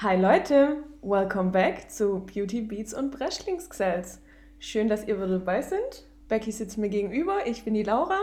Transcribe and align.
Hi 0.00 0.14
Leute, 0.14 0.84
welcome 1.00 1.52
back 1.52 1.90
zu 1.90 2.20
Beauty 2.20 2.60
Beats 2.60 2.92
und 2.92 3.12
Breschlingsgesells. 3.12 4.20
Schön, 4.58 4.88
dass 4.88 5.08
ihr 5.08 5.16
wieder 5.16 5.38
dabei 5.38 5.62
sind. 5.62 6.04
Becky 6.28 6.52
sitzt 6.52 6.76
mir 6.76 6.90
gegenüber, 6.90 7.46
ich 7.46 7.64
bin 7.64 7.72
die 7.72 7.82
Laura 7.82 8.18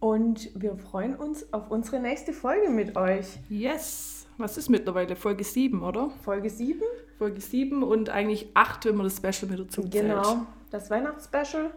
und 0.00 0.50
wir 0.54 0.76
freuen 0.76 1.16
uns 1.16 1.50
auf 1.54 1.70
unsere 1.70 1.98
nächste 1.98 2.34
Folge 2.34 2.68
mit 2.68 2.94
euch. 2.94 3.38
Yes! 3.48 4.26
Was 4.36 4.58
ist 4.58 4.68
mittlerweile? 4.68 5.16
Folge 5.16 5.44
7, 5.44 5.82
oder? 5.82 6.10
Folge 6.22 6.50
7? 6.50 6.82
Folge 7.16 7.40
7 7.40 7.82
und 7.82 8.10
eigentlich 8.10 8.50
8, 8.52 8.84
wenn 8.84 8.96
man 8.96 9.04
das 9.04 9.16
Special 9.16 9.50
mit 9.50 9.60
dazu 9.60 9.80
zählt. 9.80 9.92
Genau, 9.92 10.44
das 10.70 10.90
Weihnachtsspecial. 10.90 11.70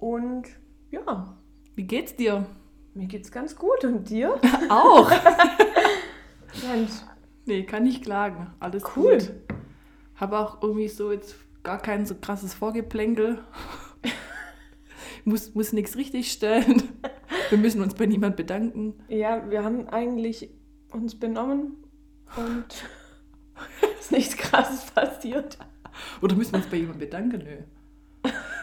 Und 0.00 0.48
ja. 0.90 1.36
Wie 1.76 1.84
geht's 1.84 2.16
dir? 2.16 2.44
Mir 2.94 3.06
geht's 3.06 3.30
ganz 3.30 3.54
gut 3.54 3.84
und 3.84 4.10
dir? 4.10 4.40
Auch! 4.68 5.08
Mensch. 6.68 6.90
Nee, 7.50 7.64
kann 7.64 7.82
nicht 7.82 8.04
klagen. 8.04 8.46
Alles 8.60 8.84
Cool. 8.96 9.18
gut. 9.18 9.32
Habe 10.14 10.38
auch 10.38 10.62
irgendwie 10.62 10.86
so 10.86 11.10
jetzt 11.10 11.34
gar 11.64 11.78
kein 11.82 12.06
so 12.06 12.14
krasses 12.14 12.54
Vorgeplänkel. 12.54 13.40
muss 15.24 15.52
muss 15.52 15.72
nichts 15.72 15.96
richtig 15.96 16.30
stellen. 16.30 16.84
Wir 17.48 17.58
müssen 17.58 17.82
uns 17.82 17.94
bei 17.94 18.06
niemand 18.06 18.36
bedanken. 18.36 18.94
Ja, 19.08 19.50
wir 19.50 19.64
haben 19.64 19.88
eigentlich 19.88 20.48
uns 20.92 21.18
benommen 21.18 21.76
und 22.36 22.66
ist 24.00 24.12
nichts 24.12 24.36
krasses 24.36 24.88
passiert. 24.92 25.58
Oder 26.22 26.36
müssen 26.36 26.52
wir 26.52 26.58
uns 26.58 26.68
bei 26.68 26.76
jemandem 26.76 27.00
bedanken? 27.00 27.38
Nö. 27.38 27.56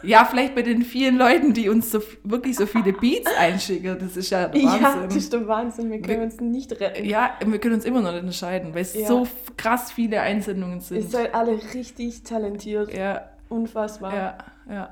Ja, 0.04 0.26
vielleicht 0.26 0.56
bei 0.56 0.62
den 0.62 0.84
vielen 0.84 1.18
Leuten, 1.18 1.54
die 1.54 1.70
uns 1.70 1.92
so 1.92 2.02
wirklich 2.24 2.56
so 2.56 2.66
viele 2.66 2.94
Beats 2.94 3.30
einschicken. 3.38 3.98
Das 4.00 4.16
ist 4.18 4.30
ja 4.30 4.48
der 4.48 4.62
Ja, 4.62 4.82
Wahnsinn. 4.82 5.04
das 5.06 5.16
ist 5.16 5.34
der 5.34 5.48
Wahnsinn. 5.48 5.90
Wir 5.92 6.02
können 6.02 6.20
Wir- 6.20 6.26
uns 6.26 6.40
nicht 6.40 6.72
retten. 6.80 7.06
Ja, 7.06 7.32
wir 7.46 7.60
können 7.60 7.76
uns 7.76 7.86
immer 7.86 8.02
noch 8.02 8.12
nicht 8.12 8.24
entscheiden, 8.24 8.74
weil 8.74 8.82
es 8.82 8.94
Ja. 8.94 9.08
so 9.08 9.28
krass 9.58 9.92
viele 9.92 10.22
Einsendungen 10.22 10.78
Ihr 10.78 10.82
sind. 10.82 11.12
seid 11.12 11.34
alle 11.34 11.60
richtig 11.74 12.24
talentiert. 12.24 12.94
Ja, 12.96 13.30
Unfassbar. 13.50 14.16
ja, 14.16 14.38
ja. 14.70 14.90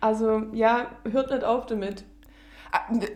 Also, 0.00 0.42
ja, 0.52 0.86
hört 1.10 1.30
nicht 1.30 1.44
auf 1.44 1.66
damit. 1.66 2.04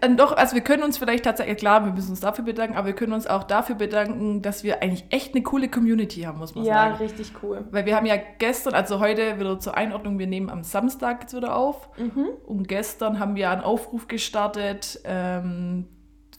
Äh, 0.00 0.14
Doch, 0.16 0.36
also 0.36 0.54
wir 0.54 0.60
können 0.62 0.82
uns 0.82 0.98
vielleicht 0.98 1.24
tatsächlich, 1.24 1.56
klar, 1.56 1.84
wir 1.84 1.92
müssen 1.92 2.10
uns 2.10 2.20
dafür 2.20 2.44
bedanken, 2.44 2.76
aber 2.76 2.88
wir 2.88 2.94
können 2.94 3.12
uns 3.14 3.26
auch 3.26 3.42
dafür 3.44 3.74
bedanken, 3.76 4.42
dass 4.42 4.64
wir 4.64 4.82
eigentlich 4.82 5.04
echt 5.10 5.34
eine 5.34 5.42
coole 5.42 5.68
Community 5.70 6.22
haben, 6.22 6.38
muss 6.38 6.54
man 6.54 6.64
Ja, 6.64 6.74
sagen. 6.90 6.96
richtig 6.96 7.32
cool. 7.42 7.64
Weil 7.70 7.86
wir 7.86 7.96
haben 7.96 8.06
ja 8.06 8.16
gestern, 8.38 8.74
also 8.74 9.00
heute 9.00 9.38
wieder 9.40 9.58
zur 9.58 9.76
Einordnung, 9.76 10.18
wir 10.18 10.26
nehmen 10.26 10.50
am 10.50 10.62
Samstag 10.62 11.22
jetzt 11.22 11.34
wieder 11.34 11.56
auf. 11.56 11.88
Mhm. 11.96 12.28
Und 12.44 12.68
gestern 12.68 13.18
haben 13.18 13.34
wir 13.34 13.50
einen 13.50 13.62
Aufruf 13.62 14.08
gestartet 14.08 15.00
ähm, 15.04 15.86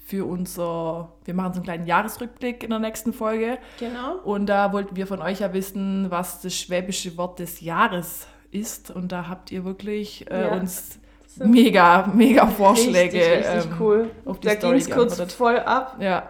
für 0.05 0.25
unser, 0.25 1.13
wir 1.25 1.33
machen 1.33 1.53
so 1.53 1.57
einen 1.57 1.65
kleinen 1.65 1.87
Jahresrückblick 1.87 2.63
in 2.63 2.69
der 2.69 2.79
nächsten 2.79 3.13
Folge. 3.13 3.57
Genau. 3.79 4.17
Und 4.23 4.45
da 4.45 4.71
wollten 4.73 4.95
wir 4.95 5.07
von 5.07 5.21
euch 5.21 5.39
ja 5.39 5.53
wissen, 5.53 6.11
was 6.11 6.41
das 6.41 6.53
schwäbische 6.55 7.17
Wort 7.17 7.39
des 7.39 7.61
Jahres 7.61 8.27
ist. 8.51 8.91
Und 8.91 9.11
da 9.11 9.27
habt 9.27 9.51
ihr 9.51 9.65
wirklich 9.65 10.29
äh, 10.31 10.43
Ja. 10.43 10.53
uns 10.53 10.99
Sind 11.37 11.51
mega, 11.51 12.07
mega 12.13 12.47
Vorschläge. 12.47 13.17
Richtig, 13.17 13.47
richtig 13.53 13.71
ähm, 13.71 13.77
cool. 13.79 14.09
auf 14.25 14.39
die 14.39 14.47
Da 14.47 14.55
ging 14.55 14.73
es 14.73 14.89
kurz 14.89 15.33
voll 15.33 15.59
ab 15.59 15.97
Ja, 15.99 16.29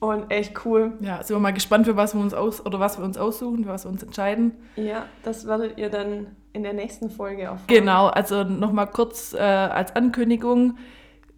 und 0.00 0.30
echt 0.30 0.64
cool. 0.64 0.92
ja, 1.00 1.22
sind 1.22 1.36
wir 1.36 1.40
mal 1.40 1.52
gespannt, 1.52 1.86
für 1.86 1.96
was 1.96 2.14
wir 2.14 2.20
uns 2.20 2.32
aus 2.32 2.64
oder 2.64 2.80
was 2.80 2.98
wir 2.98 3.04
uns 3.04 3.18
aussuchen, 3.18 3.64
für 3.64 3.70
was 3.70 3.84
wir 3.84 3.90
uns 3.90 4.02
entscheiden. 4.02 4.52
Ja, 4.76 5.06
das 5.22 5.46
werdet 5.46 5.76
ihr 5.78 5.90
dann 5.90 6.28
in 6.52 6.62
der 6.62 6.72
nächsten 6.72 7.10
Folge 7.10 7.42
erfahren. 7.42 7.64
Genau, 7.66 8.06
also 8.06 8.44
nochmal 8.44 8.86
kurz 8.88 9.34
äh, 9.34 9.38
als 9.38 9.94
Ankündigung. 9.94 10.78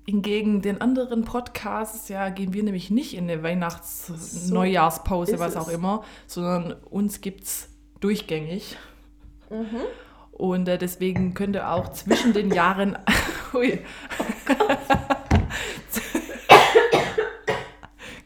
Hingegen 0.06 0.60
den 0.60 0.80
anderen 0.80 1.24
Podcasts, 1.24 2.08
ja, 2.08 2.30
gehen 2.30 2.52
wir 2.52 2.64
nämlich 2.64 2.90
nicht 2.90 3.14
in 3.14 3.30
eine 3.30 3.42
Weihnachts-, 3.42 4.06
So 4.08 4.56
was 4.56 5.56
auch 5.56 5.68
immer, 5.68 6.02
sondern 6.26 6.74
uns 6.90 7.20
gibt 7.20 7.44
es 7.44 7.68
durchgängig. 8.00 8.76
Mhm. 9.50 9.82
Und 10.40 10.68
äh, 10.68 10.78
deswegen 10.78 11.34
könnt 11.34 11.54
ihr 11.54 11.70
auch 11.70 11.92
zwischen 11.92 12.32
den 12.32 12.50
Jahren. 12.50 12.96
Ui. 13.52 13.78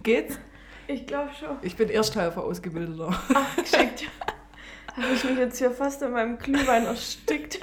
Geht's? 0.05 0.39
Ich 0.87 1.09
glaube 1.09 1.31
schon. 1.39 1.57
Ich 1.63 1.75
bin 1.75 1.89
Ersthelfer 1.91 2.45
ausgebildeter. 2.45 3.09
Ach, 3.35 3.57
geschickt. 3.57 4.05
Habe 4.97 5.13
ich 5.13 5.25
mich 5.25 5.39
jetzt 5.39 5.59
hier 5.59 5.73
fast 5.73 6.03
in 6.03 6.13
meinem 6.13 6.39
Glühwein 6.39 6.87
erstickt. 6.87 7.59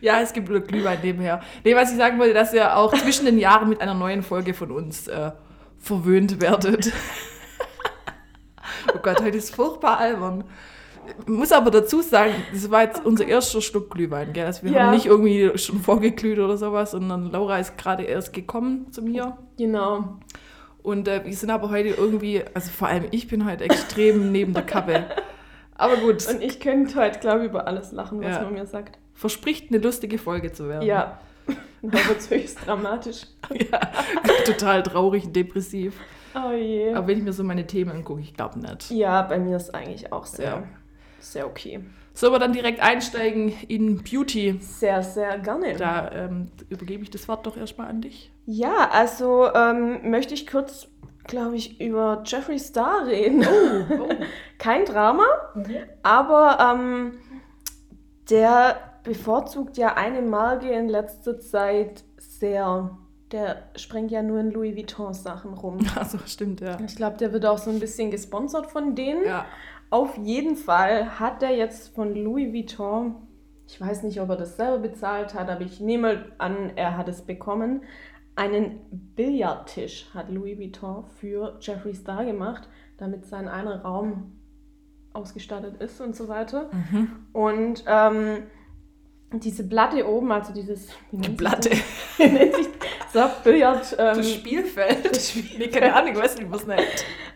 Ja, 0.00 0.22
es 0.22 0.32
gibt 0.32 0.48
nur 0.48 0.60
Glühwein 0.60 1.00
nebenher. 1.02 1.42
Nee, 1.64 1.74
was 1.74 1.90
ich 1.90 1.98
sagen 1.98 2.18
wollte, 2.18 2.32
dass 2.32 2.54
ihr 2.54 2.74
auch 2.78 2.94
zwischen 2.94 3.26
den 3.26 3.38
Jahren 3.38 3.68
mit 3.68 3.82
einer 3.82 3.92
neuen 3.92 4.22
Folge 4.22 4.54
von 4.54 4.70
uns 4.70 5.06
äh, 5.06 5.32
verwöhnt 5.76 6.40
werdet. 6.40 6.92
oh 8.94 8.98
Gott, 9.02 9.20
heute 9.20 9.36
ist 9.36 9.54
furchtbar 9.54 9.98
albern. 9.98 10.44
Ich 11.22 11.28
muss 11.28 11.52
aber 11.52 11.70
dazu 11.70 12.00
sagen, 12.02 12.32
das 12.52 12.70
war 12.70 12.82
jetzt 12.82 13.04
unser 13.04 13.26
erster 13.26 13.60
Schluck 13.60 13.90
Glühwein, 13.90 14.32
gell? 14.32 14.46
Also 14.46 14.62
wir 14.64 14.72
Ja. 14.72 14.82
haben 14.84 14.94
nicht 14.94 15.06
irgendwie 15.06 15.56
schon 15.58 15.80
vorgeglüht 15.80 16.38
oder 16.38 16.56
sowas, 16.56 16.90
sondern 16.92 17.30
Laura 17.30 17.58
ist 17.58 17.76
gerade 17.78 18.02
erst 18.04 18.32
gekommen 18.32 18.90
zu 18.92 19.02
mir. 19.02 19.36
Genau. 19.56 20.18
Und 20.82 21.08
äh, 21.08 21.22
wir 21.24 21.34
sind 21.34 21.50
aber 21.50 21.70
heute 21.70 21.88
irgendwie, 21.90 22.42
also 22.54 22.70
vor 22.70 22.88
allem 22.88 23.04
ich 23.10 23.28
bin 23.28 23.44
heute 23.44 23.64
extrem 23.64 24.32
neben 24.32 24.54
der 24.54 24.62
Kappe. 24.64 25.04
Aber 25.76 25.96
gut, 25.96 26.26
Und 26.28 26.42
ich 26.42 26.58
könnte 26.60 26.96
heute, 27.00 27.18
glaube 27.20 27.40
ich, 27.40 27.50
über 27.50 27.66
alles 27.66 27.92
lachen, 27.92 28.20
was 28.20 28.36
Ja. 28.36 28.42
man 28.42 28.54
mir 28.54 28.66
sagt. 28.66 28.98
verspricht 29.14 29.70
eine 29.70 29.78
lustige 29.78 30.18
Folge 30.18 30.52
zu 30.52 30.68
werden. 30.68 30.86
Ja. 30.86 31.18
Da 31.80 31.92
wird 32.08 32.18
es 32.18 32.28
höchst 32.28 32.66
dramatisch. 32.66 33.22
ja. 33.52 33.78
Total 34.44 34.82
traurig 34.82 35.26
und 35.26 35.36
depressiv. 35.36 35.94
Oh 36.34 36.50
je. 36.52 36.92
Aber 36.92 37.06
wenn 37.06 37.18
ich 37.18 37.22
mir 37.24 37.32
so 37.32 37.44
meine 37.44 37.66
Themen 37.68 37.92
angucke, 37.92 38.20
ich 38.20 38.34
glaube 38.34 38.58
nicht. 38.58 38.90
Ja, 38.90 39.22
bei 39.22 39.38
mir 39.38 39.56
ist 39.56 39.72
eigentlich 39.74 40.12
auch 40.12 40.26
sehr, 40.26 40.44
Ja. 40.44 40.62
Sehr 41.20 41.46
okay. 41.46 41.80
Sollen 42.18 42.32
wir 42.32 42.40
dann 42.40 42.52
direkt 42.52 42.80
einsteigen 42.80 43.52
in 43.68 44.02
Beauty? 44.02 44.58
Sehr, 44.60 45.04
sehr 45.04 45.38
gerne. 45.38 45.76
Da 45.76 46.10
ähm, 46.10 46.50
übergebe 46.68 47.04
ich 47.04 47.10
das 47.10 47.28
Wort 47.28 47.46
doch 47.46 47.56
erstmal 47.56 47.86
an 47.86 48.00
dich. 48.00 48.32
Ja, 48.44 48.88
also 48.90 49.48
ähm, 49.54 50.10
möchte 50.10 50.34
ich 50.34 50.48
kurz, 50.48 50.88
glaube 51.28 51.54
ich, 51.54 51.80
über 51.80 52.24
Jeffree 52.26 52.58
Star 52.58 53.06
reden. 53.06 53.46
Oh. 53.46 54.08
Kein 54.58 54.84
Drama, 54.84 55.26
aber 56.02 56.58
ähm, 56.74 57.12
der 58.30 58.76
bevorzugt 59.04 59.76
ja 59.76 59.94
eine 59.94 60.20
Marke 60.22 60.70
in 60.70 60.88
letzter 60.88 61.38
Zeit 61.38 62.02
sehr. 62.16 62.98
Der 63.30 63.68
sprengt 63.76 64.10
ja 64.10 64.22
nur 64.22 64.40
in 64.40 64.50
Louis 64.50 64.74
Vuitton 64.74 65.14
Sachen 65.14 65.52
rum. 65.52 65.78
Also 65.96 66.18
stimmt, 66.26 66.62
ja. 66.62 66.78
Ich 66.84 66.96
glaube, 66.96 67.18
der 67.18 67.32
wird 67.32 67.46
auch 67.46 67.58
so 67.58 67.70
ein 67.70 67.78
bisschen 67.78 68.10
gesponsert 68.10 68.66
von 68.66 68.94
denen. 68.94 69.24
Ja, 69.24 69.44
Auf 69.90 70.16
jeden 70.18 70.56
Fall 70.56 71.18
hat 71.18 71.42
er 71.42 71.54
jetzt 71.54 71.94
von 71.94 72.14
Louis 72.14 72.52
Vuitton, 72.52 73.14
ich 73.66 73.80
weiß 73.80 74.02
nicht, 74.02 74.20
ob 74.20 74.28
er 74.30 74.36
das 74.36 74.56
selber 74.56 74.78
bezahlt 74.78 75.34
hat, 75.34 75.48
aber 75.48 75.62
ich 75.62 75.80
nehme 75.80 76.26
an, 76.38 76.72
er 76.76 76.96
hat 76.96 77.08
es 77.08 77.22
bekommen, 77.22 77.82
einen 78.36 78.80
Billardtisch 79.16 80.08
hat 80.14 80.30
Louis 80.30 80.58
Vuitton 80.58 81.04
für 81.18 81.58
Jeffree 81.60 81.94
Star 81.94 82.24
gemacht, 82.24 82.68
damit 82.96 83.26
sein 83.26 83.48
einer 83.48 83.82
Raum 83.82 84.38
ausgestattet 85.12 85.82
ist 85.82 86.00
und 86.00 86.14
so 86.14 86.28
weiter. 86.28 86.70
Mhm. 86.72 87.10
Und 87.32 87.84
ähm, 87.86 88.44
diese 89.32 89.66
Platte 89.66 90.08
oben, 90.08 90.30
also 90.32 90.52
dieses 90.52 90.88
wie 91.10 91.16
nennt 91.16 91.26
sich 91.26 91.36
Platte. 91.36 91.70
das? 91.70 91.78
Wie 92.18 92.28
nennt 92.28 92.54
sich 92.54 92.68
so, 93.12 93.20
Billard. 93.44 93.96
Ähm, 93.98 94.16
Das 94.16 94.32
Spielfeld. 94.32 95.10
das 95.14 95.30
Spielfeld. 95.30 95.58
Nee, 95.58 95.68
keine 95.68 95.94
Ahnung, 95.94 96.12
ich 96.14 96.18
weiß 96.18 96.38
nicht, 96.38 96.52
es 96.54 96.66
nennt. 96.66 96.80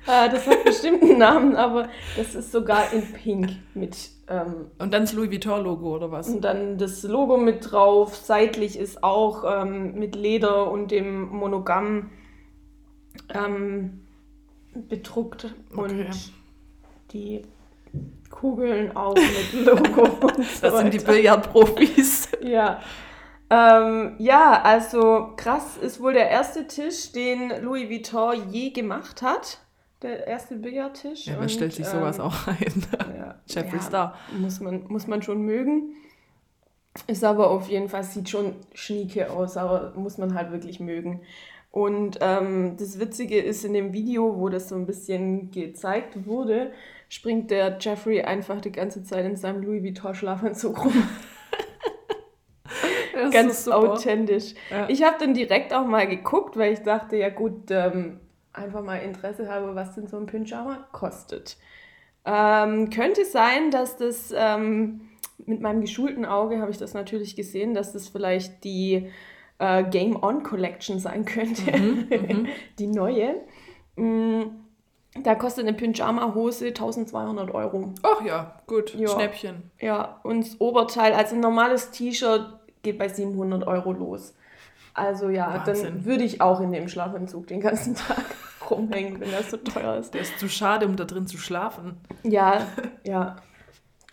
äh, 0.06 0.28
das 0.30 0.46
hat 0.46 0.64
bestimmt 0.64 1.02
einen 1.02 1.18
Namen, 1.18 1.56
aber 1.56 1.88
das 2.16 2.34
ist 2.34 2.52
sogar 2.52 2.92
in 2.92 3.02
Pink 3.12 3.50
mit 3.74 3.96
ähm, 4.28 4.66
Und 4.78 4.92
dann 4.92 5.02
das 5.02 5.12
Louis 5.12 5.30
Vuitton-Logo 5.30 5.94
oder 5.94 6.10
was? 6.10 6.28
Und 6.28 6.42
dann 6.42 6.78
das 6.78 7.02
Logo 7.02 7.36
mit 7.36 7.70
drauf. 7.72 8.16
Seitlich 8.16 8.78
ist 8.78 9.02
auch 9.02 9.44
ähm, 9.62 9.94
mit 9.98 10.14
Leder 10.16 10.70
und 10.70 10.90
dem 10.90 11.28
Monogramm 11.28 12.10
ähm, 13.34 14.00
bedruckt. 14.74 15.54
Okay. 15.76 15.80
Und 15.80 16.32
die 17.12 17.42
Kugeln 18.30 18.96
auch 18.96 19.14
mit 19.14 19.66
Logo 19.66 20.02
und 20.26 20.44
so 20.44 20.60
Das 20.62 20.78
sind 20.78 20.94
die. 20.94 20.98
Billardprofis. 20.98 22.28
Ja. 22.42 22.80
Ähm, 23.54 24.14
ja, 24.16 24.62
also 24.62 25.34
krass 25.36 25.76
ist 25.76 26.00
wohl 26.00 26.14
der 26.14 26.30
erste 26.30 26.66
Tisch, 26.66 27.12
den 27.12 27.52
Louis 27.62 27.90
Vuitton 27.90 28.50
je 28.50 28.70
gemacht 28.70 29.20
hat. 29.20 29.58
Der 30.00 30.26
erste 30.26 30.56
Billardtisch. 30.56 31.26
Ja, 31.26 31.38
Und, 31.38 31.50
stellt 31.50 31.74
sich 31.74 31.86
sowas 31.86 32.18
ähm, 32.18 32.24
auch 32.24 32.46
ein? 32.46 32.82
ja, 33.14 33.34
Jeffree 33.46 33.76
ja, 33.76 33.82
Star. 33.82 34.18
Muss 34.38 34.58
man, 34.60 34.84
muss 34.88 35.06
man 35.06 35.20
schon 35.20 35.42
mögen. 35.42 35.94
Ist 37.06 37.24
aber 37.24 37.50
auf 37.50 37.68
jeden 37.68 37.90
Fall, 37.90 38.04
sieht 38.04 38.30
schon 38.30 38.56
schnieke 38.72 39.30
aus, 39.30 39.58
aber 39.58 39.92
muss 39.96 40.16
man 40.16 40.34
halt 40.34 40.50
wirklich 40.50 40.80
mögen. 40.80 41.20
Und 41.70 42.18
ähm, 42.22 42.76
das 42.78 42.98
Witzige 42.98 43.38
ist, 43.38 43.64
in 43.66 43.74
dem 43.74 43.92
Video, 43.92 44.38
wo 44.38 44.48
das 44.48 44.70
so 44.70 44.76
ein 44.76 44.86
bisschen 44.86 45.50
gezeigt 45.50 46.26
wurde, 46.26 46.72
springt 47.10 47.50
der 47.50 47.76
Jeffrey 47.78 48.22
einfach 48.22 48.62
die 48.62 48.72
ganze 48.72 49.04
Zeit 49.04 49.26
in 49.26 49.36
seinem 49.36 49.62
Louis 49.62 49.82
Vuitton 49.82 50.14
Schlafanzug 50.14 50.84
rum. 50.86 50.94
Ganz 53.32 53.68
authentisch. 53.68 54.54
Ja. 54.70 54.88
Ich 54.88 55.02
habe 55.02 55.16
dann 55.18 55.34
direkt 55.34 55.72
auch 55.74 55.86
mal 55.86 56.06
geguckt, 56.06 56.56
weil 56.56 56.72
ich 56.72 56.80
dachte, 56.80 57.16
ja 57.16 57.28
gut, 57.28 57.70
ähm, 57.70 58.20
einfach 58.52 58.82
mal 58.82 58.96
Interesse 58.96 59.48
habe, 59.48 59.74
was 59.74 59.94
denn 59.94 60.06
so 60.06 60.16
ein 60.16 60.26
Pyjama 60.26 60.86
kostet. 60.92 61.56
Ähm, 62.24 62.90
könnte 62.90 63.24
sein, 63.24 63.70
dass 63.70 63.96
das 63.96 64.32
ähm, 64.36 65.08
mit 65.38 65.60
meinem 65.60 65.80
geschulten 65.80 66.24
Auge 66.24 66.60
habe 66.60 66.70
ich 66.70 66.78
das 66.78 66.94
natürlich 66.94 67.34
gesehen, 67.34 67.74
dass 67.74 67.92
das 67.92 68.08
vielleicht 68.08 68.64
die 68.64 69.10
äh, 69.58 69.84
Game 69.84 70.22
On 70.22 70.42
Collection 70.42 70.98
sein 70.98 71.24
könnte, 71.24 71.76
mhm, 71.76 72.08
mhm. 72.10 72.48
die 72.78 72.86
neue. 72.86 73.36
Mm, 73.96 74.42
da 75.22 75.34
kostet 75.34 75.66
eine 75.66 75.76
Pyjama-Hose 75.76 76.68
1200 76.68 77.52
Euro. 77.52 77.92
Ach 78.02 78.24
ja, 78.24 78.60
gut, 78.66 78.94
ja. 78.94 79.08
Schnäppchen. 79.08 79.70
Ja, 79.78 80.20
und 80.22 80.46
das 80.46 80.60
Oberteil, 80.60 81.12
also 81.12 81.34
ein 81.34 81.40
normales 81.40 81.90
T-Shirt 81.90 82.61
geht 82.82 82.98
bei 82.98 83.08
700 83.08 83.66
Euro 83.66 83.92
los. 83.92 84.34
Also 84.94 85.30
ja, 85.30 85.64
Wahnsinn. 85.66 85.84
dann 85.84 86.04
würde 86.04 86.24
ich 86.24 86.40
auch 86.40 86.60
in 86.60 86.72
dem 86.72 86.88
Schlafanzug 86.88 87.46
den 87.46 87.60
ganzen 87.60 87.94
Tag 87.96 88.24
rumhängen, 88.70 89.20
wenn 89.20 89.30
das 89.30 89.50
so 89.50 89.56
teuer 89.56 89.96
ist. 89.96 90.14
Der 90.14 90.22
ist 90.22 90.38
zu 90.38 90.48
schade, 90.48 90.86
um 90.86 90.96
da 90.96 91.04
drin 91.04 91.26
zu 91.26 91.38
schlafen. 91.38 91.96
Ja, 92.22 92.66
ja. 93.04 93.36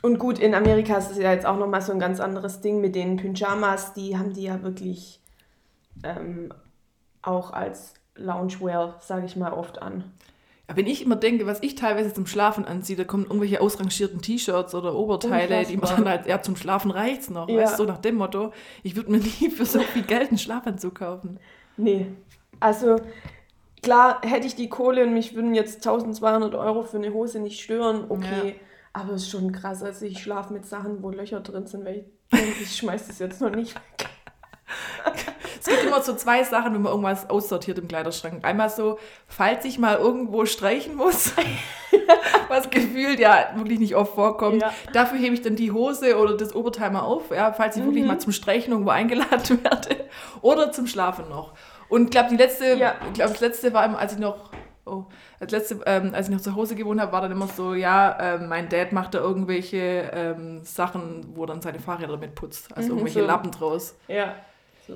Und 0.02 0.18
gut, 0.18 0.40
in 0.40 0.56
Amerika 0.56 0.98
ist 0.98 1.12
es 1.12 1.18
ja 1.18 1.34
jetzt 1.34 1.46
auch 1.46 1.58
nochmal 1.58 1.82
so 1.82 1.92
ein 1.92 2.00
ganz 2.00 2.22
anderes 2.22 2.62
Ding 2.62 2.80
mit 2.80 2.96
den 2.96 3.18
Pyjamas. 3.18 3.94
Die 3.94 4.18
haben 4.18 4.34
die 4.34 4.44
ja 4.44 4.64
wirklich 4.64 5.22
ähm, 6.04 6.54
auch 7.22 7.52
als 7.52 7.96
Loungewear, 8.16 8.96
sage 9.02 9.26
ich 9.26 9.36
mal, 9.36 9.52
oft 9.52 9.82
an. 9.82 10.06
Wenn 10.74 10.88
ich 10.88 11.04
immer 11.04 11.16
denke, 11.16 11.46
was 11.46 11.62
ich 11.64 11.76
teilweise 11.76 12.14
zum 12.14 12.26
Schlafen 12.26 12.66
anziehe, 12.66 12.96
da 12.98 13.04
kommen 13.04 13.24
irgendwelche 13.24 13.62
ausrangierten 13.62 14.22
T-Shirts 14.22 14.76
oder 14.76 14.96
Oberteile, 14.96 15.60
Unfassbar. 15.60 15.66
die 15.66 15.78
man 15.78 15.96
dann 15.96 16.10
halt, 16.10 16.28
ja, 16.28 16.42
zum 16.42 16.56
Schlafen 16.56 16.92
reicht's 16.92 17.30
noch, 17.30 17.50
ja. 17.50 17.58
weißt 17.58 17.74
du, 17.74 17.84
so 17.84 17.86
nach 17.86 17.98
dem 17.98 18.16
Motto, 18.16 18.54
ich 18.84 18.96
würde 18.96 19.12
mir 19.12 19.18
nie 19.40 19.50
für 19.50 19.66
so 19.66 19.80
viel 19.80 20.04
Geld 20.04 20.30
einen 20.30 20.38
Schlafanzug 20.38 20.96
kaufen. 20.96 21.40
Nee, 21.78 22.08
also 22.60 22.98
klar, 23.82 24.22
hätte 24.22 24.48
ich 24.48 24.56
die 24.56 24.70
Kohle 24.70 25.04
und 25.04 25.14
mich 25.14 25.36
würden 25.36 25.56
jetzt 25.56 25.78
1200 25.78 26.54
Euro 26.56 26.84
für 26.84 26.98
eine 26.98 27.14
Hose 27.14 27.40
nicht 27.40 27.62
stören, 27.62 28.06
okay, 28.10 28.50
ja. 28.50 28.54
aber 28.94 29.14
es 29.14 29.24
ist 29.24 29.32
schon 29.32 29.52
krass, 29.52 29.82
also 29.82 30.06
ich 30.06 30.22
schlafe 30.22 30.54
mit 30.54 30.66
Sachen, 30.66 31.02
wo 31.02 31.10
Löcher 31.10 31.40
drin 31.40 31.68
sind, 31.68 31.86
weil 31.86 32.06
ich 32.32 32.40
denke, 32.40 32.62
ich 32.62 32.76
schmeiß 32.76 33.08
das 33.08 33.20
jetzt 33.20 33.42
noch 33.42 33.52
nicht 33.56 33.76
weg. 33.76 34.10
Es 35.60 35.66
gibt 35.66 35.84
immer 35.84 36.02
so 36.02 36.16
zwei 36.16 36.44
Sachen, 36.44 36.74
wenn 36.74 36.82
man 36.82 36.92
irgendwas 36.92 37.30
aussortiert 37.30 37.78
im 37.80 37.88
Kleiderschrank. 37.88 38.46
Einmal 38.46 38.70
so, 38.70 38.98
falls 39.28 39.66
ich 39.66 39.78
mal 39.78 39.98
irgendwo 39.98 40.46
streichen 40.46 40.96
muss, 40.96 41.34
was 42.48 42.70
gefühlt 42.70 43.20
ja 43.20 43.52
wirklich 43.56 43.80
nicht 43.80 43.96
oft 43.96 44.16
vorkommt. 44.16 44.62
Ja. 44.62 44.74
Dafür 44.94 45.20
hebe 45.20 45.34
ich 45.34 45.42
dann 45.42 45.56
die 45.56 45.72
Hose 45.72 46.18
oder 46.18 46.38
das 46.38 46.56
Oberteil 46.56 46.92
mal 46.92 47.02
auf, 47.02 47.32
ja, 47.32 47.52
falls 47.52 47.76
ich 47.76 47.82
mhm. 47.84 47.88
wirklich 47.88 48.06
mal 48.06 48.20
zum 48.20 48.32
Streichen 48.32 48.72
irgendwo 48.72 48.92
eingeladen 48.92 49.64
werde. 49.64 50.06
Oder 50.42 50.72
zum 50.72 50.88
Schlafen 50.88 51.28
noch. 51.30 51.54
Und 51.90 52.06
ich 52.06 52.12
glaube, 52.12 52.30
die 52.30 52.38
letzte, 52.38 52.76
ja. 52.76 52.96
glaube, 53.14 53.32
das 53.32 53.42
letzte 53.42 53.74
war, 53.74 53.98
als 53.98 54.14
ich 54.14 54.20
noch 54.20 54.52
oh, 54.86 55.06
als 55.40 55.52
letzte, 55.52 55.80
ähm, 55.86 56.12
als 56.14 56.28
ich 56.28 56.34
noch 56.34 56.42
zu 56.42 56.56
Hause 56.56 56.76
gewohnt 56.76 57.00
habe, 57.00 57.12
war 57.12 57.22
dann 57.22 57.32
immer 57.32 57.48
so, 57.48 57.74
ja, 57.74 58.18
ähm, 58.20 58.50
mein 58.50 58.70
Dad 58.70 58.92
macht 58.92 59.14
da 59.14 59.20
irgendwelche 59.20 60.10
ähm, 60.14 60.64
Sachen, 60.64 61.28
wo 61.36 61.46
dann 61.46 61.62
seine 61.62 61.80
Fahrräder 61.80 62.18
mitputzt, 62.18 62.76
also 62.76 62.90
mhm, 62.90 63.00
irgendwelche 63.00 63.22
so. 63.22 63.28
Lappen 63.28 63.52
draus. 63.52 63.96
Ja. 64.08 64.36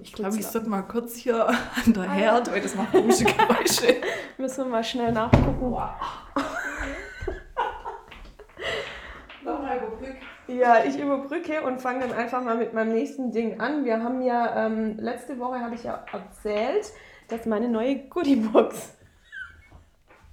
Ich 0.02 0.14
glaube, 0.14 0.38
ich 0.38 0.48
sollte 0.48 0.70
mal 0.70 0.82
kurz 0.82 1.16
hier 1.16 1.48
an 1.48 1.94
der 1.94 2.10
Herd, 2.10 2.52
weil 2.52 2.62
das 2.62 2.76
macht 2.76 2.92
komische 2.92 3.26
Geräusche. 3.26 4.02
Müssen 4.38 4.66
wir 4.66 4.72
mal 4.72 4.84
schnell 4.84 5.12
nachgucken. 5.12 5.72
Wow. 5.72 5.90
Nochmal 9.44 9.78
überbrücke. 9.78 10.18
Ja, 10.48 10.84
ich 10.84 10.98
überbrücke 10.98 11.62
und 11.62 11.82
fange 11.82 12.02
dann 12.02 12.14
einfach 12.14 12.42
mal 12.42 12.58
mit 12.58 12.74
meinem 12.74 12.94
nächsten 12.94 13.32
Ding 13.32 13.60
an. 13.60 13.86
Wir 13.86 14.02
haben 14.02 14.22
ja, 14.22 14.66
ähm, 14.66 14.98
letzte 14.98 15.38
Woche 15.40 15.60
habe 15.60 15.76
ich 15.76 15.84
ja 15.84 16.04
erzählt, 16.12 16.92
dass 17.28 17.46
meine 17.46 17.70
neue 17.70 18.08
Goodiebox 18.08 18.98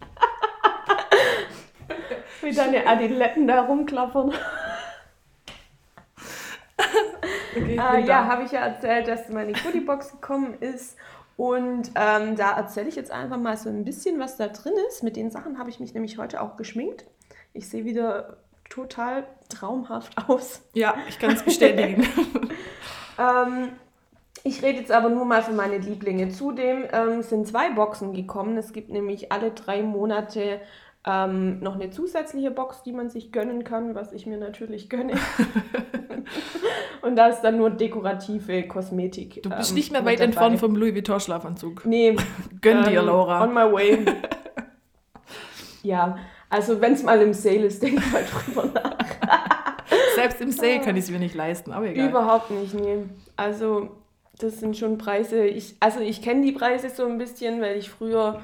wie 2.42 2.52
deine 2.52 2.86
Adiletten 2.86 3.46
da 3.46 3.62
rumklappern. 3.62 4.32
Okay, 7.56 7.74
äh, 7.74 8.00
ja, 8.06 8.26
habe 8.26 8.44
ich 8.44 8.52
ja 8.52 8.60
erzählt, 8.60 9.08
dass 9.08 9.28
meine 9.28 9.52
Goodiebox 9.52 10.12
gekommen 10.12 10.54
ist. 10.60 10.96
Und 11.36 11.90
ähm, 11.94 12.36
da 12.36 12.56
erzähle 12.56 12.88
ich 12.88 12.96
jetzt 12.96 13.10
einfach 13.10 13.38
mal 13.38 13.56
so 13.56 13.70
ein 13.70 13.84
bisschen, 13.84 14.20
was 14.20 14.36
da 14.36 14.48
drin 14.48 14.74
ist. 14.88 15.02
Mit 15.02 15.16
den 15.16 15.30
Sachen 15.30 15.58
habe 15.58 15.70
ich 15.70 15.80
mich 15.80 15.94
nämlich 15.94 16.18
heute 16.18 16.42
auch 16.42 16.56
geschminkt. 16.56 17.06
Ich 17.54 17.68
sehe 17.68 17.84
wieder 17.84 18.36
total 18.68 19.24
traumhaft 19.48 20.16
aus. 20.28 20.62
Ja, 20.74 20.94
ich 21.08 21.18
kann 21.18 21.32
es 21.32 21.42
bestätigen. 21.42 22.06
ähm, 23.18 23.70
ich 24.42 24.62
rede 24.62 24.80
jetzt 24.80 24.92
aber 24.92 25.10
nur 25.10 25.24
mal 25.24 25.42
für 25.42 25.52
meine 25.52 25.78
Lieblinge. 25.78 26.30
Zudem 26.30 26.84
ähm, 26.92 27.22
sind 27.22 27.46
zwei 27.46 27.70
Boxen 27.70 28.12
gekommen. 28.12 28.56
Es 28.56 28.72
gibt 28.72 28.90
nämlich 28.90 29.32
alle 29.32 29.50
drei 29.50 29.82
Monate 29.82 30.60
ähm, 31.06 31.60
noch 31.60 31.76
eine 31.76 31.90
zusätzliche 31.90 32.50
Box, 32.50 32.82
die 32.82 32.92
man 32.92 33.08
sich 33.08 33.32
gönnen 33.32 33.64
kann, 33.64 33.94
was 33.94 34.12
ich 34.12 34.26
mir 34.26 34.36
natürlich 34.36 34.90
gönne. 34.90 35.14
und 37.02 37.16
da 37.16 37.28
ist 37.28 37.40
dann 37.40 37.56
nur 37.56 37.70
dekorative 37.70 38.66
Kosmetik. 38.68 39.42
Du 39.42 39.48
bist 39.50 39.70
ähm, 39.70 39.76
nicht 39.76 39.92
mehr 39.92 40.04
weit 40.04 40.20
entfernt 40.20 40.58
vom 40.60 40.76
Louis 40.76 40.94
Vuitton 40.94 41.20
Schlafanzug. 41.20 41.86
Nee. 41.86 42.16
Gönn 42.60 42.84
dir, 42.84 43.00
ähm, 43.00 43.06
Laura. 43.06 43.42
On 43.42 43.54
my 43.54 43.72
way. 43.72 44.04
ja, 45.82 46.18
also 46.50 46.80
wenn 46.80 46.92
es 46.92 47.02
mal 47.02 47.20
im 47.22 47.32
Sale 47.32 47.66
ist, 47.66 47.82
denk 47.82 48.00
mal 48.12 48.24
drüber 48.24 48.66
nach. 48.74 48.96
Selbst 50.14 50.40
im 50.42 50.52
Sale 50.52 50.80
kann 50.80 50.96
ich 50.96 51.04
es 51.04 51.10
mir 51.10 51.18
nicht 51.18 51.34
leisten, 51.34 51.72
aber 51.72 51.86
egal. 51.86 52.10
Überhaupt 52.10 52.50
nicht, 52.50 52.74
nee. 52.74 53.04
Also 53.36 53.90
das 54.38 54.60
sind 54.60 54.76
schon 54.76 54.98
Preise. 54.98 55.46
Ich, 55.46 55.76
also 55.80 56.00
ich 56.00 56.20
kenne 56.20 56.42
die 56.42 56.52
Preise 56.52 56.90
so 56.90 57.06
ein 57.06 57.16
bisschen, 57.16 57.62
weil 57.62 57.78
ich 57.78 57.88
früher 57.88 58.42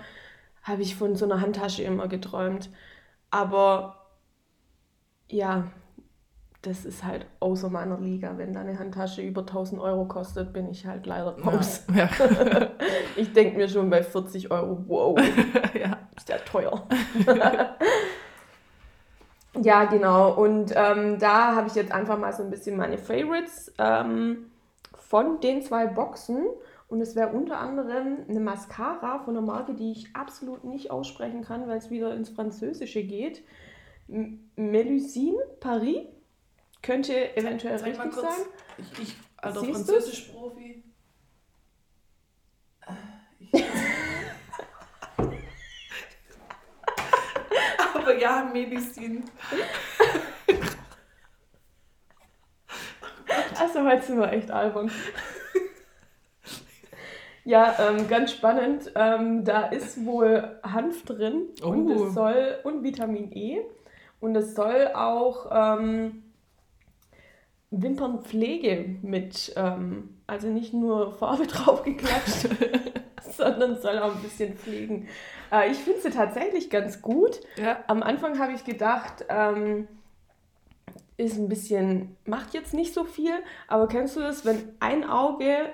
habe 0.67 0.83
ich 0.83 0.97
von 0.97 1.15
so 1.15 1.25
einer 1.25 1.41
Handtasche 1.41 1.83
immer 1.85 2.09
geträumt. 2.09 2.71
Aber 3.31 4.07
ja, 5.29 5.71
das 6.63 6.85
ist 6.85 7.05
halt 7.05 7.27
außer 7.39 7.71
meiner 7.71 7.99
Liga. 7.99 8.37
Wenn 8.37 8.53
da 8.53 8.61
eine 8.61 8.79
Handtasche 8.79 9.23
über 9.23 9.43
1000 9.43 9.81
Euro 9.81 10.07
kostet, 10.07 10.53
bin 10.53 10.69
ich 10.69 10.85
halt 10.85 11.07
leider 11.07 11.39
raus. 11.39 11.85
Ja, 11.95 12.09
ja. 12.19 12.71
ich 13.17 13.33
denke 13.33 13.57
mir 13.57 13.69
schon 13.69 13.89
bei 13.89 14.03
40 14.03 14.51
Euro, 14.51 14.83
wow, 14.89 15.19
ja. 15.81 15.99
ist 16.17 16.29
ja 16.29 16.39
teuer. 16.39 16.87
ja, 19.63 19.85
genau. 19.85 20.33
Und 20.33 20.73
ähm, 20.75 21.21
da 21.21 21.55
habe 21.55 21.69
ich 21.69 21.77
jetzt 21.77 21.93
einfach 21.93 22.19
mal 22.19 22.33
so 22.33 22.43
ein 22.43 22.51
bisschen 22.51 22.77
meine 22.77 22.99
Favorites 22.99 23.73
ähm, 23.79 24.51
von 24.97 25.39
den 25.41 25.63
zwei 25.63 25.87
Boxen. 25.87 26.45
Und 26.89 27.01
es 27.01 27.17
wäre 27.17 27.31
unter 27.31 27.59
anderem 27.59 28.19
eine 28.29 28.39
Mascara 28.41 29.19
von 29.19 29.37
einer 29.37 29.45
Marke, 29.45 29.75
die 29.75 29.91
ich 29.91 30.15
absolut 30.15 30.65
nicht 30.65 30.91
aussprechen 30.91 31.43
kann, 31.43 31.67
weil 31.67 31.79
es 31.79 31.91
wieder 31.91 32.15
ins 32.15 32.29
Französische 32.29 33.03
geht. 33.03 33.43
Melusine 34.55 35.43
Paris 35.59 36.07
könnte 36.83 37.37
eventuell 37.37 37.79
Zeig 37.79 37.99
richtig 37.99 38.15
sein. 38.15 38.31
Ich, 38.79 38.99
ich 39.01 39.17
alter 39.39 39.65
Französisch-Profi. 39.65 40.85
Aber 47.95 48.17
ja, 48.17 48.49
Medizin. 48.53 49.25
Also 53.59 53.83
heute 53.83 54.03
sind 54.03 54.21
wir 54.21 54.31
echt 54.33 54.53
albern. 54.53 54.91
Ja, 57.47 57.77
ähm, 57.79 58.09
ganz 58.09 58.33
spannend. 58.33 58.91
Ähm, 58.97 59.45
da 59.45 59.67
ist 59.67 60.05
wohl 60.05 60.59
Hanf 60.65 61.05
drin 61.05 61.45
oh. 61.63 61.69
und 61.69 61.89
es 61.89 62.13
soll 62.13 62.59
und 62.65 62.83
Vitamin 62.83 63.31
E 63.31 63.61
und 64.19 64.35
es 64.35 64.57
soll 64.57 64.89
auch 64.95 65.47
ähm, 65.53 66.25
Wimpernpflege 67.71 68.97
mit, 69.01 69.53
ähm, 69.55 70.17
also 70.27 70.49
nicht 70.49 70.75
nur 70.75 71.13
Farbe 71.13 71.47
draufgeklatscht, 71.47 72.49
sondern 73.37 73.81
soll 73.81 74.01
auch 74.01 74.17
ein 74.17 74.23
bisschen 74.23 74.57
pflegen. 74.57 75.07
Äh, 75.53 75.71
ich 75.71 75.79
finde 75.79 76.01
sie 76.01 76.11
tatsächlich 76.11 76.69
ganz 76.69 77.01
gut. 77.01 77.41
Ja. 77.59 77.79
Am 77.87 78.03
Anfang 78.03 78.41
habe 78.41 78.55
ich 78.55 78.65
gedacht, 78.65 79.25
ähm, 79.29 79.87
ist 81.17 81.39
ein 81.39 81.49
bisschen, 81.49 82.17
macht 82.25 82.55
jetzt 82.55 82.75
nicht 82.75 82.93
so 82.93 83.05
viel, 83.05 83.35
aber 83.69 83.87
kennst 83.87 84.17
du 84.17 84.21
das, 84.21 84.45
wenn 84.45 84.75
ein 84.81 85.09
Auge 85.09 85.69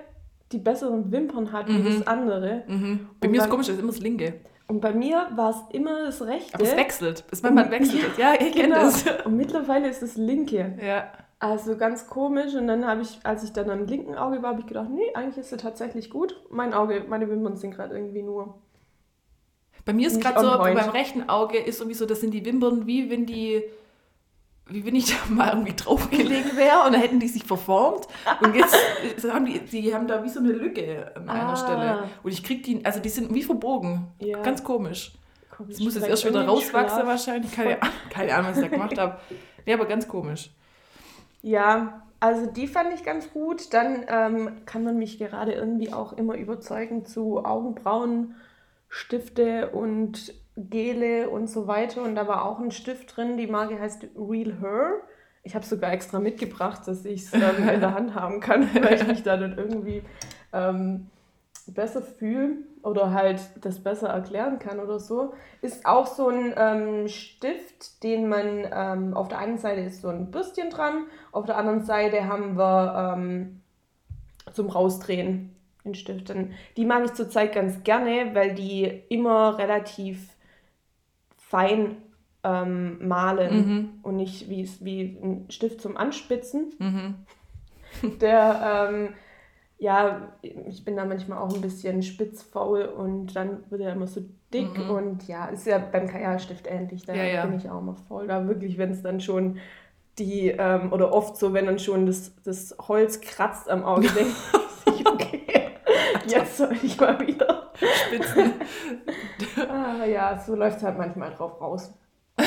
die 0.53 0.59
besseren 0.59 1.11
Wimpern 1.11 1.53
hat 1.53 1.69
mhm. 1.69 1.85
wie 1.85 1.99
das 1.99 2.07
andere. 2.07 2.65
Mhm. 2.67 3.09
Bei 3.21 3.29
mir 3.29 3.39
ist 3.39 3.45
es 3.45 3.51
komisch, 3.51 3.67
das 3.67 3.77
ist 3.77 3.83
immer 3.83 3.93
das 3.93 4.01
linke. 4.01 4.35
Und 4.69 4.81
bei 4.81 4.93
mir 4.93 5.29
war 5.35 5.51
es 5.51 5.57
immer 5.75 6.05
das 6.05 6.23
rechte. 6.23 6.55
Aber 6.55 6.65
es 6.65 6.77
wechselt. 6.77 7.25
Es 7.31 7.43
manchmal 7.43 7.71
wechselt 7.71 8.05
es. 8.13 8.19
Ja, 8.19 8.35
ich 8.41 8.53
kenne 8.53 8.75
genau. 8.75 8.83
das. 8.85 9.05
Und 9.25 9.37
mittlerweile 9.37 9.89
ist 9.89 10.03
das 10.03 10.17
linke. 10.17 10.79
Ja. 10.83 11.13
Also 11.39 11.77
ganz 11.77 12.07
komisch. 12.07 12.55
Und 12.55 12.69
dann 12.69 12.87
habe 12.87 13.03
ich, 13.03 13.19
als 13.25 13.45
ich 13.45 13.53
dann 13.53 13.69
am 13.69 13.85
linken 13.87 14.15
Auge 14.15 14.43
war, 14.43 14.51
habe 14.51 14.61
ich 14.61 14.67
gedacht, 14.67 14.89
nee, 14.91 15.13
eigentlich 15.15 15.39
ist 15.39 15.51
sie 15.51 15.57
tatsächlich 15.57 16.09
gut. 16.09 16.41
Mein 16.51 16.73
Auge, 16.73 17.05
meine 17.09 17.29
Wimpern 17.29 17.57
sind 17.57 17.75
gerade 17.75 17.95
irgendwie 17.97 18.23
nur. 18.23 18.55
Bei 19.85 19.93
mir 19.93 20.07
ist 20.07 20.23
gerade 20.23 20.41
so, 20.41 20.59
beim 20.59 20.79
rechten 20.79 21.29
Auge 21.29 21.59
ist 21.59 21.81
irgendwie 21.81 21.97
so, 21.97 22.07
das 22.07 22.21
sind 22.21 22.33
die 22.33 22.45
Wimpern 22.45 22.87
wie 22.87 23.11
wenn 23.11 23.27
die 23.27 23.65
wie 24.69 24.85
wenn 24.87 24.95
ich 24.95 25.07
da 25.07 25.17
mal 25.33 25.49
irgendwie 25.51 25.75
draufgelegen 25.75 26.57
wäre 26.57 26.85
und 26.87 26.93
dann 26.93 27.01
hätten 27.01 27.21
die 27.21 27.29
sich 27.29 27.45
verformt. 27.45 28.07
Und 28.41 28.55
jetzt 28.55 28.77
haben 29.33 29.45
die, 29.47 29.59
die 29.61 29.95
haben 29.95 30.07
da 30.09 30.23
wie 30.25 30.29
so 30.29 30.41
eine 30.41 30.53
Lücke 30.53 31.13
an 31.17 31.29
einer 31.29 31.49
Ah. 31.51 31.57
Stelle. 31.57 32.05
Und 32.23 32.31
ich 32.33 32.43
krieg 32.43 32.63
die, 32.63 32.85
also 32.85 33.01
die 33.01 33.09
sind 33.09 33.35
wie 33.35 33.43
verbogen. 33.43 34.07
Ja. 34.19 34.41
Ganz 34.43 34.63
komisch. 34.65 35.13
Komisch, 35.55 35.75
Das 35.77 35.85
muss 35.85 35.95
jetzt 35.97 36.09
erst 36.09 36.27
wieder 36.27 36.47
rauswachsen 36.47 36.99
Schlaf. 37.01 37.07
wahrscheinlich. 37.07 37.53
Keine, 37.53 37.79
keine 38.09 38.35
Ahnung, 38.35 38.51
was 38.53 38.59
ich 38.59 38.63
da 38.65 38.69
gemacht 38.69 38.99
habe. 38.99 39.19
Nee, 39.67 39.75
aber 39.75 39.85
ganz 39.87 40.09
komisch. 40.09 40.51
Ja, 41.43 42.03
also 42.21 42.47
die 42.47 42.69
fand 42.69 42.95
ich 42.95 43.05
ganz 43.05 43.31
gut. 43.33 43.75
Dann 43.75 44.05
ähm, 44.09 44.51
kann 44.65 44.85
man 44.85 44.97
mich 44.97 45.19
gerade 45.19 45.53
irgendwie 45.53 45.93
auch 45.93 46.13
immer 46.13 46.37
überzeugen 46.37 47.05
zu 47.05 47.45
Augenbrauen, 47.45 48.37
Stifte 48.89 49.71
und 49.71 50.33
Gele 50.57 51.31
und 51.31 51.49
so 51.49 51.67
weiter. 51.67 52.03
Und 52.03 52.15
da 52.15 52.29
war 52.29 52.45
auch 52.45 52.59
ein 52.59 52.71
Stift 52.71 53.17
drin, 53.17 53.37
die 53.37 53.47
Marke 53.47 53.79
heißt 53.79 54.07
Real 54.17 54.61
Her. 54.61 54.93
Ich 55.45 55.55
habe 55.55 55.65
sogar 55.65 55.93
extra 55.93 56.21
mitgebracht, 56.21 56.87
dass 56.87 57.05
ich 57.05 57.23
es 57.23 57.35
ähm, 57.35 57.69
in 57.69 57.81
der 57.81 57.95
Hand 57.95 58.15
haben 58.15 58.41
kann, 58.41 58.69
weil 58.83 58.95
ich 58.95 59.07
mich 59.07 59.23
da 59.23 59.37
dann 59.37 59.59
irgendwie 59.59 60.03
ähm, 60.53 61.11
besser 61.67 62.03
fühle 62.03 62.59
oder 62.83 63.13
halt 63.13 63.41
das 63.61 63.83
besser 63.83 64.09
erklären 64.09 64.59
kann 64.59 64.81
oder 64.81 64.99
so. 64.99 65.35
Ist 65.61 65.87
auch 65.87 66.07
so 66.07 66.29
ein 66.29 66.55
ähm, 66.57 67.09
Stift, 67.09 68.03
den 68.03 68.29
man 68.29 68.67
ähm, 68.73 69.15
auf 69.15 69.29
der 69.29 69.39
einen 69.39 69.59
Seite 69.59 69.83
ist 69.83 70.03
so 70.03 70.09
ein 70.09 70.31
Bürstchen 70.31 70.71
dran, 70.71 71.07
auf 71.31 71.47
der 71.47 71.57
anderen 71.57 71.85
Seite 71.85 72.27
haben 72.29 72.57
wir 72.57 73.15
ähm, 73.17 73.61
zum 74.53 74.69
Rausdrehen 74.69 75.55
den 75.85 75.95
Stift. 75.95 76.31
Und 76.31 76.53
die 76.77 76.85
mag 76.85 77.05
ich 77.05 77.15
zurzeit 77.15 77.55
ganz 77.55 77.83
gerne, 77.83 78.31
weil 78.35 78.55
die 78.55 79.03
immer 79.09 79.59
relativ 79.59 80.29
fein 81.53 81.97
ähm, 82.45 83.07
malen 83.07 83.55
Mhm. 83.57 83.89
und 84.03 84.17
nicht 84.17 84.49
wie, 84.49 84.69
wie 84.81 85.19
ein 85.23 85.47
Stift 85.51 85.81
zum 85.83 85.97
Anspitzen. 85.99 86.73
Mhm. 86.79 87.15
Der, 88.21 88.89
ähm, 88.91 89.09
ja, 89.79 90.33
ich 90.43 90.85
bin 90.85 90.97
da 90.97 91.05
manchmal 91.05 91.39
auch 91.39 91.55
ein 91.55 91.61
bisschen 91.61 92.03
spitzfaul 92.03 92.85
und 92.85 93.37
dann 93.37 93.65
wird 93.71 93.83
er 93.83 93.93
immer 93.93 94.07
so 94.07 94.23
dick 94.53 94.79
Mhm. 94.79 94.91
und 94.91 95.29
ja, 95.29 95.47
ist 95.47 95.67
ja 95.67 95.79
beim 95.79 96.09
Kajalstift 96.09 96.67
ähnlich, 96.67 97.05
da 97.05 97.15
Ja, 97.15 97.25
ja. 97.25 97.47
bin 97.47 97.57
ich 97.59 97.69
auch 97.69 97.81
mal 97.83 97.97
voll. 98.09 98.27
Da 98.29 98.47
wirklich, 98.49 98.79
wenn 98.79 98.91
es 98.93 99.03
dann 99.03 99.21
schon 99.21 99.59
die, 100.19 100.49
ähm, 100.49 100.93
oder 100.93 101.13
oft 101.13 101.37
so, 101.37 101.53
wenn 101.53 101.67
dann 101.67 101.79
schon 101.79 102.07
das, 102.07 102.33
das 102.45 102.75
Holz 102.89 103.21
kratzt 103.21 103.69
am 103.69 103.85
Auge, 103.85 104.09
denke 104.17 104.33
ich, 104.97 105.07
okay, 105.07 105.43
jetzt 106.27 106.57
soll 106.59 106.73
ich 106.83 106.99
mal 107.01 107.19
wieder. 107.27 107.73
Spitzen. 108.07 108.53
Ah, 109.57 110.05
ja, 110.05 110.39
so 110.39 110.55
läuft 110.55 110.79
es 110.79 110.83
halt 110.83 110.99
manchmal 110.99 111.31
drauf 111.31 111.61
raus. 111.61 111.93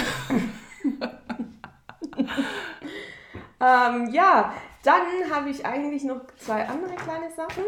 ähm, 3.59 4.09
ja, 4.11 4.53
dann 4.83 5.03
habe 5.31 5.49
ich 5.49 5.65
eigentlich 5.65 6.03
noch 6.03 6.21
zwei 6.37 6.67
andere 6.67 6.95
kleine 6.95 7.31
Sachen. 7.31 7.63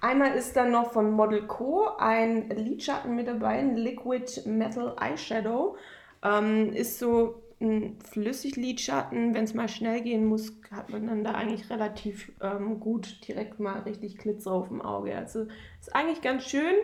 Einmal 0.00 0.36
ist 0.36 0.56
dann 0.56 0.72
noch 0.72 0.92
von 0.92 1.12
Model 1.12 1.46
Co. 1.46 1.88
ein 1.98 2.50
Lidschatten 2.50 3.14
mit 3.14 3.28
dabei, 3.28 3.58
ein 3.58 3.76
Liquid 3.76 4.42
Metal 4.46 4.96
Eyeshadow. 5.00 5.76
Ähm, 6.24 6.72
ist 6.72 6.98
so 6.98 7.42
ein 7.60 7.98
Flüssiglidschatten. 8.10 9.34
Wenn 9.34 9.44
es 9.44 9.54
mal 9.54 9.68
schnell 9.68 10.02
gehen 10.02 10.26
muss, 10.26 10.52
hat 10.70 10.90
man 10.90 11.06
dann 11.06 11.24
da 11.24 11.32
eigentlich 11.32 11.70
relativ 11.70 12.32
ähm, 12.40 12.80
gut 12.80 13.26
direkt 13.28 13.60
mal 13.60 13.80
richtig 13.80 14.18
Glitzer 14.18 14.52
auf 14.52 14.68
dem 14.68 14.82
Auge. 14.82 15.16
Also 15.16 15.46
ist 15.80 15.94
eigentlich 15.94 16.20
ganz 16.20 16.44
schön. 16.44 16.74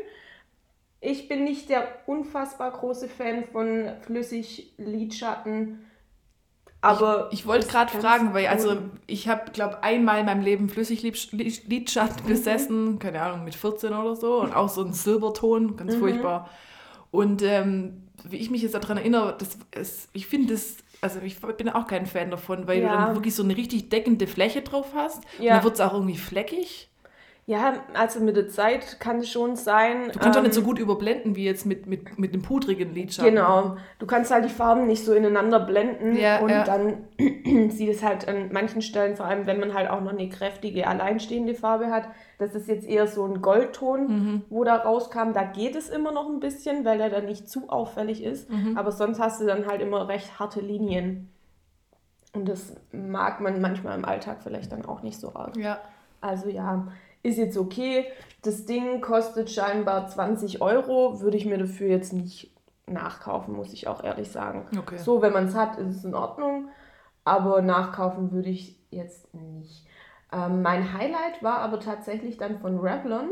Ich 1.01 1.29
bin 1.29 1.45
nicht 1.45 1.69
der 1.71 1.89
unfassbar 2.07 2.71
große 2.73 3.09
Fan 3.09 3.45
von 3.45 3.91
Flüssiglidschatten. 4.03 5.85
Aber 6.81 7.29
Ich 7.33 7.45
wollte 7.47 7.67
ist 7.67 7.73
gerade 7.73 7.91
fragen, 7.91 8.35
weil 8.35 8.47
also 8.47 8.77
ich 9.09 9.27
habe, 9.29 9.51
glaube 9.53 9.83
einmal 9.83 10.21
in 10.21 10.27
meinem 10.27 10.43
Leben 10.43 10.69
Flüssiglidschatten 10.69 12.25
Mhm. 12.25 12.29
besessen, 12.29 12.99
keine 13.01 13.21
Ahnung, 13.21 13.45
mit 13.45 13.57
14 13.57 13.93
oder 13.93 14.15
so 14.15 14.41
und 14.43 14.53
auch 14.53 14.69
so 14.69 14.85
ein 14.85 14.93
Silberton, 14.93 15.77
ganz 15.77 15.95
Mhm. 15.95 15.99
furchtbar. 15.99 16.49
Und 17.11 17.43
ähm, 17.43 18.05
wie 18.25 18.37
ich 18.37 18.51
mich 18.51 18.63
jetzt 18.63 18.75
daran 18.75 18.97
erinnere, 18.99 19.37
das 19.39 19.59
ist, 19.77 20.09
ich 20.13 20.27
finde 20.29 20.55
das, 20.55 20.77
also 21.01 21.21
ich 21.21 21.41
bin 21.41 21.69
auch 21.69 21.87
kein 21.89 22.07
Fan 22.07 22.31
davon, 22.31 22.67
weil 22.69 22.83
Ja. 22.83 22.91
du 22.91 22.99
dann 23.07 23.15
wirklich 23.17 23.35
so 23.35 23.43
eine 23.43 23.57
richtig 23.57 23.89
deckende 23.91 24.27
Fläche 24.29 24.63
drauf 24.63 24.93
hast 24.95 25.25
und 25.25 25.27
Ja. 25.45 25.55
dann 25.57 25.65
wird 25.65 25.75
es 25.75 25.81
auch 25.81 25.95
irgendwie 25.95 26.17
fleckig. 26.19 26.88
Ja, 27.49 27.77
also 27.95 28.21
mit 28.21 28.37
der 28.37 28.49
Zeit 28.49 29.01
kann 29.01 29.21
es 29.21 29.31
schon 29.31 29.57
sein. 29.57 30.11
Du 30.13 30.19
kannst 30.19 30.37
doch 30.37 30.43
ähm, 30.43 30.49
nicht 30.49 30.55
so 30.55 30.61
gut 30.61 30.79
überblenden 30.79 31.35
wie 31.35 31.47
jetzt 31.47 31.65
mit, 31.65 31.87
mit, 31.87 32.19
mit 32.19 32.35
dem 32.35 32.43
pudrigen 32.43 32.93
Lidschatten. 32.93 33.35
Genau. 33.37 33.79
Du 33.99 34.05
kannst 34.05 34.31
halt 34.31 34.45
die 34.45 34.51
Farben 34.51 34.87
nicht 34.87 35.03
so 35.03 35.15
ineinander 35.15 35.59
blenden 35.59 36.15
Ja, 36.15 36.41
und 36.41 36.51
ja. 36.51 36.63
dann 36.63 37.05
sieht 37.71 37.89
es 37.89 38.03
halt 38.03 38.29
an 38.29 38.53
manchen 38.53 38.83
Stellen, 38.83 39.17
vor 39.17 39.25
allem 39.25 39.47
wenn 39.47 39.59
man 39.61 39.73
halt 39.73 39.89
auch 39.89 40.03
noch 40.03 40.13
eine 40.13 40.29
kräftige, 40.29 40.87
alleinstehende 40.87 41.55
Farbe 41.55 41.91
hat, 41.91 42.09
das 42.39 42.55
ist 42.55 42.69
jetzt 42.69 42.87
eher 42.87 43.07
so 43.07 43.25
ein 43.25 43.41
Goldton, 43.41 44.07
Mhm. 44.09 44.43
wo 44.51 44.63
da 44.65 44.77
rauskam. 44.77 45.33
Da 45.33 45.45
geht 45.45 45.75
es 45.75 45.89
immer 45.89 46.13
noch 46.13 46.29
ein 46.29 46.41
bisschen, 46.41 46.85
weil 46.85 46.99
der 46.99 47.09
dann 47.09 47.25
nicht 47.25 47.49
zu 47.49 47.71
auffällig 47.71 48.23
ist. 48.23 48.51
Mhm. 48.51 48.77
Aber 48.77 48.93
sonst 48.93 49.21
hast 49.21 49.41
du 49.41 49.47
dann 49.47 49.67
halt 49.67 49.81
immer 49.81 50.07
recht 50.07 50.39
harte 50.39 50.61
Linien. 50.61 51.31
Und 52.35 52.47
das 52.47 52.77
mag 52.93 53.41
man 53.41 53.63
manchmal 53.63 53.97
im 53.97 54.05
Alltag 54.05 54.43
vielleicht 54.43 54.71
dann 54.71 54.85
auch 54.85 55.01
nicht 55.03 55.19
so 55.19 55.35
arg. 55.35 55.57
Ja. 55.57 55.79
Also 56.21 56.51
ja, 56.51 56.89
ist 57.23 57.39
jetzt 57.39 57.57
okay. 57.57 58.07
Das 58.43 58.65
Ding 58.65 59.01
kostet 59.01 59.51
scheinbar 59.51 60.07
20 60.09 60.63
Euro. 60.63 61.21
Würde 61.21 61.37
ich 61.37 61.47
mir 61.47 61.59
dafür 61.59 61.89
jetzt 61.89 62.13
nicht 62.13 62.55
nachkaufen, 62.87 63.55
muss 63.55 63.73
ich 63.73 63.89
auch 63.89 64.03
ehrlich 64.03 64.31
sagen. 64.31 64.67
Okay. 64.79 64.99
So, 64.99 65.23
wenn 65.23 65.33
man 65.33 65.47
es 65.47 65.55
hat, 65.55 65.79
ist 65.79 65.97
es 65.97 66.05
in 66.05 66.15
Ordnung. 66.15 66.69
Aber 67.25 67.61
nachkaufen 67.63 68.33
würde 68.33 68.49
ich 68.49 68.79
jetzt 68.91 69.35
nicht. 69.35 69.87
Ähm, 70.33 70.63
mein 70.63 70.93
Highlight 70.93 71.43
war 71.43 71.59
aber 71.59 71.81
tatsächlich 71.81 72.37
dann 72.37 72.59
von 72.59 72.79
Revlon 72.79 73.31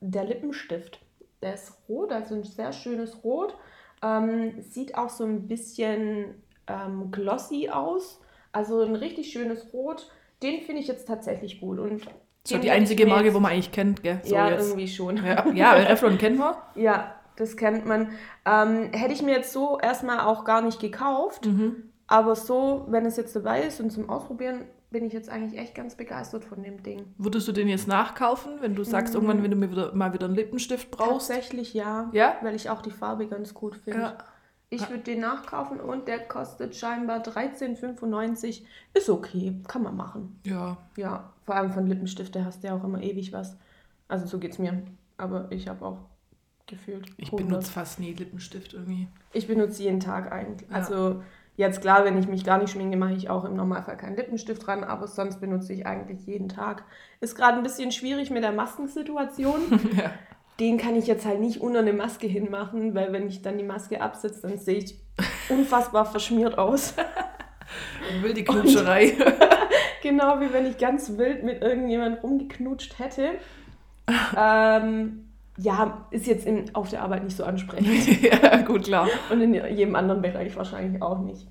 der 0.00 0.24
Lippenstift. 0.24 1.00
Der 1.42 1.54
ist 1.54 1.74
rot, 1.88 2.12
also 2.12 2.34
ein 2.34 2.44
sehr 2.44 2.72
schönes 2.72 3.22
Rot. 3.24 3.56
Ähm, 4.02 4.60
sieht 4.62 4.96
auch 4.96 5.10
so 5.10 5.24
ein 5.24 5.48
bisschen 5.48 6.42
ähm, 6.66 7.10
glossy 7.10 7.70
aus. 7.70 8.20
Also 8.52 8.80
ein 8.80 8.96
richtig 8.96 9.32
schönes 9.32 9.72
Rot. 9.72 10.10
Den 10.42 10.62
finde 10.62 10.80
ich 10.80 10.88
jetzt 10.88 11.08
tatsächlich 11.08 11.60
gut. 11.60 11.78
Und 11.78 12.06
So 12.46 12.58
die 12.58 12.70
einzige 12.70 13.06
Marke, 13.06 13.34
wo 13.34 13.40
man 13.40 13.52
eigentlich 13.52 13.72
kennt, 13.72 14.02
gell? 14.02 14.20
So 14.24 14.34
ja, 14.34 14.50
jetzt. 14.50 14.68
irgendwie 14.68 14.88
schon. 14.88 15.16
Ja, 15.24 15.46
ja, 15.52 15.72
Revlon 15.72 16.18
kennen 16.18 16.38
wir. 16.38 16.56
Ja, 16.74 17.14
das 17.36 17.56
kennt 17.56 17.86
man. 17.86 18.10
Ähm, 18.44 18.90
hätte 18.92 19.12
ich 19.12 19.22
mir 19.22 19.32
jetzt 19.36 19.52
so 19.52 19.78
erstmal 19.78 20.20
auch 20.20 20.44
gar 20.44 20.62
nicht 20.62 20.80
gekauft. 20.80 21.46
Mhm. 21.46 21.90
Aber 22.06 22.36
so, 22.36 22.84
wenn 22.88 23.04
es 23.04 23.16
jetzt 23.16 23.34
dabei 23.34 23.62
ist 23.62 23.80
und 23.80 23.90
zum 23.90 24.08
Ausprobieren, 24.08 24.62
bin 24.90 25.04
ich 25.04 25.12
jetzt 25.12 25.28
eigentlich 25.28 25.60
echt 25.60 25.74
ganz 25.74 25.96
begeistert 25.96 26.44
von 26.44 26.62
dem 26.62 26.82
Ding. 26.84 27.04
Würdest 27.18 27.48
du 27.48 27.52
den 27.52 27.66
jetzt 27.68 27.88
nachkaufen, 27.88 28.58
wenn 28.60 28.76
du 28.76 28.84
sagst, 28.84 29.12
Mhm. 29.14 29.20
irgendwann, 29.22 29.42
wenn 29.42 29.50
du 29.50 29.56
mir 29.56 29.70
wieder, 29.72 29.92
mal 29.94 30.12
wieder 30.12 30.26
einen 30.26 30.36
Lippenstift 30.36 30.90
brauchst? 30.92 31.28
Tatsächlich 31.28 31.74
ja, 31.74 32.08
Ja? 32.12 32.36
weil 32.42 32.54
ich 32.54 32.70
auch 32.70 32.80
die 32.80 32.92
Farbe 32.92 33.26
ganz 33.26 33.52
gut 33.52 33.76
finde. 33.76 34.00
Ja. 34.00 34.18
Ich 34.68 34.88
würde 34.90 35.04
den 35.04 35.20
nachkaufen 35.20 35.78
und 35.78 36.08
der 36.08 36.26
kostet 36.26 36.74
scheinbar 36.74 37.22
13,95. 37.22 38.62
Ist 38.94 39.08
okay, 39.08 39.54
kann 39.68 39.82
man 39.82 39.96
machen. 39.96 40.40
Ja. 40.44 40.76
Ja, 40.96 41.32
vor 41.44 41.54
allem 41.54 41.72
von 41.72 41.86
Lippenstift, 41.86 42.34
da 42.34 42.44
hast 42.44 42.62
du 42.62 42.68
ja 42.68 42.76
auch 42.76 42.82
immer 42.82 43.00
ewig 43.00 43.32
was. 43.32 43.56
Also 44.08 44.26
so 44.26 44.38
geht's 44.38 44.58
mir. 44.58 44.82
Aber 45.18 45.46
ich 45.50 45.68
habe 45.68 45.84
auch 45.84 45.98
gefühlt. 46.66 47.06
Ich 47.16 47.28
100. 47.28 47.48
benutze 47.48 47.70
fast 47.70 48.00
nie 48.00 48.12
Lippenstift 48.12 48.74
irgendwie. 48.74 49.08
Ich 49.32 49.46
benutze 49.46 49.82
jeden 49.82 50.00
Tag 50.00 50.32
eigentlich. 50.32 50.68
Ja. 50.68 50.76
Also 50.76 51.22
jetzt 51.56 51.80
klar, 51.80 52.04
wenn 52.04 52.18
ich 52.18 52.26
mich 52.26 52.44
gar 52.44 52.58
nicht 52.58 52.70
schminke, 52.70 52.96
mache 52.96 53.14
ich 53.14 53.30
auch 53.30 53.44
im 53.44 53.54
Normalfall 53.54 53.96
keinen 53.96 54.16
Lippenstift 54.16 54.66
dran, 54.66 54.82
aber 54.82 55.06
sonst 55.06 55.40
benutze 55.40 55.72
ich 55.72 55.86
eigentlich 55.86 56.26
jeden 56.26 56.48
Tag. 56.48 56.84
Ist 57.20 57.36
gerade 57.36 57.56
ein 57.56 57.62
bisschen 57.62 57.92
schwierig 57.92 58.30
mit 58.30 58.42
der 58.42 58.52
Maskensituation. 58.52 59.60
ja. 59.96 60.10
Den 60.58 60.78
kann 60.78 60.96
ich 60.96 61.06
jetzt 61.06 61.26
halt 61.26 61.40
nicht 61.40 61.60
unter 61.60 61.80
eine 61.80 61.92
Maske 61.92 62.26
hinmachen, 62.26 62.94
weil 62.94 63.12
wenn 63.12 63.28
ich 63.28 63.42
dann 63.42 63.58
die 63.58 63.64
Maske 63.64 64.00
absetze, 64.00 64.42
dann 64.42 64.58
sehe 64.58 64.78
ich 64.78 64.98
unfassbar 65.48 66.06
verschmiert 66.06 66.56
aus. 66.56 66.94
Wilde 68.22 68.44
Knutscherei. 68.44 69.12
genau 70.02 70.40
wie 70.40 70.52
wenn 70.52 70.66
ich 70.66 70.78
ganz 70.78 71.18
wild 71.18 71.42
mit 71.42 71.62
irgendjemandem 71.62 72.20
rumgeknutscht 72.20 72.98
hätte. 72.98 73.32
ähm, 74.36 75.26
ja, 75.58 76.06
ist 76.10 76.26
jetzt 76.26 76.46
in, 76.46 76.74
auf 76.74 76.90
der 76.90 77.02
Arbeit 77.02 77.24
nicht 77.24 77.36
so 77.36 77.44
ansprechend. 77.44 78.22
ja, 78.22 78.58
gut, 78.62 78.84
klar. 78.84 79.08
Und 79.30 79.40
in 79.40 79.54
jedem 79.54 79.96
anderen 79.96 80.22
Bereich 80.22 80.56
wahrscheinlich 80.56 81.02
auch 81.02 81.18
nicht. 81.20 81.46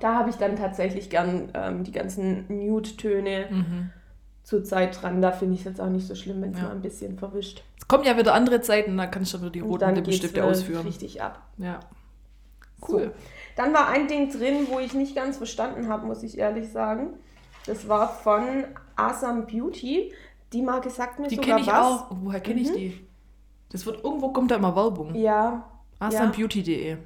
Da 0.00 0.14
habe 0.14 0.30
ich 0.30 0.36
dann 0.36 0.56
tatsächlich 0.56 1.10
gern 1.10 1.50
ähm, 1.54 1.84
die 1.84 1.92
ganzen 1.92 2.44
Nude-Töne 2.48 3.46
Mhm. 3.50 3.90
Zur 4.46 4.62
Zeit 4.62 5.02
dran. 5.02 5.20
Da 5.20 5.32
finde 5.32 5.54
ich 5.54 5.60
es 5.60 5.66
jetzt 5.66 5.80
auch 5.80 5.88
nicht 5.88 6.06
so 6.06 6.14
schlimm, 6.14 6.40
wenn 6.40 6.52
es 6.52 6.58
Ja. 6.58 6.64
mal 6.66 6.70
ein 6.70 6.80
bisschen 6.80 7.18
verwischt. 7.18 7.64
Es 7.80 7.88
kommen 7.88 8.04
ja 8.04 8.16
wieder 8.16 8.32
andere 8.32 8.60
Zeiten, 8.60 8.96
dann 8.96 9.10
kannst 9.10 9.34
du 9.34 9.40
wieder 9.40 9.50
die 9.50 9.58
roten 9.60 9.92
Lippenstifte 9.94 10.38
äh, 10.40 10.44
ausführen. 10.44 10.86
richtig 10.86 11.20
ab. 11.20 11.42
Ja. 11.58 11.80
So. 12.80 12.94
Cool. 12.94 13.12
Dann 13.56 13.74
war 13.74 13.88
ein 13.88 14.06
Ding 14.06 14.30
drin, 14.30 14.68
wo 14.70 14.78
ich 14.78 14.94
nicht 14.94 15.16
ganz 15.16 15.38
verstanden 15.38 15.88
habe, 15.88 16.06
muss 16.06 16.22
ich 16.22 16.38
ehrlich 16.38 16.70
sagen. 16.70 17.14
Das 17.66 17.88
war 17.88 18.08
von 18.08 18.64
Asam 18.94 19.46
Beauty. 19.46 20.12
Die 20.52 20.62
Marke 20.62 20.90
sagt 20.90 21.18
mir 21.18 21.26
Die 21.26 21.34
sogar 21.36 21.48
kenne 21.56 21.60
ich 21.62 21.66
was. 21.66 21.74
auch. 21.84 22.10
Oh, 22.12 22.16
woher 22.20 22.38
kenne 22.40 22.60
ich 22.60 22.70
die? 22.72 23.04
Das 23.70 23.84
wird 23.84 24.04
irgendwo 24.04 24.28
kommt 24.28 24.52
da 24.52 24.56
immer 24.56 24.76
Werbung. 24.76 25.12
Ja, 25.16 25.68
Asambeauty.de. 25.98 26.98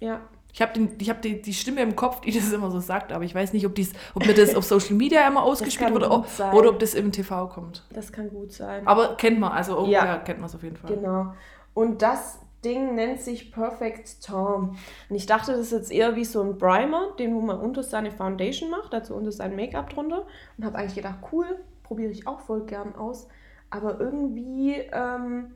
ja. 0.00 0.20
Ich 0.54 0.62
habe 0.62 0.88
hab 1.08 1.20
die, 1.20 1.42
die 1.42 1.52
Stimme 1.52 1.82
im 1.82 1.96
Kopf, 1.96 2.20
die 2.20 2.30
das 2.30 2.52
immer 2.52 2.70
so 2.70 2.78
sagt, 2.78 3.12
aber 3.12 3.24
ich 3.24 3.34
weiß 3.34 3.52
nicht, 3.52 3.66
ob, 3.66 3.74
dies, 3.74 3.92
ob 4.14 4.24
mir 4.24 4.34
das 4.34 4.54
auf 4.54 4.62
Social 4.62 4.94
Media 4.94 5.26
immer 5.26 5.42
ausgespielt 5.42 5.92
wird 5.92 6.04
oder, 6.06 6.24
oder 6.52 6.70
ob 6.70 6.78
das 6.78 6.94
im 6.94 7.10
TV 7.10 7.48
kommt. 7.48 7.84
Das 7.92 8.12
kann 8.12 8.30
gut 8.30 8.52
sein. 8.52 8.86
Aber 8.86 9.16
kennt 9.16 9.40
man, 9.40 9.50
also 9.50 9.72
irgendwoher 9.72 10.04
ja. 10.04 10.18
kennt 10.18 10.38
man 10.38 10.48
es 10.48 10.54
auf 10.54 10.62
jeden 10.62 10.76
Fall. 10.76 10.94
Genau. 10.94 11.34
Und 11.74 12.02
das 12.02 12.38
Ding 12.64 12.94
nennt 12.94 13.20
sich 13.20 13.50
Perfect 13.50 14.24
Tom. 14.24 14.76
Und 15.08 15.16
ich 15.16 15.26
dachte, 15.26 15.50
das 15.50 15.60
ist 15.60 15.72
jetzt 15.72 15.90
eher 15.90 16.14
wie 16.14 16.24
so 16.24 16.40
ein 16.40 16.56
Primer, 16.56 17.16
den 17.18 17.34
wo 17.34 17.40
man 17.40 17.58
unter 17.58 17.82
seine 17.82 18.12
Foundation 18.12 18.70
macht, 18.70 18.94
also 18.94 19.16
unter 19.16 19.32
sein 19.32 19.56
Make-up 19.56 19.90
drunter. 19.90 20.24
Und 20.56 20.64
habe 20.64 20.78
eigentlich 20.78 20.94
gedacht, 20.94 21.18
cool, 21.32 21.46
probiere 21.82 22.12
ich 22.12 22.28
auch 22.28 22.38
voll 22.38 22.64
gern 22.64 22.94
aus. 22.94 23.26
Aber 23.70 23.98
irgendwie 23.98 24.74
ähm, 24.92 25.54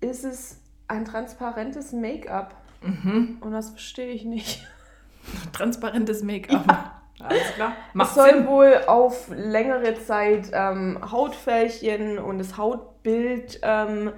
ist 0.00 0.24
es 0.24 0.62
ein 0.88 1.04
transparentes 1.04 1.92
Make-up. 1.92 2.63
Mhm. 2.84 3.38
Und 3.40 3.52
das 3.52 3.70
verstehe 3.70 4.08
ich 4.08 4.24
nicht. 4.24 4.66
Transparentes 5.52 6.22
Make-up. 6.22 6.64
Ja. 6.66 7.00
Alles 7.20 7.52
klar. 7.54 7.72
Macht 7.92 8.10
es 8.10 8.14
soll 8.16 8.34
Sinn. 8.34 8.46
wohl 8.46 8.80
auf 8.86 9.28
längere 9.28 9.94
Zeit 9.94 10.50
ähm, 10.52 10.98
Hautfältchen 11.10 12.18
und 12.18 12.38
das 12.38 12.56
Hautbild 12.58 13.60
ähm, 13.62 14.12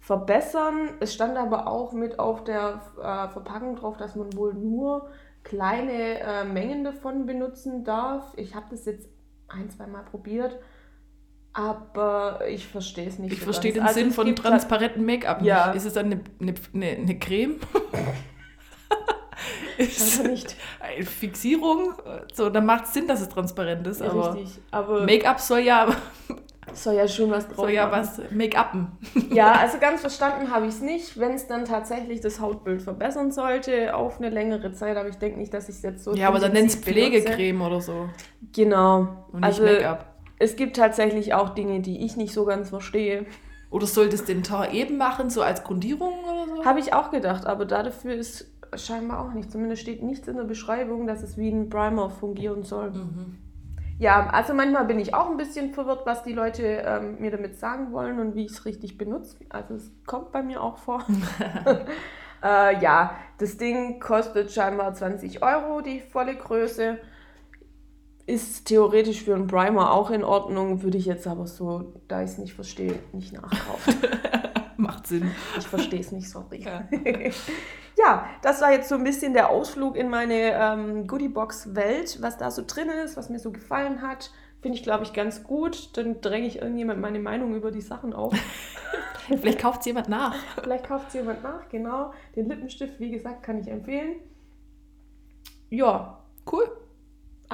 verbessern. 0.00 0.90
Es 1.00 1.14
stand 1.14 1.36
aber 1.38 1.68
auch 1.68 1.92
mit 1.92 2.18
auf 2.18 2.44
der 2.44 2.82
äh, 2.98 3.28
Verpackung 3.28 3.76
drauf, 3.76 3.96
dass 3.96 4.16
man 4.16 4.34
wohl 4.36 4.54
nur 4.54 5.08
kleine 5.44 6.20
äh, 6.20 6.44
Mengen 6.44 6.84
davon 6.84 7.26
benutzen 7.26 7.84
darf. 7.84 8.32
Ich 8.36 8.54
habe 8.54 8.66
das 8.70 8.84
jetzt 8.84 9.08
ein, 9.48 9.70
zwei 9.70 9.86
Mal 9.86 10.02
probiert, 10.02 10.58
aber 11.52 12.40
ich 12.48 12.66
verstehe 12.66 13.08
es 13.08 13.18
nicht. 13.18 13.32
Ich 13.32 13.40
verstehe 13.40 13.72
den 13.72 13.82
also 13.82 13.94
Sinn 14.00 14.10
von 14.10 14.34
transparentem 14.34 15.04
Make-up 15.04 15.42
ja. 15.42 15.68
nicht. 15.68 15.76
Ist 15.76 15.86
es 15.86 15.92
dann 15.94 16.06
eine, 16.06 16.20
eine, 16.40 16.54
eine, 16.74 16.86
eine 16.86 17.18
Creme? 17.18 17.56
ist 19.78 20.24
nicht. 20.24 20.56
Eine 20.80 21.04
Fixierung, 21.04 21.94
so, 22.32 22.50
dann 22.50 22.66
macht 22.66 22.84
es 22.84 22.92
Sinn, 22.92 23.06
dass 23.06 23.20
es 23.20 23.28
transparent 23.28 23.86
ist. 23.86 24.00
Ja, 24.00 24.10
aber, 24.10 24.36
aber 24.70 25.04
Make-up 25.04 25.40
soll 25.40 25.60
ja 25.60 25.88
soll 26.74 26.94
ja 26.94 27.08
schon 27.08 27.30
was 27.30 27.46
drauf 27.46 27.56
Soll 27.56 27.70
ja 27.70 27.90
was 27.90 28.20
Make-upen. 28.30 28.88
Ja, 29.32 29.52
also 29.60 29.78
ganz 29.78 30.00
verstanden 30.00 30.50
habe 30.50 30.66
ich 30.66 30.74
es 30.74 30.80
nicht. 30.80 31.18
Wenn 31.18 31.32
es 31.32 31.46
dann 31.46 31.64
tatsächlich 31.64 32.20
das 32.20 32.40
Hautbild 32.40 32.82
verbessern 32.82 33.32
sollte 33.32 33.94
auf 33.94 34.18
eine 34.18 34.30
längere 34.30 34.72
Zeit, 34.72 34.96
aber 34.96 35.08
ich 35.08 35.16
denke 35.16 35.38
nicht, 35.38 35.52
dass 35.52 35.68
ich 35.68 35.76
es 35.76 35.82
jetzt 35.82 36.04
so. 36.04 36.14
Ja, 36.14 36.28
aber 36.28 36.38
dann 36.38 36.52
nennt 36.52 36.70
es 36.70 36.76
Pflegecreme 36.76 37.60
oder 37.62 37.80
so. 37.80 38.08
Genau. 38.52 39.26
Und 39.32 39.40
nicht 39.40 39.44
also, 39.44 39.62
Make-up. 39.64 40.06
Es 40.38 40.56
gibt 40.56 40.76
tatsächlich 40.76 41.34
auch 41.34 41.50
Dinge, 41.50 41.80
die 41.80 42.04
ich 42.04 42.16
nicht 42.16 42.32
so 42.32 42.44
ganz 42.44 42.70
verstehe. 42.70 43.26
Oder 43.70 43.86
sollte 43.86 44.16
es 44.16 44.24
den 44.24 44.42
Tar 44.42 44.72
eben 44.72 44.96
machen, 44.96 45.30
so 45.30 45.42
als 45.42 45.62
Grundierung 45.62 46.24
oder 46.24 46.56
so? 46.56 46.64
Habe 46.64 46.80
ich 46.80 46.92
auch 46.92 47.10
gedacht, 47.10 47.46
aber 47.46 47.64
dafür 47.64 48.14
ist 48.14 48.50
scheinbar 48.74 49.24
auch 49.24 49.32
nicht. 49.32 49.50
Zumindest 49.50 49.82
steht 49.82 50.02
nichts 50.02 50.28
in 50.28 50.36
der 50.36 50.44
Beschreibung, 50.44 51.06
dass 51.06 51.22
es 51.22 51.38
wie 51.38 51.50
ein 51.50 51.68
Primer 51.68 52.10
fungieren 52.10 52.64
soll. 52.64 52.90
Mhm. 52.90 53.38
Ja, 53.98 54.28
also 54.30 54.54
manchmal 54.54 54.86
bin 54.86 54.98
ich 54.98 55.14
auch 55.14 55.30
ein 55.30 55.36
bisschen 55.36 55.74
verwirrt, 55.74 56.06
was 56.06 56.22
die 56.22 56.32
Leute 56.32 56.62
ähm, 56.62 57.20
mir 57.20 57.30
damit 57.30 57.58
sagen 57.58 57.92
wollen 57.92 58.18
und 58.18 58.34
wie 58.34 58.46
ich 58.46 58.52
es 58.52 58.64
richtig 58.64 58.96
benutze. 58.96 59.36
Also 59.50 59.74
es 59.74 59.92
kommt 60.06 60.32
bei 60.32 60.42
mir 60.42 60.62
auch 60.62 60.78
vor. 60.78 61.04
äh, 62.42 62.80
ja, 62.82 63.14
das 63.36 63.58
Ding 63.58 64.00
kostet 64.00 64.52
scheinbar 64.52 64.94
20 64.94 65.42
Euro, 65.42 65.82
die 65.82 66.00
volle 66.00 66.34
Größe. 66.34 66.98
Ist 68.30 68.66
theoretisch 68.66 69.24
für 69.24 69.34
einen 69.34 69.48
Primer 69.48 69.92
auch 69.92 70.08
in 70.12 70.22
Ordnung, 70.22 70.84
würde 70.84 70.96
ich 70.96 71.06
jetzt 71.06 71.26
aber 71.26 71.48
so, 71.48 71.94
da 72.06 72.22
ich 72.22 72.30
es 72.30 72.38
nicht 72.38 72.54
verstehe, 72.54 73.00
nicht 73.12 73.32
nachkaufen. 73.32 73.94
Macht 74.76 75.08
Sinn. 75.08 75.32
Ich 75.58 75.66
verstehe 75.66 75.98
es 75.98 76.12
nicht, 76.12 76.30
sorry. 76.30 76.62
Ja. 76.62 76.88
ja, 77.98 78.28
das 78.40 78.60
war 78.60 78.70
jetzt 78.70 78.88
so 78.88 78.94
ein 78.94 79.02
bisschen 79.02 79.32
der 79.32 79.50
Ausflug 79.50 79.96
in 79.96 80.08
meine 80.08 80.52
ähm, 80.52 81.08
Goodiebox-Welt, 81.08 82.18
was 82.20 82.38
da 82.38 82.52
so 82.52 82.62
drin 82.64 82.88
ist, 83.04 83.16
was 83.16 83.30
mir 83.30 83.40
so 83.40 83.50
gefallen 83.50 84.00
hat. 84.00 84.30
Finde 84.62 84.78
ich, 84.78 84.84
glaube 84.84 85.02
ich, 85.02 85.12
ganz 85.12 85.42
gut. 85.42 85.96
Dann 85.96 86.20
dränge 86.20 86.46
ich 86.46 86.62
irgendjemand 86.62 87.00
meine 87.00 87.18
Meinung 87.18 87.56
über 87.56 87.72
die 87.72 87.80
Sachen 87.80 88.12
auf. 88.12 88.32
Vielleicht 89.26 89.58
kauft 89.58 89.80
es 89.80 89.86
jemand 89.86 90.08
nach. 90.08 90.36
Vielleicht 90.62 90.86
kauft 90.86 91.08
es 91.08 91.14
jemand 91.14 91.42
nach, 91.42 91.68
genau. 91.68 92.12
Den 92.36 92.48
Lippenstift, 92.48 93.00
wie 93.00 93.10
gesagt, 93.10 93.42
kann 93.42 93.58
ich 93.58 93.66
empfehlen. 93.66 94.20
Ja. 95.68 96.22
Cool. 96.50 96.70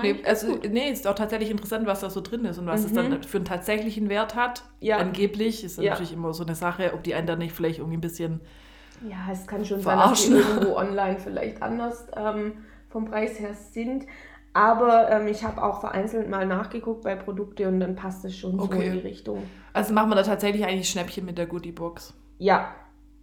Nee, 0.03 0.23
also, 0.25 0.57
nee, 0.57 0.91
ist 0.91 1.07
auch 1.07 1.15
tatsächlich 1.15 1.51
interessant, 1.51 1.87
was 1.87 2.01
da 2.01 2.11
so 2.11 2.21
drin 2.21 2.45
ist 2.45 2.59
und 2.59 2.67
was 2.67 2.81
mhm. 2.83 2.87
es 2.87 2.93
dann 2.93 3.11
mhm. 3.11 3.23
für 3.23 3.39
einen 3.39 3.47
tatsächlichen 3.47 4.09
Wert 4.09 4.35
hat. 4.35 4.65
Ja. 4.81 4.99
Angeblich 4.99 5.65
ist 5.65 5.79
ja. 5.79 5.91
natürlich 5.91 6.13
immer 6.13 6.35
so 6.35 6.45
eine 6.45 6.55
Sache, 6.55 6.93
ob 6.95 7.03
die 7.03 7.15
einen 7.15 7.27
dann 7.27 7.39
nicht 7.39 7.55
vielleicht 7.55 7.79
irgendwie 7.79 7.97
ein 7.97 8.03
bisschen. 8.03 8.41
Ja, 9.09 9.17
es 9.33 9.47
kann 9.47 9.65
schon 9.65 9.81
verarschen. 9.81 10.33
sein, 10.33 10.41
dass 10.41 10.47
die 10.47 10.53
irgendwo 10.55 10.77
online 10.77 11.19
vielleicht 11.19 11.63
anders 11.63 12.07
ähm, 12.15 12.65
vom 12.91 13.07
Preis 13.07 13.39
her 13.41 13.55
sind. 13.55 14.07
Aber 14.53 15.11
ähm, 15.11 15.29
ich 15.29 15.45
habe 15.45 15.63
auch 15.63 15.81
vereinzelt 15.81 16.31
mal 16.31 16.47
nachgeguckt 16.47 17.03
bei 17.03 17.15
Produkte 17.15 17.69
und 17.69 17.81
dann 17.81 17.95
passt 17.95 18.25
es 18.25 18.37
schon 18.37 18.59
okay. 18.59 18.77
so 18.77 18.83
in 18.83 18.93
die 18.93 18.99
Richtung. 19.01 19.43
Also 19.75 19.93
machen 19.93 20.09
wir 20.11 20.17
da 20.17 20.23
tatsächlich 20.23 20.65
eigentlich 20.65 20.89
Schnäppchen 20.89 21.27
mit 21.27 21.37
der 21.37 21.47
Goodie-Box? 21.47 22.15
Ja. 22.39 22.75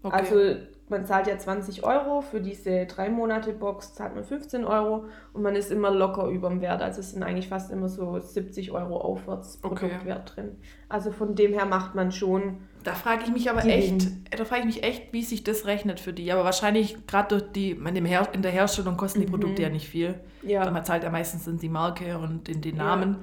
Okay. 0.04 0.16
Also 0.16 0.56
man 0.94 1.06
zahlt 1.06 1.28
ja 1.28 1.38
20 1.38 1.84
Euro, 1.84 2.22
für 2.22 2.40
diese 2.40 2.86
drei 2.86 3.10
Monate 3.10 3.52
Box 3.52 3.96
zahlt 3.96 4.14
man 4.14 4.24
15 4.24 4.64
Euro 4.64 5.06
und 5.34 5.42
man 5.42 5.56
ist 5.56 5.72
immer 5.72 5.92
locker 5.92 6.28
über 6.28 6.50
dem 6.50 6.62
Wert. 6.62 6.82
Also 6.82 7.02
es 7.02 7.12
sind 7.12 7.24
eigentlich 7.24 7.48
fast 7.48 7.72
immer 7.72 7.90
so 7.90 8.20
70 8.20 8.72
Euro 8.72 8.98
aufwärts 8.98 9.58
Produktwert 9.58 10.32
okay. 10.32 10.42
drin. 10.42 10.56
Also 10.88 11.12
von 11.12 11.36
dem 11.36 11.52
her 11.54 11.66
macht 11.66 11.96
man 11.96 12.12
schon. 12.12 12.60
Da 12.84 12.94
frage 12.94 13.24
ich 13.24 13.32
mich 13.32 13.50
aber 13.50 13.66
echt, 13.66 14.08
da 14.38 14.46
frage 14.46 14.62
ich 14.62 14.66
mich 14.68 14.84
echt, 14.84 15.12
wie 15.14 15.24
sich 15.24 15.44
das 15.44 15.66
rechnet 15.66 16.00
für 16.00 16.14
die. 16.14 16.32
Aber 16.32 16.44
wahrscheinlich 16.44 17.08
gerade 17.08 17.40
durch 17.40 17.52
die, 17.52 17.72
in 17.72 18.42
der 18.42 18.52
Herstellung 18.52 18.96
kosten 18.96 19.20
die 19.20 19.28
mhm. 19.28 19.32
Produkte 19.32 19.64
ja 19.64 19.70
nicht 19.70 19.90
viel. 19.90 20.16
Ja. 20.44 20.70
Man 20.70 20.86
zahlt 20.86 21.04
ja 21.04 21.10
meistens 21.10 21.50
die 21.60 21.70
Marke 21.70 22.18
und 22.20 22.48
den, 22.48 22.62
den 22.62 22.78
Namen. 22.78 23.18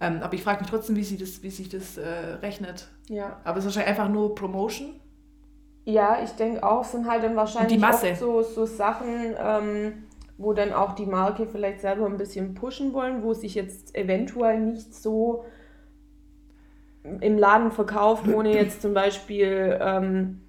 Ja. 0.00 0.08
Ähm, 0.08 0.22
aber 0.22 0.34
ich 0.34 0.42
frage 0.42 0.60
mich 0.60 0.70
trotzdem, 0.70 0.94
wie, 0.94 1.04
sie 1.04 1.16
das, 1.16 1.42
wie 1.42 1.50
sich 1.50 1.68
das 1.68 1.96
äh, 1.96 2.08
rechnet. 2.42 2.88
Ja. 3.08 3.40
Aber 3.44 3.58
es 3.58 3.64
ist 3.64 3.76
wahrscheinlich 3.76 3.98
einfach 3.98 4.12
nur 4.12 4.34
Promotion. 4.34 4.94
Ja, 5.88 6.18
ich 6.24 6.32
denke 6.32 6.64
auch, 6.64 6.82
sind 6.82 7.08
halt 7.08 7.22
dann 7.22 7.36
wahrscheinlich 7.36 7.80
oft 7.80 8.16
so, 8.16 8.42
so 8.42 8.66
Sachen, 8.66 9.36
ähm, 9.38 10.04
wo 10.36 10.52
dann 10.52 10.72
auch 10.72 10.96
die 10.96 11.06
Marke 11.06 11.46
vielleicht 11.46 11.80
selber 11.80 12.06
ein 12.06 12.16
bisschen 12.16 12.54
pushen 12.54 12.92
wollen, 12.92 13.22
wo 13.22 13.34
sich 13.34 13.54
jetzt 13.54 13.94
eventuell 13.94 14.58
nicht 14.58 14.92
so 14.92 15.44
im 17.20 17.38
Laden 17.38 17.70
verkauft, 17.70 18.26
ohne 18.26 18.52
jetzt 18.52 18.82
zum 18.82 18.94
Beispiel, 18.94 19.78
ähm, 19.80 20.40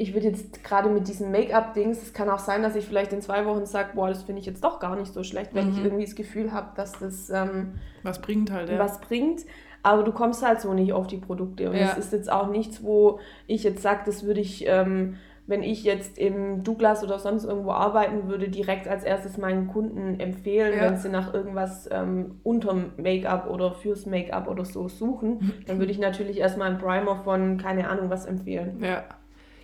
ich 0.00 0.14
würde 0.14 0.28
jetzt 0.28 0.62
gerade 0.62 0.88
mit 0.88 1.08
diesen 1.08 1.32
Make-up-Dings, 1.32 2.00
es 2.00 2.12
kann 2.12 2.30
auch 2.30 2.38
sein, 2.38 2.62
dass 2.62 2.76
ich 2.76 2.86
vielleicht 2.86 3.12
in 3.12 3.20
zwei 3.20 3.44
Wochen 3.44 3.66
sage, 3.66 3.90
boah, 3.94 4.08
das 4.08 4.22
finde 4.22 4.40
ich 4.40 4.46
jetzt 4.46 4.62
doch 4.62 4.78
gar 4.78 4.94
nicht 4.94 5.12
so 5.12 5.24
schlecht, 5.24 5.54
weil 5.54 5.64
mhm. 5.64 5.72
ich 5.72 5.84
irgendwie 5.84 6.04
das 6.04 6.14
Gefühl 6.14 6.52
habe, 6.52 6.68
dass 6.76 6.92
das 6.92 7.28
ähm, 7.30 7.74
was 8.04 8.20
bringt 8.20 8.52
halt, 8.52 8.70
ja. 8.70 8.78
Was 8.78 9.00
bringt. 9.00 9.44
Aber 9.82 10.04
du 10.04 10.12
kommst 10.12 10.44
halt 10.44 10.60
so 10.60 10.72
nicht 10.72 10.92
auf 10.92 11.06
die 11.08 11.16
Produkte. 11.16 11.68
Und 11.68 11.76
es 11.76 11.80
ja. 11.80 11.92
ist 11.94 12.12
jetzt 12.12 12.30
auch 12.30 12.48
nichts, 12.48 12.82
wo 12.82 13.20
ich 13.46 13.64
jetzt 13.64 13.82
sage, 13.82 14.02
das 14.06 14.24
würde 14.24 14.40
ich, 14.40 14.66
ähm, 14.68 15.16
wenn 15.46 15.62
ich 15.62 15.82
jetzt 15.82 16.18
im 16.18 16.62
Douglas 16.62 17.02
oder 17.02 17.18
sonst 17.18 17.44
irgendwo 17.44 17.70
arbeiten 17.70 18.28
würde, 18.28 18.50
direkt 18.50 18.86
als 18.86 19.02
erstes 19.02 19.38
meinen 19.38 19.66
Kunden 19.66 20.20
empfehlen, 20.20 20.76
ja. 20.76 20.82
wenn 20.82 20.96
sie 20.96 21.08
nach 21.08 21.32
irgendwas 21.32 21.88
ähm, 21.90 22.40
unterm 22.42 22.92
Make-up 22.98 23.48
oder 23.48 23.72
fürs 23.72 24.04
Make-up 24.04 24.48
oder 24.48 24.64
so 24.64 24.88
suchen. 24.88 25.54
Dann 25.66 25.78
würde 25.78 25.90
ich 25.90 25.98
natürlich 25.98 26.38
erstmal 26.38 26.68
einen 26.68 26.78
Primer 26.78 27.16
von 27.16 27.56
keine 27.56 27.88
Ahnung 27.88 28.10
was 28.10 28.26
empfehlen. 28.26 28.78
Ja. 28.80 29.04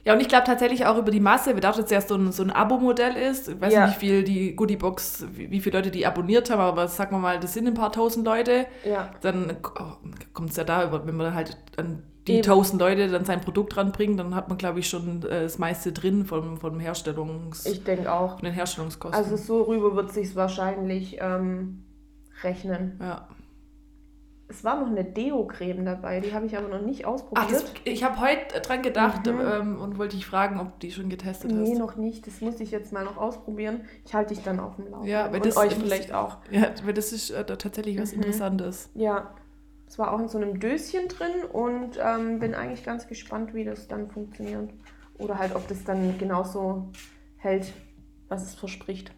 Ja, 0.05 0.13
und 0.13 0.21
ich 0.21 0.29
glaube 0.29 0.45
tatsächlich 0.45 0.85
auch 0.85 0.99
über 0.99 1.11
die 1.11 1.21
Masse, 1.21 1.55
wir 1.55 1.61
dachten 1.61 1.81
jetzt 1.81 1.93
erst 1.93 2.09
so 2.09 2.17
ein, 2.17 2.31
so 2.31 2.43
ein 2.43 2.51
Abo-Modell 2.51 3.17
ist. 3.17 3.49
Ich 3.49 3.61
weiß 3.61 3.73
ja. 3.73 3.87
nicht, 3.87 3.97
wie 3.97 4.07
viel 4.07 4.25
die 4.25 4.55
Goodiebox, 4.55 5.27
wie, 5.33 5.51
wie 5.51 5.61
viele 5.61 5.79
Leute 5.79 5.91
die 5.91 6.07
abonniert 6.07 6.51
haben, 6.51 6.61
aber 6.61 6.89
sagen 6.89 7.17
wir 7.17 7.21
mal, 7.21 7.41
das 7.41 7.55
sind 7.55 7.67
ein 7.67 7.75
paar 7.75 7.91
tausend 7.91 8.27
Leute. 8.27 8.67
Ja. 8.85 9.11
Dann 9.23 9.57
oh, 9.63 10.09
kommt 10.35 10.51
es 10.51 10.57
ja 10.57 10.65
da, 10.65 11.07
wenn 11.07 11.17
man 11.17 11.35
halt 11.35 11.57
an 11.79 12.03
die 12.27 12.41
tausend 12.41 12.81
Leute 12.81 13.09
dann 13.09 13.25
sein 13.25 13.41
Produkt 13.41 13.77
ranbringt, 13.77 14.19
dann 14.19 14.35
hat 14.35 14.49
man, 14.49 14.57
glaube 14.57 14.81
ich, 14.81 14.89
schon 14.89 15.23
äh, 15.25 15.43
das 15.43 15.59
meiste 15.59 15.93
drin 15.93 16.25
vom, 16.25 16.57
vom 16.57 16.81
Herstellungs... 16.81 17.67
Ich 17.67 17.85
denke 17.85 18.11
auch. 18.11 18.37
Von 18.37 18.45
den 18.45 18.55
Herstellungskosten. 18.55 19.19
Also 19.19 19.37
so 19.37 19.63
rüber 19.63 19.95
wird 19.95 20.09
es 20.09 20.15
sich 20.15 20.35
wahrscheinlich 20.35 21.19
ähm, 21.21 21.85
rechnen. 22.43 22.99
Ja. 23.01 23.29
Es 24.47 24.63
war 24.63 24.79
noch 24.79 24.89
eine 24.89 25.05
Deo-Creme 25.05 25.85
dabei, 25.85 26.21
die 26.21 26.35
habe 26.35 26.45
ich 26.47 26.57
aber 26.57 26.69
noch 26.69 26.83
nicht 26.83 27.07
ausprobiert. 27.07 27.47
Ach, 27.49 27.51
das, 27.51 27.65
ich 27.85 28.05
habe 28.05 28.21
heute 28.21 28.61
dran 28.61 28.83
gedacht 28.83 29.27
mhm. 29.27 29.41
ähm, 29.41 29.81
und 29.81 29.97
wollte 29.97 30.17
dich 30.17 30.27
fragen, 30.27 30.61
ob 30.61 30.79
die 30.81 30.93
schon 30.93 31.09
getestet 31.09 31.51
nee, 31.51 31.63
hast. 31.63 31.69
Nee, 31.71 31.79
noch 31.79 31.97
nicht. 31.97 32.27
Das 32.27 32.41
muss 32.43 32.61
ich 32.61 32.71
jetzt 32.71 32.93
mal 32.93 33.05
noch 33.05 33.17
ausprobieren. 33.17 33.87
Ich 34.05 34.15
halte 34.15 34.35
dich 34.35 34.45
dann 34.45 34.61
auf 34.61 34.77
dem 34.77 34.87
Laufenden. 34.91 35.11
Ja, 35.11 35.29
weil 35.29 35.37
und 35.37 35.47
das 35.47 35.57
euch 35.57 35.75
vielleicht 35.75 36.13
auch. 36.13 36.39
Ja, 36.51 36.69
weil 36.85 36.93
das 36.93 37.13
ist 37.13 37.31
äh, 37.31 37.45
tatsächlich 37.45 37.99
was 37.99 38.13
mhm. 38.13 38.19
Interessantes. 38.19 38.91
Ja, 38.95 39.35
es 39.87 39.99
war 39.99 40.13
auch 40.13 40.19
in 40.19 40.29
so 40.29 40.39
einem 40.39 40.61
Döschen 40.61 41.09
drin 41.09 41.45
und 41.51 41.99
ähm, 42.03 42.39
bin 42.39 42.55
eigentlich 42.55 42.85
ganz 42.85 43.07
gespannt, 43.07 43.55
wie 43.55 43.65
das 43.65 43.89
dann 43.89 44.11
funktioniert. 44.11 44.71
Oder 45.19 45.39
halt, 45.39 45.55
ob 45.55 45.69
das 45.69 45.85
dann 45.85 46.19
genauso 46.19 46.91
hält, 47.37 47.73
was 48.29 48.43
es 48.43 48.55
verspricht. 48.55 49.13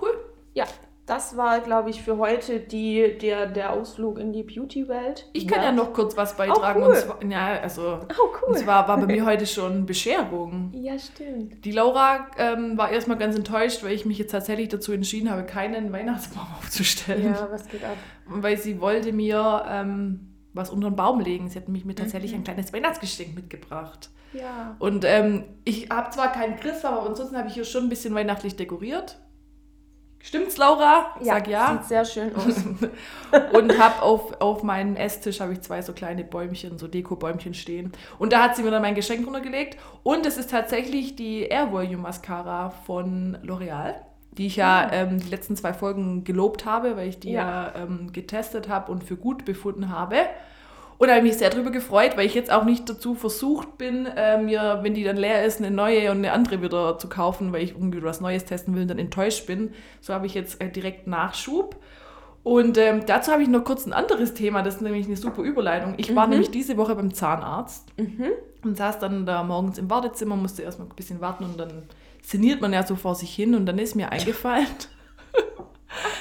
Cool. 0.00 0.10
Ja, 0.54 0.64
das 1.06 1.36
war, 1.36 1.60
glaube 1.60 1.90
ich, 1.90 2.02
für 2.02 2.18
heute 2.18 2.58
die, 2.60 3.16
der, 3.20 3.46
der 3.46 3.72
Ausflug 3.72 4.18
in 4.18 4.32
die 4.32 4.42
Beauty-Welt. 4.42 5.28
Ich 5.32 5.46
kann 5.46 5.62
ja 5.62 5.70
noch 5.72 5.92
kurz 5.92 6.16
was 6.16 6.36
beitragen. 6.36 6.82
Oh, 6.82 6.86
cool. 6.86 6.92
und 6.94 6.96
zwar, 6.98 7.24
ja, 7.24 7.60
also, 7.62 8.00
Oh, 8.18 8.28
cool. 8.42 8.48
und 8.48 8.58
zwar 8.58 8.88
war 8.88 8.96
bei 8.98 9.06
mir 9.06 9.24
heute 9.24 9.46
schon 9.46 9.86
Bescherung. 9.86 10.72
ja, 10.74 10.98
stimmt. 10.98 11.64
Die 11.64 11.70
Laura 11.70 12.26
ähm, 12.38 12.76
war 12.76 12.90
erstmal 12.90 13.18
ganz 13.18 13.36
enttäuscht, 13.36 13.84
weil 13.84 13.92
ich 13.92 14.04
mich 14.04 14.18
jetzt 14.18 14.32
tatsächlich 14.32 14.68
dazu 14.68 14.92
entschieden 14.92 15.30
habe, 15.30 15.44
keinen 15.44 15.92
Weihnachtsbaum 15.92 16.46
aufzustellen. 16.58 17.24
Ja, 17.34 17.48
was 17.50 17.68
geht 17.68 17.84
ab? 17.84 17.96
Weil 18.26 18.56
sie 18.56 18.80
wollte 18.80 19.12
mir 19.12 19.64
ähm, 19.68 20.32
was 20.54 20.70
unter 20.70 20.90
den 20.90 20.96
Baum 20.96 21.20
legen. 21.20 21.48
Sie 21.48 21.56
hat 21.58 21.68
nämlich 21.68 21.84
mir 21.84 21.94
tatsächlich 21.94 22.32
Mhm. 22.32 22.38
ein 22.38 22.44
kleines 22.44 22.72
Weihnachtsgeschenk 22.72 23.34
mitgebracht. 23.36 24.10
Ja. 24.32 24.74
Und 24.80 25.04
ähm, 25.04 25.44
ich 25.64 25.88
habe 25.90 26.10
zwar 26.10 26.32
keinen 26.32 26.56
Christbaum, 26.56 26.94
aber 26.94 27.08
ansonsten 27.10 27.36
habe 27.38 27.46
ich 27.48 27.54
hier 27.54 27.64
schon 27.64 27.84
ein 27.84 27.88
bisschen 27.88 28.14
weihnachtlich 28.14 28.56
dekoriert. 28.56 29.18
Stimmt's, 30.26 30.56
Laura? 30.56 31.14
Sag 31.20 31.46
ja. 31.46 31.72
Sieht 31.78 31.84
sehr 31.84 32.04
schön 32.04 32.34
aus. 32.34 32.56
und 33.52 33.78
habe 33.78 34.02
auf, 34.02 34.40
auf 34.40 34.64
meinen 34.64 34.96
Esstisch 34.96 35.38
habe 35.40 35.52
ich 35.52 35.60
zwei 35.60 35.82
so 35.82 35.92
kleine 35.92 36.24
Bäumchen, 36.24 36.78
so 36.78 36.88
Deko-Bäumchen 36.88 37.54
stehen. 37.54 37.92
Und 38.18 38.32
da 38.32 38.42
hat 38.42 38.56
sie 38.56 38.64
mir 38.64 38.72
dann 38.72 38.82
mein 38.82 38.96
Geschenk 38.96 39.24
runtergelegt. 39.24 39.78
Und 40.02 40.26
es 40.26 40.36
ist 40.36 40.50
tatsächlich 40.50 41.14
die 41.14 41.42
Air 41.42 41.70
Volume 41.70 41.98
Mascara 41.98 42.70
von 42.70 43.38
L'Oreal, 43.44 43.94
die 44.32 44.48
ich 44.48 44.56
ja 44.56 44.90
ähm, 44.92 45.20
die 45.20 45.28
letzten 45.28 45.54
zwei 45.54 45.72
Folgen 45.72 46.24
gelobt 46.24 46.64
habe, 46.66 46.96
weil 46.96 47.08
ich 47.08 47.20
die 47.20 47.30
ja, 47.30 47.68
Ja. 47.68 47.82
ähm, 47.84 48.12
getestet 48.12 48.68
habe 48.68 48.90
und 48.90 49.04
für 49.04 49.16
gut 49.16 49.44
befunden 49.44 49.90
habe. 49.90 50.16
Und 50.98 51.08
da 51.08 51.14
habe 51.14 51.26
ich 51.26 51.32
mich 51.32 51.38
sehr 51.38 51.50
drüber 51.50 51.70
gefreut, 51.70 52.16
weil 52.16 52.24
ich 52.26 52.34
jetzt 52.34 52.50
auch 52.50 52.64
nicht 52.64 52.88
dazu 52.88 53.14
versucht 53.14 53.76
bin, 53.76 54.06
äh, 54.06 54.38
mir, 54.38 54.78
wenn 54.82 54.94
die 54.94 55.04
dann 55.04 55.16
leer 55.16 55.44
ist, 55.44 55.58
eine 55.60 55.70
neue 55.70 56.10
und 56.10 56.18
eine 56.18 56.32
andere 56.32 56.62
wieder 56.62 56.98
zu 56.98 57.08
kaufen, 57.08 57.52
weil 57.52 57.62
ich 57.62 57.72
irgendwie 57.72 58.02
was 58.02 58.20
Neues 58.20 58.44
testen 58.46 58.74
will 58.74 58.82
und 58.82 58.88
dann 58.88 58.98
enttäuscht 58.98 59.46
bin. 59.46 59.74
So 60.00 60.14
habe 60.14 60.26
ich 60.26 60.34
jetzt 60.34 60.60
äh, 60.62 60.70
direkt 60.70 61.06
Nachschub. 61.06 61.76
Und 62.42 62.78
ähm, 62.78 63.04
dazu 63.06 63.32
habe 63.32 63.42
ich 63.42 63.48
noch 63.48 63.64
kurz 63.64 63.86
ein 63.86 63.92
anderes 63.92 64.32
Thema, 64.34 64.62
das 64.62 64.76
ist 64.76 64.80
nämlich 64.80 65.06
eine 65.06 65.16
super 65.16 65.42
Überleitung. 65.42 65.94
Ich 65.96 66.14
war 66.14 66.26
Mhm. 66.26 66.30
nämlich 66.30 66.50
diese 66.52 66.76
Woche 66.76 66.94
beim 66.94 67.12
Zahnarzt 67.12 67.86
Mhm. 67.98 68.26
und 68.64 68.76
saß 68.76 68.98
dann 69.00 69.26
da 69.26 69.42
morgens 69.42 69.78
im 69.78 69.90
Wartezimmer, 69.90 70.36
musste 70.36 70.62
erstmal 70.62 70.86
ein 70.88 70.94
bisschen 70.94 71.20
warten 71.20 71.44
und 71.44 71.58
dann 71.58 71.82
sinniert 72.22 72.60
man 72.60 72.72
ja 72.72 72.86
so 72.86 72.94
vor 72.96 73.16
sich 73.16 73.34
hin 73.34 73.54
und 73.56 73.66
dann 73.66 73.78
ist 73.78 73.96
mir 73.96 74.12
eingefallen, 74.12 74.66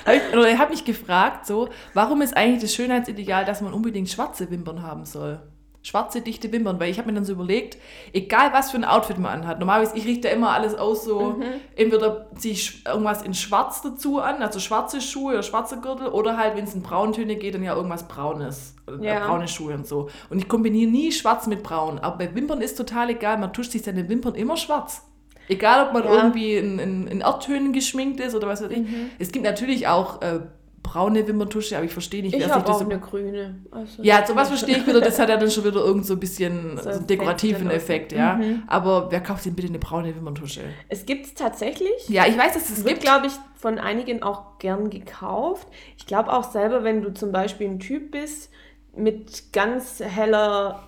hab 0.05 0.13
ich, 0.13 0.21
oder 0.33 0.49
ich 0.51 0.57
habe 0.57 0.71
mich 0.71 0.85
gefragt, 0.85 1.45
so, 1.45 1.69
warum 1.93 2.21
ist 2.21 2.35
eigentlich 2.35 2.61
das 2.61 2.73
Schönheitsideal, 2.73 3.45
dass 3.45 3.61
man 3.61 3.73
unbedingt 3.73 4.09
schwarze 4.09 4.49
Wimpern 4.51 4.81
haben 4.83 5.05
soll? 5.05 5.39
Schwarze, 5.81 6.21
dichte 6.21 6.51
Wimpern, 6.51 6.79
weil 6.79 6.89
ich 6.89 6.97
habe 6.97 7.09
mir 7.09 7.13
dann 7.13 7.25
so 7.25 7.33
überlegt, 7.33 7.77
egal 8.11 8.51
was 8.53 8.71
für 8.71 8.77
ein 8.77 8.85
Outfit 8.85 9.19
man 9.19 9.41
anhat, 9.41 9.59
normalerweise, 9.59 9.95
ich 9.95 10.07
richte 10.07 10.27
immer 10.29 10.49
alles 10.49 10.73
aus 10.73 11.05
so, 11.05 11.39
entweder 11.75 12.25
ziehe 12.35 12.55
ich 12.55 12.83
irgendwas 12.87 13.21
in 13.21 13.35
schwarz 13.35 13.83
dazu 13.83 14.19
an, 14.19 14.41
also 14.41 14.59
schwarze 14.59 14.99
Schuhe 14.99 15.33
oder 15.33 15.43
schwarze 15.43 15.79
Gürtel, 15.79 16.07
oder 16.07 16.37
halt, 16.37 16.55
wenn 16.57 16.63
es 16.63 16.73
in 16.73 16.81
Brauntöne 16.81 17.35
geht, 17.35 17.53
dann 17.53 17.61
ja 17.61 17.75
irgendwas 17.75 18.07
Braunes, 18.07 18.73
äh, 18.87 19.05
Ja. 19.05 19.27
braune 19.27 19.47
Schuhe 19.47 19.75
und 19.75 19.85
so. 19.85 20.09
Und 20.31 20.39
ich 20.39 20.47
kombiniere 20.47 20.89
nie 20.89 21.11
schwarz 21.11 21.45
mit 21.45 21.61
braun, 21.61 21.99
aber 21.99 22.17
bei 22.17 22.33
Wimpern 22.33 22.61
ist 22.61 22.75
total 22.79 23.11
egal, 23.11 23.37
man 23.37 23.53
tuscht 23.53 23.69
sich 23.69 23.83
seine 23.83 24.09
Wimpern 24.09 24.33
immer 24.33 24.57
schwarz. 24.57 25.03
Egal, 25.47 25.87
ob 25.87 25.93
man 25.93 26.03
Ja. 26.03 26.15
irgendwie 26.15 26.55
in, 26.55 26.79
in, 26.79 27.07
in 27.07 27.21
Erdtönen 27.21 27.71
geschminkt 27.73 28.19
ist 28.19 28.33
oder 28.35 28.47
was 28.47 28.61
weiß 28.63 28.71
ich. 28.71 28.83
Es 29.19 29.31
gibt 29.31 29.45
natürlich 29.45 29.87
auch 29.87 30.21
äh, 30.21 30.39
braune 30.81 31.27
Wimperntusche, 31.27 31.75
aber 31.75 31.85
ich 31.85 31.91
verstehe 31.93 32.21
nicht, 32.21 32.33
Ich 32.35 32.39
wer 32.39 32.47
sich 32.47 32.55
habe 32.55 32.65
das 32.65 32.75
auch 32.77 32.81
über- 32.81 32.91
eine 32.91 32.99
grüne. 33.01 33.55
Also 33.71 34.03
ja, 34.03 34.23
sowas 34.25 34.49
verstehe 34.49 34.77
ich 34.77 34.85
wieder, 34.87 35.01
das 35.01 35.17
hat 35.17 35.29
ja 35.29 35.37
dann 35.37 35.49
schon 35.49 35.63
wieder 35.65 35.83
irgend 35.83 36.05
so 36.05 36.13
ein 36.13 36.19
bisschen 36.19 36.77
So 36.77 36.83
so 36.83 36.89
einen 36.89 37.07
dekorativen 37.07 37.69
Effekt 37.71 38.11
ja. 38.11 38.35
Mhm. 38.35 38.63
Aber 38.67 39.11
wer 39.11 39.19
kauft 39.21 39.45
denn 39.45 39.55
bitte 39.55 39.67
eine 39.69 39.79
braune 39.79 40.15
Wimperntusche? 40.15 40.61
Es 40.89 41.05
gibt 41.07 41.25
es 41.25 41.33
tatsächlich. 41.33 42.07
Ja, 42.07 42.25
ich 42.27 42.37
weiß, 42.37 42.53
dass 42.53 42.69
es 42.69 42.79
Es 42.79 42.85
wird, 42.85 43.01
glaube 43.01 43.27
ich, 43.27 43.33
von 43.55 43.79
einigen 43.79 44.21
auch 44.21 44.59
gern 44.59 44.89
gekauft. 44.91 45.67
Ich 45.97 46.05
glaube 46.05 46.31
auch 46.31 46.43
selber, 46.51 46.83
wenn 46.83 47.01
du 47.01 47.13
zum 47.13 47.31
Beispiel 47.31 47.67
ein 47.67 47.79
Typ 47.79 48.11
bist 48.11 48.51
mit 48.95 49.51
ganz 49.53 49.99
heller 49.99 50.87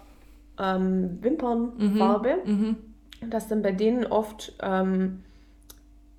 ähm, 0.60 1.18
Wimpernfarbe, 1.22 2.38
Mhm. 2.46 2.76
Dass 3.30 3.48
dann 3.48 3.62
bei 3.62 3.72
denen 3.72 4.06
oft 4.06 4.54
ähm, 4.62 5.24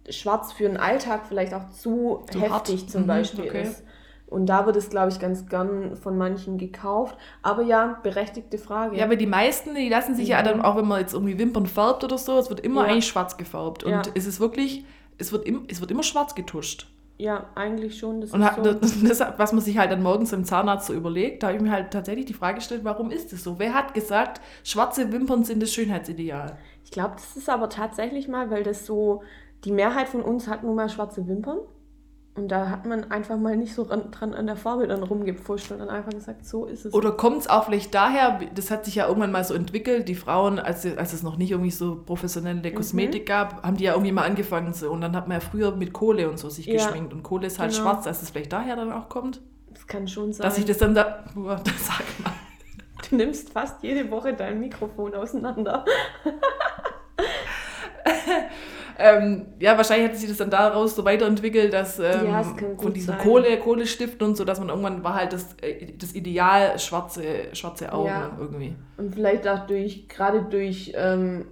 schwarz 0.09 0.53
für 0.53 0.65
den 0.65 0.77
Alltag 0.77 1.23
vielleicht 1.29 1.55
auch 1.55 1.69
zu, 1.71 2.23
Zu 2.31 2.41
heftig 2.41 2.81
hart. 2.81 2.91
zum 2.91 3.03
Mhm, 3.03 3.07
Beispiel 3.07 3.45
okay. 3.45 3.63
ist. 3.63 3.83
Und 4.27 4.47
da 4.47 4.67
wird 4.67 4.77
es, 4.77 4.91
glaube 4.91 5.09
ich, 5.11 5.19
ganz 5.21 5.47
gern 5.49 5.97
von 5.97 6.19
manchen 6.19 6.59
gekauft. 6.59 7.17
Aber 7.43 7.63
ja, 7.63 7.99
berechtigte 8.03 8.59
Frage. 8.59 8.97
Ja, 8.99 9.05
aber 9.07 9.17
die 9.17 9.27
meisten, 9.27 9.75
die 9.75 9.89
lassen 9.89 10.15
sich 10.15 10.29
ja 10.29 10.41
Mhm. 10.41 10.45
dann, 10.45 10.61
auch 10.63 10.77
wenn 10.77 10.87
man 10.87 11.01
jetzt 11.01 11.15
irgendwie 11.15 11.39
Wimpern 11.39 11.67
färbt 11.67 12.05
oder 12.05 12.19
so, 12.19 12.39
es 12.39 12.51
wird 12.51 12.61
immer 12.61 12.83
Ja. 12.87 12.93
eigentlich 12.93 13.07
schwarz 13.07 13.37
gefärbt. 13.39 13.85
Und 13.85 13.93
Ja. 13.93 14.03
es 14.15 14.27
ist 14.27 14.39
wirklich, 14.39 14.85
es 15.17 15.33
wird, 15.33 15.47
im, 15.47 15.65
es 15.69 15.81
wird 15.81 15.91
immer 15.91 16.03
schwarz 16.03 16.35
getuscht. 16.35 16.89
Ja, 17.17 17.47
eigentlich 17.55 17.99
schon. 17.99 18.21
Das 18.21 18.31
Und 18.33 18.43
ist 18.43 18.55
so. 18.57 18.63
das, 18.63 19.03
das, 19.19 19.39
was 19.39 19.53
man 19.53 19.63
sich 19.63 19.79
halt 19.79 19.91
dann 19.91 20.03
morgens 20.03 20.33
im 20.35 20.45
Zahnarzt 20.45 20.87
so 20.89 20.93
überlegt, 20.95 21.43
da 21.43 21.49
habe 21.49 21.57
ich 21.57 21.63
mir 21.63 21.73
halt 21.73 21.91
tatsächlich 21.91 22.27
die 22.27 22.35
Frage 22.35 22.57
gestellt, 22.57 22.83
warum 22.85 23.11
ist 23.11 23.33
es 23.33 23.43
so? 23.43 23.59
Wer 23.59 23.73
hat 23.73 23.95
gesagt, 23.95 24.41
schwarze 24.63 25.11
Wimpern 25.11 25.43
sind 25.43 25.63
das 25.63 25.73
Schönheitsideal? 25.73 26.59
Ich 26.88 26.92
glaube, 26.92 27.16
das 27.16 27.37
ist 27.37 27.51
aber 27.51 27.68
tatsächlich 27.68 28.29
mal, 28.29 28.51
weil 28.51 28.62
das 28.62 28.87
so, 28.87 29.22
die 29.64 29.72
Mehrheit 29.72 30.09
von 30.09 30.22
uns 30.22 30.48
hat 30.48 30.62
nun 30.64 30.74
mal 30.74 30.88
schwarze 30.88 31.29
Wimpern. 31.29 31.59
Und 32.35 32.48
da 32.48 32.70
hat 32.70 32.87
man 32.87 33.11
einfach 33.11 33.37
mal 33.37 33.59
nicht 33.59 33.74
so 33.74 33.83
ran, 33.83 34.11
dran 34.11 34.33
an 34.33 34.46
der 34.46 34.57
Farbe 34.57 34.87
dann 34.87 35.03
rumgepfuscht 35.03 35.70
und 35.70 35.81
dann 35.81 35.90
einfach 35.90 36.12
gesagt, 36.12 36.46
so 36.46 36.64
ist 36.64 36.87
es. 36.87 36.94
Oder 36.94 37.12
kommt 37.12 37.42
es 37.42 37.46
auch 37.51 37.64
vielleicht 37.66 37.92
daher, 37.94 38.40
das 38.55 38.70
hat 38.70 38.87
sich 38.87 38.94
ja 38.94 39.07
irgendwann 39.07 39.33
mal 39.33 39.44
so 39.44 39.53
entwickelt, 39.53 40.09
die 40.09 40.14
Frauen, 40.14 40.59
als, 40.59 40.87
als 40.96 41.12
es 41.12 41.22
noch 41.22 41.37
nicht 41.37 41.51
irgendwie 41.51 41.70
so 41.70 42.03
professionelle 42.07 42.72
Kosmetik 42.72 43.27
gab, 43.27 43.62
haben 43.64 43.77
die 43.77 43.85
ja 43.85 43.92
irgendwie 43.92 44.12
mal 44.12 44.24
angefangen 44.24 44.72
so. 44.72 44.90
Und 44.90 45.03
dann 45.03 45.14
hat 45.14 45.29
man 45.29 45.40
ja 45.42 45.46
früher 45.46 45.77
mit 45.77 45.92
Kohle 45.92 46.31
und 46.31 46.38
so 46.38 46.48
sich 46.48 46.64
Ja. 46.64 46.72
geschminkt. 46.74 47.12
Und 47.12 47.22
Kohle 47.22 47.48
ist 47.48 47.59
halt 47.59 47.72
Genau. 47.72 47.83
schwarz, 47.83 48.05
dass 48.05 48.22
es 48.22 48.31
vielleicht 48.31 48.51
daher 48.55 48.77
dann 48.77 48.92
auch 48.92 49.11
kommt. 49.11 49.42
Das 49.74 49.87
kann 49.87 50.09
schon 50.09 50.33
sein. 50.33 50.42
Dass 50.44 50.57
ich 50.57 50.64
das 50.64 50.79
dann 50.79 50.94
da. 50.94 51.22
Das 51.35 51.87
sag 51.87 52.05
mal. 52.24 52.33
Du 53.11 53.16
nimmst 53.16 53.51
fast 53.53 53.83
jede 53.83 54.11
Woche 54.11 54.35
dein 54.35 54.61
Mikrofon 54.61 55.14
auseinander. 55.14 55.85
Ähm, 59.01 59.47
ja, 59.61 59.77
wahrscheinlich 59.77 60.09
hat 60.11 60.16
sich 60.16 60.29
das 60.29 60.38
dann 60.38 60.51
daraus 60.51 60.97
so 60.97 61.05
weiterentwickelt, 61.05 61.73
dass 61.73 62.01
ähm, 62.01 62.27
Ja, 62.27 62.42
gut 62.42 62.83
von 62.83 62.92
diesen 62.92 63.14
sein. 63.14 63.18
Kohle, 63.18 63.57
Kohlestiften 63.61 64.27
und 64.27 64.37
so, 64.37 64.44
dass 64.44 64.59
man 64.59 64.71
irgendwann 64.71 65.05
war 65.05 65.14
halt 65.14 65.33
das, 65.33 65.55
äh, 65.62 65.92
das 65.97 66.14
Ideal 66.16 66.77
schwarze, 66.81 67.23
schwarze 67.53 67.92
Augen 67.92 68.09
Ja. 68.09 68.37
irgendwie. 68.40 68.75
Und 68.97 69.14
vielleicht 69.14 69.47
auch 69.47 69.68
durch, 69.68 70.09
gerade 70.09 70.42
durch 70.42 70.92
ähm, 70.97 71.47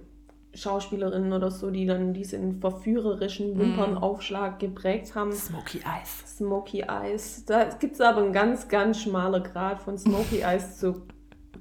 Schauspielerinnen 0.53 1.31
oder 1.31 1.49
so, 1.49 1.71
die 1.71 1.85
dann 1.85 2.13
diesen 2.13 2.59
verführerischen 2.59 3.57
Wimpernaufschlag 3.57 4.59
geprägt 4.59 5.15
haben. 5.15 5.31
Smoky 5.31 5.77
Eyes. 5.77 6.35
Smoky 6.37 6.81
Eyes. 6.81 7.45
Da 7.45 7.63
gibt 7.79 7.93
es 7.93 8.01
aber 8.01 8.23
einen 8.23 8.33
ganz, 8.33 8.67
ganz 8.67 8.99
schmaler 9.01 9.39
Grad 9.39 9.79
von 9.81 9.97
Smoky 9.97 10.41
Eyes 10.41 10.79
zu, 10.79 11.03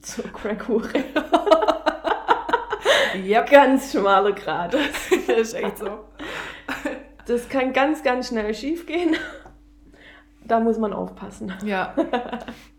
zu 0.03 0.23
Crackhure. 0.23 0.89
Yep. 3.15 3.51
Ganz 3.51 3.93
schmaler 3.93 4.33
Grad. 4.33 4.75
das 5.27 5.39
ist 5.39 5.55
echt 5.55 5.79
so. 5.79 6.01
Das 7.27 7.49
kann 7.49 7.73
ganz, 7.73 8.03
ganz 8.03 8.29
schnell 8.29 8.53
schief 8.55 8.87
gehen. 8.87 9.17
Da 10.45 10.61
muss 10.61 10.79
man 10.79 10.93
aufpassen. 10.93 11.53
Ja. 11.65 11.95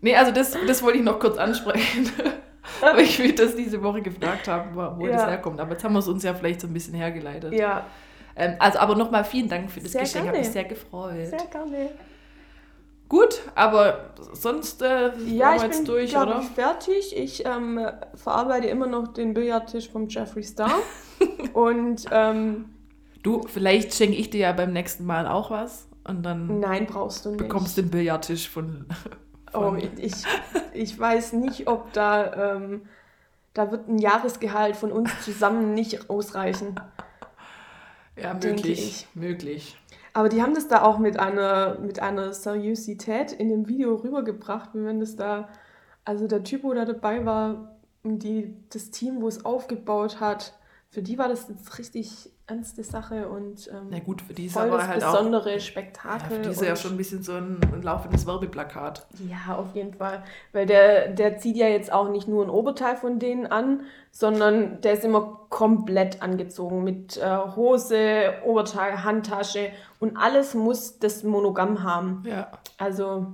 Nee, 0.00 0.16
also 0.16 0.30
das, 0.32 0.56
das 0.66 0.82
wollte 0.82 0.98
ich 0.98 1.04
noch 1.04 1.18
kurz 1.18 1.36
ansprechen. 1.36 2.10
Aber 2.82 3.00
ich 3.00 3.18
will 3.18 3.32
das 3.34 3.56
diese 3.56 3.82
Woche 3.82 4.00
gefragt 4.02 4.46
haben, 4.48 4.74
wo 4.74 5.02
wo 5.02 5.06
das 5.06 5.22
Ja. 5.22 5.28
herkommt. 5.28 5.60
Aber 5.60 5.72
jetzt 5.72 5.84
haben 5.84 5.92
wir 5.94 5.98
es 5.98 6.08
uns 6.08 6.22
ja 6.22 6.32
vielleicht 6.34 6.60
so 6.60 6.66
ein 6.66 6.72
bisschen 6.72 6.94
hergeleitet. 6.94 7.52
Ja, 7.52 7.86
Ähm, 8.36 8.54
also 8.60 8.78
aber 8.78 8.94
nochmal 8.94 9.24
vielen 9.24 9.48
Dank 9.48 9.70
für 9.70 9.80
das 9.80 9.92
Sehr 9.92 10.02
Geschenk, 10.02 10.26
hat 10.26 10.32
gerne. 10.32 10.38
mich 10.46 10.52
sehr 10.52 10.64
gefreut. 10.64 11.26
sehr 11.26 11.46
gerne. 11.50 11.90
Gut, 13.08 13.40
aber 13.54 14.10
sonst 14.32 14.82
äh, 14.82 15.12
Ja, 15.26 15.54
ich 15.54 15.62
wir 15.62 15.66
jetzt 15.66 15.78
bin, 15.78 15.84
durch, 15.86 16.16
oder? 16.16 16.40
ich, 16.40 16.48
fertig. 16.48 17.16
Ich 17.16 17.46
ähm, 17.46 17.80
verarbeite 18.14 18.66
immer 18.68 18.86
noch 18.86 19.08
den 19.08 19.32
Billardtisch 19.34 19.88
vom 19.90 20.08
Jeffree 20.08 20.42
Star. 20.42 20.70
Und 21.54 22.04
ähm, 22.10 22.66
Du, 23.22 23.42
vielleicht 23.46 23.94
schenke 23.94 24.16
ich 24.16 24.30
dir 24.30 24.40
ja 24.40 24.52
beim 24.52 24.72
nächsten 24.72 25.04
Mal 25.04 25.26
auch 25.26 25.50
was 25.50 25.88
und 26.04 26.22
dann 26.22 26.60
nein, 26.60 26.86
brauchst 26.86 27.24
du 27.24 27.30
nicht. 27.30 27.38
bekommst 27.38 27.76
du 27.76 27.82
den 27.82 27.90
Billardtisch 27.90 28.48
von. 28.48 28.86
Oh, 29.52 29.60
von 29.70 29.78
ich, 29.98 30.12
ich 30.72 30.98
weiß 30.98 31.32
nicht, 31.34 31.68
ob 31.68 31.92
da, 31.92 32.54
ähm, 32.56 32.82
da 33.54 33.70
wird 33.70 33.88
ein 33.88 33.98
Jahresgehalt 33.98 34.76
von 34.76 34.92
uns 34.92 35.10
zusammen 35.24 35.74
nicht 35.74 36.08
ausreichen. 36.10 36.76
ja, 38.16 38.34
möglich. 38.34 38.78
ich. 38.78 39.08
Möglich. 39.14 39.76
Aber 40.12 40.28
die 40.28 40.42
haben 40.42 40.54
das 40.54 40.68
da 40.68 40.82
auch 40.82 40.98
mit 40.98 41.18
einer, 41.18 41.78
mit 41.78 42.00
einer 42.00 42.32
Seriosität 42.32 43.32
in 43.32 43.48
dem 43.48 43.68
Video 43.68 43.94
rübergebracht, 43.94 44.74
wie 44.74 44.84
wenn 44.84 45.00
das 45.00 45.16
da, 45.16 45.48
also 46.04 46.26
der 46.26 46.44
Typ, 46.44 46.64
wo 46.64 46.72
da 46.74 46.84
dabei 46.84 47.24
war, 47.24 47.78
die, 48.04 48.56
das 48.70 48.90
Team, 48.90 49.20
wo 49.20 49.28
es 49.28 49.44
aufgebaut 49.44 50.20
hat, 50.20 50.58
für 50.88 51.02
die 51.02 51.18
war 51.18 51.28
das 51.28 51.48
jetzt 51.48 51.78
richtig 51.78 52.30
ernste 52.48 52.82
Sache 52.82 53.28
und 53.28 53.68
ähm, 53.68 53.88
Na 53.90 53.98
gut, 53.98 54.22
für 54.22 54.32
die 54.32 54.46
ist 54.46 54.54
voll 54.54 54.68
aber 54.68 54.78
das 54.78 54.88
halt 54.88 55.04
auch. 55.04 55.12
besondere 55.12 55.52
Ja, 55.52 55.60
Spektakel. 55.60 56.36
für 56.36 56.42
die 56.42 56.48
ist 56.48 56.62
ja 56.62 56.74
schon 56.76 56.92
ein 56.92 56.96
bisschen 56.96 57.22
so 57.22 57.32
ein, 57.34 57.60
ein 57.72 57.82
laufendes 57.82 58.26
Werbeplakat. 58.26 59.06
Ja, 59.28 59.56
auf 59.56 59.74
jeden 59.74 59.92
Fall. 59.94 60.22
Weil 60.52 60.66
der, 60.66 61.08
der 61.08 61.36
zieht 61.38 61.56
ja 61.56 61.66
jetzt 61.68 61.92
auch 61.92 62.08
nicht 62.08 62.26
nur 62.26 62.44
ein 62.44 62.50
Oberteil 62.50 62.96
von 62.96 63.18
denen 63.18 63.46
an, 63.46 63.82
sondern 64.10 64.80
der 64.80 64.94
ist 64.94 65.04
immer 65.04 65.40
komplett 65.50 66.22
angezogen 66.22 66.82
mit 66.84 67.16
äh, 67.18 67.38
Hose, 67.54 68.32
Oberteil, 68.44 69.04
Handtasche 69.04 69.70
und 70.00 70.16
alles 70.16 70.54
muss 70.54 70.98
das 70.98 71.22
Monogam 71.24 71.82
haben. 71.82 72.22
Ja. 72.26 72.50
Also, 72.78 73.26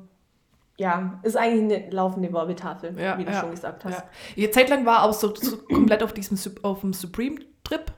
ja, 0.76 1.20
ist 1.22 1.36
eigentlich 1.36 1.78
eine 1.82 1.90
laufende 1.90 2.32
Werbetafel, 2.32 2.98
Ja, 3.00 3.16
wie 3.16 3.24
du 3.24 3.30
ja, 3.30 3.40
schon 3.40 3.52
gesagt 3.52 3.84
hast. 3.84 3.98
Ja. 3.98 4.04
Eine 4.44 4.50
Zeit 4.50 4.68
lang 4.70 4.84
war 4.84 5.04
auch 5.04 5.12
so, 5.12 5.32
so 5.36 5.58
komplett 5.58 6.02
auf 6.02 6.12
diesem 6.12 6.36
auf 6.64 6.80
dem 6.80 6.92
Supreme-Trip, 6.92 7.92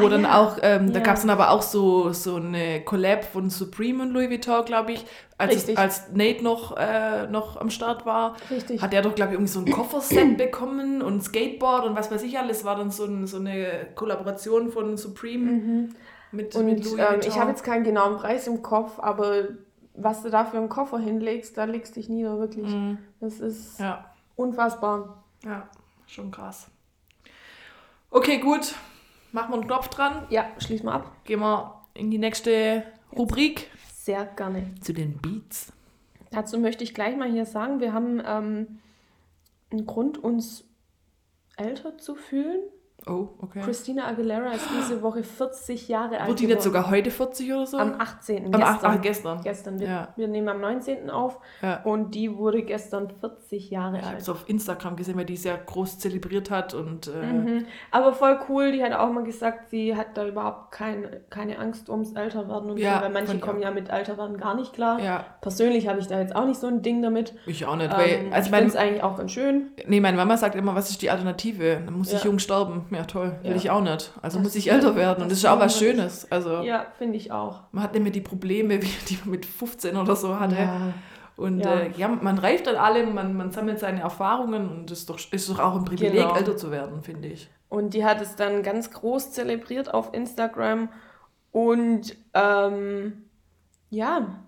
wo 0.00 0.06
Ah, 0.06 0.08
dann 0.10 0.22
ja. 0.22 0.40
auch, 0.40 0.58
ähm, 0.62 0.92
da 0.92 0.98
Ja. 1.00 1.04
gab 1.04 1.16
es 1.16 1.22
dann 1.22 1.30
aber 1.30 1.50
auch 1.50 1.62
so, 1.62 2.12
so 2.12 2.36
eine 2.36 2.82
Collab 2.84 3.24
von 3.24 3.50
Supreme 3.50 4.02
und 4.02 4.10
Louis 4.12 4.30
Vuitton, 4.30 4.64
glaube 4.64 4.92
ich. 4.92 5.04
Als, 5.38 5.54
Richtig. 5.54 5.78
als 5.78 6.10
Nate 6.12 6.42
noch, 6.42 6.76
äh, 6.76 7.26
noch 7.28 7.60
am 7.60 7.70
Start 7.70 8.04
war, 8.06 8.34
Richtig. 8.50 8.82
hat 8.82 8.92
er 8.92 9.02
doch, 9.02 9.14
glaube 9.14 9.30
ich, 9.32 9.34
irgendwie 9.38 9.52
so 9.52 9.60
ein 9.60 9.70
Kofferset 9.70 10.36
bekommen 10.36 11.00
und 11.02 11.22
Skateboard 11.22 11.84
und 11.86 11.94
was 11.96 12.10
weiß 12.10 12.22
ich 12.24 12.38
alles. 12.38 12.64
War 12.64 12.76
dann 12.76 12.90
so, 12.90 13.04
ein, 13.04 13.26
so 13.26 13.36
eine 13.38 13.86
Kollaboration 13.94 14.70
von 14.72 14.96
Supreme 14.96 15.88
mit, 16.32 16.54
Und 16.56 16.66
mit 16.66 16.84
Louis 16.84 16.92
ähm, 16.94 16.98
Vuitton. 16.98 17.20
ich 17.28 17.38
habe 17.38 17.50
jetzt 17.50 17.62
keinen 17.64 17.84
genauen 17.84 18.16
Preis 18.16 18.46
im 18.48 18.62
Kopf, 18.62 18.98
aber 18.98 19.44
was 19.94 20.22
du 20.22 20.30
da 20.30 20.44
für 20.44 20.56
einen 20.58 20.68
Koffer 20.68 20.98
hinlegst, 20.98 21.56
da 21.56 21.64
legst 21.64 21.96
dich 21.96 22.08
nieder, 22.08 22.38
wirklich. 22.38 22.66
Mhm. 22.72 22.98
Das 23.20 23.40
ist 23.40 23.78
Ja. 23.80 24.04
unfassbar. 24.36 25.22
Ja, 25.44 25.68
schon 26.06 26.30
krass. 26.30 26.66
Okay, 28.10 28.38
gut. 28.38 28.74
Machen 29.38 29.50
wir 29.52 29.58
einen 29.58 29.68
Knopf 29.68 29.86
dran. 29.86 30.26
Ja, 30.30 30.50
schließ 30.58 30.82
mal 30.82 30.94
ab. 30.94 31.12
Gehen 31.22 31.38
wir 31.38 31.84
in 31.94 32.10
die 32.10 32.18
nächste 32.18 32.82
Rubrik. 33.16 33.70
Sehr 33.94 34.26
gerne. 34.26 34.74
Zu 34.80 34.92
den 34.92 35.16
Beats. 35.18 35.72
Dazu 36.32 36.58
möchte 36.58 36.82
ich 36.82 36.92
gleich 36.92 37.16
mal 37.16 37.30
hier 37.30 37.46
sagen, 37.46 37.78
wir 37.78 37.92
haben 37.92 38.20
ähm, 38.26 38.80
einen 39.70 39.86
Grund, 39.86 40.18
uns 40.18 40.64
älter 41.56 41.98
zu 41.98 42.16
fühlen. 42.16 42.58
Oh, 43.06 43.28
okay. 43.40 43.60
Christina 43.62 44.06
Aguilera 44.08 44.50
ist 44.52 44.66
diese 44.76 45.00
Woche 45.02 45.22
40 45.22 45.88
Jahre 45.88 46.18
alt 46.20 46.28
Wurde 46.28 46.40
die 46.40 46.46
nicht 46.48 46.60
sogar 46.60 46.90
heute 46.90 47.10
40 47.10 47.52
oder 47.54 47.64
so? 47.66 47.78
Am 47.78 47.94
18. 47.98 48.46
Am 48.46 48.50
gestern. 48.52 48.62
ach- 48.62 48.78
ach, 48.82 49.00
gestern. 49.00 49.40
Gestern. 49.42 49.78
Wir, 49.80 49.86
Ja. 49.86 50.08
wir 50.16 50.28
nehmen 50.28 50.48
am 50.48 50.60
19. 50.60 51.08
auf 51.08 51.38
Ja. 51.62 51.80
und 51.84 52.14
die 52.14 52.36
wurde 52.36 52.62
gestern 52.64 53.08
40 53.20 53.70
Jahre 53.70 53.96
Ich 53.98 54.02
habe 54.02 54.14
alt. 54.14 54.20
es 54.22 54.28
auf 54.28 54.44
Instagram 54.48 54.96
gesehen, 54.96 55.16
weil 55.16 55.24
die 55.24 55.36
ja 55.36 55.56
groß 55.56 56.00
zelebriert 56.00 56.50
hat 56.50 56.74
und 56.74 57.06
äh, 57.06 57.10
Mhm. 57.24 57.66
Aber 57.92 58.12
voll 58.12 58.38
cool, 58.48 58.72
die 58.72 58.82
hat 58.82 58.92
auch 58.92 59.10
mal 59.10 59.22
gesagt, 59.24 59.70
sie 59.70 59.96
hat 59.96 60.16
da 60.16 60.26
überhaupt 60.26 60.72
kein, 60.72 61.06
keine 61.30 61.58
Angst 61.60 61.88
ums 61.88 62.12
Älterwerden 62.12 62.68
und 62.70 62.78
Ja, 62.78 62.96
so, 62.98 63.04
weil 63.04 63.12
manche 63.12 63.36
ich 63.36 63.40
kommen 63.40 63.62
ja 63.62 63.70
mit 63.70 63.88
Älterwerden 63.90 64.36
gar 64.36 64.54
nicht 64.56 64.72
klar. 64.74 65.00
ja, 65.00 65.24
Persönlich 65.40 65.88
habe 65.88 66.00
ich 66.00 66.08
da 66.08 66.18
jetzt 66.20 66.34
auch 66.36 66.44
nicht 66.44 66.58
so 66.60 66.66
ein 66.66 66.82
Ding 66.82 67.00
damit. 67.00 67.32
ich 67.46 67.64
auch 67.64 67.76
nicht. 67.76 67.90
Ähm, 67.92 67.96
weil, 67.96 68.32
also 68.32 68.50
ich 68.50 68.54
finde 68.56 68.68
es 68.70 68.76
eigentlich 68.76 69.02
auch 69.02 69.16
ganz 69.16 69.30
schön. 69.32 69.68
nee, 69.86 70.00
meine 70.00 70.16
Mama 70.16 70.36
sagt 70.36 70.56
immer, 70.56 70.74
was 70.74 70.90
ist 70.90 71.00
die 71.00 71.10
Alternative? 71.10 71.80
Dann 71.86 71.96
muss 71.96 72.12
ich 72.12 72.24
jung 72.24 72.38
sterben. 72.40 72.86
Ja, 72.90 73.04
toll. 73.04 73.38
Will 73.42 73.50
Ja. 73.50 73.56
ich 73.56 73.70
auch 73.70 73.80
nicht. 73.82 74.12
Also 74.22 74.38
Das 74.38 74.44
muss 74.44 74.54
ich 74.56 74.70
älter 74.70 74.96
werden. 74.96 75.22
Und 75.22 75.30
das 75.30 75.38
ist 75.38 75.46
auch 75.46 75.58
was 75.60 75.78
Schönes. 75.78 76.30
Also 76.30 76.62
Ja, 76.62 76.86
finde 76.98 77.16
ich 77.16 77.32
auch. 77.32 77.62
man 77.72 77.84
hat 77.84 77.92
nicht 77.92 78.02
mehr 78.02 78.12
die 78.12 78.20
Probleme, 78.20 78.78
die 79.08 79.18
man 79.22 79.30
mit 79.30 79.46
15 79.46 79.96
oder 79.96 80.16
so 80.16 80.38
hatte. 80.38 80.56
Ja. 80.56 80.92
Und 81.36 81.60
Ja. 81.60 81.74
Äh, 81.80 81.90
ja, 81.96 82.08
man 82.08 82.38
reift 82.38 82.66
an 82.68 82.76
allem, 82.76 83.14
man, 83.14 83.34
man 83.36 83.50
sammelt 83.52 83.78
seine 83.78 84.00
Erfahrungen 84.00 84.68
und 84.68 84.90
es 84.90 85.00
ist 85.00 85.10
doch, 85.10 85.18
ist 85.30 85.48
doch 85.48 85.58
auch 85.60 85.76
ein 85.76 85.84
Privileg, 85.84 86.12
Genau. 86.22 86.34
älter 86.34 86.56
zu 86.56 86.70
werden, 86.70 87.02
finde 87.02 87.28
ich. 87.28 87.48
Und 87.68 87.94
die 87.94 88.04
hat 88.04 88.20
es 88.20 88.34
dann 88.34 88.62
ganz 88.62 88.90
groß 88.90 89.30
zelebriert 89.32 89.92
auf 89.92 90.14
Instagram. 90.14 90.88
Und 91.52 92.16
ähm, 92.34 93.24
ja, 93.90 94.40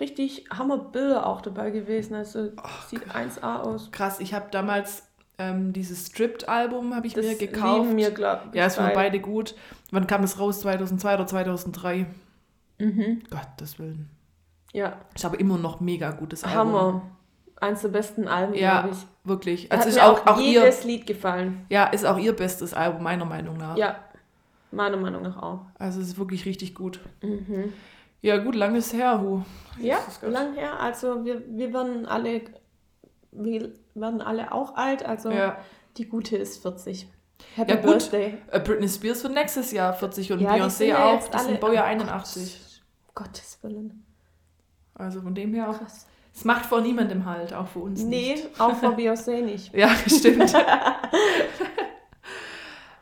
richtig 0.00 0.44
Hammerbilder 0.56 1.26
auch 1.26 1.40
dabei 1.40 1.70
gewesen. 1.70 2.14
Also 2.14 2.50
sieht 2.88 3.06
1A 3.10 3.60
aus. 3.62 3.90
Krass, 3.90 4.20
ich 4.20 4.34
habe 4.34 4.46
damals 4.50 5.07
ähm, 5.38 5.72
dieses 5.72 6.06
Stripped-Album 6.06 6.94
habe 6.94 7.06
ich 7.06 7.14
Das 7.14 7.24
mir 7.24 7.36
gekauft. 7.36 7.90
mir, 7.92 8.10
glaub 8.10 8.42
ich, 8.50 8.54
ja, 8.56 8.66
es 8.66 8.76
waren 8.78 8.92
beide. 8.94 9.20
gut. 9.20 9.54
Wann 9.90 10.06
kam 10.06 10.22
es 10.24 10.38
raus? 10.38 10.60
2002 10.60 11.14
oder 11.14 11.26
2003? 11.26 12.06
Mhm. 12.78 13.22
Gottes 13.30 13.78
Willen. 13.78 14.08
Ja, 14.72 14.96
Ist 15.14 15.24
aber 15.24 15.40
immer 15.40 15.56
noch 15.58 15.80
mega 15.80 16.10
gutes 16.10 16.44
Album. 16.44 16.58
Hammer. 16.58 17.02
Eins 17.60 17.80
der 17.82 17.88
besten 17.88 18.28
Alben, 18.28 18.54
Ja, 18.54 18.82
glaube 18.82 18.94
ich. 18.94 19.06
wirklich. 19.28 19.68
Da 19.68 19.76
Also 19.76 19.86
hat 19.86 19.88
ist 19.90 19.96
mir 19.96 20.04
auch, 20.04 20.26
auch 20.26 20.38
ihr, 20.40 20.60
jedes 20.60 20.84
Lied 20.84 21.06
gefallen. 21.06 21.64
ja, 21.70 21.86
ist 21.86 22.04
auch 22.06 22.18
ihr 22.18 22.34
bestes 22.36 22.72
Album, 22.74 23.02
meiner 23.02 23.24
Meinung 23.24 23.56
nach. 23.56 23.76
Ja, 23.76 23.96
meiner 24.70 24.96
Meinung 24.96 25.22
nach 25.22 25.42
auch. 25.42 25.60
Also 25.78 26.00
es 26.00 26.08
ist 26.08 26.18
wirklich 26.18 26.44
richtig 26.46 26.74
gut. 26.74 27.00
Mhm. 27.22 27.72
Ja, 28.20 28.36
gut, 28.38 28.54
langes 28.54 28.92
her, 28.92 29.20
Hu. 29.20 29.42
Ja, 29.80 29.96
Das 30.04 30.18
ist 30.18 30.22
lang 30.22 30.54
her. 30.54 30.78
Also 30.78 31.24
wir, 31.24 31.42
wir 31.48 31.72
werden 31.72 32.06
alle, 32.06 32.42
wir 33.32 33.72
werden 34.00 34.20
alle 34.20 34.52
auch 34.52 34.76
alt. 34.76 35.04
Also 35.04 35.30
Ja. 35.30 35.58
die 35.96 36.06
gute 36.08 36.36
ist 36.36 36.62
40. 36.62 37.08
Happy 37.54 37.70
Ja, 37.70 37.76
gut. 37.76 37.86
Birthday. 37.86 38.38
Äh, 38.50 38.60
Britney 38.60 38.88
Spears 38.88 39.22
wird 39.22 39.34
nächstes 39.34 39.70
Jahr 39.72 39.92
40 39.94 40.32
und 40.32 40.40
Ja, 40.40 40.54
Beyoncé 40.54 40.94
auch. 40.96 41.28
Das 41.28 41.44
sind 41.46 41.60
Baujahr 41.60 41.84
oh 41.84 41.88
81. 41.88 42.82
Gott, 43.14 43.26
Gottes 43.28 43.58
Willen. 43.62 44.04
Also 44.94 45.20
von 45.20 45.34
dem 45.34 45.54
her 45.54 45.70
auch. 45.70 45.78
Krass. 45.78 46.06
Es 46.34 46.44
macht 46.44 46.66
vor 46.66 46.80
niemandem 46.80 47.24
halt, 47.26 47.52
auch 47.52 47.66
für 47.68 47.80
uns 47.80 48.02
Nee, 48.02 48.34
nicht. 48.34 48.60
auch 48.60 48.74
vor 48.76 48.90
Beyoncé 48.96 49.40
nicht. 49.42 49.72
Ja, 49.74 49.90
stimmt. 50.06 50.52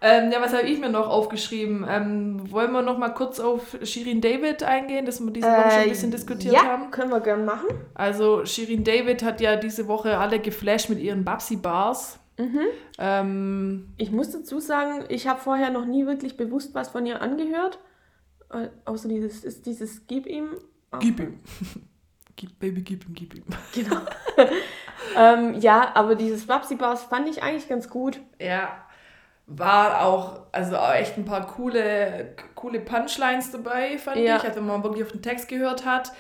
ähm, 0.01 0.31
ja, 0.31 0.41
was 0.41 0.53
habe 0.53 0.67
ich 0.67 0.79
mir 0.79 0.89
noch 0.91 1.09
aufgeschrieben? 1.09 1.85
Ähm, 1.89 2.51
wollen 2.51 2.73
wir 2.73 2.83
noch 2.83 2.99
mal 2.99 3.11
kurz 3.11 3.41
auf 3.41 3.77
Shirin 3.83 4.21
David 4.21 4.63
eingehen, 4.63 5.07
dass 5.07 5.21
wir 5.21 5.31
diese 5.33 5.49
Woche 5.49 5.71
schon 5.71 5.81
ein 5.81 5.89
bisschen 5.89 6.11
diskutiert 6.11 6.55
Äh, 6.55 6.57
ja, 6.57 6.65
haben? 6.65 6.91
können 6.91 7.11
wir 7.11 7.21
gern 7.21 7.45
machen. 7.45 7.67
Also 7.95 8.45
Shirin 8.45 8.85
David 8.85 9.23
hat 9.23 9.41
ja 9.41 9.57
diese 9.57 9.89
Woche 9.89 10.19
alle 10.19 10.39
geflasht 10.41 10.89
mit 10.91 10.99
ihren 11.01 11.25
Babsi-Bars. 11.25 12.19
Mhm. 12.39 12.61
Ähm, 12.99 13.89
Ich 13.97 14.11
muss 14.13 14.31
dazu 14.31 14.61
sagen, 14.61 15.05
ich 15.09 15.27
habe 15.27 15.41
vorher 15.41 15.71
noch 15.71 15.87
nie 15.87 16.07
wirklich 16.07 16.37
bewusst 16.37 16.75
was 16.75 16.91
von 16.91 17.07
ihr 17.07 17.23
angehört. 17.23 17.79
Äh, 18.51 18.69
außer 18.85 19.09
dieses, 19.09 19.43
ist 19.45 19.67
dieses 19.67 20.07
Gib 20.07 20.27
ihm. 20.27 20.51
gib 21.01 21.19
ihm. 21.19 21.41
gib, 22.37 22.59
Baby, 22.59 22.83
gib 22.83 23.07
ihm, 23.09 23.15
gib 23.15 23.35
ihm. 23.35 23.45
Genau. 23.75 23.97
ähm, 25.17 25.55
ja, 25.61 25.93
aber 25.95 26.15
dieses 26.15 26.47
Babsi 26.47 26.77
Bars 26.77 27.05
fand 27.05 27.29
ich 27.29 27.43
eigentlich 27.43 27.69
ganz 27.69 27.89
gut. 27.89 28.21
Ja, 28.39 28.69
war 29.47 30.03
auch, 30.05 30.41
also 30.53 30.77
auch 30.77 30.93
echt 30.93 31.17
ein 31.17 31.25
paar 31.25 31.47
coole, 31.47 32.35
coole 32.55 32.81
Punchlines 32.81 33.53
dabei, 33.53 33.97
fand 33.99 34.17
Ja. 34.19 34.37
ich, 34.37 34.43
also 34.45 34.57
wenn 34.57 34.67
man 34.67 34.83
wirklich 34.83 35.05
auf 35.05 35.13
den 35.13 35.23
Text 35.23 35.49
gehört 35.49 35.85
hat. 35.87 36.13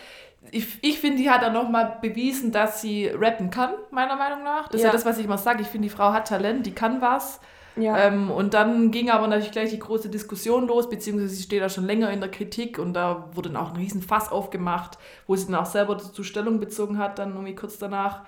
Ich, 0.52 0.78
ich 0.82 1.00
finde, 1.00 1.18
die 1.18 1.28
hat 1.28 1.42
dann 1.42 1.52
nochmal 1.54 1.98
bewiesen, 2.00 2.52
dass 2.52 2.80
sie 2.80 3.06
rappen 3.08 3.50
kann, 3.50 3.70
meiner 3.90 4.14
Meinung 4.14 4.44
nach. 4.44 4.68
Das 4.68 4.76
ist 4.76 4.82
ja 4.82 4.88
Ja. 4.88 4.92
das, 4.92 5.04
was 5.04 5.18
ich 5.18 5.24
immer 5.24 5.38
sage. 5.38 5.60
Ich 5.62 5.66
finde, 5.68 5.88
die 5.88 5.94
Frau 5.94 6.12
hat 6.12 6.28
Talent, 6.28 6.66
die 6.66 6.72
kann 6.74 7.00
was. 7.00 7.40
Ja. 7.74 7.98
Ähm, 7.98 8.30
und 8.30 8.54
dann 8.54 8.90
ging 8.92 9.10
aber 9.10 9.26
natürlich 9.26 9.50
gleich 9.50 9.70
die 9.70 9.78
große 9.80 10.08
Diskussion 10.08 10.66
los, 10.68 10.88
beziehungsweise 10.88 11.34
sie 11.34 11.42
steht 11.42 11.60
da 11.62 11.68
schon 11.68 11.84
länger 11.84 12.10
in 12.10 12.20
der 12.20 12.30
Kritik 12.30 12.78
und 12.78 12.94
da 12.94 13.28
wurde 13.32 13.50
dann 13.50 13.60
auch 13.60 13.70
ein 13.70 13.76
riesen 13.76 14.00
Fass 14.02 14.30
aufgemacht, 14.30 14.96
wo 15.26 15.34
sie 15.34 15.46
dann 15.46 15.56
auch 15.56 15.66
selber 15.66 15.96
dazu 15.96 16.22
Stellung 16.22 16.58
bezogen 16.60 16.96
hat, 16.98 17.18
dann 17.18 17.32
irgendwie 17.34 17.54
kurz 17.56 17.76
danach. 17.78 18.22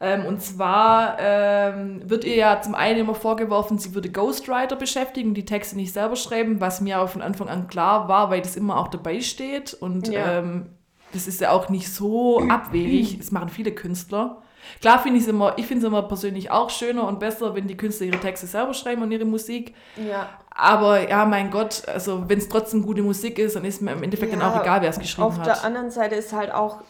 Ähm, 0.00 0.26
und 0.26 0.42
zwar 0.42 1.16
ähm, 1.18 2.02
wird 2.08 2.24
ihr 2.24 2.36
ja 2.36 2.60
zum 2.60 2.74
einen 2.74 3.00
immer 3.00 3.14
vorgeworfen, 3.14 3.78
sie 3.78 3.94
würde 3.94 4.10
Ghostwriter 4.10 4.76
beschäftigen, 4.76 5.32
die 5.34 5.46
Texte 5.46 5.76
nicht 5.76 5.92
selber 5.92 6.16
schreiben, 6.16 6.60
was 6.60 6.80
mir 6.82 6.98
aber 6.98 7.08
von 7.08 7.22
Anfang 7.22 7.48
an 7.48 7.66
klar 7.68 8.06
war, 8.08 8.28
weil 8.30 8.42
das 8.42 8.56
immer 8.56 8.78
auch 8.78 8.88
dabei 8.88 9.20
steht. 9.20 9.72
Und 9.74 10.10
Ja. 10.12 10.38
ähm, 10.38 10.70
das 11.12 11.26
ist 11.26 11.40
ja 11.40 11.50
auch 11.52 11.68
nicht 11.70 11.92
so 11.92 12.48
abwegig. 12.48 13.16
Das 13.18 13.30
machen 13.32 13.48
viele 13.48 13.72
Künstler. 13.72 14.42
Klar 14.80 14.98
finde 15.00 15.18
ich 15.18 15.22
es 15.24 15.28
immer, 15.28 15.54
ich 15.58 15.66
finde 15.66 15.86
es 15.86 15.88
immer 15.88 16.02
persönlich 16.02 16.50
auch 16.50 16.70
schöner 16.70 17.06
und 17.06 17.20
besser, 17.20 17.54
wenn 17.54 17.68
die 17.68 17.76
Künstler 17.76 18.06
ihre 18.06 18.18
Texte 18.20 18.46
selber 18.46 18.74
schreiben 18.74 19.02
und 19.02 19.12
ihre 19.12 19.24
Musik. 19.24 19.74
ja. 19.96 20.38
Aber 20.58 21.06
ja, 21.08 21.26
mein 21.26 21.50
Gott, 21.50 21.86
also 21.86 22.28
wenn 22.30 22.38
es 22.38 22.48
trotzdem 22.48 22.82
gute 22.82 23.02
Musik 23.02 23.38
ist, 23.38 23.56
dann 23.56 23.64
ist 23.66 23.82
mir 23.82 23.92
im 23.92 24.02
Endeffekt 24.02 24.32
dann 24.32 24.40
Ja, 24.40 24.50
auch 24.50 24.56
egal, 24.56 24.80
wer 24.82 24.88
es 24.88 24.98
geschrieben 24.98 25.26
Auf 25.26 25.38
hat. 25.38 25.46
der 25.46 25.64
anderen 25.64 25.90
Seite 25.90 26.14
ist 26.14 26.32
halt 26.32 26.50
auch, 26.52 26.82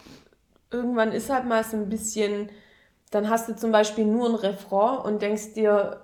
irgendwann 0.71 1.11
ist 1.11 1.29
halt 1.29 1.45
mal 1.45 1.63
so 1.63 1.77
ein 1.77 1.89
bisschen, 1.89 2.49
dann 3.11 3.29
hast 3.29 3.47
du 3.49 3.55
zum 3.55 3.71
Beispiel 3.71 4.05
nur 4.05 4.27
ein 4.29 4.35
Refrain 4.35 4.97
und 4.99 5.21
denkst 5.21 5.53
dir, 5.53 6.01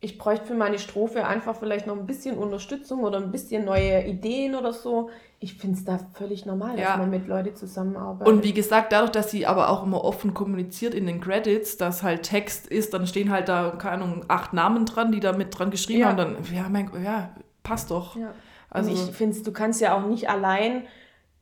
ich 0.00 0.18
bräuchte 0.18 0.46
für 0.46 0.54
meine 0.54 0.78
Strophe 0.78 1.26
einfach 1.26 1.56
vielleicht 1.56 1.86
noch 1.86 1.96
ein 1.96 2.04
bisschen 2.06 2.36
Unterstützung 2.36 3.04
oder 3.04 3.16
ein 3.18 3.30
bisschen 3.30 3.64
neue 3.64 4.04
Ideen 4.04 4.54
oder 4.54 4.72
so. 4.74 5.08
Ich 5.40 5.54
finde 5.54 5.78
es 5.78 5.84
da 5.86 5.98
völlig 6.12 6.44
normal, 6.44 6.78
Ja. 6.78 6.88
dass 6.90 6.98
man 6.98 7.08
mit 7.10 7.26
Leuten 7.26 7.56
zusammenarbeitet. 7.56 8.26
Und 8.32 8.44
wie 8.44 8.52
gesagt, 8.52 8.92
dadurch, 8.92 9.12
dass 9.12 9.30
sie 9.30 9.46
aber 9.46 9.70
auch 9.70 9.82
immer 9.82 10.04
offen 10.04 10.34
kommuniziert 10.34 10.92
in 10.94 11.06
den 11.06 11.22
Credits, 11.22 11.78
dass 11.78 12.02
halt 12.02 12.22
Text 12.24 12.66
ist, 12.66 12.92
dann 12.92 13.06
stehen 13.06 13.30
halt 13.30 13.48
da, 13.48 13.70
keine 13.78 14.04
Ahnung, 14.04 14.24
acht 14.28 14.52
Namen 14.52 14.84
dran, 14.84 15.10
die 15.10 15.20
da 15.20 15.32
mit 15.32 15.58
dran 15.58 15.70
geschrieben 15.70 16.00
Ja. 16.00 16.08
haben, 16.08 16.16
dann, 16.18 16.36
ja, 16.54 16.68
mein 16.68 16.90
ja, 17.02 17.30
passt 17.62 17.90
doch. 17.90 18.16
ja. 18.16 18.32
Also, 18.68 18.90
und 18.90 18.96
ich 18.96 19.14
finde, 19.16 19.40
du 19.40 19.52
kannst 19.52 19.80
ja 19.80 19.96
auch 19.96 20.06
nicht 20.06 20.28
allein 20.28 20.82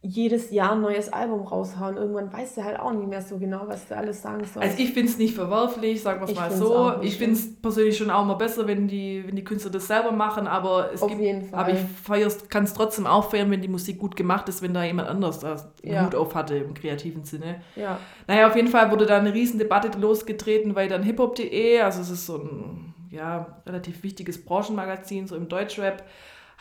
jedes 0.04 0.50
Jahr 0.50 0.72
ein 0.72 0.80
neues 0.80 1.12
Album 1.12 1.42
raushauen. 1.42 1.96
Irgendwann 1.96 2.32
weißt 2.32 2.56
du 2.56 2.64
halt 2.64 2.80
auch 2.80 2.92
nicht 2.92 3.08
mehr 3.08 3.22
so 3.22 3.38
genau, 3.38 3.62
was 3.66 3.86
du 3.86 3.96
alles 3.96 4.20
sagen 4.20 4.40
sollst. 4.40 4.68
Also 4.68 4.82
ich 4.82 4.92
finde 4.92 5.12
es 5.12 5.16
nicht 5.16 5.32
verwerflich, 5.32 6.02
sagen 6.02 6.20
wir 6.20 6.28
es 6.28 6.34
mal 6.34 6.50
so. 6.50 6.94
Ich 7.02 7.18
finde 7.18 7.36
es 7.36 7.54
persönlich 7.60 7.96
schon 7.96 8.10
auch 8.10 8.24
mal 8.24 8.34
besser, 8.34 8.66
wenn 8.66 8.88
die, 8.88 9.22
wenn 9.24 9.36
die 9.36 9.44
Künstler 9.44 9.70
das 9.70 9.86
selber 9.86 10.10
machen, 10.10 10.48
aber 10.48 10.90
es 10.92 11.02
Auf 11.02 11.08
gibt, 11.08 11.20
jeden 11.20 11.44
Fall. 11.44 11.60
aber 11.60 11.72
ich 11.72 12.48
kann 12.48 12.64
es 12.64 12.74
trotzdem 12.74 13.06
auch 13.06 13.30
feiern, 13.30 13.48
wenn 13.52 13.62
die 13.62 13.68
Musik 13.68 13.98
gut 13.98 14.16
gemacht 14.16 14.48
ist, 14.48 14.60
wenn 14.60 14.74
da 14.74 14.82
jemand 14.82 15.08
anders 15.08 15.38
das 15.38 15.70
ja. 15.84 16.04
Hut 16.04 16.16
auf 16.16 16.34
hatte 16.34 16.56
im 16.56 16.74
kreativen 16.74 17.22
Sinne. 17.22 17.60
Ja. 17.76 17.98
Naja, 18.26 18.48
auf 18.48 18.56
jeden 18.56 18.68
Fall 18.68 18.90
wurde 18.90 19.06
da 19.06 19.18
eine 19.18 19.32
riesen 19.32 19.60
Debatte 19.60 19.96
losgetreten, 19.96 20.74
weil 20.74 20.88
dann 20.88 21.04
hiphop.de, 21.04 21.80
also 21.80 22.00
es 22.00 22.10
ist 22.10 22.26
so 22.26 22.38
ein 22.38 22.92
ja, 23.10 23.58
relativ 23.66 24.02
wichtiges 24.02 24.44
Branchenmagazin, 24.44 25.28
so 25.28 25.36
im 25.36 25.48
Deutschrap, 25.48 26.02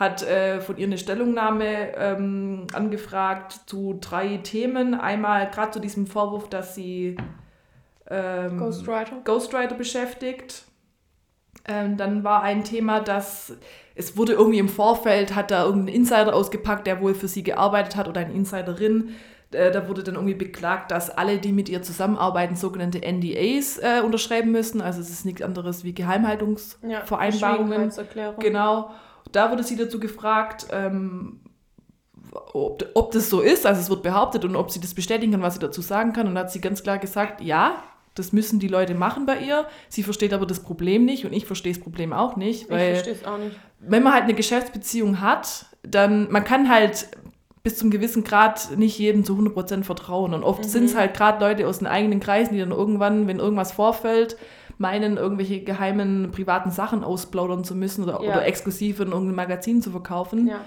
hat 0.01 0.23
äh, 0.23 0.59
von 0.59 0.77
ihr 0.77 0.87
eine 0.87 0.97
Stellungnahme 0.97 1.95
ähm, 1.95 2.65
angefragt 2.73 3.61
zu 3.67 3.99
drei 4.01 4.37
Themen. 4.37 4.95
Einmal 4.95 5.49
gerade 5.51 5.71
zu 5.71 5.79
diesem 5.79 6.07
Vorwurf, 6.07 6.49
dass 6.49 6.73
sie 6.73 7.15
ähm, 8.09 8.57
Ghostwriter. 8.57 9.17
Ghostwriter 9.23 9.75
beschäftigt. 9.75 10.65
Ähm, 11.67 11.97
dann 11.97 12.23
war 12.23 12.41
ein 12.41 12.63
Thema, 12.63 12.99
dass 12.99 13.55
es 13.93 14.17
wurde 14.17 14.33
irgendwie 14.33 14.57
im 14.57 14.69
Vorfeld, 14.69 15.35
hat 15.35 15.51
da 15.51 15.65
irgendein 15.65 15.93
Insider 15.93 16.33
ausgepackt, 16.33 16.87
der 16.87 16.99
wohl 16.99 17.13
für 17.13 17.27
sie 17.27 17.43
gearbeitet 17.43 17.95
hat 17.95 18.07
oder 18.07 18.21
eine 18.21 18.33
Insiderin. 18.33 19.11
Äh, 19.51 19.69
da 19.69 19.87
wurde 19.87 20.01
dann 20.01 20.15
irgendwie 20.15 20.33
beklagt, 20.33 20.89
dass 20.89 21.11
alle, 21.11 21.37
die 21.37 21.51
mit 21.51 21.69
ihr 21.69 21.83
zusammenarbeiten, 21.83 22.55
sogenannte 22.55 22.99
NDAs 22.99 23.77
äh, 23.77 24.01
unterschreiben 24.03 24.51
müssen. 24.51 24.81
Also 24.81 24.99
es 24.99 25.11
ist 25.11 25.25
nichts 25.25 25.43
anderes 25.43 25.83
wie 25.83 25.93
Geheimhaltungsvereinbarungen. 25.93 27.91
Ja, 28.15 28.31
genau. 28.39 28.89
Da 29.31 29.51
wurde 29.51 29.63
sie 29.63 29.75
dazu 29.75 29.99
gefragt, 29.99 30.67
ähm, 30.71 31.41
ob, 32.53 32.85
ob 32.93 33.11
das 33.11 33.29
so 33.29 33.41
ist, 33.41 33.65
also 33.65 33.81
es 33.81 33.89
wird 33.89 34.03
behauptet 34.03 34.45
und 34.45 34.55
ob 34.55 34.71
sie 34.71 34.79
das 34.79 34.93
bestätigen 34.93 35.33
kann, 35.33 35.41
was 35.41 35.55
sie 35.55 35.59
dazu 35.59 35.81
sagen 35.81 36.13
kann. 36.13 36.27
Und 36.27 36.35
da 36.35 36.41
hat 36.41 36.51
sie 36.51 36.61
ganz 36.61 36.83
klar 36.83 36.97
gesagt, 36.97 37.41
ja, 37.41 37.83
das 38.15 38.33
müssen 38.33 38.59
die 38.59 38.67
Leute 38.67 38.93
machen 38.93 39.25
bei 39.25 39.39
ihr. 39.39 39.65
Sie 39.89 40.03
versteht 40.03 40.33
aber 40.33 40.45
das 40.45 40.61
Problem 40.61 41.05
nicht 41.05 41.25
und 41.25 41.33
ich 41.33 41.45
verstehe 41.45 41.73
das 41.73 41.81
Problem 41.81 42.13
auch 42.13 42.35
nicht. 42.35 42.69
Weil 42.69 42.93
ich 42.93 42.99
verstehe 42.99 43.13
es 43.13 43.25
auch 43.25 43.37
nicht. 43.37 43.57
Wenn 43.79 44.03
man 44.03 44.13
halt 44.13 44.23
eine 44.23 44.33
Geschäftsbeziehung 44.33 45.21
hat, 45.21 45.65
dann, 45.83 46.29
man 46.31 46.43
kann 46.43 46.69
halt 46.69 47.07
bis 47.63 47.77
zum 47.77 47.91
gewissen 47.91 48.23
Grad 48.23 48.75
nicht 48.77 48.97
jedem 48.97 49.23
zu 49.23 49.33
100% 49.35 49.83
vertrauen. 49.83 50.33
Und 50.33 50.43
oft 50.43 50.63
mhm. 50.63 50.67
sind 50.67 50.85
es 50.85 50.95
halt 50.95 51.13
gerade 51.13 51.43
Leute 51.43 51.67
aus 51.67 51.79
den 51.79 51.87
eigenen 51.87 52.19
Kreisen, 52.19 52.53
die 52.53 52.59
dann 52.59 52.71
irgendwann, 52.71 53.27
wenn 53.27 53.39
irgendwas 53.39 53.71
vorfällt, 53.71 54.35
meinen, 54.81 55.15
irgendwelche 55.17 55.61
geheimen 55.61 56.31
privaten 56.31 56.71
Sachen 56.71 57.03
ausplaudern 57.03 57.63
zu 57.63 57.75
müssen 57.75 58.03
oder, 58.03 58.21
ja. 58.23 58.31
oder 58.31 58.45
exklusiv 58.45 58.99
in 58.99 59.07
irgendeinem 59.07 59.35
Magazin 59.35 59.81
zu 59.81 59.91
verkaufen. 59.91 60.47
Ja. 60.47 60.61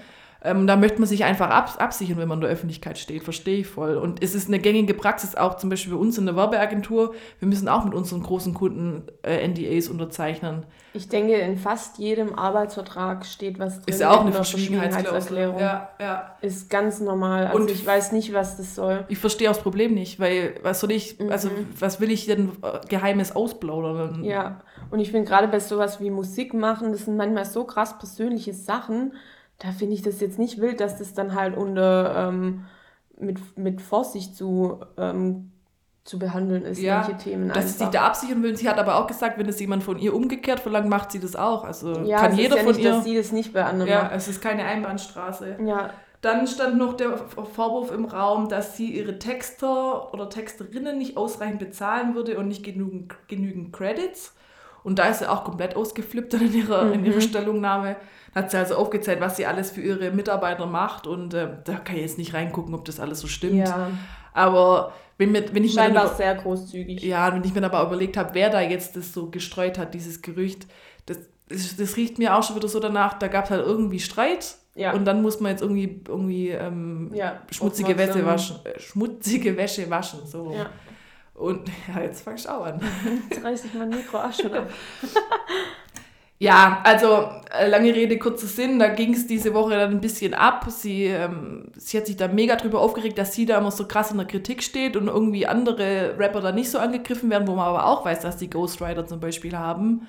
Ähm, 0.45 0.67
da 0.67 0.75
möchte 0.75 0.99
man 0.99 1.07
sich 1.07 1.23
einfach 1.23 1.49
ab, 1.49 1.73
absichern, 1.79 2.17
wenn 2.17 2.27
man 2.27 2.37
in 2.37 2.41
der 2.41 2.51
Öffentlichkeit 2.51 2.97
steht, 2.97 3.23
verstehe 3.23 3.59
ich 3.59 3.67
voll. 3.67 3.97
Und 3.97 4.23
es 4.23 4.35
ist 4.35 4.47
eine 4.47 4.59
gängige 4.59 4.93
Praxis 4.93 5.35
auch 5.35 5.57
zum 5.57 5.69
Beispiel 5.69 5.93
bei 5.93 5.99
uns 5.99 6.17
in 6.17 6.25
der 6.25 6.35
Werbeagentur. 6.35 7.15
Wir 7.39 7.47
müssen 7.47 7.67
auch 7.67 7.83
mit 7.83 7.93
unseren 7.93 8.21
großen 8.21 8.53
Kunden 8.53 9.03
äh, 9.23 9.47
NDAs 9.47 9.89
unterzeichnen. 9.89 10.65
Ich 10.93 11.09
denke, 11.09 11.33
in 11.33 11.57
fast 11.57 11.97
jedem 11.97 12.37
Arbeitsvertrag 12.37 13.25
steht 13.25 13.59
was 13.59 13.81
drin. 13.81 13.93
Ist 13.93 14.01
ja 14.01 14.11
auch 14.11 14.21
eine 14.21 14.31
Verschwiegenheitserklärung. 14.31 15.59
Ja, 15.59 15.89
ja. 15.99 16.37
Ist 16.41 16.69
ganz 16.69 17.01
normal. 17.01 17.47
Also 17.47 17.57
Und 17.57 17.71
ich 17.71 17.85
weiß 17.85 18.11
nicht, 18.11 18.33
was 18.33 18.55
das 18.55 18.75
soll. 18.75 19.03
Ich 19.09 19.17
verstehe 19.17 19.49
auch 19.49 19.55
das 19.55 19.63
Problem 19.63 19.93
nicht, 19.93 20.19
weil 20.19 20.55
was 20.61 20.79
soll 20.79 20.91
ich, 20.91 21.19
mhm. 21.19 21.31
also 21.31 21.49
was 21.79 21.99
will 21.99 22.11
ich 22.11 22.27
denn 22.27 22.51
äh, 22.61 22.87
Geheimes 22.87 23.35
ausplaudern? 23.35 24.23
Ja, 24.23 24.61
und 24.91 24.99
ich 24.99 25.11
finde 25.11 25.27
gerade 25.27 25.47
bei 25.47 25.59
sowas 25.59 25.99
wie 25.99 26.11
Musik 26.11 26.53
machen, 26.53 26.91
das 26.91 27.05
sind 27.05 27.17
manchmal 27.17 27.45
so 27.45 27.63
krass 27.63 27.97
persönliche 27.97 28.53
Sachen 28.53 29.13
da 29.59 29.71
finde 29.71 29.95
ich 29.95 30.01
das 30.01 30.19
jetzt 30.19 30.39
nicht 30.39 30.59
wild, 30.59 30.79
dass 30.79 30.97
das 30.97 31.13
dann 31.13 31.33
halt 31.35 31.55
unter 31.55 32.29
ähm, 32.29 32.65
mit, 33.17 33.57
mit 33.57 33.81
Vorsicht 33.81 34.35
zu, 34.35 34.79
ähm, 34.97 35.51
zu 36.03 36.19
behandeln 36.19 36.63
ist, 36.63 36.81
ja, 36.81 36.99
manche 36.99 37.17
Themen. 37.17 37.47
Dass 37.49 37.57
einfach. 37.57 37.85
sie 37.85 37.91
da 37.91 38.05
absichern 38.07 38.43
will. 38.43 38.55
Sie 38.55 38.69
hat 38.69 38.77
aber 38.77 38.97
auch 38.97 39.07
gesagt, 39.07 39.37
wenn 39.39 39.47
es 39.47 39.59
jemand 39.59 39.83
von 39.83 39.97
ihr 39.97 40.13
umgekehrt 40.13 40.59
verlangt, 40.59 40.89
macht 40.89 41.11
sie 41.11 41.19
das 41.19 41.35
auch. 41.35 41.63
Also 41.63 42.01
ja, 42.01 42.19
kann 42.19 42.37
jeder 42.37 42.57
ja 42.57 42.63
von 42.63 42.75
nicht, 42.75 42.83
ihr. 42.83 42.91
dass 42.91 43.03
sie 43.03 43.15
das 43.15 43.31
nicht 43.31 43.53
bei 43.53 43.63
anderen 43.63 43.91
Ja, 43.91 44.03
macht. 44.03 44.15
es 44.15 44.27
ist 44.27 44.41
keine 44.41 44.65
Einbahnstraße. 44.65 45.57
Ja. 45.65 45.91
Dann 46.21 46.47
stand 46.47 46.77
noch 46.77 46.93
der 46.93 47.17
Vorwurf 47.17 47.91
im 47.91 48.05
Raum, 48.05 48.49
dass 48.49 48.75
sie 48.75 48.97
ihre 48.97 49.19
Texter 49.19 50.11
oder 50.13 50.29
Texterinnen 50.29 50.97
nicht 50.97 51.17
ausreichend 51.17 51.59
bezahlen 51.59 52.15
würde 52.15 52.37
und 52.37 52.47
nicht 52.47 52.63
genügend, 52.63 53.13
genügend 53.27 53.71
Credits. 53.73 54.33
Und 54.85 54.99
da 54.99 55.09
ist 55.09 55.19
sie 55.19 55.29
auch 55.29 55.43
komplett 55.43 55.75
ausgeflippt 55.75 56.35
in 56.35 56.53
ihrer, 56.53 56.85
mhm. 56.85 56.93
in 56.93 57.05
ihrer 57.05 57.21
Stellungnahme 57.21 57.95
hat 58.35 58.51
sie 58.51 58.57
also 58.57 58.75
aufgezählt, 58.75 59.19
was 59.19 59.35
sie 59.35 59.45
alles 59.45 59.71
für 59.71 59.81
ihre 59.81 60.11
Mitarbeiter 60.11 60.65
macht 60.65 61.07
und 61.07 61.33
äh, 61.33 61.47
da 61.63 61.75
kann 61.77 61.95
ich 61.95 62.01
jetzt 62.01 62.17
nicht 62.17 62.33
reingucken, 62.33 62.75
ob 62.75 62.85
das 62.85 62.99
alles 62.99 63.21
so 63.21 63.27
stimmt. 63.27 63.67
Ja. 63.67 63.89
Aber 64.33 64.93
wenn, 65.17 65.31
mir, 65.31 65.43
wenn 65.53 65.63
ich 65.63 65.73
Scheinbar 65.73 66.03
mir 66.03 66.09
dann, 66.09 66.17
sehr 66.17 66.35
großzügig. 66.35 67.01
Ja, 67.01 67.33
wenn 67.33 67.43
ich 67.43 67.55
mir 67.55 67.63
aber 67.63 67.81
überlegt 67.81 68.17
habe, 68.17 68.31
wer 68.33 68.49
da 68.49 68.61
jetzt 68.61 68.95
das 68.95 69.13
so 69.13 69.31
gestreut 69.31 69.79
hat, 69.79 69.93
dieses 69.93 70.21
Gerücht, 70.21 70.67
das, 71.05 71.17
das, 71.47 71.77
das 71.77 71.95
riecht 71.95 72.19
mir 72.19 72.35
auch 72.35 72.43
schon 72.43 72.57
wieder 72.57 72.67
so 72.67 72.79
danach, 72.79 73.17
da 73.17 73.27
gab 73.27 73.45
es 73.45 73.51
halt 73.51 73.65
irgendwie 73.65 73.99
Streit 73.99 74.57
ja. 74.75 74.91
Und 74.91 75.05
dann 75.05 75.21
muss 75.21 75.39
man 75.39 75.51
jetzt 75.51 75.61
irgendwie, 75.61 76.01
irgendwie 76.05 76.49
ähm, 76.49 77.09
ja, 77.13 77.41
schmutzige 77.49 77.97
Wäsche 77.97 78.25
waschen. 78.25 78.57
Äh, 78.65 78.77
schmutzige 78.77 79.55
Wäsche 79.55 79.89
waschen. 79.89 80.19
So. 80.25 80.51
Ja. 80.51 80.69
Und 81.35 81.69
ja, 81.93 82.01
jetzt 82.01 82.21
fang 82.21 82.35
ich 82.35 82.49
auch 82.49 82.65
an. 82.65 82.81
Jetzt 83.29 83.43
reiß 83.43 83.65
ich 83.65 83.73
mein 83.73 83.89
Mikro 83.89 84.17
auch 84.17 84.33
schon 84.33 84.53
ab. 84.53 84.69
Ja, 86.37 86.81
also 86.83 87.29
äh, 87.57 87.69
lange 87.69 87.95
Rede, 87.95 88.19
kurzer 88.19 88.47
Sinn, 88.47 88.77
da 88.77 88.89
ging 88.89 89.13
es 89.13 89.25
diese 89.25 89.53
Woche 89.53 89.71
dann 89.71 89.91
ein 89.91 90.01
bisschen 90.01 90.33
ab. 90.33 90.65
Sie, 90.69 91.05
ähm, 91.05 91.71
sie 91.77 91.97
hat 91.97 92.07
sich 92.07 92.17
da 92.17 92.27
mega 92.27 92.57
drüber 92.57 92.81
aufgeregt, 92.81 93.17
dass 93.17 93.33
sie 93.33 93.45
da 93.45 93.57
immer 93.57 93.71
so 93.71 93.87
krass 93.87 94.11
in 94.11 94.17
der 94.17 94.27
Kritik 94.27 94.61
steht 94.61 94.97
und 94.97 95.07
irgendwie 95.07 95.47
andere 95.47 96.19
Rapper 96.19 96.41
da 96.41 96.51
nicht 96.51 96.69
so 96.69 96.77
angegriffen 96.77 97.29
werden, 97.29 97.47
wo 97.47 97.55
man 97.55 97.67
aber 97.67 97.85
auch 97.85 98.03
weiß, 98.03 98.19
dass 98.19 98.35
die 98.35 98.49
Ghostwriter 98.49 99.07
zum 99.07 99.21
Beispiel 99.21 99.57
haben. 99.57 100.07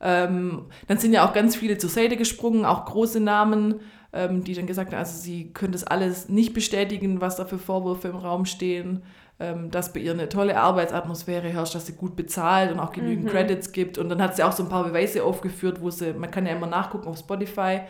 Ähm, 0.00 0.66
dann 0.88 0.98
sind 0.98 1.12
ja 1.12 1.28
auch 1.28 1.32
ganz 1.32 1.54
viele 1.54 1.78
zur 1.78 1.90
Seite 1.90 2.16
gesprungen, 2.16 2.64
auch 2.64 2.86
große 2.86 3.20
Namen, 3.20 3.80
ähm, 4.12 4.42
die 4.42 4.54
dann 4.54 4.66
gesagt 4.66 4.90
haben, 4.90 4.98
also 4.98 5.16
sie 5.20 5.52
können 5.52 5.72
das 5.72 5.84
alles 5.84 6.28
nicht 6.28 6.52
bestätigen, 6.52 7.20
was 7.20 7.36
da 7.36 7.44
für 7.44 7.58
Vorwürfe 7.58 8.08
im 8.08 8.16
Raum 8.16 8.44
stehen. 8.44 9.04
Ähm, 9.42 9.70
dass 9.70 9.94
bei 9.94 10.00
ihr 10.00 10.12
eine 10.12 10.28
tolle 10.28 10.58
Arbeitsatmosphäre 10.58 11.48
herrscht, 11.48 11.74
dass 11.74 11.86
sie 11.86 11.94
gut 11.94 12.14
bezahlt 12.14 12.70
und 12.70 12.78
auch 12.78 12.92
genügend 12.92 13.24
mhm. 13.24 13.30
Credits 13.30 13.72
gibt. 13.72 13.96
Und 13.96 14.10
dann 14.10 14.20
hat 14.20 14.36
sie 14.36 14.42
auch 14.42 14.52
so 14.52 14.62
ein 14.62 14.68
paar 14.68 14.84
Beweise 14.84 15.24
aufgeführt, 15.24 15.80
wo 15.80 15.88
sie, 15.88 16.12
man 16.12 16.30
kann 16.30 16.44
ja 16.44 16.52
immer 16.52 16.66
nachgucken 16.66 17.08
auf 17.08 17.16
Spotify, 17.16 17.80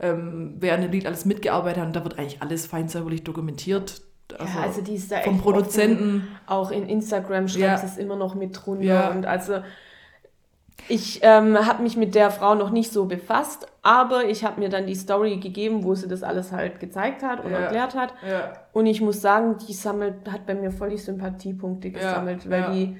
ähm, 0.00 0.56
wer 0.58 0.74
an 0.74 0.82
dem 0.82 0.90
Lied 0.90 1.06
alles 1.06 1.24
mitgearbeitet 1.24 1.80
hat 1.80 1.86
und 1.86 1.96
da 1.96 2.02
wird 2.02 2.18
eigentlich 2.18 2.42
alles 2.42 2.66
fein 2.66 2.88
säuberlich 2.88 3.22
dokumentiert. 3.22 4.02
Also, 4.36 4.58
ja, 4.58 4.64
also 4.64 4.80
die 4.82 4.94
ist 4.94 5.12
da 5.12 5.20
vom 5.20 5.40
Produzenten. 5.40 6.16
Offen, 6.16 6.28
auch 6.46 6.70
in 6.72 6.88
Instagram 6.88 7.46
schreibt 7.46 7.82
ja. 7.82 7.84
es 7.84 7.96
immer 7.96 8.16
noch 8.16 8.34
mit 8.34 8.58
drunter. 8.60 8.84
Ja. 8.84 9.10
Und 9.10 9.26
also 9.26 9.60
ich 10.88 11.20
ähm, 11.22 11.56
habe 11.66 11.82
mich 11.82 11.96
mit 11.96 12.14
der 12.14 12.30
Frau 12.30 12.54
noch 12.54 12.70
nicht 12.70 12.92
so 12.92 13.06
befasst, 13.06 13.66
aber 13.82 14.26
ich 14.26 14.44
habe 14.44 14.60
mir 14.60 14.68
dann 14.68 14.86
die 14.86 14.94
Story 14.94 15.38
gegeben, 15.38 15.84
wo 15.84 15.94
sie 15.94 16.06
das 16.06 16.22
alles 16.22 16.52
halt 16.52 16.78
gezeigt 16.80 17.22
hat 17.22 17.44
und 17.44 17.50
ja. 17.50 17.58
erklärt 17.58 17.94
hat. 17.94 18.14
Ja. 18.28 18.52
Und 18.72 18.86
ich 18.86 19.00
muss 19.00 19.20
sagen, 19.20 19.56
die 19.66 19.72
sammelt, 19.72 20.30
hat 20.30 20.46
bei 20.46 20.54
mir 20.54 20.70
voll 20.70 20.90
die 20.90 20.98
Sympathiepunkte 20.98 21.90
gesammelt, 21.90 22.44
ja. 22.44 22.50
weil 22.50 22.72
die 22.72 22.96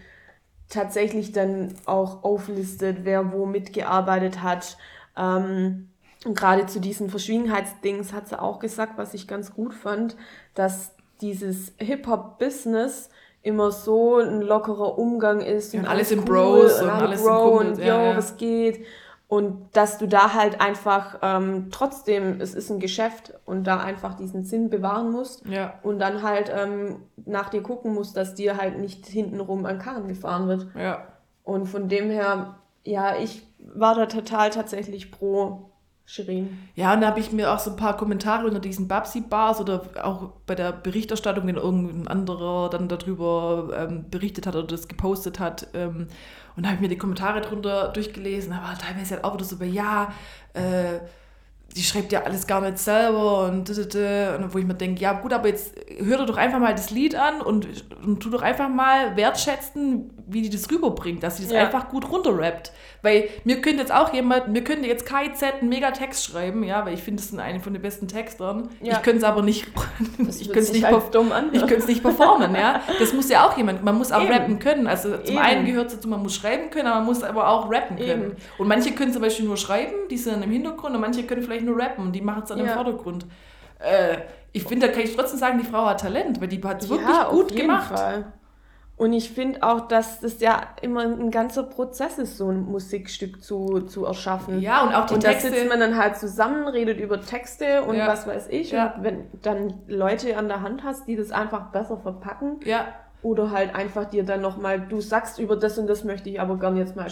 tatsächlich 0.69 1.33
dann 1.33 1.75
auch 1.85 2.25
auflistet, 2.25 2.99
wer 3.03 3.33
wo 3.33 3.47
mitgearbeitet 3.47 4.43
hat. 4.43 4.77
Ähm, 5.17 5.91
und 6.25 6.37
gerade 6.37 6.67
zu 6.67 6.81
diesen 6.81 7.09
Verschwiegenheitsdings 7.09 8.13
hat 8.13 8.29
sie 8.29 8.41
auch 8.41 8.59
gesagt, 8.59 8.99
was 8.99 9.15
ich 9.15 9.29
ganz 9.29 9.55
gut 9.55 9.75
fand, 9.75 10.17
dass 10.55 10.93
dieses 11.21 11.73
Hip-Hop-Business 11.79 13.11
immer 13.47 13.71
so 13.71 14.17
ein 14.17 14.43
lockerer 14.43 14.99
Umgang 14.99 15.41
ist. 15.41 15.73
Ja, 15.73 15.81
und, 15.81 15.87
alles 15.87 16.11
im 16.11 16.25
Bros 16.25 16.81
und, 16.81 16.85
und 16.85 16.91
alles 16.91 17.23
Bro 17.23 17.61
im 17.61 17.69
und 17.69 17.79
yo, 17.79 17.85
ja, 17.85 18.17
was 18.17 18.37
geht. 18.37 18.85
Und 19.29 19.69
dass 19.73 19.99
du 19.99 20.07
da 20.07 20.35
halt 20.35 20.61
einfach 20.61 21.19
ähm, 21.23 21.69
trotzdem, 21.71 22.41
es 22.41 22.55
ist 22.55 22.71
ein 22.71 22.79
Geschäft 22.79 23.35
und 23.45 23.65
da 23.65 23.79
einfach 23.79 24.15
diesen 24.15 24.45
Sinn 24.45 24.71
bewahren 24.71 25.11
musst. 25.11 25.45
Ja. 25.47 25.75
Und 25.83 25.99
dann 25.99 26.23
halt 26.23 26.53
ähm, 26.55 27.03
nach 27.25 27.49
dir 27.49 27.63
gucken 27.63 27.95
musst, 27.95 28.17
dass 28.17 28.35
dir 28.35 28.57
halt 28.57 28.79
nicht 28.79 29.07
hintenrum 29.07 29.65
an 29.65 29.79
Karren 29.79 30.09
gefahren 30.09 30.49
wird. 30.49 30.67
Ja. 30.77 31.07
Und 31.43 31.67
von 31.67 31.89
dem 31.89 32.11
her, 32.11 32.57
ja, 32.85 33.17
ich 33.17 33.47
war 33.59 33.95
da 33.95 34.07
total 34.07 34.51
tatsächlich 34.51 35.11
pro 35.11 35.71
Shirin. 36.09 36.57
Ja, 36.77 36.95
und 36.95 37.01
da 37.01 37.09
habe 37.09 37.19
ich 37.19 37.33
mir 37.33 37.53
auch 37.53 37.59
so 37.59 37.71
ein 37.71 37.77
paar 37.77 37.97
Kommentare 37.97 38.47
unter 38.47 38.61
diesen 38.61 38.87
Babsi-Bars 38.87 39.61
oder 39.61 39.83
auch 40.05 40.31
bei 40.47 40.55
der 40.55 40.71
Berichterstattung, 40.71 41.49
wenn 41.49 41.57
irgendein 41.57 42.07
anderer 42.07 42.71
dann 42.71 42.87
darüber 42.89 43.71
ähm, 43.77 44.05
berichtet 44.09 44.47
hat 44.47 44.55
oder 44.55 44.69
das 44.69 44.87
gepostet 44.87 45.41
hat. 45.41 45.67
Ähm, 45.75 46.07
und 46.57 46.63
da 46.63 46.69
habe 46.69 46.77
ich 46.77 46.81
mir 46.81 46.89
die 46.89 46.97
Kommentare 46.97 47.41
drunter 47.41 47.89
durchgelesen, 47.89 48.53
aber 48.53 48.79
teilweise 48.79 49.17
halt 49.17 49.25
auch 49.25 49.35
wieder 49.35 49.45
so 49.45 49.63
ja, 49.65 50.13
äh, 50.55 51.01
die 51.77 51.83
schreibt 51.83 52.11
ja 52.11 52.23
alles 52.23 52.47
gar 52.47 52.63
nicht 52.63 52.79
selber 52.79 53.45
und, 53.45 53.69
und 53.69 54.55
wo 54.55 54.59
ich 54.59 54.65
mir 54.65 54.75
denke, 54.75 55.03
ja 55.03 55.13
gut, 55.13 55.35
aber 55.35 55.49
jetzt 55.49 55.75
hör 55.99 56.25
doch 56.25 56.39
einfach 56.39 56.59
mal 56.59 56.75
das 56.75 56.91
Lied 56.91 57.15
an 57.15 57.43
und, 57.43 57.69
und 58.03 58.21
tu 58.21 58.31
doch 58.31 58.41
einfach 58.41 58.71
mal 58.71 59.15
wertschätzen, 59.17 60.11
wie 60.27 60.43
die 60.43 60.51
das 60.51 60.71
rüberbringt, 60.71 61.23
dass 61.23 61.37
sie 61.37 61.45
das 61.45 61.53
ja. 61.53 61.61
einfach 61.61 61.89
gut 61.89 62.11
runterrappt. 62.11 62.73
Weil 63.03 63.29
mir 63.45 63.61
könnte 63.61 63.81
jetzt 63.81 63.93
auch 63.93 64.13
jemand, 64.13 64.49
mir 64.49 64.65
könnte 64.65 64.89
jetzt 64.89 65.07
KIZ 65.07 65.43
einen 65.61 65.69
Megatext 65.69 66.25
schreiben, 66.25 66.65
ja, 66.65 66.85
weil 66.85 66.95
ich 66.95 67.03
finde, 67.03 67.23
das 67.23 67.31
sind 67.31 67.41
eine 67.41 67.61
von 67.61 67.75
den 67.75 67.83
besten 67.83 68.09
Textern. 68.09 68.71
Ja. 68.81 68.95
Ich 68.95 69.03
könnte 69.03 69.19
es 69.19 69.25
aber 69.25 69.43
nicht, 69.43 69.67
ich 70.19 70.47
könnte 70.47 70.59
es 70.59 70.73
nicht, 70.73 70.85
halt 70.85 71.15
dumm 71.15 71.31
an, 71.31 71.51
ich 71.53 71.61
könnte 71.61 71.77
es 71.77 71.87
nicht 71.87 72.03
performen, 72.03 72.55
ja. 72.55 72.81
Das 72.99 73.13
muss 73.13 73.29
ja 73.29 73.47
auch 73.47 73.57
jemand, 73.57 73.85
man 73.85 73.97
muss 73.97 74.13
auch 74.13 74.23
Eben. 74.23 74.33
rappen 74.33 74.59
können. 74.59 74.87
Also 74.87 75.19
zum 75.19 75.37
Eben. 75.37 75.39
einen 75.39 75.67
gehört 75.67 75.89
es 75.89 75.97
dazu, 75.97 76.09
man 76.09 76.23
muss 76.23 76.35
schreiben 76.35 76.71
können, 76.71 76.87
aber 76.87 76.97
man 76.97 77.07
muss 77.07 77.23
aber 77.23 77.49
auch 77.49 77.71
rappen 77.71 77.97
können. 77.99 78.23
Eben. 78.25 78.37
Und 78.59 78.67
manche 78.67 78.93
können 78.93 79.13
zum 79.13 79.23
Beispiel 79.23 79.45
nur 79.45 79.59
schreiben, 79.59 79.95
die 80.11 80.17
sind 80.17 80.33
dann 80.33 80.43
im 80.43 80.51
Hintergrund 80.51 80.95
und 80.95 81.01
manche 81.01 81.23
können 81.25 81.43
vielleicht 81.43 81.66
nur 81.67 81.79
rappen 81.79 82.07
und 82.07 82.13
die 82.13 82.23
machen 82.23 82.43
es 82.45 82.49
dann 82.49 82.59
ja. 82.59 82.65
im 82.65 82.71
Vordergrund. 82.71 83.27
Äh, 83.79 84.19
ich 84.53 84.65
finde, 84.65 84.87
da 84.87 84.93
kann 84.93 85.03
ich 85.03 85.15
trotzdem 85.15 85.39
sagen, 85.39 85.59
die 85.59 85.67
Frau 85.67 85.87
hat 85.87 86.01
Talent, 86.01 86.41
weil 86.41 86.49
die 86.49 86.63
hat 86.63 86.83
es 86.83 86.89
wirklich 86.89 87.09
ja, 87.09 87.29
gut 87.29 87.55
gemacht. 87.55 87.99
Fall. 87.99 88.33
Und 88.97 89.13
ich 89.13 89.31
finde 89.31 89.63
auch, 89.63 89.89
dass 89.89 90.21
das 90.21 90.41
ja 90.41 90.63
immer 90.81 91.03
ein 91.03 91.31
ganzer 91.31 91.65
Prozess 91.65 92.17
ist, 92.17 92.39
so 92.39 92.49
ein 92.49 92.65
Musikstück 92.65 93.43
zu, 93.43 93.81
zu 93.81 94.07
erschaffen. 94.07 94.61
Ja, 94.61 94.83
und 94.85 94.95
auch 94.95 95.05
die 95.05 95.15
und 95.15 95.21
Texte. 95.21 95.49
Und 95.49 95.53
da 95.53 95.59
sitzt 95.59 95.69
man 95.69 95.81
dann 95.81 95.99
halt 95.99 96.17
zusammen, 96.17 96.67
redet 96.67 96.99
über 96.99 97.21
Texte 97.21 97.83
und 97.83 97.97
ja. 97.97 98.07
was 98.07 98.27
weiß 98.27 98.49
ich. 98.49 98.71
Ja. 98.71 98.95
Und 98.95 99.05
wenn 99.05 99.27
dann 99.43 99.83
Leute 99.87 100.39
an 100.39 100.49
der 100.49 100.63
Hand 100.63 100.83
hast, 100.83 101.07
die 101.07 101.17
das 101.17 101.31
einfach 101.31 101.73
besser 101.73 101.99
verpacken. 101.99 102.61
Ja. 102.65 102.87
Oder 103.23 103.51
halt 103.51 103.75
einfach 103.75 104.07
dir 104.07 104.25
dann 104.25 104.41
nochmal, 104.41 104.81
du 104.81 105.03
sagst 105.03 105.39
über 105.39 105.57
das 105.57 105.77
und 105.77 105.89
das 105.89 106.05
möchte 106.05 106.31
ich 106.31 106.41
aber 106.41 106.59
gern 106.59 106.79
jetzt 106.79 106.97
mal 106.97 107.11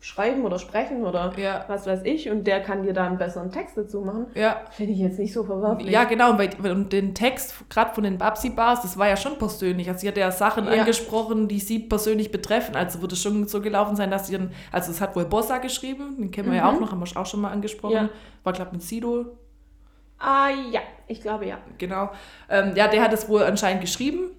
schreiben 0.00 0.44
oder 0.44 0.58
sprechen 0.58 1.04
oder 1.04 1.32
ja. 1.36 1.64
was 1.68 1.86
weiß 1.86 2.00
ich 2.04 2.30
und 2.30 2.46
der 2.46 2.62
kann 2.62 2.82
dir 2.82 2.92
da 2.92 3.06
einen 3.06 3.18
besseren 3.18 3.50
Text 3.50 3.76
dazu 3.76 4.00
machen, 4.00 4.26
ja. 4.34 4.62
finde 4.70 4.92
ich 4.92 4.98
jetzt 4.98 5.18
nicht 5.18 5.32
so 5.32 5.44
verwerflich. 5.44 5.90
Ja, 5.90 6.04
genau, 6.04 6.36
und 6.36 6.92
den 6.92 7.14
Text, 7.14 7.54
gerade 7.68 7.94
von 7.94 8.04
den 8.04 8.18
Babsi-Bars, 8.18 8.82
das 8.82 8.98
war 8.98 9.08
ja 9.08 9.16
schon 9.16 9.38
persönlich. 9.38 9.88
Also 9.88 10.00
sie 10.00 10.08
hat 10.08 10.16
ja 10.16 10.30
Sachen 10.30 10.66
ja. 10.66 10.72
angesprochen, 10.72 11.48
die 11.48 11.60
sie 11.60 11.78
persönlich 11.78 12.30
betreffen. 12.30 12.76
Also 12.76 13.00
würde 13.00 13.14
es 13.14 13.22
schon 13.22 13.46
so 13.48 13.60
gelaufen 13.60 13.96
sein, 13.96 14.10
dass 14.10 14.26
sie 14.26 14.34
dann, 14.34 14.52
also 14.72 14.90
es 14.90 15.00
hat 15.00 15.16
wohl 15.16 15.24
Bossa 15.24 15.58
geschrieben, 15.58 16.16
den 16.18 16.30
kennen 16.30 16.48
wir 16.48 16.52
mhm. 16.52 16.58
ja 16.58 16.68
auch 16.70 16.80
noch, 16.80 16.92
haben 16.92 17.00
wir 17.00 17.20
auch 17.20 17.26
schon 17.26 17.40
mal 17.40 17.50
angesprochen. 17.50 18.10
War, 18.44 18.52
glaube 18.52 18.70
ich, 18.70 18.72
mit 18.74 18.82
Sido. 18.82 19.38
Ah 20.18 20.48
ja, 20.72 20.80
ich 21.08 21.20
glaube 21.20 21.46
ja. 21.46 21.58
Genau. 21.78 22.10
Ähm, 22.48 22.72
ja, 22.74 22.88
der 22.88 23.02
hat 23.02 23.12
es 23.12 23.28
wohl 23.28 23.42
anscheinend 23.42 23.82
geschrieben 23.82 24.30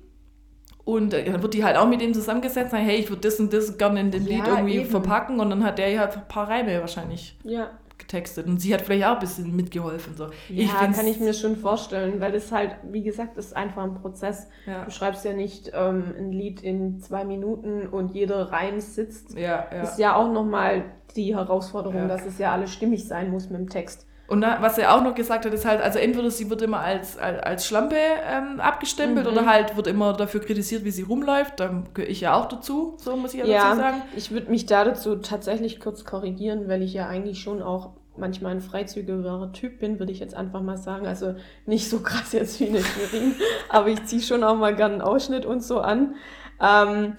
und 0.88 1.14
äh, 1.14 1.30
dann 1.30 1.42
wird 1.42 1.54
die 1.54 1.66
halt 1.66 1.76
auch 1.76 1.86
mit 1.86 2.02
ihm 2.02 2.14
zusammengesetzt, 2.14 2.72
sagen, 2.72 2.86
hey, 2.86 2.96
ich 2.96 3.10
würde 3.10 3.24
das 3.24 3.42
und 3.42 3.52
das 3.52 3.78
gerne 3.78 4.00
in 4.00 4.10
dem 4.10 4.26
ja, 4.26 4.38
Lied 4.38 4.48
irgendwie 4.48 4.76
eben. 4.78 4.90
verpacken. 4.90 5.42
Und 5.42 5.50
dann 5.50 5.66
hat 5.66 5.80
der 5.80 6.00
halt 6.00 6.16
ein 6.16 6.28
paar 6.30 6.48
Reime 6.48 6.80
wahrscheinlich 6.80 7.38
ja. 7.44 7.72
getextet. 7.98 8.48
Und 8.48 8.62
sie 8.62 8.74
hat 8.74 8.84
vielleicht 8.84 9.06
auch 9.06 9.16
ein 9.16 9.20
bisschen 9.20 9.54
mitgeholfen. 9.54 10.16
So. 10.16 10.28
Ja, 10.48 10.64
ich 10.64 10.72
kann 10.74 11.06
ich 11.06 11.20
mir 11.20 11.34
schon 11.34 11.58
vorstellen, 11.58 12.22
weil 12.22 12.32
das 12.32 12.54
halt, 12.54 12.78
wie 12.84 13.04
gesagt, 13.04 13.38
ist 13.38 13.54
einfach 13.54 13.84
ein 13.84 13.96
Prozess. 13.96 14.48
Ja. 14.66 14.86
Du 14.86 14.92
schreibst 14.92 15.26
ja 15.26 15.34
nicht 15.34 15.72
ähm, 15.74 16.06
ein 16.18 16.32
Lied 16.32 16.64
in 16.64 17.02
zwei 17.02 17.26
Minuten 17.26 17.88
und 17.88 18.14
jeder 18.14 18.54
Reim 18.54 18.80
sitzt. 18.80 19.38
Ja, 19.38 19.68
ja. 19.70 19.82
Ist 19.82 20.00
ja 20.00 20.16
auch 20.16 20.32
nochmal 20.32 20.86
die 21.18 21.36
Herausforderung, 21.36 22.08
dass 22.08 22.26
es 22.26 22.38
ja 22.38 22.54
alles 22.54 22.72
stimmig 22.72 23.06
sein 23.06 23.30
muss 23.30 23.50
mit 23.50 23.60
dem 23.60 23.70
Text. 23.70 24.08
Und 24.28 24.42
da, 24.42 24.58
was 24.62 24.78
er 24.78 24.94
auch 24.94 25.02
noch 25.02 25.16
gesagt 25.16 25.46
hat, 25.46 25.54
ist 25.54 25.66
halt, 25.66 25.82
also 25.82 26.00
entweder 26.00 26.30
sie 26.30 26.50
wird 26.50 26.62
immer 26.62 26.82
als, 26.82 27.18
als, 27.18 27.42
als 27.42 27.66
Schlampe 27.66 27.96
ähm, 27.96 28.60
abgestempelt 28.60 29.26
mhm. 29.26 29.32
oder 29.32 29.46
halt 29.46 29.78
wird 29.78 29.88
immer 29.88 30.14
dafür 30.14 30.42
kritisiert, 30.42 30.84
wie 30.84 30.92
sie 30.92 31.04
rumläuft. 31.04 31.60
Da 31.60 31.84
gehöre 31.94 32.10
ich 32.10 32.22
ja 32.22 32.36
auch 32.36 32.48
dazu, 32.48 32.98
so 32.98 33.16
muss 33.16 33.34
ich 33.34 33.40
ja, 33.40 33.46
ja 33.46 33.70
dazu 33.70 33.80
sagen. 33.80 34.02
Ich 34.18 34.32
würde 34.32 34.52
mich 34.52 34.66
da 34.66 34.84
dazu 34.84 35.16
tatsächlich 35.16 35.80
kurz 35.80 36.04
korrigieren, 36.04 36.68
weil 36.68 36.82
ich 36.82 36.94
ja 36.94 37.08
eigentlich 37.08 37.40
schon 37.40 37.62
auch 37.62 37.92
manchmal 38.18 38.54
ein 38.54 38.62
freizügigerer 38.62 39.54
Typ 39.54 39.80
bin, 39.80 40.00
würde 40.00 40.12
ich 40.12 40.20
jetzt 40.20 40.36
einfach 40.36 40.62
mal 40.62 40.78
sagen. 40.78 41.08
Also 41.08 41.36
nicht 41.66 41.90
so 41.90 42.00
krass 42.00 42.34
jetzt 42.34 42.60
wie 42.60 42.68
eine 42.68 42.82
Schwerin, 42.82 43.34
aber 43.70 43.88
ich 43.88 44.04
ziehe 44.06 44.22
schon 44.22 44.44
auch 44.44 44.58
mal 44.58 44.76
gerne 44.76 44.96
einen 44.96 45.02
Ausschnitt 45.02 45.46
und 45.46 45.64
so 45.64 45.80
an. 45.80 46.16
Ähm, 46.60 47.14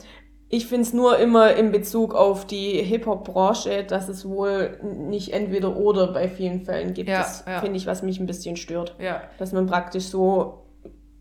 ich 0.51 0.67
finde 0.67 0.83
es 0.83 0.95
nur 0.95 1.19
immer 1.19 1.55
in 1.55 1.73
Bezug 1.73 2.15
auf 2.15 2.47
die 2.47 2.83
Hip-Hop-Branche, 2.83 3.85
dass 3.85 4.09
es 4.09 4.27
wohl 4.27 4.79
nicht 4.83 5.35
entweder 5.35 5.77
oder 5.77 6.13
bei 6.13 6.29
vielen 6.29 6.63
Fällen 6.63 6.95
gibt. 6.95 7.11
Ja, 7.11 7.19
das 7.19 7.45
ja. 7.47 7.61
finde 7.61 7.77
ich, 7.77 7.87
was 7.87 8.03
mich 8.03 8.19
ein 8.19 8.27
bisschen 8.27 8.57
stört. 8.57 8.95
Ja. 8.99 9.23
Dass 9.39 9.53
man 9.53 9.67
praktisch 9.67 10.05
so 10.05 10.65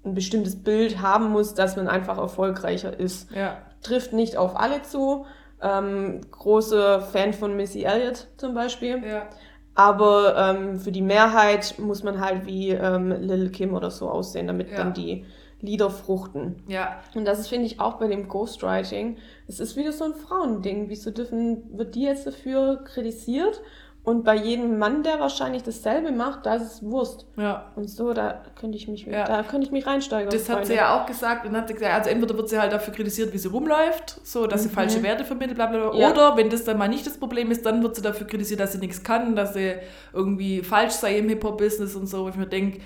ein 0.06 0.14
bestimmtes 0.14 0.64
Bild 0.64 1.02
haben 1.02 1.30
muss, 1.30 1.54
dass 1.54 1.76
man 1.76 1.90
einfach 1.90 2.18
erfolgreicher 2.18 2.98
ist. 2.98 3.30
Ja. 3.32 3.58
Trifft 3.82 4.14
nicht 4.14 4.38
auf 4.38 4.58
alle 4.58 4.82
zu. 4.84 5.26
Ähm, 5.62 6.22
große 6.32 7.02
Fan 7.12 7.34
von 7.34 7.56
Missy 7.58 7.84
Elliott 7.84 8.28
zum 8.38 8.54
Beispiel. 8.54 9.04
Ja. 9.06 9.28
Aber 9.76 10.36
ähm, 10.38 10.80
für 10.80 10.92
die 10.92 11.02
Mehrheit 11.02 11.76
muss 11.80 12.02
man 12.02 12.22
halt 12.22 12.46
wie 12.46 12.70
ähm, 12.70 13.12
Lil 13.12 13.50
Kim 13.50 13.76
oder 13.76 13.92
so 13.92 14.10
aussehen, 14.10 14.48
damit 14.48 14.72
ja. 14.72 14.78
dann 14.78 14.94
die 14.94 15.26
Lieder 15.62 15.90
fruchten. 15.90 16.62
Ja. 16.68 17.02
Und 17.16 17.26
das 17.26 17.40
ist, 17.40 17.48
finde 17.48 17.66
ich, 17.66 17.80
auch 17.80 17.96
bei 17.96 18.08
dem 18.08 18.28
Ghostwriting. 18.28 19.18
Es 19.48 19.60
ist 19.60 19.76
wieder 19.76 19.92
so 19.92 20.06
ein 20.06 20.14
Frauending. 20.14 20.90
Wieso 20.90 21.12
dürfen, 21.12 21.64
wird 21.78 21.96
die 21.96 22.04
jetzt 22.04 22.28
dafür 22.28 22.84
kritisiert? 22.84 23.62
Und 24.08 24.24
bei 24.24 24.36
jedem 24.36 24.80
Mann, 24.80 25.04
der 25.04 25.20
wahrscheinlich 25.20 25.64
dasselbe 25.64 26.14
macht, 26.14 26.46
da 26.46 26.56
ist 26.56 26.64
es 26.64 26.82
Wurst. 26.82 27.26
Ja. 27.36 27.74
Und 27.76 27.90
so, 27.90 28.14
da 28.14 28.42
könnte 28.58 28.78
ich 28.78 28.88
mich, 28.88 29.06
ja. 29.06 29.26
da 29.26 29.44
könnte 29.44 29.68
ich 29.68 29.72
mich 29.74 29.86
reinsteigen. 29.86 30.30
Das 30.30 30.48
hat 30.48 30.66
sie 30.66 30.76
ja 30.76 30.98
auch 30.98 31.06
gesagt 31.06 31.46
und 31.46 31.58
hat 31.58 31.68
gesagt, 31.68 31.94
also 31.94 32.10
entweder 32.10 32.38
wird 32.38 32.48
sie 32.48 32.58
halt 32.58 32.72
dafür 32.72 32.94
kritisiert, 32.94 33.34
wie 33.34 33.38
sie 33.38 33.50
rumläuft, 33.50 34.22
so, 34.24 34.48
dass 34.48 34.64
mhm. 34.64 34.70
sie 34.70 34.76
falsche 34.76 35.04
Werte 35.04 35.26
vermittelt, 35.26 35.58
bla, 35.58 35.66
bla, 35.66 35.90
bla. 35.90 36.00
Ja. 36.00 36.10
Oder 36.10 36.38
wenn 36.38 36.50
das 36.50 36.64
dann 36.64 36.78
mal 36.78 36.88
nicht 36.88 37.06
das 37.06 37.18
Problem 37.18 37.52
ist, 37.52 37.66
dann 37.66 37.84
wird 37.84 37.98
sie 37.98 38.02
dafür 38.02 38.28
kritisiert, 38.28 38.62
dass 38.62 38.72
sie 38.72 38.78
nichts 38.78 39.04
kann, 39.04 39.36
dass 39.36 39.56
sie 39.56 39.74
irgendwie 40.14 40.64
falsch 40.64 40.94
sei 40.94 41.18
im 41.18 41.28
Hip-Hop-Business 41.28 41.98
und 41.98 42.08
so. 42.08 42.24
Wo 42.24 42.30
ich 42.30 42.36
mir 42.36 42.48
denke, 42.48 42.80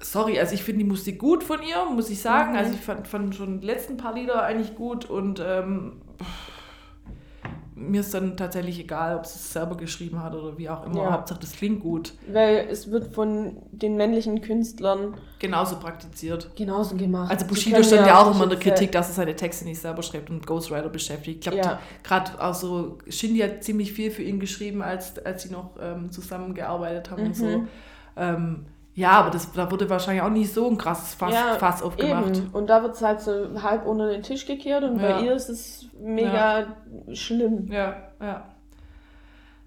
sorry, 0.00 0.38
also 0.38 0.54
ich 0.54 0.62
finde 0.62 0.80
die 0.84 0.88
Musik 0.88 1.18
gut 1.18 1.42
von 1.42 1.62
ihr, 1.62 1.84
muss 1.92 2.10
ich 2.10 2.20
sagen. 2.20 2.52
Mhm. 2.52 2.58
Also 2.58 2.74
ich 2.74 2.80
fand, 2.80 3.06
fand, 3.06 3.34
schon 3.34 3.60
die 3.60 3.66
letzten 3.66 3.96
paar 3.96 4.14
Lieder 4.14 4.42
eigentlich 4.42 4.74
gut 4.74 5.04
und 5.04 5.42
ähm, 5.44 6.00
mir 7.76 8.00
ist 8.00 8.14
dann 8.14 8.38
tatsächlich 8.38 8.80
egal, 8.80 9.16
ob 9.16 9.26
sie 9.26 9.36
es 9.36 9.52
selber 9.52 9.76
geschrieben 9.76 10.22
hat 10.22 10.34
oder 10.34 10.56
wie 10.56 10.68
auch 10.68 10.86
immer. 10.86 11.02
Ja. 11.02 11.12
Hauptsache, 11.12 11.40
das 11.40 11.52
klingt 11.52 11.80
gut. 11.80 12.14
Weil 12.26 12.68
es 12.70 12.90
wird 12.90 13.14
von 13.14 13.56
den 13.70 13.98
männlichen 13.98 14.40
Künstlern 14.40 15.14
genauso 15.38 15.76
praktiziert. 15.76 16.50
Genauso 16.56 16.96
gemacht. 16.96 17.30
Also 17.30 17.46
Bushido 17.46 17.82
stand 17.82 18.06
ja 18.06 18.18
auch 18.18 18.34
immer 18.34 18.44
in 18.44 18.50
der 18.50 18.58
Kritik, 18.58 18.92
dass 18.92 19.08
er 19.08 19.14
seine 19.14 19.36
Texte 19.36 19.66
nicht 19.66 19.78
selber 19.78 20.02
schreibt 20.02 20.30
und 20.30 20.46
Ghostwriter 20.46 20.88
beschäftigt. 20.88 21.36
Ich 21.36 21.40
glaube, 21.42 21.58
ja. 21.58 21.78
gerade 22.02 22.42
auch 22.42 22.54
so, 22.54 22.96
Shindy 23.08 23.40
hat 23.40 23.62
ziemlich 23.62 23.92
viel 23.92 24.10
für 24.10 24.22
ihn 24.22 24.40
geschrieben, 24.40 24.80
als, 24.80 25.18
als 25.24 25.42
sie 25.42 25.50
noch 25.50 25.72
ähm, 25.78 26.10
zusammengearbeitet 26.10 27.10
haben 27.10 27.22
mhm. 27.22 27.28
und 27.28 27.36
so. 27.36 27.64
Ähm, 28.16 28.64
ja, 28.96 29.10
aber 29.10 29.30
das, 29.30 29.52
da 29.52 29.70
wurde 29.70 29.90
wahrscheinlich 29.90 30.22
auch 30.22 30.30
nicht 30.30 30.52
so 30.52 30.70
ein 30.70 30.78
krasses 30.78 31.12
Fass, 31.12 31.34
ja, 31.34 31.54
Fass 31.58 31.82
aufgemacht. 31.82 32.38
Eben. 32.38 32.48
Und 32.52 32.70
da 32.70 32.82
wird 32.82 32.94
es 32.94 33.02
halt 33.02 33.20
so 33.20 33.62
halb 33.62 33.86
unter 33.86 34.08
den 34.08 34.22
Tisch 34.22 34.46
gekehrt 34.46 34.84
und 34.84 34.98
ja. 34.98 35.02
bei 35.18 35.22
ihr 35.22 35.34
ist 35.34 35.50
es 35.50 35.86
mega 36.00 36.60
ja. 36.60 36.66
schlimm. 37.14 37.70
Ja, 37.70 37.94
ja. 38.22 38.48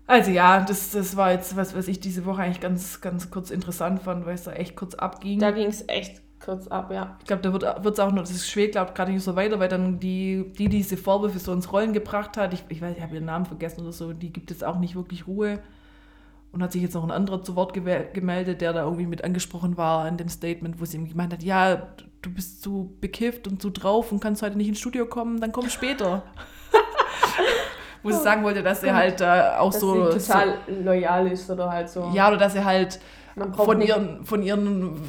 Also 0.07 0.31
ja, 0.31 0.61
das, 0.61 0.89
das 0.89 1.15
war 1.15 1.31
jetzt, 1.31 1.55
was 1.55 1.75
weiß 1.75 1.87
ich, 1.89 1.99
diese 1.99 2.25
Woche 2.25 2.41
eigentlich 2.41 2.59
ganz, 2.59 3.01
ganz 3.01 3.29
kurz 3.29 3.51
interessant 3.51 4.01
fand, 4.01 4.25
weil 4.25 4.33
es 4.33 4.45
da 4.45 4.53
echt 4.53 4.75
kurz 4.75 4.95
abging. 4.95 5.37
Da 5.37 5.51
ging 5.51 5.67
es 5.67 5.87
echt 5.87 6.23
kurz 6.43 6.67
ab, 6.67 6.91
ja. 6.91 7.15
Ich 7.19 7.27
glaube, 7.27 7.43
da 7.43 7.83
wird 7.83 7.93
es 7.93 7.99
auch 7.99 8.11
noch, 8.11 8.23
das 8.23 8.47
schwebt, 8.49 8.71
glaube 8.71 8.93
gerade 8.93 9.11
nicht 9.11 9.23
so 9.23 9.35
weiter, 9.35 9.59
weil 9.59 9.69
dann 9.69 9.99
die, 9.99 10.51
die 10.57 10.69
diese 10.69 10.97
Vorwürfe 10.97 11.37
so 11.37 11.53
ins 11.53 11.71
Rollen 11.71 11.93
gebracht 11.93 12.35
hat, 12.35 12.51
ich, 12.55 12.63
ich 12.69 12.81
weiß, 12.81 12.97
ich 12.97 13.03
habe 13.03 13.13
ihren 13.13 13.25
Namen 13.25 13.45
vergessen 13.45 13.81
oder 13.81 13.91
so, 13.91 14.11
die 14.11 14.33
gibt 14.33 14.49
es 14.49 14.63
auch 14.63 14.79
nicht 14.79 14.95
wirklich 14.95 15.27
Ruhe. 15.27 15.59
Und 16.51 16.63
hat 16.63 16.71
sich 16.71 16.81
jetzt 16.81 16.95
noch 16.95 17.03
ein 17.03 17.11
anderer 17.11 17.43
zu 17.43 17.55
Wort 17.55 17.73
gemeldet, 17.73 18.61
der 18.61 18.73
da 18.73 18.83
irgendwie 18.83 19.05
mit 19.05 19.23
angesprochen 19.23 19.77
war 19.77 20.07
in 20.07 20.17
dem 20.17 20.29
Statement, 20.29 20.81
wo 20.81 20.85
sie 20.85 20.97
ihm 20.97 21.07
gemeint 21.07 21.31
hat, 21.31 21.43
ja, 21.43 21.89
du 22.21 22.33
bist 22.33 22.63
zu 22.63 22.95
bekifft 22.99 23.47
und 23.47 23.61
zu 23.61 23.69
drauf 23.69 24.11
und 24.11 24.19
kannst 24.19 24.41
heute 24.41 24.57
nicht 24.57 24.67
ins 24.67 24.79
Studio 24.79 25.05
kommen, 25.05 25.39
dann 25.39 25.51
komm 25.51 25.69
später. 25.69 26.23
wo 28.03 28.11
sie 28.11 28.19
sagen 28.19 28.43
wollte, 28.43 28.63
dass 28.63 28.83
er 28.83 28.95
halt 28.95 29.21
äh, 29.21 29.57
auch 29.57 29.71
dass 29.71 29.79
so... 29.79 30.05
Total 30.05 30.57
so, 30.67 30.83
loyal 30.83 31.27
ist 31.27 31.49
oder 31.49 31.71
halt 31.71 31.89
so... 31.89 32.11
Ja, 32.13 32.29
oder 32.29 32.37
dass 32.37 32.55
er 32.55 32.65
halt 32.65 32.99
von 33.55 33.81
ihren, 33.81 34.25
von 34.25 34.43
ihren 34.43 34.99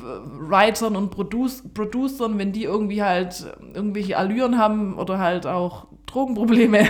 Writern 0.50 0.96
und 0.96 1.10
Produce, 1.10 1.62
Producern, 1.74 2.38
wenn 2.38 2.52
die 2.52 2.64
irgendwie 2.64 3.02
halt 3.02 3.46
irgendwelche 3.74 4.16
Allüren 4.16 4.58
haben 4.58 4.98
oder 4.98 5.18
halt 5.18 5.46
auch 5.46 5.86
Drogenprobleme, 6.06 6.88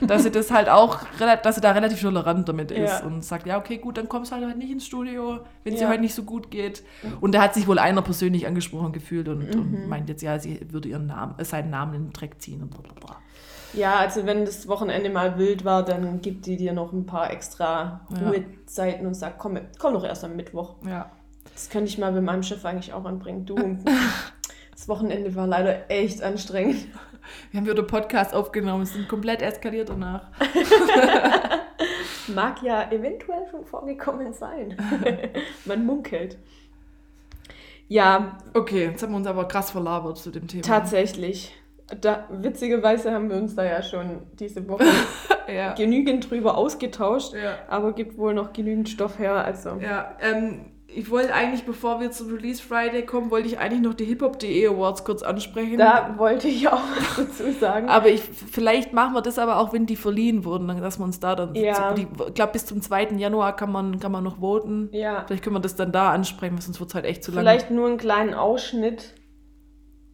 dass 0.00 0.22
sie 0.22 0.30
das 0.30 0.50
halt 0.50 0.68
auch, 0.68 1.00
dass 1.42 1.54
sie 1.54 1.60
da 1.60 1.72
relativ 1.72 2.00
tolerant 2.00 2.48
damit 2.48 2.70
ist 2.70 3.00
ja. 3.00 3.04
und 3.04 3.24
sagt, 3.24 3.46
ja, 3.46 3.58
okay, 3.58 3.78
gut, 3.78 3.96
dann 3.98 4.08
kommst 4.08 4.32
du 4.32 4.36
halt, 4.36 4.56
nicht 4.56 4.70
ins 4.70 4.86
Studio, 4.86 5.40
wenn 5.64 5.74
es 5.74 5.80
ja. 5.80 5.86
dir 5.86 5.90
halt 5.90 6.00
nicht 6.00 6.14
so 6.14 6.22
gut 6.22 6.50
geht. 6.50 6.82
Und 7.20 7.34
da 7.34 7.42
hat 7.42 7.54
sich 7.54 7.66
wohl 7.66 7.78
einer 7.78 8.02
persönlich 8.02 8.46
angesprochen 8.46 8.92
gefühlt 8.92 9.28
und, 9.28 9.54
mhm. 9.54 9.60
und 9.60 9.88
meint 9.88 10.08
jetzt, 10.08 10.22
ja, 10.22 10.38
sie 10.38 10.60
würde 10.70 10.88
ihren 10.88 11.06
Namen, 11.06 11.34
seinen 11.44 11.70
Namen 11.70 11.94
in 11.94 12.04
den 12.06 12.12
Dreck 12.12 12.40
ziehen 12.40 12.62
und 12.62 12.70
bla 12.70 12.80
bla 12.80 12.92
bla. 12.94 13.16
Ja, 13.74 13.96
also 13.96 14.26
wenn 14.26 14.44
das 14.44 14.68
Wochenende 14.68 15.08
mal 15.08 15.38
wild 15.38 15.64
war, 15.64 15.82
dann 15.82 16.20
gibt 16.20 16.46
die 16.46 16.56
dir 16.56 16.72
noch 16.72 16.92
ein 16.92 17.06
paar 17.06 17.30
extra 17.30 18.06
Ruhezeiten 18.10 19.02
ja. 19.02 19.08
und 19.08 19.14
sagt, 19.14 19.38
komm, 19.38 19.58
komm 19.78 19.94
doch 19.94 20.04
erst 20.04 20.24
am 20.24 20.36
Mittwoch. 20.36 20.74
Ja. 20.86 21.10
Das 21.54 21.70
könnte 21.70 21.88
ich 21.88 21.98
mal 21.98 22.12
bei 22.12 22.20
meinem 22.20 22.42
Chef 22.42 22.64
eigentlich 22.64 22.92
auch 22.92 23.04
anbringen. 23.04 23.46
Du, 23.46 23.54
das 24.72 24.88
Wochenende 24.88 25.34
war 25.34 25.46
leider 25.46 25.90
echt 25.90 26.22
anstrengend. 26.22 26.86
Wir 27.50 27.60
haben 27.60 27.66
wieder 27.66 27.82
Podcast 27.82 28.34
aufgenommen, 28.34 28.82
es 28.82 28.92
sind 28.92 29.08
komplett 29.08 29.42
eskaliert 29.42 29.88
danach. 29.88 30.30
Mag 32.28 32.62
ja 32.62 32.90
eventuell 32.90 33.46
schon 33.50 33.64
vorgekommen 33.64 34.32
sein. 34.32 34.76
Man 35.64 35.84
munkelt. 35.84 36.38
Ja. 37.88 38.38
Okay, 38.54 38.86
jetzt 38.86 39.02
haben 39.02 39.12
wir 39.12 39.16
uns 39.18 39.26
aber 39.26 39.46
krass 39.48 39.70
verlabert 39.70 40.18
zu 40.18 40.30
dem 40.30 40.48
Thema. 40.48 40.62
Tatsächlich. 40.62 41.54
Da, 42.00 42.26
witzigerweise 42.30 43.12
haben 43.12 43.28
wir 43.28 43.36
uns 43.36 43.54
da 43.54 43.64
ja 43.64 43.82
schon 43.82 44.22
diese 44.38 44.66
Woche 44.66 44.84
ja. 45.52 45.74
genügend 45.74 46.30
drüber 46.30 46.56
ausgetauscht, 46.56 47.34
ja. 47.34 47.58
aber 47.68 47.92
gibt 47.92 48.16
wohl 48.16 48.32
noch 48.32 48.52
genügend 48.54 48.88
Stoff 48.88 49.18
her. 49.18 49.44
Also. 49.44 49.76
Ja, 49.80 50.16
ähm, 50.22 50.71
ich 50.94 51.10
wollte 51.10 51.34
eigentlich, 51.34 51.64
bevor 51.64 52.00
wir 52.00 52.10
zum 52.10 52.32
Release 52.34 52.62
Friday 52.62 53.04
kommen, 53.04 53.30
wollte 53.30 53.48
ich 53.48 53.58
eigentlich 53.58 53.80
noch 53.80 53.94
die 53.94 54.04
Hiphop.de 54.04 54.68
Awards 54.68 55.04
kurz 55.04 55.22
ansprechen. 55.22 55.78
Da 55.78 56.14
wollte 56.18 56.48
ich 56.48 56.68
auch 56.68 56.80
was 56.96 57.16
dazu 57.16 57.52
sagen. 57.52 57.88
aber 57.88 58.08
ich, 58.08 58.20
vielleicht 58.22 58.92
machen 58.92 59.14
wir 59.14 59.22
das 59.22 59.38
aber 59.38 59.58
auch, 59.58 59.72
wenn 59.72 59.86
die 59.86 59.96
verliehen 59.96 60.44
wurden, 60.44 60.68
dass 60.68 60.98
wir 60.98 61.04
uns 61.04 61.20
da 61.20 61.34
dann. 61.34 61.54
Ja. 61.54 61.94
Die, 61.94 62.06
ich 62.28 62.34
glaube, 62.34 62.52
bis 62.52 62.66
zum 62.66 62.80
2. 62.80 63.08
Januar 63.16 63.56
kann 63.56 63.72
man, 63.72 64.00
kann 64.00 64.12
man 64.12 64.24
noch 64.24 64.38
voten. 64.38 64.88
Ja. 64.92 65.24
Vielleicht 65.26 65.42
können 65.42 65.56
wir 65.56 65.60
das 65.60 65.76
dann 65.76 65.92
da 65.92 66.10
ansprechen, 66.10 66.58
sonst 66.58 66.80
wird 66.80 66.90
es 66.90 66.94
halt 66.94 67.04
echt 67.04 67.24
zu 67.24 67.30
lange. 67.30 67.42
Vielleicht 67.42 67.70
nur 67.70 67.86
einen 67.88 67.98
kleinen 67.98 68.34
Ausschnitt. 68.34 69.14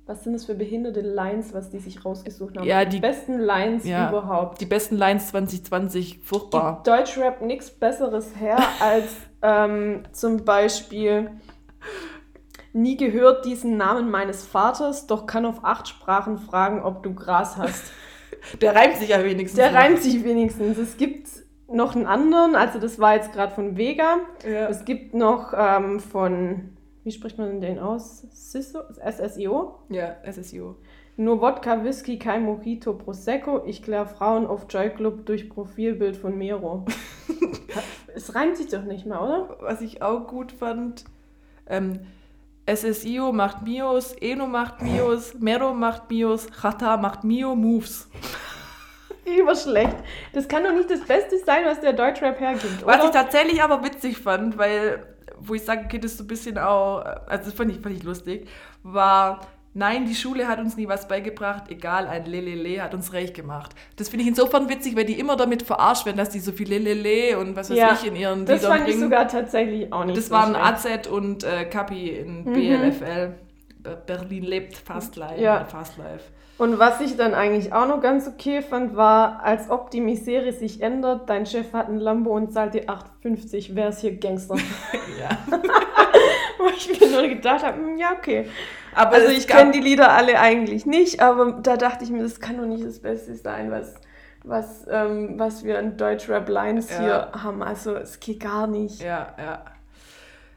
Was 0.06 0.24
sind 0.24 0.32
das 0.32 0.46
für 0.46 0.54
behinderte 0.54 1.02
Lines, 1.02 1.52
was 1.52 1.68
die 1.68 1.80
sich 1.80 2.02
rausgesucht 2.02 2.56
haben? 2.56 2.66
Ja, 2.66 2.86
die, 2.86 2.96
die 2.96 3.00
besten 3.00 3.38
Lines 3.38 3.84
ja, 3.84 4.08
überhaupt. 4.08 4.58
Die 4.58 4.64
besten 4.64 4.96
Lines 4.96 5.28
2020, 5.28 6.20
furchtbar. 6.22 6.82
Deutschrap 6.86 7.42
nichts 7.42 7.70
Besseres 7.70 8.34
her 8.40 8.56
als 8.80 9.14
ähm, 9.42 10.02
zum 10.12 10.44
Beispiel 10.44 11.30
nie 12.72 12.96
gehört 12.96 13.44
diesen 13.44 13.76
Namen 13.76 14.10
meines 14.10 14.46
Vaters, 14.46 15.06
doch 15.06 15.26
kann 15.26 15.46
auf 15.46 15.64
acht 15.64 15.88
Sprachen 15.88 16.38
fragen, 16.38 16.82
ob 16.82 17.02
du 17.02 17.14
Gras 17.14 17.56
hast. 17.56 17.92
Der 18.60 18.74
reimt 18.74 18.96
sich 18.96 19.08
ja 19.08 19.22
wenigstens. 19.24 19.56
Der 19.56 19.70
noch. 19.70 19.78
reimt 19.78 19.98
sich 19.98 20.22
wenigstens. 20.24 20.78
Es 20.78 20.96
gibt 20.96 21.28
noch 21.70 21.94
einen 21.94 22.06
anderen, 22.06 22.54
also 22.54 22.78
das 22.78 22.98
war 22.98 23.14
jetzt 23.14 23.32
gerade 23.32 23.54
von 23.54 23.76
Vega. 23.76 24.18
Ja. 24.44 24.68
Es 24.68 24.84
gibt 24.84 25.14
noch 25.14 25.52
ähm, 25.56 26.00
von, 26.00 26.76
wie 27.04 27.12
spricht 27.12 27.38
man 27.38 27.60
den 27.60 27.78
aus? 27.78 28.26
SSIO? 28.32 29.74
Ja, 29.88 30.16
SSIO. 30.30 30.76
Nur 31.20 31.40
Wodka, 31.40 31.82
Whisky, 31.82 32.16
kein 32.16 32.44
Mojito, 32.44 32.94
Prosecco. 32.94 33.64
Ich 33.66 33.82
klär 33.82 34.06
Frauen 34.06 34.46
auf 34.46 34.66
Joy 34.70 34.90
Club 34.90 35.26
durch 35.26 35.50
Profilbild 35.50 36.16
von 36.16 36.38
Mero. 36.38 36.86
es 38.14 38.36
reimt 38.36 38.56
sich 38.56 38.68
doch 38.68 38.84
nicht 38.84 39.04
mal, 39.04 39.18
oder? 39.18 39.56
Was 39.58 39.80
ich 39.80 40.00
auch 40.00 40.28
gut 40.28 40.52
fand, 40.52 41.04
ähm, 41.66 41.98
SSIO 42.72 43.32
macht 43.32 43.62
Mios, 43.62 44.12
Eno 44.12 44.46
macht 44.46 44.80
Mios, 44.80 45.34
Mero 45.34 45.74
macht 45.74 46.08
Mios, 46.08 46.46
Chata 46.52 46.96
macht 46.96 47.24
Mio 47.24 47.56
Moves. 47.56 48.08
Überschlecht. 49.24 49.96
Das 50.34 50.46
kann 50.46 50.62
doch 50.62 50.72
nicht 50.72 50.88
das 50.88 51.00
Beste 51.00 51.36
sein, 51.38 51.64
was 51.64 51.80
der 51.80 51.94
Deutschrap 51.94 52.38
hergibt. 52.38 52.84
Oder? 52.84 52.96
Was 52.96 53.04
ich 53.04 53.10
tatsächlich 53.10 53.60
aber 53.60 53.82
witzig 53.82 54.18
fand, 54.18 54.56
weil, 54.56 55.04
wo 55.36 55.54
ich 55.54 55.64
sage, 55.64 55.86
okay, 55.86 55.98
das 55.98 56.12
ist 56.12 56.18
so 56.18 56.24
ein 56.24 56.28
bisschen 56.28 56.58
auch, 56.58 56.98
also 57.26 57.46
das 57.46 57.54
fand 57.54 57.72
ich, 57.72 57.80
fand 57.80 57.96
ich 57.96 58.04
lustig, 58.04 58.48
war 58.84 59.40
Nein, 59.74 60.06
die 60.06 60.14
Schule 60.14 60.48
hat 60.48 60.58
uns 60.58 60.76
nie 60.76 60.88
was 60.88 61.06
beigebracht, 61.06 61.70
egal, 61.70 62.06
ein 62.08 62.24
Lelele 62.24 62.82
hat 62.82 62.94
uns 62.94 63.12
reich 63.12 63.32
gemacht. 63.32 63.74
Das 63.96 64.08
finde 64.08 64.22
ich 64.22 64.28
insofern 64.28 64.68
witzig, 64.68 64.96
weil 64.96 65.04
die 65.04 65.18
immer 65.18 65.36
damit 65.36 65.62
verarscht 65.62 66.06
werden, 66.06 66.16
dass 66.16 66.30
die 66.30 66.40
so 66.40 66.52
viel 66.52 66.68
Lelele 66.68 67.38
und 67.38 67.54
was 67.54 67.70
weiß 67.70 67.76
ja, 67.76 67.92
ich 67.92 68.06
in 68.06 68.16
ihren 68.16 68.46
das 68.46 68.62
Liedern 68.62 68.78
fand 68.78 68.88
ich 68.88 68.98
sogar 68.98 69.28
tatsächlich 69.28 69.92
auch 69.92 70.04
nicht 70.04 70.16
Das 70.16 70.28
so 70.28 70.34
waren 70.34 70.56
AZ 70.56 71.06
und 71.06 71.44
äh, 71.44 71.64
Kapi 71.66 72.10
in 72.10 72.44
mhm. 72.44 72.52
BLFL. 72.52 73.34
Berlin 74.06 74.42
lebt 74.42 74.76
fast 74.76 75.16
live. 75.16 75.38
Ja. 75.38 75.64
Fast 75.64 75.96
live. 75.98 76.22
Und 76.58 76.80
was 76.80 77.00
ich 77.00 77.16
dann 77.16 77.34
eigentlich 77.34 77.72
auch 77.72 77.86
noch 77.86 78.00
ganz 78.00 78.26
okay 78.26 78.62
fand, 78.62 78.96
war, 78.96 79.44
als 79.44 79.70
ob 79.70 79.92
die 79.92 80.00
Misere 80.00 80.52
sich 80.52 80.82
ändert, 80.82 81.30
dein 81.30 81.46
Chef 81.46 81.72
hat 81.72 81.88
ein 81.88 81.98
Lambo 81.98 82.34
und 82.34 82.52
zahlt 82.52 82.74
dir 82.74 82.86
8,50, 82.86 83.70
wer 83.74 83.90
ist 83.90 84.00
hier 84.00 84.16
Gangster? 84.16 84.56
ja. 85.20 85.28
Wo 86.58 86.66
ich 86.76 87.00
mir 87.00 87.08
nur 87.08 87.28
gedacht 87.28 87.64
habe, 87.64 87.76
hm, 87.76 87.96
ja, 87.96 88.12
okay. 88.18 88.46
Aber 88.98 89.14
also 89.14 89.28
ich 89.28 89.46
kenne 89.46 89.70
die 89.70 89.80
Lieder 89.80 90.10
alle 90.10 90.40
eigentlich 90.40 90.84
nicht, 90.84 91.20
aber 91.20 91.52
da 91.62 91.76
dachte 91.76 92.02
ich 92.02 92.10
mir, 92.10 92.22
das 92.22 92.40
kann 92.40 92.58
doch 92.58 92.66
nicht 92.66 92.84
das 92.84 92.98
Beste 92.98 93.32
sein, 93.36 93.70
was, 93.70 93.94
was, 94.42 94.86
ähm, 94.90 95.38
was 95.38 95.62
wir 95.62 95.78
in 95.78 95.96
Deutschrap 95.96 96.48
Lines 96.48 96.90
ja. 96.90 96.98
hier 96.98 97.28
haben. 97.44 97.62
Also 97.62 97.94
es 97.94 98.18
geht 98.18 98.40
gar 98.40 98.66
nicht. 98.66 99.00
Ja, 99.00 99.34
ja. 99.38 99.64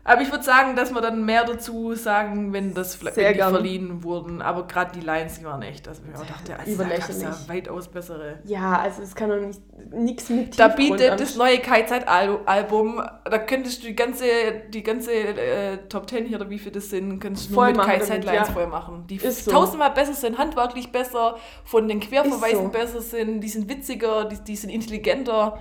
Aber 0.03 0.21
ich 0.21 0.31
würde 0.31 0.43
sagen, 0.43 0.75
dass 0.75 0.93
wir 0.93 1.01
dann 1.01 1.25
mehr 1.25 1.45
dazu 1.45 1.93
sagen, 1.93 2.53
wenn 2.53 2.73
das 2.73 3.03
wenn 3.03 3.33
die 3.33 3.39
verliehen 3.39 4.03
wurden. 4.03 4.41
Aber 4.41 4.65
gerade 4.65 4.91
die 4.93 5.05
Lines, 5.05 5.39
die 5.39 5.45
waren 5.45 5.61
echt. 5.61 5.87
Also 5.87 6.01
ich 6.11 6.27
dachte, 6.27 6.57
also 6.57 6.71
Überlächerlich. 6.71 7.21
Ja 7.21 7.37
weitaus 7.47 7.87
bessere. 7.87 8.39
Ja, 8.45 8.79
also 8.79 9.01
es 9.01 9.15
kann 9.15 9.29
doch 9.29 9.39
nicht 9.39 9.61
nichts 9.91 10.29
mit 10.29 10.59
Da 10.59 10.69
bietet 10.69 11.19
das 11.19 11.35
neue 11.35 11.59
KZ-Album, 11.59 13.01
da 13.25 13.37
könntest 13.39 13.83
du 13.83 13.87
die 13.87 13.95
ganze, 13.95 14.25
die 14.69 14.83
ganze 14.83 15.11
äh, 15.11 15.77
Top 15.89 16.07
Ten 16.07 16.25
hier, 16.25 16.37
oder 16.39 16.49
wie 16.49 16.59
viele 16.59 16.73
das 16.73 16.89
sind, 16.89 17.19
könntest 17.19 17.49
du 17.49 17.55
nur 17.55 17.65
mit 17.67 17.77
KZ-Lines 17.77 18.25
ja. 18.25 18.45
voll 18.45 18.67
machen. 18.67 19.05
Die 19.07 19.17
so. 19.17 19.51
tausendmal 19.51 19.91
besser 19.91 20.13
sind, 20.13 20.37
handwerklich 20.37 20.91
besser, 20.91 21.37
von 21.65 21.87
den 21.87 21.99
Querverweisen 21.99 22.65
so. 22.65 22.69
besser 22.69 23.01
sind, 23.01 23.41
die 23.41 23.49
sind 23.49 23.69
witziger, 23.69 24.25
die, 24.25 24.37
die 24.37 24.55
sind 24.55 24.69
intelligenter. 24.69 25.59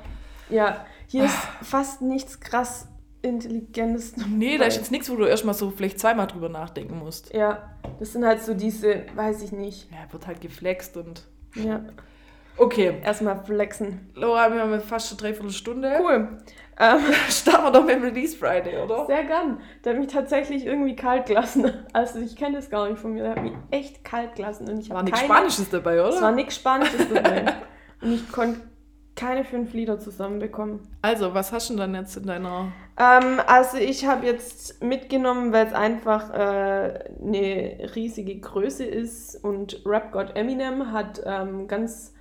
Ja, 0.49 0.85
hier 1.07 1.25
ist 1.25 1.39
fast 1.63 2.03
nichts 2.03 2.41
krass 2.41 2.90
Intelligentes. 3.23 4.15
Nee, 4.17 4.57
da 4.57 4.65
ist 4.65 4.77
jetzt 4.77 4.91
nichts, 4.91 5.11
wo 5.11 5.17
du 5.17 5.27
erstmal 5.27 5.55
so 5.55 5.71
vielleicht 5.71 6.01
zweimal 6.01 6.27
drüber 6.27 6.49
nachdenken 6.49 6.99
musst. 6.99 7.35
Ja, 7.35 7.71
das 7.99 8.13
sind 8.13 8.25
halt 8.25 8.43
so 8.43 8.55
diese, 8.55 9.05
weiß 9.15 9.43
ich 9.43 9.53
nicht. 9.53 9.91
Ja, 9.91 10.11
wird 10.13 10.27
halt 10.27 10.41
geflext 10.41 10.97
und. 10.97 11.25
Ja. 11.55 11.85
Okay. 12.57 12.99
Erstmal 13.03 13.43
flexen. 13.45 14.11
Laura, 14.15 14.53
wir 14.53 14.61
haben 14.61 14.81
fast 14.81 15.09
schon 15.09 15.19
dreiviertel 15.19 15.51
Stunde. 15.51 15.99
Cool. 16.01 16.29
Ähm, 16.79 16.99
Starten 17.29 17.65
wir 17.65 17.71
doch 17.73 17.85
mit 17.85 17.97
dem 17.97 18.03
Release 18.03 18.37
Friday, 18.37 18.83
oder? 18.83 19.07
Sehr 19.07 19.25
gern. 19.25 19.61
Der 19.85 19.93
hat 19.93 20.01
mich 20.01 20.13
tatsächlich 20.13 20.65
irgendwie 20.65 20.97
kalt 20.97 21.27
gelassen. 21.27 21.73
Also 21.93 22.21
ich 22.21 22.37
kenne 22.37 22.57
das 22.57 22.71
gar 22.71 22.89
nicht 22.89 22.99
von 22.99 23.13
mir. 23.13 23.23
Der 23.23 23.31
hat 23.33 23.43
mich 23.43 23.53
echt 23.71 24.05
kalt 24.05 24.35
gelassen. 24.35 24.69
Und 24.69 24.79
ich 24.79 24.91
war 24.91 25.03
nichts 25.03 25.21
Spanisches 25.21 25.71
dabei, 25.71 26.01
oder? 26.01 26.09
Es 26.11 26.23
war 26.23 26.33
nichts 26.33 26.57
Spanisches 26.57 27.07
dabei. 27.13 27.45
und 28.01 28.13
ich 28.13 28.31
konnte 28.33 28.61
keine 29.15 29.45
fünf 29.45 29.75
Lieder 29.75 29.99
zusammenbekommen. 29.99 30.81
Also, 31.03 31.35
was 31.35 31.53
hast 31.53 31.69
du 31.69 31.75
denn 31.75 31.93
dann 31.93 32.03
jetzt 32.03 32.17
in 32.17 32.27
deiner... 32.27 32.73
Ähm, 33.01 33.41
also 33.47 33.79
ich 33.79 34.05
habe 34.07 34.27
jetzt 34.27 34.83
mitgenommen, 34.83 35.53
weil 35.53 35.67
es 35.67 35.73
einfach 35.73 36.35
äh, 36.35 37.05
eine 37.23 37.91
riesige 37.97 38.39
Größe 38.39 38.85
ist 38.85 39.43
und 39.43 39.81
Rap 39.87 40.13
God 40.13 40.37
Eminem 40.37 40.93
hat 40.93 41.23
ähm, 41.25 41.67
ganz 41.67 42.13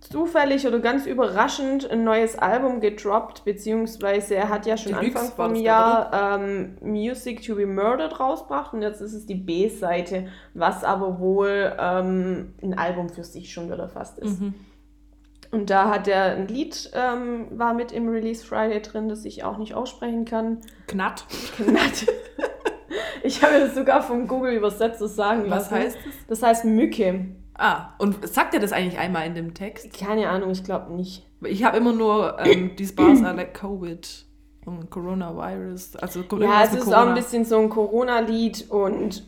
zufällig 0.00 0.66
oder 0.66 0.78
ganz 0.78 1.04
überraschend 1.04 1.90
ein 1.90 2.02
neues 2.02 2.38
Album 2.38 2.80
gedroppt, 2.80 3.44
beziehungsweise 3.44 4.36
er 4.36 4.48
hat 4.48 4.64
ja 4.64 4.78
schon 4.78 4.92
die 4.92 5.14
Anfang 5.14 5.32
vom 5.32 5.54
Jahr 5.54 6.38
ähm, 6.40 6.78
Music 6.80 7.42
to 7.42 7.56
be 7.56 7.66
Murdered 7.66 8.18
rausgebracht 8.18 8.72
und 8.72 8.80
jetzt 8.80 9.02
ist 9.02 9.12
es 9.12 9.26
die 9.26 9.34
B-Seite, 9.34 10.28
was 10.54 10.82
aber 10.82 11.18
wohl 11.18 11.76
ähm, 11.78 12.54
ein 12.62 12.78
Album 12.78 13.10
für 13.10 13.24
sich 13.24 13.52
schon 13.52 13.70
wieder 13.70 13.88
fast 13.88 14.18
ist. 14.18 14.40
Mhm. 14.40 14.54
Und 15.50 15.70
da 15.70 15.90
hat 15.90 16.08
er 16.08 16.36
ein 16.36 16.48
Lied, 16.48 16.90
ähm, 16.94 17.46
war 17.50 17.72
mit 17.72 17.92
im 17.92 18.08
Release 18.08 18.44
Friday 18.44 18.82
drin, 18.82 19.08
das 19.08 19.24
ich 19.24 19.44
auch 19.44 19.56
nicht 19.56 19.74
aussprechen 19.74 20.24
kann. 20.24 20.58
Knatt. 20.86 21.24
Knatt. 21.56 22.06
ich 23.22 23.42
habe 23.42 23.58
das 23.60 23.74
sogar 23.74 24.02
vom 24.02 24.28
Google 24.28 24.52
Übersetzer 24.52 25.08
sagen 25.08 25.46
lassen. 25.46 25.70
Was 25.70 25.70
heißt 25.70 25.96
das? 25.96 26.14
Das 26.28 26.42
heißt 26.42 26.64
Mücke. 26.66 27.26
Ah, 27.54 27.94
und 27.98 28.28
sagt 28.28 28.54
er 28.54 28.60
das 28.60 28.72
eigentlich 28.72 28.98
einmal 28.98 29.26
in 29.26 29.34
dem 29.34 29.54
Text? 29.54 29.98
Keine 29.98 30.28
Ahnung, 30.28 30.50
ich 30.50 30.64
glaube 30.64 30.92
nicht. 30.92 31.26
Ich 31.44 31.64
habe 31.64 31.78
immer 31.78 31.92
nur 31.92 32.38
ähm, 32.40 32.76
die 32.78 32.86
Bars 32.86 33.22
are 33.22 33.34
like 33.34 33.54
Covid 33.54 34.26
und 34.66 34.90
Coronavirus. 34.90 35.96
Also 35.96 36.20
ja, 36.38 36.62
es 36.62 36.74
ist 36.74 36.84
Corona. 36.84 37.02
auch 37.02 37.08
ein 37.08 37.14
bisschen 37.14 37.44
so 37.44 37.58
ein 37.58 37.68
Corona-Lied 37.68 38.70
und. 38.70 39.26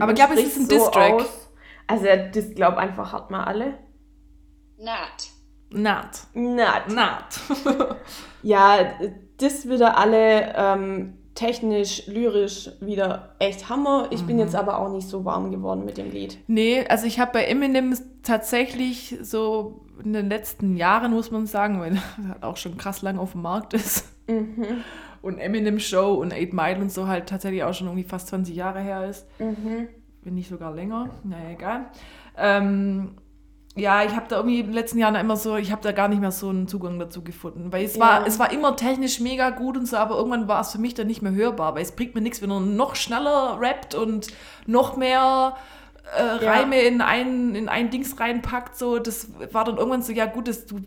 Aber 0.00 0.12
ich 0.12 0.16
glaube, 0.16 0.34
es 0.34 0.44
ist 0.44 0.56
ein 0.56 0.66
so 0.66 0.76
Distrack. 0.76 1.26
Also, 1.86 2.06
er 2.06 2.28
glaubt 2.28 2.78
einfach 2.78 3.12
hat 3.12 3.30
mal 3.30 3.44
alle. 3.44 3.74
Nat. 4.82 5.30
Nat. 5.72 6.26
Nat. 6.34 6.88
Nat. 6.88 7.40
ja, 8.42 8.78
das 9.36 9.68
wieder 9.68 9.98
alle 9.98 10.54
ähm, 10.56 11.18
technisch, 11.34 12.06
lyrisch 12.06 12.70
wieder 12.80 13.34
echt 13.38 13.68
Hammer. 13.68 14.08
Ich 14.10 14.22
mhm. 14.22 14.26
bin 14.26 14.38
jetzt 14.38 14.54
aber 14.54 14.78
auch 14.78 14.90
nicht 14.90 15.06
so 15.06 15.26
warm 15.26 15.50
geworden 15.50 15.84
mit 15.84 15.98
dem 15.98 16.10
Lied. 16.10 16.38
Nee, 16.46 16.86
also 16.88 17.06
ich 17.06 17.20
habe 17.20 17.32
bei 17.32 17.44
Eminem 17.44 17.94
tatsächlich 18.22 19.18
so 19.20 19.84
in 20.02 20.14
den 20.14 20.30
letzten 20.30 20.76
Jahren, 20.76 21.12
muss 21.12 21.30
man 21.30 21.46
sagen, 21.46 21.78
weil 21.80 21.98
er 22.40 22.48
auch 22.48 22.56
schon 22.56 22.78
krass 22.78 23.02
lang 23.02 23.18
auf 23.18 23.32
dem 23.32 23.42
Markt 23.42 23.74
ist. 23.74 24.08
Mhm. 24.28 24.82
Und 25.20 25.38
Eminem 25.38 25.78
Show 25.78 26.14
und 26.14 26.32
8 26.32 26.54
Mile 26.54 26.80
und 26.80 26.90
so 26.90 27.06
halt 27.06 27.28
tatsächlich 27.28 27.64
auch 27.64 27.74
schon 27.74 27.88
irgendwie 27.88 28.08
fast 28.08 28.28
20 28.28 28.56
Jahre 28.56 28.80
her 28.80 29.04
ist. 29.10 29.26
Mhm. 29.38 29.88
Wenn 30.22 30.34
nicht 30.34 30.48
sogar 30.48 30.74
länger. 30.74 31.10
Naja, 31.22 31.50
egal. 31.50 31.86
Ähm, 32.38 33.16
ja, 33.76 34.02
ich 34.04 34.16
habe 34.16 34.26
da 34.28 34.36
irgendwie 34.36 34.60
in 34.60 34.66
den 34.66 34.74
letzten 34.74 34.98
Jahren 34.98 35.14
immer 35.14 35.36
so, 35.36 35.56
ich 35.56 35.70
habe 35.70 35.82
da 35.82 35.92
gar 35.92 36.08
nicht 36.08 36.20
mehr 36.20 36.32
so 36.32 36.48
einen 36.48 36.66
Zugang 36.66 36.98
dazu 36.98 37.22
gefunden. 37.22 37.72
Weil 37.72 37.84
es, 37.84 37.94
ja. 37.94 38.00
war, 38.00 38.26
es 38.26 38.38
war 38.38 38.52
immer 38.52 38.74
technisch 38.76 39.20
mega 39.20 39.50
gut 39.50 39.76
und 39.76 39.86
so, 39.86 39.96
aber 39.96 40.16
irgendwann 40.16 40.48
war 40.48 40.60
es 40.60 40.72
für 40.72 40.78
mich 40.78 40.94
dann 40.94 41.06
nicht 41.06 41.22
mehr 41.22 41.32
hörbar, 41.32 41.74
weil 41.74 41.82
es 41.82 41.92
bringt 41.92 42.14
mir 42.14 42.20
nichts, 42.20 42.42
wenn 42.42 42.50
er 42.50 42.60
noch 42.60 42.96
schneller 42.96 43.58
rappt 43.60 43.94
und 43.94 44.28
noch 44.66 44.96
mehr 44.96 45.56
äh, 46.16 46.22
Reime 46.22 46.82
ja. 46.82 46.88
in, 46.88 47.00
ein, 47.00 47.54
in 47.54 47.68
ein 47.68 47.90
Dings 47.90 48.18
reinpackt. 48.18 48.76
So. 48.76 48.98
Das 48.98 49.28
war 49.52 49.64
dann 49.64 49.76
irgendwann 49.76 50.02
so, 50.02 50.12
ja 50.12 50.26
gut, 50.26 50.48
das, 50.48 50.66
du 50.66 50.80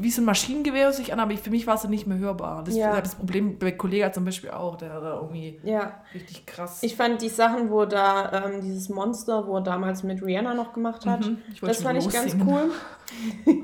wie 0.00 0.10
so 0.10 0.22
ein 0.22 0.24
Maschinengewehr 0.24 0.92
sich 0.92 1.12
an, 1.12 1.20
aber 1.20 1.36
für 1.36 1.50
mich 1.50 1.66
war 1.66 1.74
es 1.76 1.82
dann 1.82 1.90
nicht 1.90 2.06
mehr 2.06 2.18
hörbar. 2.18 2.62
Das 2.64 2.74
Ja. 2.76 2.94
ist 2.96 3.04
das 3.06 3.14
Problem 3.14 3.58
bei 3.58 3.72
Kollega 3.72 4.12
zum 4.12 4.24
Beispiel 4.24 4.50
auch, 4.50 4.76
der 4.76 5.00
da 5.00 5.16
irgendwie 5.16 5.58
Ja. 5.62 6.00
richtig 6.14 6.46
krass. 6.46 6.82
Ich 6.82 6.96
fand 6.96 7.20
die 7.22 7.28
Sachen, 7.28 7.70
wo 7.70 7.84
da 7.84 8.44
ähm, 8.46 8.60
dieses 8.62 8.88
Monster, 8.88 9.46
wo 9.46 9.56
er 9.56 9.62
damals 9.62 10.02
mit 10.02 10.22
Rihanna 10.22 10.54
noch 10.54 10.72
gemacht 10.72 11.06
hat, 11.06 11.20
Mhm, 11.20 11.38
ich 11.52 11.60
das 11.60 11.82
fand 11.82 11.98
ich 11.98 12.08
ganz 12.12 12.34
cool. 12.46 12.70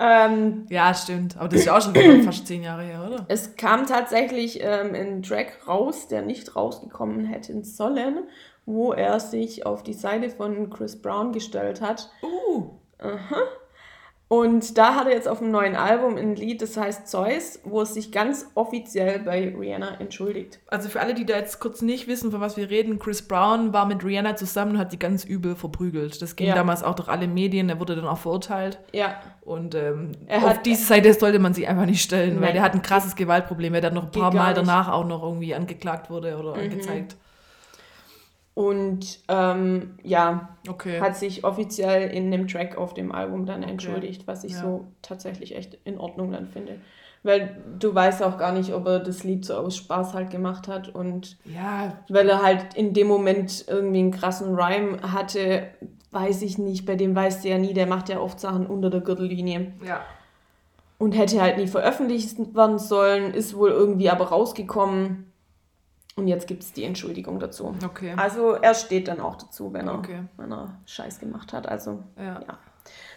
ähm, 0.00 0.66
ja, 0.68 0.94
stimmt. 0.94 1.36
Aber 1.36 1.48
das 1.48 1.60
ist 1.60 1.66
ja 1.66 1.76
auch 1.76 1.82
schon 1.82 1.94
fast 2.22 2.46
zehn 2.46 2.62
Jahre 2.62 2.82
her, 2.82 3.04
oder? 3.06 3.24
es 3.28 3.56
kam 3.56 3.86
tatsächlich 3.86 4.60
ähm, 4.62 4.94
ein 4.94 5.22
Track 5.22 5.66
raus, 5.68 6.08
der 6.08 6.22
nicht 6.22 6.56
rausgekommen 6.56 7.24
hätte 7.24 7.62
sollen, 7.64 8.20
wo 8.66 8.92
er 8.92 9.20
sich 9.20 9.66
auf 9.66 9.82
die 9.82 9.92
Seite 9.92 10.30
von 10.30 10.70
Chris 10.70 11.00
Brown 11.00 11.32
gestellt 11.32 11.80
hat. 11.80 12.10
Uh, 12.22 12.70
Und 14.32 14.78
da 14.78 14.94
hat 14.94 15.08
er 15.08 15.12
jetzt 15.12 15.28
auf 15.28 15.40
dem 15.40 15.50
neuen 15.50 15.76
Album 15.76 16.16
ein 16.16 16.36
Lied, 16.36 16.62
das 16.62 16.78
heißt 16.78 17.06
Zeus, 17.06 17.60
wo 17.64 17.82
es 17.82 17.92
sich 17.92 18.12
ganz 18.12 18.46
offiziell 18.54 19.18
bei 19.18 19.54
Rihanna 19.54 20.00
entschuldigt. 20.00 20.58
also 20.68 20.88
für 20.88 21.00
alle, 21.00 21.12
die 21.12 21.26
da 21.26 21.36
jetzt 21.36 21.60
kurz 21.60 21.82
nicht 21.82 22.08
wissen, 22.08 22.30
von 22.30 22.40
was 22.40 22.56
wir 22.56 22.70
reden, 22.70 22.98
Chris 22.98 23.20
Brown 23.20 23.74
war 23.74 23.84
mit 23.84 24.02
Rihanna 24.02 24.34
zusammen 24.36 24.72
und 24.72 24.78
hat 24.78 24.90
die 24.94 24.98
ganz 24.98 25.24
übel 25.24 25.54
verprügelt. 25.54 26.22
Das 26.22 26.34
ging 26.34 26.46
Ja. 26.46 26.54
damals 26.54 26.82
auch 26.82 26.94
durch 26.94 27.10
alle 27.10 27.28
Medien, 27.28 27.68
er 27.68 27.78
wurde 27.78 27.94
dann 27.94 28.06
auch 28.06 28.16
verurteilt. 28.16 28.78
Ja, 28.92 29.16
Und 29.44 29.74
ähm, 29.74 30.12
Er 30.28 30.38
auf 30.38 30.48
hat- 30.50 30.64
diese 30.66 30.84
Seite 30.86 31.12
sollte 31.12 31.38
man 31.38 31.52
sich 31.52 31.68
einfach 31.68 31.84
nicht 31.84 32.00
stellen, 32.00 32.36
weil 32.36 32.40
Nein. 32.46 32.52
der 32.54 32.62
hat 32.62 32.74
ein 32.74 32.80
krasses 32.82 33.16
Gewaltproblem. 33.16 33.74
Er 33.74 33.82
hat 33.82 33.92
noch 33.92 34.04
ein 34.04 34.10
paar 34.12 34.32
Mal. 34.32 34.52
Mhm. 34.52 34.54
danach 34.54 34.88
auch 34.90 35.04
noch 35.04 35.22
irgendwie 35.22 35.54
angeklagt 35.54 36.08
wurde 36.10 36.38
oder 36.38 36.54
angezeigt. 36.54 37.16
Und 38.54 39.20
ähm, 39.28 39.94
ja, 40.02 40.48
Okay. 40.68 41.00
hat 41.00 41.16
sich 41.16 41.44
offiziell 41.44 42.10
in 42.10 42.30
dem 42.30 42.46
Track 42.48 42.76
auf 42.76 42.94
dem 42.94 43.10
Album 43.12 43.46
dann 43.46 43.62
entschuldigt, 43.62 44.26
was 44.26 44.44
ich 44.44 44.52
Ja. 44.52 44.60
so 44.60 44.86
tatsächlich 45.00 45.56
echt 45.56 45.78
in 45.84 45.98
Ordnung 45.98 46.30
dann 46.32 46.46
finde. 46.46 46.76
Weil 47.24 47.56
du 47.78 47.94
weißt 47.94 48.22
auch 48.22 48.36
gar 48.36 48.52
nicht, 48.52 48.72
ob 48.74 48.86
er 48.86 48.98
das 48.98 49.22
Lied 49.24 49.44
so 49.44 49.54
aus 49.54 49.76
Spaß 49.76 50.12
halt 50.12 50.30
gemacht 50.30 50.66
hat 50.68 50.88
und 50.94 51.38
ja, 51.44 51.96
weil 52.08 52.28
er 52.28 52.42
halt 52.42 52.74
in 52.74 52.94
dem 52.94 53.06
Moment 53.06 53.64
irgendwie 53.68 54.00
einen 54.00 54.10
krassen 54.10 54.54
Rhyme 54.54 54.98
hatte, 55.12 55.68
weiß 56.10 56.42
ich 56.42 56.58
nicht, 56.58 56.84
bei 56.84 56.96
dem 56.96 57.14
weißt 57.14 57.44
du 57.44 57.48
ja 57.48 57.58
nie, 57.58 57.74
der 57.74 57.86
macht 57.86 58.08
ja 58.08 58.18
oft 58.20 58.38
Sachen 58.40 58.66
unter 58.66 58.90
der 58.90 59.00
Gürtellinie 59.00 59.72
ja. 59.86 60.00
und 60.98 61.12
hätte 61.12 61.40
halt 61.40 61.56
nie 61.58 61.68
veröffentlicht 61.68 62.36
werden 62.54 62.78
sollen, 62.78 63.32
ist 63.32 63.56
wohl 63.56 63.70
irgendwie 63.70 64.10
aber 64.10 64.26
rausgekommen 64.26 65.31
und 66.16 66.28
jetzt 66.28 66.46
gibt 66.46 66.62
es 66.62 66.72
die 66.72 66.84
Entschuldigung 66.84 67.38
dazu. 67.40 67.74
Okay. 67.84 68.14
Also 68.16 68.52
er 68.52 68.74
steht 68.74 69.08
dann 69.08 69.20
auch 69.20 69.36
dazu, 69.36 69.72
wenn 69.72 69.88
er, 69.88 69.94
Okay. 69.98 70.20
wenn 70.36 70.52
er 70.52 70.76
Scheiß 70.86 71.20
gemacht 71.20 71.52
hat. 71.52 71.66
Also 71.68 72.02
Ja. 72.16 72.40
ja. 72.46 72.58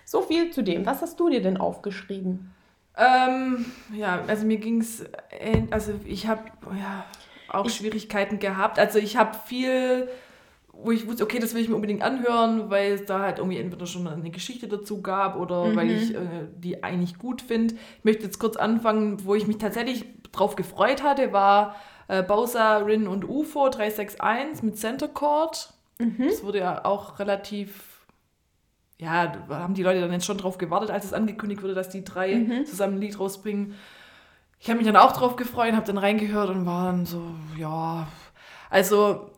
So 0.06 0.22
viel 0.22 0.52
zu 0.52 0.62
dem. 0.64 0.86
Was 0.86 1.02
hast 1.02 1.20
du 1.20 1.30
dir 1.30 1.42
denn 1.42 1.58
aufgeschrieben? 1.58 2.54
Ähm, 2.98 3.66
ja, 3.94 4.22
also 4.28 4.46
mir 4.46 4.58
ging 4.58 4.80
es, 4.80 5.04
also 5.72 5.94
ich 6.06 6.28
habe 6.28 6.44
ja, 6.80 7.06
auch 7.50 7.70
Schwierigkeiten 7.70 8.40
gehabt. 8.40 8.80
Also 8.80 9.00
ich 9.00 9.18
habe 9.18 9.36
viel, 9.46 10.08
wo 10.72 10.92
ich 10.92 11.08
wusste, 11.08 11.24
okay, 11.24 11.40
das 11.40 11.54
will 11.54 11.62
ich 11.62 11.70
mir 11.70 11.76
unbedingt 11.76 12.04
anhören, 12.04 12.70
weil 12.70 12.94
es 12.94 13.06
da 13.06 13.20
halt 13.20 13.40
irgendwie 13.40 13.58
entweder 13.58 13.86
schon 13.86 14.08
eine 14.08 14.30
Geschichte 14.30 14.68
dazu 14.68 15.02
gab 15.02 15.36
oder 15.38 15.76
weil 15.76 15.90
ich 15.92 16.14
äh, 16.16 16.20
die 16.58 16.84
eigentlich 16.84 17.18
gut 17.18 17.42
finde. 17.42 17.76
Ich 17.98 18.04
möchte 18.06 18.24
jetzt 18.24 18.40
kurz 18.40 18.56
anfangen, 18.56 19.26
wo 19.26 19.36
ich 19.36 19.48
mich 19.48 19.58
tatsächlich 19.58 20.06
drauf 20.32 20.56
gefreut 20.56 21.04
hatte, 21.04 21.34
war 21.34 21.76
äh, 22.08 22.24
Bowser, 22.24 22.86
Rin 22.86 23.08
und 23.08 23.28
UFO 23.28 23.70
361 23.70 24.64
mit 24.64 24.78
Center 24.78 25.08
Chord. 25.08 25.74
Das 25.98 26.44
wurde 26.44 26.60
ja 26.60 26.86
auch 26.86 27.20
relativ 27.20 27.96
ja, 28.98 29.28
da 29.28 29.60
haben 29.60 29.74
die 29.74 29.84
Leute 29.84 30.00
dann 30.00 30.12
jetzt 30.12 30.26
schon 30.26 30.38
drauf 30.38 30.58
gewartet, 30.58 30.90
als 30.90 31.06
es 31.06 31.14
angekündigt 31.14 31.62
wurde, 31.62 31.74
dass 31.74 31.90
die 31.90 32.04
drei 32.04 32.64
zusammen 32.66 32.96
ein 32.96 33.02
Lied 33.02 33.20
rausbringen. 33.20 33.76
Ich 34.60 34.70
habe 34.70 34.78
mich 34.78 34.88
dann 34.88 34.96
auch 34.96 35.12
drauf 35.12 35.36
gefreut, 35.36 35.74
habe 35.74 35.86
dann 35.86 35.98
reingehört 35.98 36.50
und 36.50 36.66
war 36.66 36.86
dann 36.92 37.06
so, 37.06 37.22
ja, 37.58 38.08
also 38.70 39.30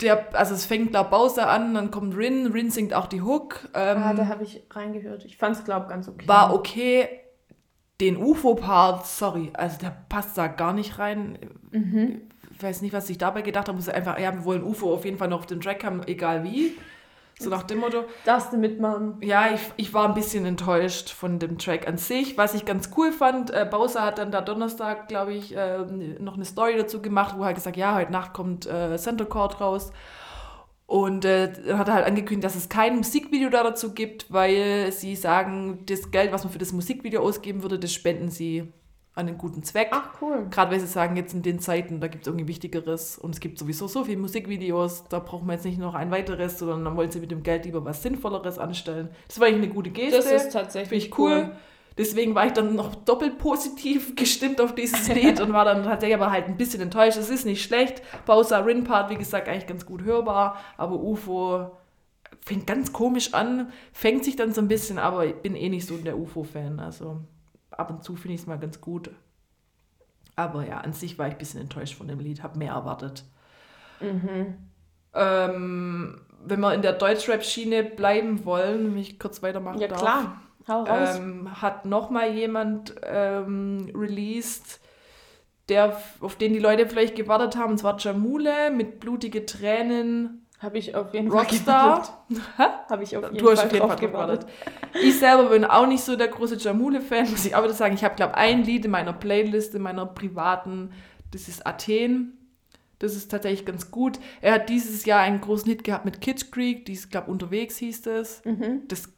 der, 0.00 0.36
also 0.36 0.54
es 0.54 0.66
fängt 0.66 0.90
glaube 0.90 1.10
Bowser 1.10 1.48
an, 1.48 1.74
dann 1.74 1.90
kommt 1.90 2.16
Rin, 2.16 2.46
Rin 2.46 2.70
singt 2.70 2.94
auch 2.94 3.06
die 3.06 3.22
Hook. 3.22 3.68
Ähm, 3.74 4.02
Ah, 4.02 4.14
da 4.14 4.26
habe 4.26 4.44
ich 4.44 4.62
reingehört. 4.70 5.24
Ich 5.24 5.36
fand 5.36 5.56
es, 5.56 5.64
glaube 5.64 5.86
ich, 5.86 5.90
ganz 5.90 6.08
okay. 6.08 6.26
war 6.28 6.52
okay. 6.54 7.08
Den 8.00 8.16
UFO-Part, 8.16 9.06
sorry, 9.06 9.50
also 9.54 9.78
der 9.78 9.96
passt 10.08 10.38
da 10.38 10.46
gar 10.46 10.72
nicht 10.72 10.98
rein. 10.98 11.38
Ich 12.54 12.62
weiß 12.62 12.82
nicht, 12.82 12.92
was 12.92 13.10
ich 13.10 13.18
dabei 13.18 13.42
gedacht 13.42 13.68
habe. 13.68 13.76
Muss 13.76 13.88
einfach, 13.88 14.18
ja, 14.18 14.32
wir 14.32 14.44
wollen 14.44 14.62
UFO 14.62 14.94
auf 14.94 15.04
jeden 15.04 15.18
Fall 15.18 15.28
noch 15.28 15.40
auf 15.40 15.46
den 15.46 15.60
Track 15.60 15.84
haben, 15.84 16.02
egal 16.06 16.44
wie. 16.44 16.76
So 17.40 17.50
nach 17.50 17.62
dem 17.62 17.78
Motto. 17.78 18.04
Darfst 18.24 18.52
du 18.52 18.56
mitmachen? 18.56 19.18
Ja, 19.22 19.52
ich, 19.54 19.60
ich 19.76 19.94
war 19.94 20.08
ein 20.08 20.14
bisschen 20.14 20.44
enttäuscht 20.44 21.10
von 21.10 21.38
dem 21.38 21.56
Track 21.58 21.86
an 21.86 21.96
sich. 21.96 22.36
Was 22.36 22.54
ich 22.54 22.64
ganz 22.64 22.90
cool 22.96 23.12
fand, 23.12 23.50
äh, 23.50 23.66
Bowser 23.68 24.02
hat 24.02 24.18
dann 24.18 24.32
da 24.32 24.40
Donnerstag, 24.40 25.06
glaube 25.06 25.34
ich, 25.34 25.56
äh, 25.56 25.78
noch 26.18 26.34
eine 26.34 26.44
Story 26.44 26.76
dazu 26.76 27.00
gemacht, 27.00 27.36
wo 27.38 27.44
er 27.44 27.54
gesagt 27.54 27.76
ja, 27.76 27.94
heute 27.94 28.10
Nacht 28.10 28.32
kommt 28.32 28.66
äh, 28.66 28.96
Center 28.96 29.24
Chord 29.24 29.60
raus. 29.60 29.92
Und 30.88 31.26
äh, 31.26 31.52
hat 31.74 31.90
halt 31.90 32.06
angekündigt, 32.06 32.44
dass 32.44 32.56
es 32.56 32.70
kein 32.70 32.96
Musikvideo 32.96 33.50
da 33.50 33.62
dazu 33.62 33.92
gibt, 33.92 34.32
weil 34.32 34.90
sie 34.90 35.16
sagen, 35.16 35.80
das 35.84 36.10
Geld, 36.10 36.32
was 36.32 36.44
man 36.44 36.52
für 36.52 36.58
das 36.58 36.72
Musikvideo 36.72 37.20
ausgeben 37.20 37.60
würde, 37.62 37.78
das 37.78 37.92
spenden 37.92 38.30
sie 38.30 38.72
an 39.12 39.28
einen 39.28 39.36
guten 39.36 39.62
Zweck. 39.62 39.88
Ach, 39.90 40.14
cool. 40.22 40.46
Gerade 40.48 40.72
weil 40.72 40.80
sie 40.80 40.86
sagen, 40.86 41.14
jetzt 41.16 41.34
in 41.34 41.42
den 41.42 41.58
Zeiten, 41.58 42.00
da 42.00 42.08
gibt 42.08 42.22
es 42.22 42.28
irgendwie 42.28 42.48
Wichtigeres 42.48 43.18
und 43.18 43.34
es 43.34 43.40
gibt 43.40 43.58
sowieso 43.58 43.86
so 43.86 44.04
viele 44.04 44.16
Musikvideos, 44.16 45.04
da 45.10 45.18
brauchen 45.18 45.46
wir 45.46 45.52
jetzt 45.52 45.66
nicht 45.66 45.78
noch 45.78 45.94
ein 45.94 46.10
weiteres, 46.10 46.58
sondern 46.58 46.86
dann 46.86 46.96
wollen 46.96 47.10
sie 47.10 47.20
mit 47.20 47.30
dem 47.32 47.42
Geld 47.42 47.66
lieber 47.66 47.84
was 47.84 48.02
Sinnvolleres 48.02 48.58
anstellen. 48.58 49.10
Das 49.26 49.38
war 49.40 49.46
eigentlich 49.46 49.64
eine 49.64 49.74
gute 49.74 49.90
Geste. 49.90 50.16
Das 50.16 50.32
ist 50.32 50.52
tatsächlich 50.54 51.02
Finde 51.02 51.04
ich 51.04 51.18
cool. 51.18 51.52
Deswegen 51.98 52.34
war 52.34 52.46
ich 52.46 52.52
dann 52.52 52.76
noch 52.76 52.94
doppelt 52.94 53.38
positiv 53.38 54.14
gestimmt 54.16 54.60
auf 54.60 54.74
dieses 54.74 55.08
Lied 55.08 55.40
und 55.40 55.52
war 55.52 55.64
dann 55.64 55.82
tatsächlich 55.82 56.14
aber 56.16 56.30
halt 56.30 56.46
ein 56.46 56.56
bisschen 56.56 56.80
enttäuscht. 56.80 57.18
Es 57.18 57.28
ist 57.28 57.44
nicht 57.44 57.62
schlecht. 57.62 58.02
Bowser 58.24 58.64
Rin 58.64 58.84
Part, 58.84 59.10
wie 59.10 59.16
gesagt, 59.16 59.48
eigentlich 59.48 59.66
ganz 59.66 59.84
gut 59.84 60.02
hörbar, 60.04 60.56
aber 60.76 60.94
UFO 61.00 61.72
fängt 62.40 62.66
ganz 62.66 62.92
komisch 62.92 63.34
an, 63.34 63.72
fängt 63.92 64.24
sich 64.24 64.36
dann 64.36 64.54
so 64.54 64.60
ein 64.60 64.68
bisschen, 64.68 64.98
aber 64.98 65.26
ich 65.26 65.34
bin 65.36 65.54
eh 65.56 65.68
nicht 65.68 65.86
so 65.86 65.96
der 65.96 66.16
UFO-Fan. 66.18 66.78
Also 66.80 67.20
ab 67.72 67.90
und 67.90 68.04
zu 68.04 68.16
finde 68.16 68.34
ich 68.36 68.42
es 68.42 68.46
mal 68.46 68.58
ganz 68.58 68.80
gut. 68.80 69.10
Aber 70.36 70.64
ja, 70.64 70.78
an 70.78 70.92
sich 70.92 71.18
war 71.18 71.26
ich 71.26 71.34
ein 71.34 71.38
bisschen 71.38 71.60
enttäuscht 71.60 71.96
von 71.96 72.06
dem 72.06 72.20
Lied, 72.20 72.44
habe 72.44 72.58
mehr 72.58 72.72
erwartet. 72.74 73.24
Ähm, 75.14 76.20
wenn 76.44 76.60
wir 76.60 76.74
in 76.74 76.82
der 76.82 76.92
Deutschrap-Schiene 76.92 77.82
bleiben 77.82 78.44
wollen, 78.44 78.92
wenn 78.92 78.98
ich 78.98 79.18
kurz 79.18 79.42
weitermachen 79.42 79.80
Ja, 79.80 79.88
darf. 79.88 80.00
klar. 80.00 80.40
Ähm, 81.18 81.60
hat 81.62 81.84
noch 81.84 82.10
mal 82.10 82.30
jemand 82.30 82.94
ähm, 83.02 83.90
released, 83.94 84.80
der, 85.68 86.00
auf 86.20 86.36
den 86.36 86.52
die 86.52 86.58
Leute 86.58 86.86
vielleicht 86.86 87.14
gewartet 87.14 87.56
haben, 87.56 87.72
und 87.72 87.78
zwar 87.78 87.98
Jamule 87.98 88.70
mit 88.70 89.00
blutige 89.00 89.46
Tränen. 89.46 90.46
Habe 90.58 90.78
ich 90.78 90.94
auf 90.96 91.14
jeden 91.14 91.30
Fall 91.30 91.40
Rockstar. 91.40 92.24
Habe 92.88 93.04
ich 93.04 93.16
auf 93.16 93.24
jeden 93.24 93.38
Du 93.38 93.50
hast 93.50 93.60
Fall 93.60 93.66
auf 93.68 93.72
jeden 93.72 93.88
Fall 93.88 93.96
gewartet. 93.96 94.40
gewartet. 94.40 95.02
Ich 95.02 95.18
selber 95.18 95.50
bin 95.50 95.64
auch 95.64 95.86
nicht 95.86 96.02
so 96.02 96.16
der 96.16 96.28
große 96.28 96.56
Jamule-Fan, 96.56 97.30
muss 97.30 97.44
ich 97.44 97.54
aber 97.54 97.72
sagen. 97.72 97.94
Ich 97.94 98.02
habe, 98.02 98.16
glaube 98.16 98.34
ein 98.36 98.64
Lied 98.64 98.84
in 98.84 98.90
meiner 98.90 99.12
Playlist, 99.12 99.74
in 99.74 99.82
meiner 99.82 100.04
privaten, 100.06 100.90
das 101.30 101.46
ist 101.46 101.64
Athen. 101.66 102.34
Das 102.98 103.14
ist 103.14 103.30
tatsächlich 103.30 103.64
ganz 103.64 103.92
gut. 103.92 104.18
Er 104.40 104.54
hat 104.54 104.68
dieses 104.68 105.04
Jahr 105.04 105.20
einen 105.20 105.40
großen 105.40 105.70
Hit 105.70 105.84
gehabt 105.84 106.04
mit 106.04 106.20
Kitsch 106.20 106.50
Creek, 106.50 106.84
die 106.86 106.94
ist, 106.94 107.12
glaube 107.12 107.30
unterwegs 107.30 107.76
hieß 107.76 108.02
das. 108.02 108.42
das. 108.88 109.12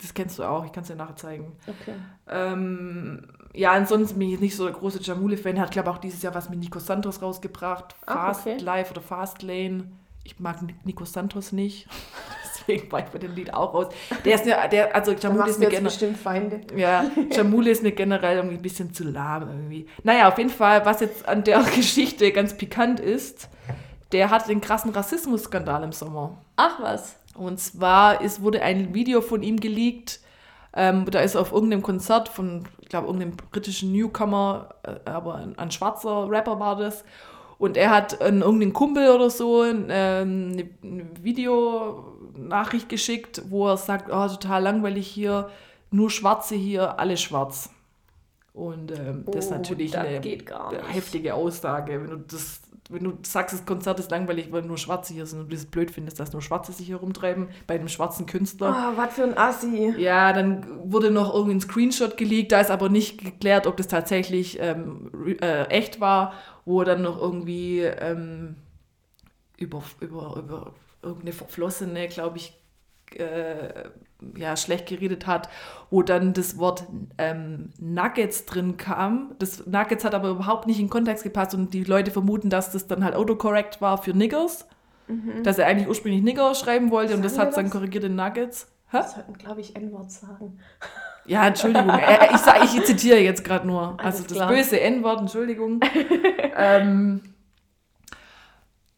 Das 0.00 0.12
kennst 0.12 0.38
du 0.38 0.44
auch, 0.44 0.64
ich 0.64 0.72
kann 0.72 0.82
es 0.82 0.88
dir 0.88 0.96
nachher 0.96 1.16
zeigen. 1.16 1.56
Okay. 1.66 1.94
Ähm, 2.28 3.26
ja, 3.54 3.72
ansonsten 3.72 4.18
bin 4.18 4.30
ich 4.32 4.40
nicht 4.40 4.54
so 4.56 4.64
der 4.64 4.74
große 4.74 5.00
Jamule-Fan. 5.00 5.58
Hat, 5.58 5.70
glaube 5.70 5.88
ich, 5.88 5.96
auch 5.96 6.00
dieses 6.00 6.22
Jahr 6.22 6.34
was 6.34 6.50
mit 6.50 6.58
Nico 6.58 6.78
Santos 6.78 7.22
rausgebracht. 7.22 7.94
Ach, 8.04 8.14
Fast 8.26 8.46
okay. 8.46 8.58
Life 8.58 8.90
oder 8.92 9.00
Fast 9.00 9.42
Lane. 9.42 9.90
Ich 10.24 10.38
mag 10.38 10.58
Nico 10.84 11.04
Santos 11.04 11.52
nicht. 11.52 11.88
Deswegen 12.44 12.90
war 12.90 12.98
ich 12.98 13.06
bei 13.06 13.18
dem 13.18 13.34
Lied 13.34 13.54
auch 13.54 13.72
raus. 13.72 13.86
Der 14.24 14.34
ist 14.34 14.44
mir, 14.44 14.56
der, 14.70 14.94
also 14.94 15.12
Jamule 15.12 15.48
ist 15.48 15.58
mir 15.58 15.66
generell. 15.66 15.84
bestimmt 15.84 16.18
Feinde. 16.18 16.60
Ja, 16.76 17.04
Jamule 17.30 17.70
ist 17.70 17.82
mir 17.82 17.92
generell 17.92 18.38
irgendwie 18.38 18.56
ein 18.56 18.62
bisschen 18.62 18.92
zu 18.92 19.04
lahm 19.04 19.48
irgendwie. 19.48 19.86
Naja, 20.02 20.28
auf 20.28 20.36
jeden 20.36 20.50
Fall, 20.50 20.84
was 20.84 21.00
jetzt 21.00 21.26
an 21.28 21.44
der 21.44 21.62
Geschichte 21.76 22.32
ganz 22.32 22.56
pikant 22.56 22.98
ist, 23.00 23.48
der 24.12 24.30
hatte 24.30 24.48
den 24.48 24.60
krassen 24.60 24.90
Rassismusskandal 24.90 25.84
im 25.84 25.92
Sommer. 25.92 26.38
Ach 26.56 26.80
was. 26.80 27.16
Und 27.36 27.58
zwar 27.60 28.20
ist, 28.20 28.42
wurde 28.42 28.62
ein 28.62 28.94
Video 28.94 29.20
von 29.20 29.42
ihm 29.42 29.60
geleakt. 29.60 30.20
Ähm, 30.74 31.06
da 31.10 31.20
ist 31.20 31.34
er 31.34 31.40
auf 31.40 31.52
irgendeinem 31.52 31.82
Konzert 31.82 32.28
von, 32.28 32.64
ich 32.80 32.88
glaube, 32.88 33.06
irgendeinem 33.06 33.36
britischen 33.50 33.92
Newcomer, 33.92 34.68
äh, 34.82 35.08
aber 35.08 35.36
ein, 35.36 35.58
ein 35.58 35.70
schwarzer 35.70 36.28
Rapper 36.30 36.60
war 36.60 36.76
das. 36.76 37.04
Und 37.58 37.78
er 37.78 37.90
hat 37.90 38.20
an 38.20 38.42
irgendeinen 38.42 38.74
Kumpel 38.74 39.10
oder 39.10 39.30
so 39.30 39.64
ähm, 39.64 39.86
eine, 39.88 40.68
eine 40.82 41.06
Videonachricht 41.22 42.88
geschickt, 42.88 43.42
wo 43.48 43.68
er 43.68 43.76
sagt, 43.78 44.10
oh, 44.10 44.28
total 44.28 44.62
langweilig 44.62 45.06
hier, 45.06 45.48
nur 45.90 46.10
Schwarze 46.10 46.54
hier, 46.54 46.98
alle 46.98 47.16
schwarz. 47.16 47.70
Und 48.52 48.90
ähm, 48.92 49.24
das 49.26 49.46
ist 49.46 49.52
Oh, 49.52 49.54
natürlich 49.54 49.90
das 49.92 50.06
eine 50.06 50.20
geht 50.20 50.46
gar 50.46 50.72
nicht. 50.72 50.94
heftige 50.94 51.34
Aussage, 51.34 52.00
wenn 52.02 52.10
du 52.10 52.16
das 52.18 52.60
wenn 52.88 53.04
du 53.04 53.18
sagst, 53.22 53.54
das 53.54 53.66
Konzert 53.66 53.98
ist 53.98 54.10
langweilig, 54.10 54.52
weil 54.52 54.62
nur 54.62 54.78
Schwarze 54.78 55.12
hier 55.12 55.26
sind 55.26 55.40
und 55.40 55.50
du 55.50 55.56
es 55.56 55.66
blöd 55.66 55.90
findest, 55.90 56.20
dass 56.20 56.32
nur 56.32 56.42
Schwarze 56.42 56.72
sich 56.72 56.86
hier 56.86 56.96
rumtreiben, 56.96 57.48
bei 57.66 57.74
einem 57.74 57.88
schwarzen 57.88 58.26
Künstler. 58.26 58.92
Oh, 58.92 58.96
was 58.96 59.14
für 59.14 59.24
ein 59.24 59.36
Assi. 59.36 59.94
Ja, 59.98 60.32
dann 60.32 60.64
wurde 60.90 61.10
noch 61.10 61.34
irgendwie 61.34 61.56
ein 61.56 61.60
Screenshot 61.60 62.16
geleakt, 62.16 62.52
da 62.52 62.60
ist 62.60 62.70
aber 62.70 62.88
nicht 62.88 63.18
geklärt, 63.18 63.66
ob 63.66 63.76
das 63.76 63.88
tatsächlich 63.88 64.58
ähm, 64.60 65.10
äh, 65.40 65.64
echt 65.64 66.00
war, 66.00 66.34
wo 66.64 66.84
dann 66.84 67.02
noch 67.02 67.20
irgendwie 67.20 67.80
ähm, 67.80 68.56
über, 69.56 69.82
über, 70.00 70.36
über 70.36 70.74
irgendeine 71.02 71.32
Verflossene, 71.32 72.08
glaube 72.08 72.38
ich, 72.38 72.52
äh, 73.14 73.88
ja, 74.36 74.56
schlecht 74.56 74.86
geredet 74.86 75.26
hat, 75.26 75.48
wo 75.90 76.02
dann 76.02 76.32
das 76.32 76.58
Wort 76.58 76.84
ähm, 77.18 77.70
Nuggets 77.78 78.46
drin 78.46 78.76
kam. 78.76 79.34
Das 79.38 79.66
Nuggets 79.66 80.04
hat 80.04 80.14
aber 80.14 80.30
überhaupt 80.30 80.66
nicht 80.66 80.80
in 80.80 80.88
Kontext 80.88 81.24
gepasst 81.24 81.54
und 81.54 81.74
die 81.74 81.84
Leute 81.84 82.10
vermuten, 82.10 82.50
dass 82.50 82.72
das 82.72 82.86
dann 82.86 83.04
halt 83.04 83.14
autocorrect 83.14 83.80
war 83.80 83.98
für 83.98 84.12
Niggers. 84.12 84.66
Mhm. 85.08 85.42
Dass 85.44 85.58
er 85.58 85.66
eigentlich 85.66 85.88
ursprünglich 85.88 86.22
Nigger 86.22 86.54
schreiben 86.54 86.90
wollte 86.90 87.10
Sagen 87.10 87.18
und 87.18 87.24
das 87.24 87.38
hat 87.38 87.56
dann 87.56 87.70
korrigiert 87.70 88.04
in 88.04 88.16
Nuggets. 88.16 88.72
Hä? 88.90 88.98
Wir 88.98 89.02
sollten, 89.04 89.34
glaube 89.34 89.60
ich, 89.60 89.76
N-Wort 89.76 90.10
sagen. 90.10 90.58
Ja, 91.28 91.44
Entschuldigung. 91.48 91.90
ich, 92.32 92.36
sag, 92.36 92.62
ich 92.62 92.84
zitiere 92.84 93.18
jetzt 93.18 93.42
gerade 93.42 93.66
nur. 93.66 93.98
Also 93.98 94.22
das 94.22 94.36
klar. 94.36 94.48
böse 94.48 94.80
N-Wort, 94.80 95.22
Entschuldigung. 95.22 95.80
ähm, 96.56 97.20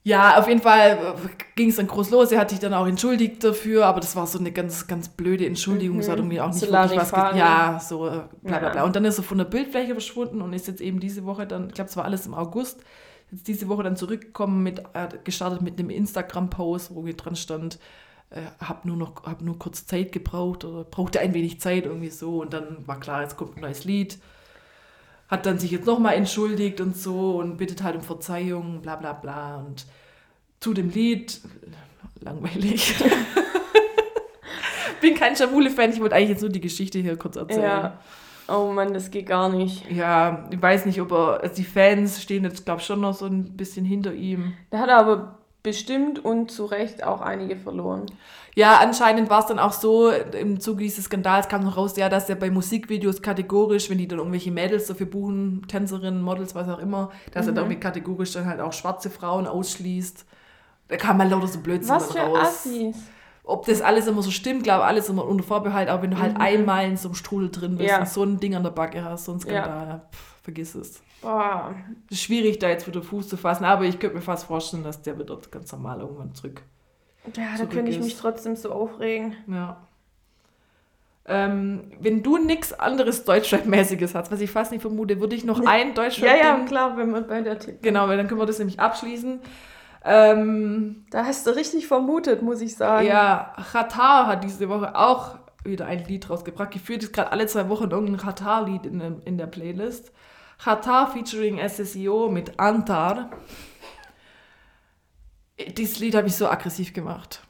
ja, 0.09 0.39
auf 0.39 0.49
jeden 0.49 0.63
Fall 0.63 0.93
äh, 0.93 1.29
ging 1.55 1.69
es 1.69 1.77
dann 1.77 1.87
groß 1.87 2.09
los. 2.11 2.33
Er 2.33 2.41
hat 2.41 2.49
sich 2.49 2.59
dann 2.59 2.73
auch 2.73 2.87
entschuldigt 2.87 3.45
dafür, 3.45 3.85
aber 3.85 4.01
das 4.01 4.17
war 4.17 4.27
so 4.27 4.39
eine 4.39 4.51
ganz, 4.53 4.87
ganz 4.87 5.11
blöde 5.11 5.45
Entschuldigung. 5.45 5.97
Mhm. 5.97 6.01
Es 6.01 6.09
hat 6.09 6.17
irgendwie 6.17 6.41
auch 6.41 6.47
nicht 6.49 6.61
so 6.61 6.73
wirklich 6.73 6.99
was 6.99 7.11
Ja, 7.37 7.79
so 7.79 8.07
äh, 8.07 8.23
bla 8.43 8.59
bla 8.59 8.71
bla. 8.71 8.85
Und 8.85 8.97
dann 8.97 9.05
ist 9.05 9.19
er 9.19 9.25
von 9.25 9.37
der 9.37 9.45
Bildfläche 9.45 9.93
verschwunden 9.93 10.41
und 10.41 10.55
ist 10.55 10.67
jetzt 10.67 10.81
eben 10.81 10.99
diese 10.99 11.27
Woche 11.27 11.47
dann, 11.47 11.69
ich 11.69 11.75
glaube, 11.75 11.91
es 11.91 11.97
war 11.99 12.07
alles 12.07 12.25
im 12.25 12.33
August, 12.33 12.81
jetzt 13.31 13.47
diese 13.49 13.69
Woche 13.69 13.83
dann 13.83 13.97
zurückgekommen 13.97 14.63
mit, 14.63 14.79
äh, 14.95 15.09
gestartet 15.25 15.61
mit 15.61 15.79
einem 15.79 15.91
Instagram-Post, 15.91 16.95
wo 16.95 17.07
dran 17.15 17.37
stand, 17.37 17.79
äh, 18.31 18.41
hab 18.65 18.87
nur 18.87 18.97
noch, 18.97 19.25
hab 19.25 19.43
nur 19.43 19.59
kurz 19.59 19.85
Zeit 19.85 20.13
gebraucht 20.13 20.65
oder 20.65 20.85
brauchte 20.85 21.21
ein 21.21 21.35
wenig 21.35 21.61
Zeit 21.61 21.85
irgendwie 21.85 22.09
so 22.09 22.41
und 22.41 22.55
dann 22.55 22.79
war 22.87 22.99
klar, 22.99 23.21
jetzt 23.23 23.37
kommt 23.37 23.59
ein 23.59 23.61
neues 23.61 23.85
Lied 23.85 24.19
hat 25.29 25.47
dann 25.47 25.59
sich 25.59 25.71
jetzt 25.71 25.87
nochmal 25.87 26.15
entschuldigt 26.15 26.81
und 26.81 26.97
so 26.97 27.37
und 27.39 27.59
bittet 27.59 27.83
halt 27.83 27.97
um 27.97 28.03
Verzeihung, 28.03 28.81
bla 28.81 28.97
bla 28.97 29.13
bla. 29.13 29.59
Und 29.59 29.87
zu 30.61 30.75
dem 30.75 30.91
Lied, 30.91 31.41
langweilig. 32.21 32.95
Bin 35.01 35.15
kein 35.15 35.37
Schamule-Fan, 35.37 35.93
ich 35.93 36.01
wollte 36.01 36.17
eigentlich 36.17 36.31
jetzt 36.31 36.41
nur 36.41 36.51
die 36.51 36.61
Geschichte 36.61 36.99
hier 36.99 37.17
kurz 37.17 37.37
erzählen. 37.37 37.63
Ja. 37.63 37.99
Oh 38.49 38.73
Mann, 38.73 38.95
das 38.95 39.11
geht 39.11 39.27
gar 39.27 39.51
nicht. 39.51 39.91
Ja, 39.91 40.49
ich 40.51 40.61
weiß 40.61 40.87
nicht, 40.87 41.01
ob 41.03 41.13
er, 41.13 41.41
also 41.43 41.55
die 41.55 41.65
Fans 41.65 42.23
stehen 42.23 42.45
jetzt, 42.45 42.65
glaube 42.65 42.81
ich, 42.81 42.87
schon 42.87 43.01
noch 43.01 43.13
so 43.13 43.27
ein 43.27 43.57
bisschen 43.57 43.85
hinter 43.85 44.15
ihm. 44.15 44.55
Da 44.71 44.79
hat 44.79 44.89
er 44.89 44.97
aber 44.97 45.38
bestimmt 45.63 46.25
und 46.25 46.51
zu 46.51 46.65
Recht 46.67 47.05
auch 47.05 47.21
einige 47.21 47.57
verloren. 47.57 48.07
Ja, 48.55 48.79
anscheinend 48.79 49.31
war 49.31 49.41
es 49.41 49.47
dann 49.47 49.59
auch 49.59 49.73
so, 49.73 50.11
im 50.11 50.61
Zuge 50.61 50.83
dieses 50.83 51.05
Skandals 51.05 51.49
kam 51.49 51.63
noch 51.63 51.77
raus, 51.77 51.97
ja, 51.97 52.09
dass 52.09 52.29
er 52.29 52.37
bei 52.37 52.51
Musikvideos 52.51 53.23
kategorisch, 53.23 53.89
wenn 53.91 53.99
die 53.99 54.09
dann 54.09 54.19
irgendwelche 54.19 54.51
Mädels 54.51 54.87
dafür 54.87 55.07
buchen, 55.07 55.65
Tänzerinnen, 55.69 56.23
Models, 56.23 56.55
was 56.55 56.69
auch 56.69 56.79
immer, 56.79 57.11
dass 57.33 57.45
mhm. 57.45 57.51
er 57.51 57.55
dann 57.55 57.65
irgendwie 57.65 57.81
kategorisch 57.81 58.33
dann 58.33 58.47
halt 58.47 58.61
auch 58.61 58.73
schwarze 58.73 59.11
Frauen 59.11 59.47
ausschließt. 59.47 60.25
Da 60.89 60.97
kam 60.97 61.19
mal 61.19 61.29
lauter 61.29 61.47
so 61.47 61.61
Blödsinn 61.61 61.95
was 61.95 62.13
für 62.13 62.19
raus. 62.19 62.39
Assis. 62.41 62.97
Ob 63.45 63.65
das 63.67 63.81
alles 63.81 64.07
immer 64.07 64.23
so 64.23 64.31
stimmt, 64.31 64.63
glaube 64.63 64.83
ich, 64.83 64.89
alles 64.89 65.09
immer 65.09 65.27
unter 65.27 65.45
Vorbehalt, 65.45 65.89
aber 65.89 66.03
wenn 66.03 66.11
du 66.11 66.19
halt 66.19 66.35
mhm. 66.35 66.41
einmal 66.41 66.87
in 66.87 66.97
so 66.97 67.09
einem 67.09 67.15
Strudel 67.15 67.51
drin 67.51 67.77
bist 67.77 67.91
ja. 67.91 68.01
und 68.01 68.09
so 68.09 68.23
ein 68.23 68.41
Ding 68.41 68.55
an 68.55 68.63
der 68.63 68.71
Backe 68.71 69.05
hast, 69.05 69.27
so 69.27 69.33
ein 69.33 69.41
Skandal, 69.41 69.89
ja. 69.89 70.03
pff, 70.11 70.43
vergiss 70.43 70.75
es. 70.75 71.01
Boah. 71.21 71.75
Ist 72.11 72.23
schwierig, 72.23 72.59
da 72.59 72.69
jetzt 72.69 72.87
wieder 72.87 73.03
Fuß 73.03 73.29
zu 73.29 73.37
fassen, 73.37 73.65
aber 73.65 73.85
ich 73.85 73.99
könnte 73.99 74.17
mir 74.17 74.23
fast 74.23 74.47
vorstellen, 74.47 74.85
dass 74.85 75.03
der 75.03 75.19
wieder 75.19 75.39
ganz 75.51 75.73
normal 75.73 76.01
irgendwann 76.01 76.35
zurück 76.35 76.63
ja, 77.37 77.57
da 77.59 77.67
könnte 77.67 77.91
ich 77.91 78.01
mich 78.01 78.17
trotzdem 78.17 78.57
so 78.57 78.73
aufregen. 78.73 79.37
Ja. 79.47 79.77
Ähm, 81.27 81.93
wenn 82.01 82.23
du 82.23 82.39
nichts 82.39 82.73
anderes 82.73 83.25
Deutschrap-mäßiges 83.25 84.15
hast, 84.15 84.33
was 84.33 84.41
ich 84.41 84.51
fast 84.51 84.73
nicht 84.73 84.81
vermute, 84.81 85.21
würde 85.21 85.37
ich 85.37 85.45
noch 85.45 85.61
ein 85.67 85.95
Deutschrap. 85.95 86.29
Ja, 86.29 86.37
ja, 86.37 86.65
klar, 86.65 86.97
wenn 86.97 87.11
wir 87.11 87.21
bei 87.21 87.43
der 87.43 87.59
Tipp. 87.59 87.83
Genau, 87.83 88.09
weil 88.09 88.17
dann 88.17 88.29
können 88.29 88.41
wir 88.41 88.47
das 88.47 88.59
nämlich 88.59 88.81
abschließen. 88.81 89.41
Ähm, 90.05 91.05
da 91.11 91.27
hast 91.27 91.47
du 91.47 91.55
richtig 91.55 91.87
vermutet, 91.87 92.41
muss 92.41 92.63
ich 92.63 92.77
sagen. 92.77 93.07
Ja, 93.07 93.55
Qatar 93.73 94.27
hat 94.27 94.45
diese 94.45 94.71
Woche 94.71 94.97
auch 94.97 95.35
wieder 95.65 95.85
ein 95.85 96.05
Lied 96.07 96.31
rausgebracht. 96.31 96.71
Gefühlt 96.71 97.03
ist 97.03 97.13
gerade 97.13 97.31
alle 97.31 97.47
zwei 97.47 97.69
Wochen 97.69 97.91
irgendein 97.91 98.17
Qatar-Lied 98.17 98.87
in, 98.87 99.21
in 99.25 99.37
der 99.37 99.49
Playlist. 99.49 100.13
Qatar 100.59 101.13
featuring 101.13 101.59
SSIO 101.59 102.29
mit 102.29 102.59
Antar. 102.59 103.31
Dieses 105.77 105.99
Lied 105.99 106.15
habe 106.15 106.29
ich 106.29 106.37
so 106.37 106.49
aggressiv 106.49 106.93
gemacht. 106.93 107.43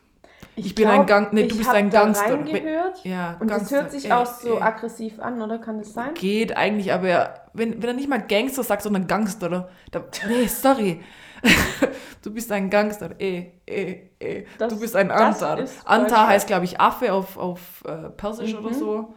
Ich, 0.57 0.67
ich 0.67 0.75
bin 0.75 0.87
glaub, 0.87 1.01
ein 1.01 1.07
Gang, 1.07 1.33
nee, 1.33 1.47
du 1.47 1.57
bist 1.57 1.71
ein 1.71 1.89
Gangster. 1.89 2.35
Reingehört 2.35 3.05
ja, 3.05 3.37
und 3.39 3.49
Gangster. 3.49 3.59
das 3.59 3.71
hört 3.71 3.91
sich 3.93 4.13
auch 4.13 4.27
so 4.27 4.59
äh, 4.59 4.63
aggressiv 4.63 5.21
an, 5.21 5.41
oder 5.41 5.59
kann 5.59 5.79
das 5.79 5.93
sein? 5.93 6.15
Geht 6.15 6.57
eigentlich, 6.57 6.93
aber 6.93 7.35
wenn, 7.53 7.81
wenn 7.81 7.91
er 7.91 7.95
nicht 7.95 8.09
mal 8.09 8.21
Gangster 8.21 8.65
sagt, 8.65 8.83
sondern 8.83 9.07
Gangster? 9.07 9.69
Da, 9.91 10.05
nee, 10.27 10.47
sorry. 10.47 11.01
du 12.23 12.33
bist 12.33 12.51
ein 12.51 12.71
Gangster. 12.71 13.11
Eh, 13.21 13.53
eh, 13.67 14.09
eh. 14.19 14.47
Das, 14.59 14.73
du 14.73 14.81
bist 14.81 14.97
ein 14.97 15.13
Antar. 15.13 15.65
Antar 15.85 16.27
heißt, 16.27 16.49
glaube 16.49 16.65
ich, 16.65 16.81
Affe 16.81 17.13
auf, 17.13 17.37
auf 17.37 17.85
äh, 17.87 18.11
Persisch 18.11 18.55
mhm. 18.55 18.65
oder 18.65 18.75
so 18.75 19.15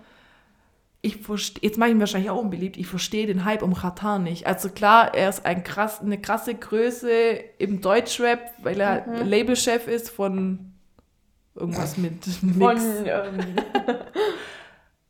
ich 1.01 1.17
verstehe, 1.17 1.63
jetzt 1.63 1.77
mache 1.77 1.89
ich 1.89 1.95
ihn 1.95 1.99
wahrscheinlich 1.99 2.29
auch 2.29 2.39
unbeliebt, 2.39 2.77
ich 2.77 2.87
verstehe 2.87 3.25
den 3.25 3.43
Hype 3.43 3.63
um 3.63 3.73
Katar 3.73 4.19
nicht. 4.19 4.45
Also 4.45 4.69
klar, 4.69 5.13
er 5.15 5.29
ist 5.29 5.45
ein 5.45 5.63
krass, 5.63 5.99
eine 5.99 6.21
krasse 6.21 6.53
Größe 6.53 7.11
im 7.57 7.81
Deutschrap, 7.81 8.39
weil 8.59 8.79
er 8.79 9.07
mhm. 9.07 9.27
Labelchef 9.27 9.87
ist 9.87 10.11
von 10.11 10.73
irgendwas 11.55 11.97
mit 11.97 12.23
Von, 12.59 12.77
ähm. 13.05 13.39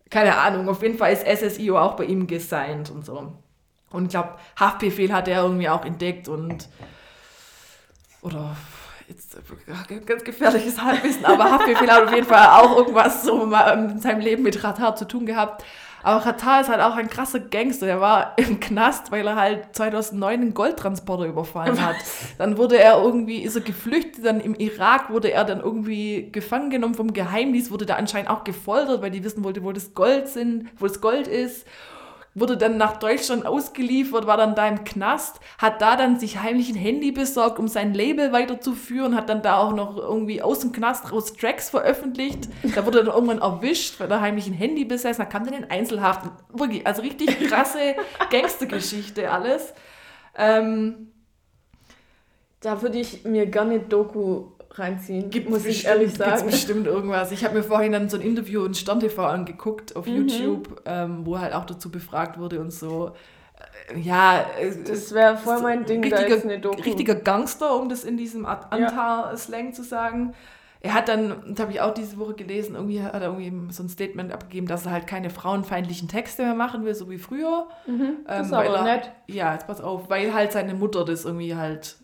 Keine 0.10 0.38
Ahnung, 0.38 0.70
auf 0.70 0.82
jeden 0.82 0.98
Fall 0.98 1.14
ist 1.14 1.26
SSIO 1.26 1.78
auch 1.78 1.96
bei 1.96 2.06
ihm 2.06 2.28
gesigned 2.28 2.90
und 2.90 3.06
so. 3.06 3.34
Und 3.92 4.06
ich 4.06 4.12
glaube, 4.12 4.38
Haftbefehl 4.58 5.12
hat 5.14 5.28
er 5.28 5.44
irgendwie 5.44 5.70
auch 5.70 5.86
entdeckt 5.86 6.28
und 6.28 6.70
oder 8.22 8.56
jetzt 9.12 10.06
ganz 10.06 10.24
gefährliches 10.24 10.82
Halbwissen, 10.82 11.26
aber 11.26 11.52
Haftbefehl 11.52 11.90
hat 11.90 12.08
auf 12.08 12.14
jeden 12.14 12.28
Fall 12.28 12.48
auch 12.48 12.78
irgendwas 12.78 13.24
so 13.24 13.44
in 13.44 14.00
seinem 14.00 14.22
Leben 14.22 14.44
mit 14.44 14.60
Katar 14.60 14.96
zu 14.96 15.06
tun 15.06 15.26
gehabt. 15.26 15.64
Aber 16.04 16.20
Katar 16.22 16.62
ist 16.62 16.70
halt 16.70 16.82
auch 16.82 16.96
ein 16.96 17.10
krasser 17.10 17.40
Gangster. 17.40 17.86
Der 17.86 18.02
war 18.02 18.34
im 18.38 18.60
Knast, 18.60 19.12
weil 19.12 19.28
er 19.28 19.36
halt 19.36 19.76
2009 19.76 20.34
einen 20.34 20.54
Goldtransporter 20.54 21.26
überfallen 21.26 21.80
hat. 21.86 21.96
Dann 22.40 22.58
wurde 22.58 22.80
er 22.80 23.00
irgendwie, 23.02 23.44
ist 23.44 23.56
er 23.56 23.62
geflüchtet, 23.62 24.26
dann 24.26 24.42
im 24.42 24.56
Irak 24.56 25.12
wurde 25.12 25.32
er 25.32 25.46
dann 25.46 25.60
irgendwie 25.60 26.32
gefangen 26.32 26.72
genommen 26.72 26.96
vom 26.96 27.14
Geheimdienst, 27.14 27.70
wurde 27.70 27.86
da 27.86 27.96
anscheinend 27.98 28.32
auch 28.32 28.44
gefoltert, 28.44 29.04
weil 29.04 29.12
die 29.12 29.24
wissen 29.24 29.44
wollte, 29.44 29.64
wo 29.64 29.72
das 29.72 29.94
Gold 29.94 30.28
sind, 30.28 30.70
wo 30.80 30.88
das 30.88 31.02
Gold 31.02 31.28
ist 31.28 31.68
wurde 32.34 32.56
dann 32.56 32.78
nach 32.78 32.98
Deutschland 32.98 33.46
ausgeliefert, 33.46 34.26
war 34.26 34.38
dann 34.38 34.56
da 34.56 34.68
im 34.68 34.84
Knast, 34.84 35.40
hat 35.58 35.82
da 35.82 35.98
dann 35.98 36.20
sich 36.20 36.42
heimlich 36.42 36.70
ein 36.70 36.76
Handy 36.76 37.12
besorgt, 37.12 37.60
um 37.60 37.68
sein 37.68 37.94
Label 37.94 38.32
weiterzuführen, 38.32 39.16
hat 39.16 39.30
dann 39.30 39.42
da 39.42 39.58
auch 39.58 39.74
noch 39.74 39.98
irgendwie 39.98 40.42
aus 40.42 40.60
dem 40.60 40.72
Knast 40.72 41.12
raus 41.12 41.34
Tracks 41.34 41.70
veröffentlicht. 41.70 42.48
Da 42.74 42.86
wurde 42.86 43.04
dann 43.04 43.14
irgendwann 43.14 43.40
erwischt, 43.40 44.00
weil 44.00 44.10
er 44.10 44.22
heimlich 44.22 44.48
ein 44.48 44.54
Handy 44.54 44.86
besessen 44.86 45.24
hat, 45.24 45.32
kam 45.32 45.46
dann 45.46 45.56
in 45.56 45.70
Einzelhaft. 45.70 46.30
Wirklich, 46.54 46.88
also 46.88 47.02
richtig 47.02 47.38
krasse 47.50 47.96
Gangstergeschichte 48.32 49.30
alles. 49.30 49.74
Ähm, 50.38 51.12
da 52.62 52.82
würde 52.82 53.00
ich 53.00 53.26
mir 53.26 53.46
gerne 53.48 53.80
Doku 53.80 54.52
reinziehen, 54.74 55.30
Gibt 55.30 55.50
muss 55.50 55.64
bestimmt, 55.64 55.78
ich 55.78 55.86
ehrlich 55.86 56.14
sagen. 56.14 56.32
Gibt's 56.32 56.52
bestimmt 56.52 56.88
irgendwas. 56.88 57.32
Ich 57.32 57.44
habe 57.44 57.56
mir 57.56 57.64
vorhin 57.64 57.92
dann 57.92 58.10
so 58.10 58.18
ein 58.18 58.24
Interview 58.24 58.64
in 58.66 58.74
Stern 58.74 59.00
TV 59.00 59.26
angeguckt 59.26 59.96
auf 59.96 60.06
mhm. 60.06 60.16
YouTube, 60.16 60.82
ähm, 60.86 61.26
wo 61.26 61.40
halt 61.40 61.54
auch 61.54 61.66
dazu 61.66 61.92
befragt 61.92 62.40
wurde 62.40 62.60
und 62.60 62.72
so. 62.72 63.12
Äh, 63.94 64.00
ja, 64.00 64.46
das 64.88 65.14
wäre 65.14 65.38
voll 65.38 65.62
mein 65.62 65.86
Ding, 65.86 66.04
richtiger, 66.04 66.30
da 66.30 66.36
ist 66.36 66.46
eine 66.46 66.60
Doku. 66.60 66.82
richtiger 66.82 67.16
Gangster, 67.16 67.76
um 67.76 67.90
das 67.90 68.04
in 68.04 68.18
diesem 68.18 68.46
Antar-Slang 68.46 69.68
ja. 69.68 69.72
zu 69.74 69.84
sagen. 69.84 70.34
Er 70.84 70.96
hat 70.96 71.10
dann, 71.10 71.36
das 71.48 71.60
habe 71.60 71.74
ich 71.74 71.82
auch 71.82 71.94
diese 71.94 72.18
Woche 72.18 72.34
gelesen, 72.34 72.74
irgendwie 72.74 73.04
hat 73.04 73.14
er 73.14 73.38
irgendwie 73.38 73.72
so 73.72 73.84
ein 73.84 73.90
Statement 73.90 74.32
abgegeben, 74.32 74.66
dass 74.66 74.88
er 74.88 74.92
halt 74.92 75.06
keine 75.06 75.30
frauenfeindlichen 75.30 76.08
Texte 76.08 76.42
mehr 76.42 76.56
machen 76.56 76.86
will, 76.86 76.96
so 76.96 77.08
wie 77.12 77.20
früher. 77.20 77.68
Mhm, 77.86 78.18
das 78.26 78.40
ähm, 78.40 78.46
ist 78.46 78.54
aber 78.54 78.78
er, 78.78 78.84
nett. 78.84 79.12
Ja, 79.28 79.54
jetzt 79.54 79.68
pass 79.68 79.80
auf, 79.80 80.10
weil 80.10 80.34
halt 80.34 80.52
seine 80.52 80.74
Mutter 80.74 81.06
das 81.06 81.26
irgendwie 81.26 81.56
halt 81.56 81.98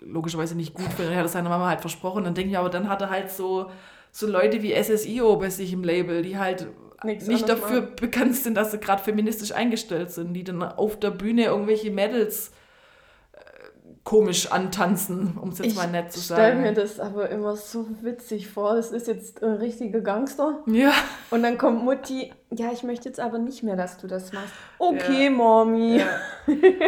logischerweise 0.00 0.56
nicht 0.56 0.74
gut 0.74 0.92
findet. 0.92 1.14
Er 1.14 1.18
hat 1.20 1.26
es 1.26 1.32
seiner 1.32 1.48
Mama 1.48 1.68
halt 1.68 1.80
versprochen. 1.80 2.24
Dann 2.24 2.34
denke 2.34 2.50
ich, 2.50 2.58
aber 2.58 2.70
dann 2.70 2.88
hat 2.88 3.02
er 3.02 3.10
halt 3.10 3.30
so, 3.30 3.70
so 4.12 4.26
Leute 4.26 4.62
wie 4.62 4.74
SSIO 4.74 5.36
bei 5.36 5.50
sich 5.50 5.72
im 5.72 5.84
Label, 5.84 6.22
die 6.22 6.38
halt 6.38 6.68
Nichts 7.02 7.26
nicht 7.26 7.48
dafür 7.48 7.82
machen. 7.82 7.96
bekannt 7.96 8.36
sind, 8.36 8.54
dass 8.54 8.72
sie 8.72 8.78
gerade 8.78 9.02
feministisch 9.02 9.52
eingestellt 9.52 10.10
sind, 10.10 10.34
die 10.34 10.44
dann 10.44 10.62
auf 10.62 10.98
der 10.98 11.10
Bühne 11.10 11.44
irgendwelche 11.44 11.90
Mädels 11.90 12.52
äh, 13.32 13.38
komisch 14.04 14.52
antanzen, 14.52 15.38
um 15.40 15.48
es 15.48 15.58
jetzt 15.58 15.68
ich 15.68 15.76
mal 15.76 15.88
nett 15.88 16.12
zu 16.12 16.20
sagen. 16.20 16.42
Ich 16.42 16.48
stelle 16.48 16.60
mir 16.60 16.74
das 16.74 17.00
aber 17.00 17.30
immer 17.30 17.56
so 17.56 17.86
witzig 18.02 18.48
vor. 18.48 18.74
Das 18.74 18.92
ist 18.92 19.06
jetzt 19.06 19.42
ein 19.42 19.54
richtiger 19.54 20.02
Gangster. 20.02 20.62
Ja. 20.66 20.92
Und 21.30 21.42
dann 21.42 21.56
kommt 21.56 21.84
Mutti, 21.84 22.32
ja, 22.50 22.70
ich 22.70 22.82
möchte 22.82 23.08
jetzt 23.08 23.20
aber 23.20 23.38
nicht 23.38 23.62
mehr, 23.62 23.76
dass 23.76 23.96
du 23.96 24.06
das 24.06 24.32
machst. 24.32 24.52
Okay, 24.78 25.24
ja. 25.24 25.30
Mommy. 25.30 26.00
Ja. 26.00 26.06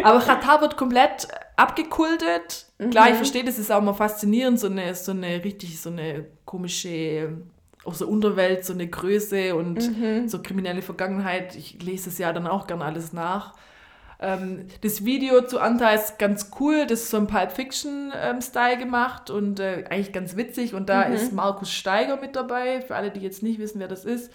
Aber 0.03 0.19
Katar 0.19 0.61
wird 0.61 0.77
komplett 0.77 1.27
abgekultet. 1.55 2.65
Klar, 2.89 3.09
ich 3.09 3.15
verstehe, 3.15 3.43
das 3.43 3.59
ist 3.59 3.71
auch 3.71 3.81
mal 3.81 3.93
faszinierend, 3.93 4.59
so 4.59 4.67
eine, 4.67 4.93
so 4.95 5.11
eine 5.11 5.43
richtig, 5.43 5.79
so 5.79 5.89
eine 5.89 6.25
komische 6.45 7.37
aus 7.85 7.97
der 7.97 8.07
Unterwelt, 8.07 8.65
so 8.65 8.73
eine 8.73 8.87
Größe 8.87 9.55
und 9.55 9.81
so 10.29 10.41
kriminelle 10.41 10.81
Vergangenheit. 10.81 11.55
Ich 11.55 11.81
lese 11.83 12.09
es 12.09 12.17
ja 12.17 12.31
dann 12.31 12.47
auch 12.47 12.65
gern 12.67 12.81
alles 12.81 13.13
nach. 13.13 13.53
Ähm, 14.19 14.67
das 14.81 15.03
Video 15.03 15.41
zu 15.45 15.59
Anta 15.59 15.89
ist 15.89 16.17
ganz 16.17 16.49
cool, 16.59 16.85
das 16.87 17.01
ist 17.01 17.09
so 17.09 17.17
ein 17.17 17.27
Pulp 17.27 17.51
Fiction-Style 17.51 18.77
gemacht 18.77 19.29
und 19.29 19.59
äh, 19.59 19.83
eigentlich 19.89 20.13
ganz 20.13 20.37
witzig. 20.37 20.73
Und 20.73 20.87
da 20.87 21.03
ist 21.03 21.33
Markus 21.33 21.71
Steiger 21.71 22.17
mit 22.17 22.35
dabei, 22.35 22.81
für 22.81 22.95
alle, 22.95 23.11
die 23.11 23.19
jetzt 23.19 23.43
nicht 23.43 23.59
wissen, 23.59 23.79
wer 23.79 23.89
das 23.89 24.05
ist. 24.05 24.31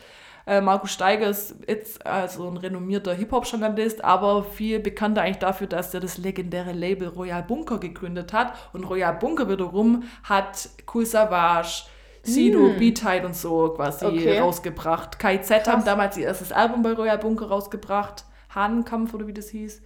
Äh, 0.48 0.62
Markus 0.62 0.92
Steiger 0.92 1.28
ist 1.28 1.54
jetzt 1.68 2.06
also 2.06 2.48
ein 2.48 2.56
renommierter 2.56 3.12
Hip-Hop-Journalist, 3.12 4.02
aber 4.02 4.42
viel 4.42 4.80
bekannter 4.80 5.20
eigentlich 5.20 5.36
dafür, 5.40 5.66
dass 5.66 5.92
er 5.92 6.00
das 6.00 6.16
legendäre 6.16 6.72
Label 6.72 7.08
Royal 7.08 7.42
Bunker 7.42 7.76
gegründet 7.78 8.32
hat. 8.32 8.54
Und 8.72 8.84
Royal 8.84 9.12
Bunker 9.12 9.46
wiederum 9.50 10.04
hat 10.24 10.70
Cool 10.94 11.04
Savage, 11.04 11.84
Sido, 12.22 12.70
B-Tide 12.78 13.26
und 13.26 13.36
so 13.36 13.68
quasi 13.76 14.06
Okay. 14.06 14.38
rausgebracht. 14.38 15.18
KZ 15.18 15.68
haben 15.68 15.84
damals 15.84 16.16
ihr 16.16 16.24
erstes 16.26 16.50
Album 16.50 16.82
bei 16.82 16.92
Royal 16.92 17.18
Bunker 17.18 17.48
rausgebracht. 17.48 18.24
Hahnenkampf 18.54 19.12
oder 19.12 19.26
wie 19.26 19.34
das 19.34 19.50
hieß. 19.50 19.82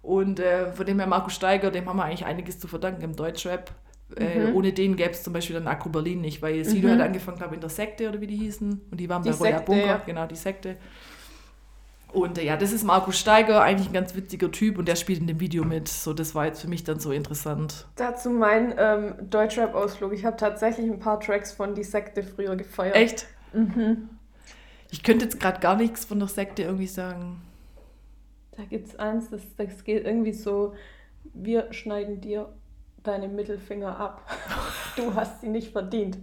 Und 0.00 0.40
äh, 0.40 0.72
von 0.72 0.86
dem 0.86 0.98
her 1.00 1.06
Markus 1.06 1.34
Steiger, 1.34 1.70
dem 1.70 1.86
haben 1.86 1.98
wir 1.98 2.04
eigentlich 2.04 2.24
einiges 2.24 2.58
zu 2.58 2.66
verdanken 2.66 3.02
im 3.02 3.14
Deutschrap. 3.14 3.70
Äh, 4.16 4.52
ohne 4.52 4.72
den 4.72 4.96
gäbe 4.96 5.10
es 5.10 5.22
zum 5.22 5.32
Beispiel 5.32 5.54
dann 5.54 5.66
Agro 5.66 5.90
Berlin 5.90 6.20
nicht, 6.22 6.40
weil 6.40 6.64
Sido 6.64 6.88
hat 6.88 7.00
angefangen, 7.00 7.36
glaube 7.36 7.54
ich, 7.54 7.56
in 7.56 7.60
der 7.60 7.70
Sekte 7.70 8.08
oder 8.08 8.20
wie 8.20 8.26
die 8.26 8.36
hießen. 8.36 8.80
Und 8.90 8.98
die 8.98 9.08
waren 9.08 9.22
Die 9.22 9.30
bei 9.30 9.36
Royal 9.36 9.62
Bunker, 9.62 9.86
ja. 9.86 10.02
genau, 10.04 10.26
die 10.26 10.36
Sekte. 10.36 10.76
Und 12.12 12.38
äh, 12.38 12.44
ja, 12.44 12.56
das 12.56 12.72
ist 12.72 12.84
Markus 12.84 13.18
Steiger, 13.18 13.60
eigentlich 13.62 13.88
ein 13.88 13.92
ganz 13.92 14.14
witziger 14.14 14.50
Typ 14.50 14.78
und 14.78 14.88
der 14.88 14.96
spielt 14.96 15.20
in 15.20 15.26
dem 15.26 15.40
Video 15.40 15.64
mit. 15.64 15.88
So, 15.88 16.14
das 16.14 16.34
war 16.34 16.46
jetzt 16.46 16.62
für 16.62 16.68
mich 16.68 16.84
dann 16.84 17.00
so 17.00 17.12
interessant. 17.12 17.86
Dazu 17.96 18.30
mein 18.30 18.74
ähm, 18.78 19.14
Deutschrap-Ausflug. 19.28 20.14
Ich 20.14 20.24
habe 20.24 20.36
tatsächlich 20.36 20.90
ein 20.90 20.98
paar 20.98 21.20
Tracks 21.20 21.52
von 21.52 21.74
Die 21.74 21.84
Sekte 21.84 22.22
früher 22.22 22.56
gefeiert. 22.56 22.96
Echt? 22.96 23.26
Ich 24.90 25.02
könnte 25.02 25.26
jetzt 25.26 25.38
gerade 25.38 25.60
gar 25.60 25.76
nichts 25.76 26.06
von 26.06 26.18
der 26.18 26.28
Sekte 26.28 26.62
irgendwie 26.62 26.86
sagen. 26.86 27.42
Da 28.56 28.64
gibt 28.64 28.88
es 28.88 28.96
eins, 28.96 29.30
das, 29.30 29.42
das 29.56 29.84
geht 29.84 30.04
irgendwie 30.04 30.32
so, 30.32 30.74
wir 31.34 31.72
schneiden 31.72 32.20
dir 32.20 32.48
deine 33.02 33.28
Mittelfinger 33.28 33.98
ab. 33.98 34.22
Du 34.96 35.14
hast 35.14 35.40
sie 35.40 35.48
nicht 35.48 35.70
verdient. 35.70 36.18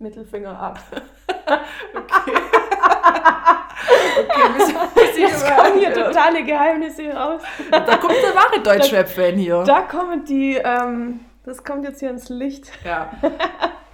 Mittelfinger 0.00 0.58
ab. 0.58 0.80
Okay, 1.94 2.32
bis, 4.56 4.74
bis 4.94 5.18
Jetzt 5.18 5.46
kommen 5.46 5.78
hier 5.78 5.92
totale 5.94 6.44
Geheimnisse 6.44 7.12
raus. 7.12 7.40
Da 7.70 7.96
kommt 7.98 8.14
der 8.14 8.34
wahre 8.34 8.60
Deutschrap-Fan 8.64 9.36
hier. 9.36 9.62
Da 9.62 9.82
kommen 9.82 10.24
die, 10.24 10.56
ähm, 10.56 11.20
das 11.44 11.62
kommt 11.62 11.84
jetzt 11.84 12.00
hier 12.00 12.10
ins 12.10 12.28
Licht. 12.28 12.68
Ja. 12.84 13.12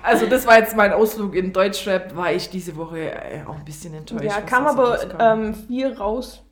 Also 0.03 0.27
das 0.27 0.47
war 0.47 0.59
jetzt 0.59 0.75
mein 0.77 0.95
Ausflug 0.95 1.35
in 1.35 1.53
Deutschrap, 1.53 2.17
war 2.17 2.33
ich 2.33 2.49
diese 2.49 2.75
Woche 2.77 3.11
äh, 3.11 3.43
auch 3.47 3.57
ein 3.57 3.65
bisschen 3.65 3.93
enttäuscht. 3.93 4.25
Ja, 4.25 4.41
kam 4.41 4.67
aber 4.67 4.99
ähm, 5.21 5.55
viel 5.55 5.93
raus 5.93 6.43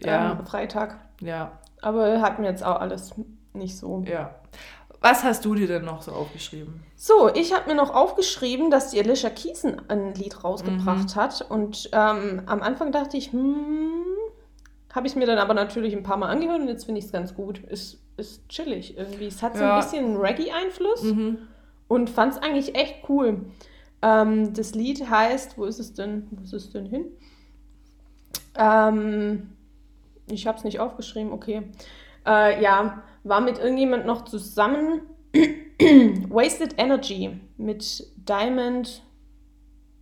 ja, 0.00 0.32
ähm, 0.32 0.46
Freitag. 0.46 0.98
ja, 1.20 1.50
Aber 1.82 2.20
hat 2.20 2.38
mir 2.38 2.48
jetzt 2.48 2.64
auch 2.64 2.80
alles 2.80 3.12
nicht 3.52 3.76
so. 3.76 4.04
ja. 4.06 4.30
Was 5.04 5.22
hast 5.22 5.44
du 5.44 5.54
dir 5.54 5.66
denn 5.68 5.84
noch 5.84 6.00
so 6.00 6.12
aufgeschrieben? 6.12 6.82
So, 6.96 7.28
ich 7.34 7.52
habe 7.52 7.68
mir 7.68 7.76
noch 7.76 7.94
aufgeschrieben, 7.94 8.70
dass 8.70 8.90
die 8.90 8.98
Alicia 8.98 9.28
Keys 9.28 9.62
ein- 9.64 10.14
Lied 10.14 10.42
rausgebracht 10.42 11.14
hat. 11.14 11.42
Und 11.50 11.90
ähm, 11.92 12.40
am 12.46 12.62
Anfang 12.62 12.90
dachte 12.90 13.18
ich, 13.18 13.30
hm, 13.30 13.92
habe 14.94 15.06
ich 15.06 15.14
mir 15.14 15.26
dann 15.26 15.36
aber 15.36 15.52
natürlich 15.52 15.94
ein 15.94 16.04
paar 16.04 16.16
Mal 16.16 16.28
angehört 16.30 16.62
und 16.62 16.68
jetzt 16.68 16.86
finde 16.86 17.00
ich 17.00 17.04
es 17.04 17.12
ganz 17.12 17.34
gut. 17.34 17.58
Ist, 17.64 17.98
ist 18.16 18.48
chillig 18.48 18.96
irgendwie. 18.96 19.26
Es 19.26 19.42
hat 19.42 19.58
so 19.58 19.62
Ja. 19.62 19.74
ein 19.76 19.82
bisschen 19.82 20.16
Reggae-Einfluss 20.16 21.02
Mhm. 21.02 21.36
und 21.86 22.08
fand 22.08 22.32
es 22.32 22.38
eigentlich 22.38 22.74
echt 22.74 23.06
cool. 23.10 23.44
Ähm, 24.00 24.54
das 24.54 24.74
Lied 24.74 25.10
heißt, 25.10 25.58
wo 25.58 25.66
ist 25.66 25.80
es 25.80 25.92
denn? 25.92 26.28
Wo 26.30 26.42
ist 26.44 26.54
es 26.54 26.70
denn 26.70 26.86
hin? 26.86 27.08
Ähm, 28.56 29.52
ich 30.28 30.46
habe 30.46 30.56
es 30.56 30.64
nicht 30.64 30.80
aufgeschrieben, 30.80 31.30
okay. 31.32 31.62
Äh, 32.26 32.62
ja, 32.62 33.02
war 33.24 33.40
mit 33.40 33.58
irgendjemand 33.58 34.06
noch 34.06 34.24
zusammen. 34.24 35.02
Wasted 36.28 36.74
Energy 36.78 37.40
mit 37.56 38.06
Diamond. 38.28 39.02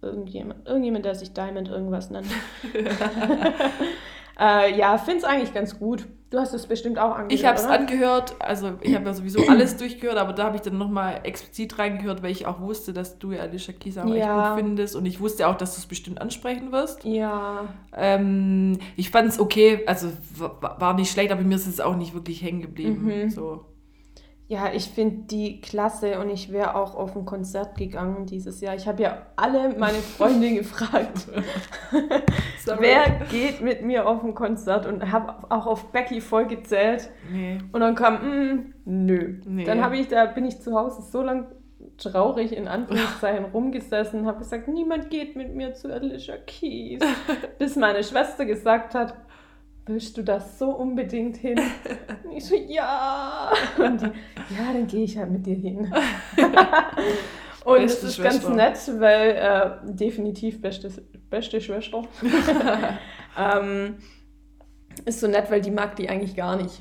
Irgendjemand, 0.02 0.66
irgendjemand, 0.66 1.04
der 1.04 1.14
sich 1.14 1.32
Diamond 1.32 1.68
irgendwas 1.68 2.10
nennt. 2.10 2.26
äh, 4.38 4.76
ja, 4.76 4.98
find's 4.98 5.24
eigentlich 5.24 5.54
ganz 5.54 5.78
gut. 5.78 6.06
Du 6.32 6.38
hast 6.38 6.54
es 6.54 6.66
bestimmt 6.66 6.98
auch 6.98 7.10
angehört. 7.10 7.32
Ich 7.32 7.44
habe 7.44 7.58
es 7.58 7.64
angehört, 7.66 8.34
also 8.38 8.72
ich 8.80 8.94
habe 8.94 9.04
ja 9.04 9.12
sowieso 9.12 9.40
alles 9.48 9.76
durchgehört, 9.76 10.16
aber 10.16 10.32
da 10.32 10.44
habe 10.44 10.56
ich 10.56 10.62
dann 10.62 10.78
nochmal 10.78 11.20
explizit 11.24 11.78
reingehört, 11.78 12.22
weil 12.22 12.30
ich 12.30 12.46
auch 12.46 12.58
wusste, 12.60 12.92
dass 12.94 13.18
du 13.18 13.32
ja 13.32 13.42
Alicia 13.42 13.74
Keys 13.74 13.98
auch 13.98 14.06
Ja. 14.06 14.14
echt 14.14 14.56
gut 14.56 14.64
findest 14.64 14.96
und 14.96 15.04
ich 15.04 15.20
wusste 15.20 15.46
auch, 15.46 15.56
dass 15.56 15.74
du 15.74 15.80
es 15.80 15.86
bestimmt 15.86 16.20
ansprechen 16.22 16.72
wirst. 16.72 17.04
Ja, 17.04 17.66
Ähm, 17.94 18.78
ich 18.96 19.10
fand 19.10 19.28
es 19.28 19.38
okay, 19.38 19.82
also 19.86 20.08
wa- 20.36 20.76
war 20.78 20.94
nicht 20.94 21.12
schlecht, 21.12 21.30
aber 21.30 21.42
mir 21.42 21.54
ist 21.56 21.66
es 21.66 21.80
auch 21.80 21.96
nicht 21.96 22.14
wirklich 22.14 22.42
hängen 22.42 22.62
geblieben. 22.62 23.04
Mhm. 23.04 23.28
So. 23.30 23.66
Ja, 24.52 24.70
ich 24.70 24.90
finde 24.90 25.28
die 25.30 25.62
klasse 25.62 26.20
und 26.20 26.28
ich 26.28 26.52
wäre 26.52 26.74
auch 26.74 26.94
auf 26.94 27.16
ein 27.16 27.24
Konzert 27.24 27.74
gegangen 27.78 28.26
dieses 28.26 28.60
Jahr. 28.60 28.74
Ich 28.74 28.86
habe 28.86 29.02
ja 29.02 29.22
alle 29.34 29.74
meine 29.78 29.96
Freunde 30.18 30.52
gefragt, 30.52 31.26
wer 32.78 33.10
geht 33.30 33.62
mit 33.62 33.80
mir 33.80 34.06
auf 34.06 34.22
ein 34.22 34.34
Konzert 34.34 34.84
und 34.84 35.10
habe 35.10 35.50
auch 35.50 35.66
auf 35.66 35.90
Becky 35.90 36.20
voll 36.20 36.48
gezählt. 36.48 37.08
Nee. 37.32 37.60
Und 37.72 37.80
dann 37.80 37.94
kam, 37.94 38.16
mm, 38.16 38.74
nö. 38.84 39.40
Nee. 39.46 39.64
Dann 39.64 39.82
habe 39.82 39.96
ich 39.96 40.08
da 40.08 40.26
bin 40.26 40.44
ich 40.44 40.60
zu 40.60 40.78
Hause 40.78 41.00
so 41.00 41.22
lang 41.22 41.46
traurig 41.96 42.54
in 42.54 42.68
Anführungszeichen 42.68 43.46
rumgesessen, 43.54 44.26
habe 44.26 44.40
gesagt, 44.40 44.68
niemand 44.68 45.08
geht 45.08 45.34
mit 45.34 45.54
mir 45.54 45.72
zu 45.72 45.90
Alicia 45.90 46.36
Keys, 46.36 47.00
bis 47.58 47.76
meine 47.76 48.04
Schwester 48.04 48.44
gesagt 48.44 48.94
hat, 48.94 49.14
willst 49.86 50.16
du 50.16 50.22
das 50.22 50.58
so 50.58 50.70
unbedingt 50.70 51.36
hin? 51.36 51.58
Und 52.24 52.32
ich 52.36 52.44
so, 52.44 52.54
ja. 52.54 53.52
Und 53.78 54.00
die, 54.00 54.06
ja, 54.06 54.72
dann 54.72 54.86
gehe 54.86 55.04
ich 55.04 55.16
halt 55.16 55.30
mit 55.30 55.46
dir 55.46 55.56
hin. 55.56 55.92
Und 57.64 57.80
es 57.82 58.02
ist 58.02 58.16
Schwester. 58.16 58.48
ganz 58.52 58.88
nett, 58.88 59.00
weil 59.00 59.30
äh, 59.30 59.92
definitiv 59.92 60.60
beste, 60.60 60.90
beste 61.30 61.60
Schwester. 61.60 62.02
ähm, 63.38 63.98
ist 65.04 65.20
so 65.20 65.28
nett, 65.28 65.48
weil 65.48 65.60
die 65.60 65.70
mag 65.70 65.94
die 65.94 66.08
eigentlich 66.08 66.34
gar 66.34 66.56
nicht. 66.56 66.80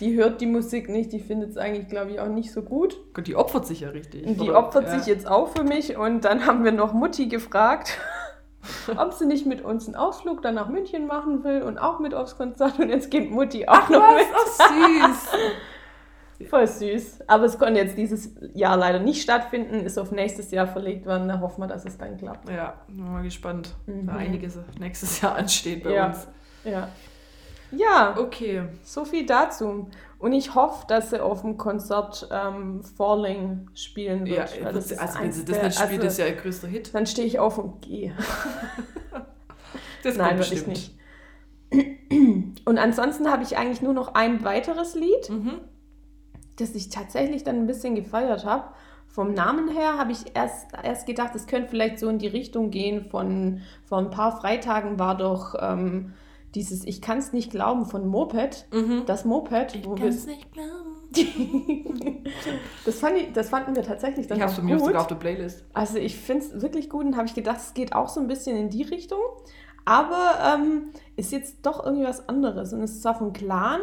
Die 0.00 0.14
hört 0.14 0.42
die 0.42 0.46
Musik 0.46 0.90
nicht, 0.90 1.12
die 1.12 1.20
findet 1.20 1.50
es 1.50 1.56
eigentlich, 1.56 1.88
glaube 1.88 2.10
ich, 2.10 2.20
auch 2.20 2.28
nicht 2.28 2.52
so 2.52 2.60
gut. 2.62 2.98
Gott, 3.14 3.26
die 3.26 3.36
opfert 3.36 3.66
sich 3.66 3.80
ja 3.80 3.88
richtig. 3.88 4.26
Die 4.26 4.50
Oder- 4.50 4.58
opfert 4.58 4.84
ja. 4.84 4.98
sich 4.98 5.06
jetzt 5.06 5.26
auch 5.26 5.48
für 5.48 5.64
mich. 5.64 5.96
Und 5.96 6.26
dann 6.26 6.44
haben 6.44 6.64
wir 6.64 6.72
noch 6.72 6.92
Mutti 6.92 7.28
gefragt, 7.28 7.98
ob 8.96 9.12
sie 9.12 9.26
nicht 9.26 9.46
mit 9.46 9.62
uns 9.64 9.86
einen 9.86 9.96
Ausflug 9.96 10.42
dann 10.42 10.54
nach 10.54 10.68
München 10.68 11.06
machen 11.06 11.44
will 11.44 11.62
und 11.62 11.78
auch 11.78 11.98
mit 12.00 12.14
aufs 12.14 12.36
Konzert. 12.36 12.78
Und 12.78 12.88
jetzt 12.88 13.10
geht 13.10 13.30
Mutti 13.30 13.66
auch 13.68 13.88
noch 13.88 14.00
Was? 14.00 14.16
mit. 14.16 14.26
Oh, 14.34 15.08
süß. 15.08 15.28
Voll 16.50 16.66
süß. 16.66 17.20
Aber 17.28 17.44
es 17.44 17.58
konnte 17.58 17.80
jetzt 17.80 17.96
dieses 17.96 18.30
Jahr 18.54 18.76
leider 18.76 18.98
nicht 18.98 19.22
stattfinden, 19.22 19.80
ist 19.86 19.96
auf 19.98 20.10
nächstes 20.12 20.50
Jahr 20.50 20.66
verlegt 20.66 21.06
worden. 21.06 21.28
Da 21.28 21.40
hoffen 21.40 21.62
wir, 21.62 21.66
dass 21.66 21.84
es 21.86 21.96
dann 21.96 22.18
klappt. 22.18 22.48
Ja, 22.50 22.74
bin 22.88 23.10
mal 23.10 23.22
gespannt. 23.22 23.74
Mhm. 23.86 24.06
Da 24.06 24.16
einiges 24.16 24.58
nächstes 24.78 25.20
Jahr 25.22 25.34
ansteht 25.36 25.82
bei 25.82 25.92
Ja. 25.92 26.06
uns. 26.08 26.28
Ja. 26.64 26.88
Ja, 27.72 28.14
Okay. 28.18 28.64
so 28.84 29.04
viel 29.04 29.24
dazu. 29.26 29.88
Und 30.18 30.32
ich 30.32 30.54
hoffe, 30.54 30.86
dass 30.88 31.10
sie 31.10 31.22
auf 31.22 31.42
dem 31.42 31.58
Konzert 31.58 32.28
ähm, 32.32 32.82
Falling 32.82 33.68
spielen 33.74 34.24
wird. 34.24 34.58
Ja, 34.58 34.66
also, 34.66 34.78
ist 34.78 34.98
also 34.98 35.20
wenn 35.20 35.32
sie 35.32 35.44
das 35.44 35.62
nicht 35.62 35.74
spielt, 35.78 35.90
also, 35.92 36.06
ist 36.06 36.18
ja 36.18 36.26
ihr 36.26 36.36
größter 36.36 36.68
Hit. 36.68 36.94
Dann 36.94 37.06
stehe 37.06 37.26
ich 37.26 37.38
auf 37.38 37.58
und 37.58 37.82
gehe. 37.82 38.14
Das 40.02 40.16
Nein, 40.16 40.38
würde 40.38 40.54
ich 40.54 40.66
nicht. 40.66 40.94
Und 42.64 42.78
ansonsten 42.78 43.30
habe 43.30 43.42
ich 43.42 43.56
eigentlich 43.56 43.82
nur 43.82 43.92
noch 43.92 44.14
ein 44.14 44.44
weiteres 44.44 44.94
Lied, 44.94 45.28
Mhm. 45.28 45.60
das 46.58 46.74
ich 46.74 46.90
tatsächlich 46.90 47.42
dann 47.44 47.56
ein 47.56 47.66
bisschen 47.66 47.94
gefeiert 47.96 48.44
habe. 48.44 48.68
Vom 49.08 49.32
Namen 49.34 49.68
her 49.68 49.98
habe 49.98 50.12
ich 50.12 50.34
erst, 50.34 50.68
erst 50.82 51.06
gedacht, 51.06 51.34
es 51.34 51.46
könnte 51.46 51.68
vielleicht 51.70 51.98
so 51.98 52.08
in 52.08 52.18
die 52.18 52.26
Richtung 52.28 52.70
gehen 52.70 53.04
von, 53.10 53.62
vor 53.84 53.98
ein 53.98 54.10
paar 54.10 54.40
Freitagen 54.40 54.98
war 54.98 55.16
doch 55.16 55.54
ähm, 55.60 56.12
dieses 56.54 56.84
Ich 56.84 57.02
kann 57.02 57.18
es 57.18 57.32
nicht 57.32 57.50
glauben 57.50 57.86
von 57.86 58.06
Moped. 58.06 58.66
Mhm. 58.72 59.02
Das 59.06 59.24
Moped, 59.24 59.74
Ich 59.74 59.86
wo 59.86 59.96
wir 59.96 60.10
nicht 60.10 60.52
glauben. 60.52 60.96
das, 62.84 62.98
fand 62.98 63.16
ich, 63.16 63.32
das 63.32 63.48
fanden 63.48 63.76
wir 63.76 63.82
tatsächlich 63.82 64.26
dann 64.26 64.38
Ich 64.38 64.42
hab's 64.42 64.54
von 64.54 64.64
mir 64.64 64.78
sogar 64.78 65.02
auf 65.02 65.06
der 65.06 65.14
Playlist. 65.14 65.64
Also 65.72 65.98
ich 65.98 66.16
finde 66.16 66.44
es 66.44 66.60
wirklich 66.60 66.90
gut 66.90 67.04
und 67.04 67.16
habe 67.16 67.26
ich 67.26 67.34
gedacht, 67.34 67.58
es 67.58 67.74
geht 67.74 67.94
auch 67.94 68.08
so 68.08 68.20
ein 68.20 68.26
bisschen 68.26 68.56
in 68.56 68.70
die 68.70 68.82
Richtung. 68.82 69.20
Aber 69.84 70.38
ähm, 70.44 70.88
ist 71.14 71.30
jetzt 71.32 71.64
doch 71.64 71.84
irgendwie 71.84 72.04
was 72.04 72.28
anderes. 72.28 72.72
Und 72.72 72.82
es 72.82 72.92
ist 72.92 73.02
zwar 73.02 73.14
von 73.14 73.32
Clan, 73.32 73.80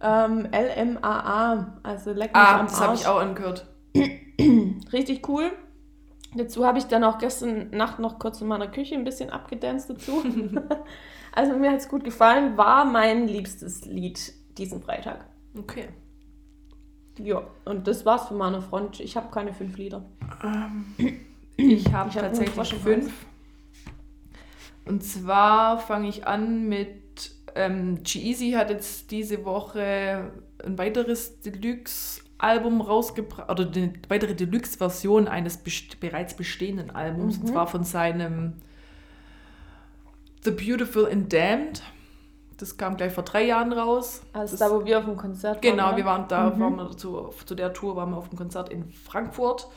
ähm, 0.00 0.48
LMAA, 0.52 1.80
also 1.82 2.12
Leck 2.12 2.32
mich 2.32 2.42
Ah, 2.42 2.60
am 2.60 2.66
das 2.66 2.80
habe 2.80 2.94
ich 2.94 3.06
auch 3.06 3.20
angehört. 3.20 3.66
Richtig 4.92 5.28
cool. 5.28 5.50
Dazu 6.34 6.64
habe 6.64 6.78
ich 6.78 6.84
dann 6.84 7.04
auch 7.04 7.18
gestern 7.18 7.70
Nacht 7.70 7.98
noch 7.98 8.18
kurz 8.18 8.40
in 8.40 8.46
meiner 8.46 8.68
Küche 8.68 8.94
ein 8.94 9.04
bisschen 9.04 9.30
abgedanced 9.30 9.90
dazu. 9.90 10.22
also 11.32 11.56
mir 11.56 11.70
hat 11.72 11.80
es 11.80 11.88
gut 11.88 12.04
gefallen, 12.04 12.56
war 12.56 12.84
mein 12.84 13.26
liebstes 13.26 13.84
Lied 13.84 14.32
diesen 14.58 14.82
Freitag. 14.82 15.26
Okay. 15.58 15.88
Ja, 17.18 17.42
und 17.64 17.86
das 17.86 18.06
war's 18.06 18.28
von 18.28 18.38
meiner 18.38 18.62
Front. 18.62 19.00
Ich 19.00 19.16
habe 19.16 19.30
keine 19.30 19.52
fünf 19.52 19.76
Lieder. 19.76 20.04
Ich 21.56 21.92
habe 21.92 22.10
hab 22.10 22.20
tatsächlich 22.20 22.74
fünf. 22.74 23.12
Und 24.84 25.04
zwar 25.04 25.78
fange 25.78 26.08
ich 26.08 26.26
an 26.26 26.68
mit 26.68 27.02
ähm, 27.54 28.02
G-Eazy 28.02 28.52
hat 28.52 28.70
jetzt 28.70 29.10
diese 29.10 29.44
Woche 29.44 30.32
ein 30.64 30.78
weiteres 30.78 31.40
Deluxe-Album 31.40 32.80
rausgebracht, 32.80 33.50
oder 33.50 33.70
eine 33.70 33.92
weitere 34.08 34.34
Deluxe-Version 34.34 35.28
eines 35.28 35.58
best 35.58 36.00
bereits 36.00 36.34
bestehenden 36.34 36.90
Albums, 36.90 37.38
und 37.38 37.48
zwar 37.48 37.66
von 37.66 37.84
seinem 37.84 38.54
The 40.44 40.50
Beautiful 40.50 41.06
and 41.06 41.32
Damned. 41.32 41.82
Das 42.58 42.76
kam 42.76 42.96
gleich 42.96 43.12
vor 43.12 43.24
drei 43.24 43.44
Jahren 43.44 43.72
raus. 43.72 44.22
Also 44.32 44.56
das, 44.56 44.60
da, 44.60 44.74
wo 44.74 44.84
wir 44.84 44.98
auf 44.98 45.04
dem 45.04 45.16
Konzert 45.16 45.56
waren. 45.56 45.62
Genau, 45.62 45.88
oder? 45.88 45.96
wir 45.96 46.04
waren 46.04 46.28
da, 46.28 46.58
waren 46.58 46.76
wir 46.76 46.96
zu, 46.96 47.30
zu 47.44 47.54
der 47.54 47.72
Tour 47.72 47.96
waren 47.96 48.10
wir 48.10 48.16
auf 48.16 48.28
dem 48.28 48.38
Konzert 48.38 48.68
in 48.68 48.90
Frankfurt. 48.92 49.68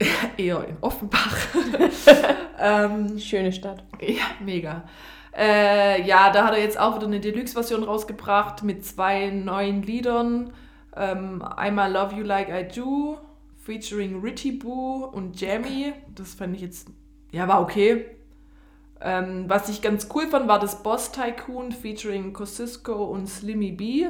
Eher 0.36 0.66
in 0.66 0.76
Offenbach. 0.80 1.36
ähm, 2.58 3.18
Schöne 3.18 3.52
Stadt. 3.52 3.84
ja, 4.00 4.24
mega. 4.44 4.84
Äh, 5.36 6.06
ja, 6.06 6.30
da 6.30 6.46
hat 6.46 6.54
er 6.54 6.60
jetzt 6.60 6.78
auch 6.78 6.96
wieder 6.96 7.06
eine 7.06 7.20
Deluxe-Version 7.20 7.82
rausgebracht 7.82 8.62
mit 8.62 8.84
zwei 8.84 9.30
neuen 9.30 9.82
Liedern. 9.82 10.52
Ähm, 10.96 11.42
einmal 11.42 11.92
Love 11.92 12.14
You 12.14 12.22
Like 12.22 12.48
I 12.48 12.72
Do, 12.72 13.18
featuring 13.56 14.20
Ritty 14.20 14.52
Boo 14.52 15.04
und 15.04 15.40
Jamie. 15.40 15.92
Das 16.14 16.34
fand 16.34 16.54
ich 16.54 16.62
jetzt, 16.62 16.88
ja, 17.32 17.48
war 17.48 17.60
okay. 17.60 18.06
Ähm, 19.00 19.44
was 19.48 19.68
ich 19.68 19.82
ganz 19.82 20.08
cool 20.14 20.26
fand, 20.28 20.48
war 20.48 20.58
das 20.58 20.82
Boss 20.82 21.10
Tycoon 21.12 21.72
featuring 21.72 22.32
Kosciuszko 22.32 23.04
und 23.04 23.26
Slimmy 23.28 23.72
B. 23.72 24.06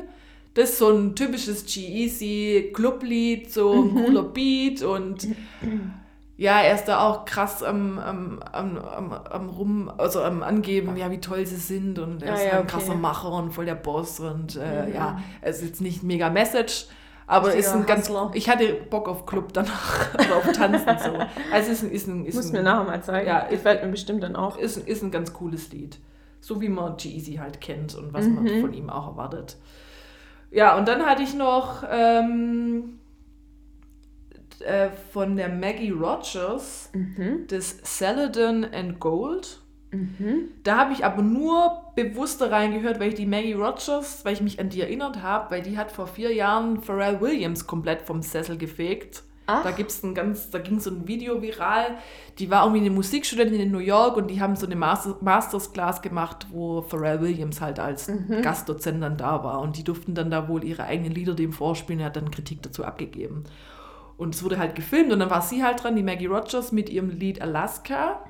Das 0.54 0.70
ist 0.70 0.78
so 0.78 0.90
ein 0.90 1.16
typisches 1.16 1.64
G-Eazy 1.66 2.70
Clublied, 2.72 3.52
so 3.52 3.72
ein 3.72 3.92
cooler 3.94 4.22
Beat 4.22 4.82
und 4.82 5.26
ja, 6.36 6.60
er 6.60 6.74
ist 6.74 6.84
da 6.86 7.00
auch 7.08 7.24
krass 7.24 7.62
am, 7.62 7.98
am, 7.98 8.40
am, 8.52 8.76
am, 8.78 9.12
am 9.12 9.48
rum, 9.48 9.90
also 9.98 10.22
am 10.22 10.42
angeben, 10.42 10.96
ja, 10.96 11.10
wie 11.10 11.20
toll 11.20 11.44
sie 11.46 11.56
sind 11.56 11.98
und 11.98 12.22
er 12.22 12.32
Ah, 12.32 12.36
ist 12.36 12.44
ja, 12.44 12.50
ein 12.52 12.58
okay. 12.60 12.66
krasser 12.72 12.94
Macher 12.94 13.32
und 13.32 13.52
voll 13.52 13.66
der 13.66 13.74
Boss 13.76 14.20
und 14.20 14.56
äh, 14.56 14.86
Mhm. 14.86 14.94
ja, 14.94 15.20
es 15.42 15.56
ist 15.58 15.64
jetzt 15.68 15.80
nicht 15.80 16.02
mega 16.02 16.30
Message, 16.30 16.86
aber 17.26 17.48
Richtiger 17.48 17.66
ist 17.68 17.74
ein 17.74 17.86
ganz, 17.86 18.08
Hustler. 18.08 18.30
ich 18.34 18.48
hatte 18.48 18.74
Bock 18.90 19.08
auf 19.08 19.26
Club 19.26 19.52
danach, 19.52 20.14
oder 20.18 20.36
auf 20.36 20.52
Tanzen 20.52 20.98
so. 20.98 21.18
Also 21.52 21.72
ist 21.72 21.82
ein, 21.82 21.90
ist 21.90 22.06
ein, 22.06 22.24
ist 22.26 22.34
Muss 22.36 22.46
ein, 22.46 22.52
mir 22.52 22.62
nachher 22.62 22.84
mal 22.84 23.02
zeigen. 23.02 23.26
Ja, 23.28 23.46
Gefällt 23.48 23.82
mir 23.84 23.90
bestimmt 23.90 24.22
dann 24.22 24.36
auch. 24.36 24.58
ist, 24.58 24.76
ist 24.76 25.02
ein 25.02 25.10
ganz 25.10 25.32
cooles 25.32 25.70
Lied. 25.72 25.98
So 26.40 26.60
wie 26.60 26.68
man 26.68 26.96
G-Eazy 26.98 27.36
halt 27.36 27.60
kennt 27.60 27.94
und 27.94 28.12
was 28.12 28.26
Mhm. 28.26 28.34
man 28.34 28.48
von 28.60 28.74
ihm 28.74 28.90
auch 28.90 29.06
erwartet. 29.08 29.56
Ja, 30.50 30.76
und 30.76 30.86
dann 30.86 31.04
hatte 31.06 31.22
ich 31.22 31.34
noch 31.34 31.82
ähm, 31.90 33.00
äh, 34.60 34.90
von 35.12 35.36
der 35.36 35.48
Maggie 35.48 35.90
Rogers 35.90 36.90
Mhm. 36.92 37.46
das 37.48 37.78
Saladin 37.82 38.64
and 38.72 39.00
Gold. 39.00 39.60
Mhm. 39.94 40.48
Da 40.64 40.76
habe 40.78 40.92
ich 40.92 41.04
aber 41.04 41.22
nur 41.22 41.92
bewusst 41.94 42.40
da 42.40 42.46
reingehört, 42.46 42.98
weil 43.00 43.08
ich 43.10 43.14
die 43.14 43.26
Maggie 43.26 43.52
Rogers, 43.52 44.24
weil 44.24 44.32
ich 44.32 44.40
mich 44.40 44.58
an 44.60 44.68
die 44.68 44.80
erinnert 44.80 45.22
habe, 45.22 45.50
weil 45.50 45.62
die 45.62 45.78
hat 45.78 45.92
vor 45.92 46.06
vier 46.06 46.34
Jahren 46.34 46.80
Pharrell 46.80 47.20
Williams 47.20 47.66
komplett 47.66 48.02
vom 48.02 48.20
Sessel 48.22 48.58
gefegt. 48.58 49.22
Ach. 49.46 49.62
Da 49.62 49.72
gibt's 49.72 50.02
ein 50.02 50.14
ganz, 50.14 50.50
da 50.50 50.58
ging 50.58 50.80
so 50.80 50.88
ein 50.90 51.06
Video 51.06 51.42
viral. 51.42 51.98
Die 52.38 52.50
war 52.50 52.64
irgendwie 52.64 52.80
eine 52.80 52.90
Musikstudentin 52.94 53.60
in 53.60 53.70
New 53.70 53.78
York 53.78 54.16
und 54.16 54.30
die 54.30 54.40
haben 54.40 54.56
so 54.56 54.64
eine 54.64 54.74
Master, 54.74 55.18
Masters 55.20 55.70
Class 55.72 56.00
gemacht, 56.00 56.46
wo 56.50 56.80
Pharrell 56.80 57.20
Williams 57.20 57.60
halt 57.60 57.78
als 57.78 58.08
Mhm. 58.08 58.40
Gastdozent 58.40 59.02
dann 59.02 59.18
da 59.18 59.44
war. 59.44 59.60
Und 59.60 59.76
die 59.76 59.84
durften 59.84 60.14
dann 60.14 60.30
da 60.30 60.48
wohl 60.48 60.64
ihre 60.64 60.84
eigenen 60.84 61.12
Lieder 61.12 61.34
dem 61.34 61.52
vorspielen. 61.52 62.00
Er 62.00 62.06
hat 62.06 62.16
dann 62.16 62.30
Kritik 62.30 62.62
dazu 62.62 62.84
abgegeben. 62.84 63.44
Und 64.16 64.34
es 64.34 64.42
wurde 64.42 64.58
halt 64.58 64.76
gefilmt 64.76 65.12
und 65.12 65.18
dann 65.18 65.28
war 65.30 65.42
sie 65.42 65.62
halt 65.62 65.82
dran, 65.84 65.94
die 65.96 66.02
Maggie 66.02 66.26
Rogers 66.26 66.72
mit 66.72 66.88
ihrem 66.88 67.10
Lied 67.10 67.42
Alaska. 67.42 68.24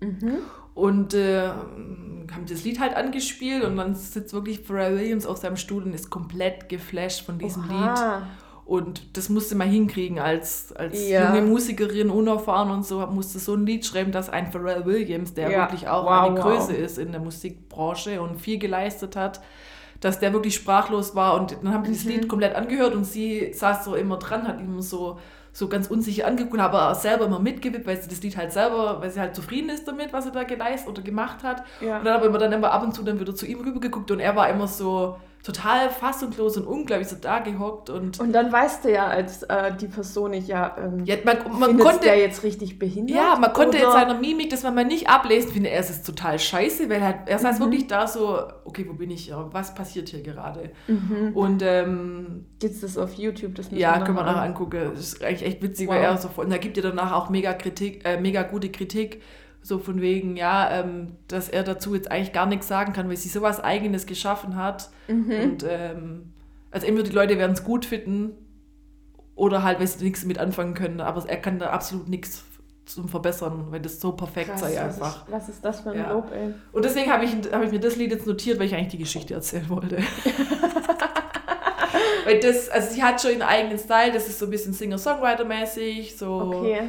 Mhm. 0.00 0.38
Und 0.74 1.14
äh, 1.14 1.48
haben 1.48 2.46
das 2.48 2.64
Lied 2.64 2.80
halt 2.80 2.96
angespielt 2.96 3.62
und 3.64 3.76
dann 3.76 3.94
sitzt 3.94 4.32
wirklich 4.34 4.60
Pharrell 4.60 4.98
Williams 4.98 5.24
auf 5.26 5.36
seinem 5.38 5.56
Stuhl 5.56 5.84
und 5.84 5.92
ist 5.94 6.10
komplett 6.10 6.68
geflasht 6.68 7.24
von 7.24 7.38
diesem 7.38 7.62
Lied. 7.64 7.72
Oha. 7.72 8.22
Und 8.64 9.16
das 9.16 9.28
musste 9.28 9.54
man 9.56 9.68
hinkriegen 9.68 10.18
als, 10.18 10.72
als 10.72 10.98
Ja. 11.08 11.34
junge 11.34 11.46
Musikerin, 11.46 12.08
unerfahren 12.10 12.70
und 12.70 12.84
so, 12.84 13.06
musste 13.06 13.38
so 13.38 13.54
ein 13.54 13.66
Lied 13.66 13.84
schreiben, 13.84 14.10
dass 14.10 14.30
ein 14.30 14.50
Pharrell 14.50 14.86
Williams, 14.86 15.34
der 15.34 15.50
Ja. 15.50 15.58
wirklich 15.62 15.86
auch 15.86 16.04
Wow, 16.06 16.30
eine 16.30 16.36
wow. 16.36 16.42
Größe 16.44 16.72
ist 16.72 16.98
in 16.98 17.12
der 17.12 17.20
Musikbranche 17.20 18.20
und 18.22 18.40
viel 18.40 18.58
geleistet 18.58 19.16
hat, 19.16 19.42
dass 20.00 20.18
der 20.18 20.32
wirklich 20.32 20.54
sprachlos 20.54 21.14
war. 21.14 21.38
Und 21.38 21.58
dann 21.62 21.72
haben 21.74 21.84
die 21.84 21.90
Mhm. 21.90 21.94
das 21.94 22.04
Lied 22.04 22.28
komplett 22.28 22.56
angehört 22.56 22.94
und 22.94 23.04
sie 23.04 23.52
saß 23.52 23.84
so 23.84 23.94
immer 23.96 24.16
dran, 24.16 24.48
hat 24.48 24.58
immer 24.60 24.80
so, 24.82 25.18
so 25.54 25.68
ganz 25.68 25.86
unsicher 25.86 26.26
angeguckt, 26.26 26.60
aber 26.60 26.90
auch 26.90 26.94
selber 26.96 27.26
immer 27.26 27.38
mitgewippt, 27.38 27.86
weil 27.86 28.00
sie 28.00 28.08
das 28.08 28.20
Lied 28.22 28.36
halt 28.36 28.52
selber, 28.52 29.00
weil 29.00 29.10
sie 29.10 29.20
halt 29.20 29.36
zufrieden 29.36 29.70
ist 29.70 29.86
damit, 29.86 30.12
was 30.12 30.26
er 30.26 30.32
da 30.32 30.42
geleistet 30.42 30.88
oder 30.90 31.00
gemacht 31.00 31.44
hat. 31.44 31.62
Ja. 31.80 31.98
Und 31.98 32.04
dann 32.04 32.16
aber 32.16 32.26
immer 32.26 32.38
dann 32.38 32.52
immer 32.52 32.72
ab 32.72 32.82
und 32.82 32.92
zu 32.92 33.04
dann 33.04 33.20
wieder 33.20 33.36
zu 33.36 33.46
ihm 33.46 33.60
rübergeguckt 33.60 34.10
und 34.10 34.18
er 34.18 34.34
war 34.34 34.48
immer 34.48 34.66
so 34.66 35.16
total 35.44 35.90
fassungslos 35.90 36.56
und 36.56 36.66
unglaublich 36.66 37.06
so 37.06 37.16
da 37.20 37.38
gehockt 37.38 37.90
und 37.90 38.18
Und 38.18 38.32
dann 38.32 38.50
weißt 38.50 38.84
du 38.86 38.90
ja 38.90 39.06
als 39.06 39.42
äh, 39.44 39.76
die 39.76 39.88
Person 39.88 40.30
nicht, 40.30 40.48
ja, 40.48 40.74
ähm, 40.82 41.04
ja, 41.04 41.16
man, 41.22 41.36
man 41.60 41.78
konnte 41.78 42.00
der 42.06 42.18
jetzt 42.18 42.42
richtig 42.42 42.78
behindert? 42.78 43.14
ja, 43.16 43.36
man 43.38 43.52
konnte 43.52 43.76
oder? 43.76 43.86
in 43.86 43.92
seiner 43.92 44.14
Mimik, 44.14 44.48
das 44.48 44.62
man 44.62 44.74
mal 44.74 44.84
nicht 44.86 45.08
ablesen, 45.08 45.50
finde 45.52 45.68
er, 45.68 45.80
es 45.80 45.90
ist 45.90 46.06
total 46.06 46.38
scheiße, 46.38 46.88
weil 46.88 47.02
halt, 47.04 47.16
er 47.26 47.36
Mhm. 47.36 47.42
saß 47.42 47.60
wirklich 47.60 47.86
da 47.86 48.06
so, 48.06 48.38
okay, 48.64 48.86
wo 48.88 48.94
bin 48.94 49.10
ich, 49.10 49.30
was 49.52 49.74
passiert 49.74 50.08
hier 50.08 50.22
gerade? 50.22 50.70
Und 51.34 51.62
ähm, 51.62 52.46
Gibt's 52.58 52.80
das 52.80 52.96
auf 52.96 53.12
YouTube? 53.14 53.54
Das 53.54 53.66
ja, 53.70 53.98
können 54.00 54.16
wir 54.16 54.22
nachher 54.22 54.32
nachher 54.32 54.42
an- 54.44 54.48
angucken. 54.48 54.90
Das 54.94 55.00
ist 55.00 55.22
eigentlich 55.22 55.44
echt 55.46 55.62
witzig, 55.62 55.88
Wow. 55.88 55.94
weil 55.96 56.02
er 56.04 56.16
so 56.16 56.30
und 56.36 56.50
da 56.50 56.56
gibt 56.56 56.78
er 56.78 56.82
danach 56.82 57.12
auch 57.12 57.28
mega 57.28 57.52
Kritik, 57.52 58.02
äh, 58.06 58.18
mega 58.18 58.42
gute 58.44 58.70
Kritik, 58.70 59.20
so 59.64 59.78
von 59.78 60.02
wegen, 60.02 60.36
ja, 60.36 60.70
ähm, 60.70 61.16
dass 61.26 61.48
er 61.48 61.62
dazu 61.62 61.94
jetzt 61.94 62.10
eigentlich 62.10 62.34
gar 62.34 62.44
nichts 62.44 62.68
sagen 62.68 62.92
kann, 62.92 63.08
weil 63.08 63.16
sie 63.16 63.30
sowas 63.30 63.64
Eigenes 63.64 64.04
geschaffen 64.04 64.56
hat. 64.56 64.90
Mhm. 65.08 65.32
Und 65.42 65.64
ähm, 65.66 66.32
also 66.70 66.86
entweder 66.86 67.08
die 67.08 67.14
Leute 67.14 67.38
werden 67.38 67.52
es 67.52 67.64
gut 67.64 67.86
finden 67.86 68.32
oder 69.34 69.62
halt, 69.62 69.80
weil 69.80 69.86
sie 69.86 70.04
nichts 70.04 70.20
damit 70.20 70.38
anfangen 70.38 70.74
können, 70.74 71.00
aber 71.00 71.26
er 71.28 71.38
kann 71.38 71.58
da 71.58 71.70
absolut 71.70 72.08
nichts 72.08 72.44
zum 72.84 73.08
Verbessern, 73.08 73.68
weil 73.70 73.80
das 73.80 74.00
so 74.00 74.12
perfekt 74.12 74.50
Krass, 74.50 74.60
sei 74.60 74.72
was 74.72 74.78
einfach. 74.78 75.26
Ist, 75.26 75.32
was 75.32 75.48
ist 75.48 75.64
das 75.64 75.80
für 75.80 75.92
ein 75.92 75.98
Ja. 75.98 76.12
Lob, 76.12 76.30
ey? 76.30 76.52
Und 76.70 76.84
deswegen 76.84 77.10
habe 77.10 77.24
ich, 77.24 77.32
hab 77.50 77.62
ich 77.62 77.70
mir 77.70 77.80
das 77.80 77.96
Lied 77.96 78.10
jetzt 78.10 78.26
notiert, 78.26 78.58
weil 78.58 78.66
ich 78.66 78.74
eigentlich 78.74 78.88
die 78.88 78.98
Geschichte 78.98 79.32
erzählen 79.32 79.70
wollte. 79.70 79.96
weil 82.26 82.40
das, 82.40 82.68
also 82.68 82.92
sie 82.92 83.02
hat 83.02 83.22
schon 83.22 83.30
ihren 83.30 83.42
eigenen 83.42 83.78
Style, 83.78 84.12
das 84.12 84.28
ist 84.28 84.38
so 84.38 84.44
ein 84.44 84.50
bisschen 84.50 84.74
Singer-Songwriter-mäßig, 84.74 86.18
so. 86.18 86.52
Okay. 86.54 86.82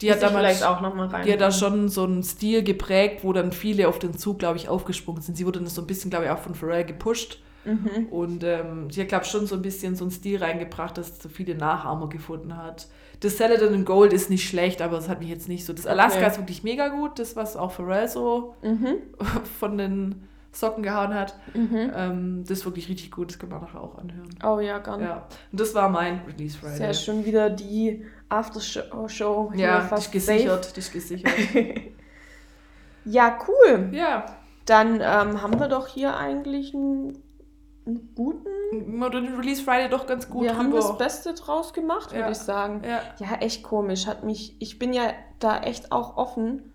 Die 0.00 0.10
hat 0.10 0.18
Muss 0.20 0.30
ich 0.30 0.34
damals, 0.34 0.46
vielleicht 0.58 0.64
auch 0.64 0.80
noch 0.80 0.94
mal 0.94 1.06
rein. 1.08 1.26
die 1.26 1.32
hat 1.32 1.40
da 1.40 1.50
schon 1.50 1.88
so 1.88 2.04
einen 2.04 2.22
Stil 2.22 2.62
geprägt, 2.62 3.22
wo 3.22 3.32
dann 3.32 3.52
viele 3.52 3.88
auf 3.88 3.98
den 3.98 4.16
Zug, 4.16 4.38
glaube 4.38 4.56
ich, 4.56 4.68
aufgesprungen 4.68 5.20
sind. 5.22 5.36
Sie 5.36 5.44
wurde 5.46 5.58
dann 5.58 5.68
so 5.68 5.80
ein 5.82 5.86
bisschen, 5.86 6.10
glaube 6.10 6.24
ich, 6.26 6.30
auch 6.30 6.38
von 6.38 6.54
Pharrell 6.54 6.84
gepusht. 6.84 7.42
Mhm. 7.66 8.06
Und 8.10 8.42
ähm, 8.42 8.90
sie 8.90 9.02
hat, 9.02 9.08
glaube 9.08 9.24
ich, 9.26 9.30
schon 9.30 9.46
so 9.46 9.54
ein 9.54 9.60
bisschen 9.62 9.94
so 9.94 10.04
einen 10.04 10.10
Stil 10.10 10.42
reingebracht, 10.42 10.96
dass 10.96 11.18
so 11.18 11.28
viele 11.28 11.54
Nachahmer 11.54 12.08
gefunden 12.08 12.56
hat. 12.56 12.88
Das 13.20 13.36
Saladin 13.36 13.74
in 13.74 13.84
Gold 13.84 14.14
ist 14.14 14.30
nicht 14.30 14.48
schlecht, 14.48 14.80
aber 14.80 14.96
es 14.96 15.10
hat 15.10 15.20
mich 15.20 15.28
jetzt 15.28 15.46
nicht 15.46 15.66
so. 15.66 15.74
Das 15.74 15.86
Alaska 15.86 16.20
Okay. 16.20 16.28
ist 16.30 16.38
wirklich 16.38 16.62
mega 16.62 16.88
gut, 16.88 17.18
das, 17.18 17.36
was 17.36 17.56
auch 17.58 17.70
Pharrell 17.72 18.08
so 18.08 18.54
Mhm. 18.62 18.96
von 19.58 19.76
den 19.76 20.26
Socken 20.52 20.82
gehauen 20.82 21.14
hat. 21.14 21.34
Mhm. 21.54 21.92
Ähm, 21.94 22.40
das 22.46 22.58
ist 22.58 22.64
wirklich 22.64 22.88
richtig 22.88 23.10
gut, 23.12 23.30
das 23.30 23.38
kann 23.38 23.48
man 23.50 23.60
nachher 23.60 23.80
auch 23.80 23.96
anhören. 23.98 24.28
Oh 24.44 24.58
ja, 24.60 24.78
ganz. 24.78 25.02
Ja, 25.02 25.26
und 25.52 25.60
das 25.60 25.74
war 25.74 25.88
mein 25.88 26.22
Release 26.26 26.56
Ist 26.56 26.62
ja 26.62 26.68
Friday. 26.70 26.94
schon 26.94 27.24
wieder 27.24 27.50
die 27.50 28.04
Aftershow 28.28 29.52
Ja, 29.54 29.80
fast 29.82 30.06
dich 30.06 30.12
gesichert, 30.12 30.76
dich 30.76 30.92
gesichert. 30.92 31.30
safe. 31.52 31.74
Ja, 33.04 33.38
cool. 33.48 33.88
ja, 33.92 34.26
Dann 34.66 34.96
ähm, 34.96 35.40
haben 35.42 35.58
wir 35.58 35.68
doch 35.68 35.86
hier 35.88 36.16
eigentlich 36.16 36.74
einen, 36.74 37.22
einen 37.86 38.10
guten. 38.14 39.02
oder 39.02 39.22
den 39.22 39.34
Release 39.36 39.62
Friday 39.62 39.88
doch 39.88 40.06
ganz 40.06 40.28
gut 40.28 40.42
wir 40.44 40.56
haben 40.56 40.70
das. 40.70 40.96
Beste 40.98 41.32
draus 41.34 41.72
gemacht, 41.72 42.10
würde 42.12 42.24
Ja. 42.26 42.30
ich 42.30 42.36
sagen. 42.38 42.82
Ja. 42.84 43.00
Ja, 43.18 43.36
echt 43.38 43.62
komisch. 43.62 44.06
Hat 44.06 44.22
mich, 44.22 44.54
ich 44.60 44.78
bin 44.78 44.92
ja 44.92 45.12
da 45.38 45.60
echt 45.60 45.92
auch 45.92 46.18
offen, 46.18 46.69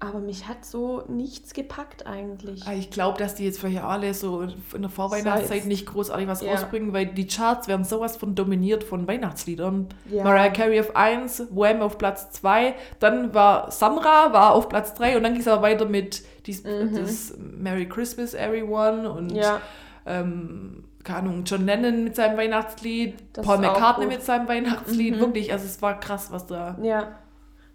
aber 0.00 0.20
mich 0.20 0.46
hat 0.46 0.64
so 0.64 1.02
nichts 1.08 1.54
gepackt 1.54 2.06
eigentlich. 2.06 2.62
Ah, 2.66 2.72
Ich 2.72 2.90
glaube, 2.90 3.18
dass 3.18 3.34
die 3.34 3.44
jetzt 3.44 3.58
vielleicht 3.58 3.82
alle 3.82 4.14
so 4.14 4.42
in 4.42 4.82
der 4.82 4.90
Vorweihnachtszeit 4.90 5.66
nicht 5.66 5.86
großartig 5.86 6.28
was 6.28 6.40
Ja. 6.40 6.52
rausbringen, 6.52 6.92
weil 6.92 7.06
die 7.06 7.26
Charts 7.26 7.66
werden 7.66 7.84
sowas 7.84 8.16
von 8.16 8.34
dominiert 8.36 8.84
von 8.84 9.08
Weihnachtsliedern. 9.08 9.88
Ja. 10.08 10.22
Mariah 10.22 10.50
Carey 10.50 10.78
auf 10.80 10.94
1, 10.94 11.48
Wham 11.50 11.82
auf 11.82 11.98
Platz 11.98 12.30
2, 12.30 12.74
dann 13.00 13.34
war 13.34 13.70
Samra 13.72 14.32
war 14.32 14.52
auf 14.54 14.68
Platz 14.68 14.94
3 14.94 15.16
und 15.16 15.24
dann 15.24 15.32
ging 15.32 15.40
es 15.42 15.48
aber 15.48 15.62
weiter 15.62 15.86
mit 15.86 16.22
dies, 16.46 16.62
das 16.62 17.34
Merry 17.38 17.88
Christmas 17.88 18.34
Everyone 18.34 19.10
und 19.10 19.32
Mhm. 19.32 19.36
Ja, 19.36 19.60
ähm, 20.06 20.84
keine 21.04 21.18
Ahnung, 21.30 21.42
John 21.44 21.64
Lennon 21.66 22.04
mit 22.04 22.14
seinem 22.16 22.36
Weihnachtslied, 22.36 23.14
Das 23.32 23.44
Paul 23.44 23.58
McCartney 23.58 24.06
mit 24.06 24.22
seinem 24.22 24.46
Weihnachtslied, 24.48 25.16
Mhm. 25.16 25.20
wirklich, 25.20 25.52
also 25.52 25.64
es 25.64 25.80
war 25.82 25.98
krass, 26.00 26.30
was 26.30 26.46
da... 26.46 26.76
ja. 26.82 27.18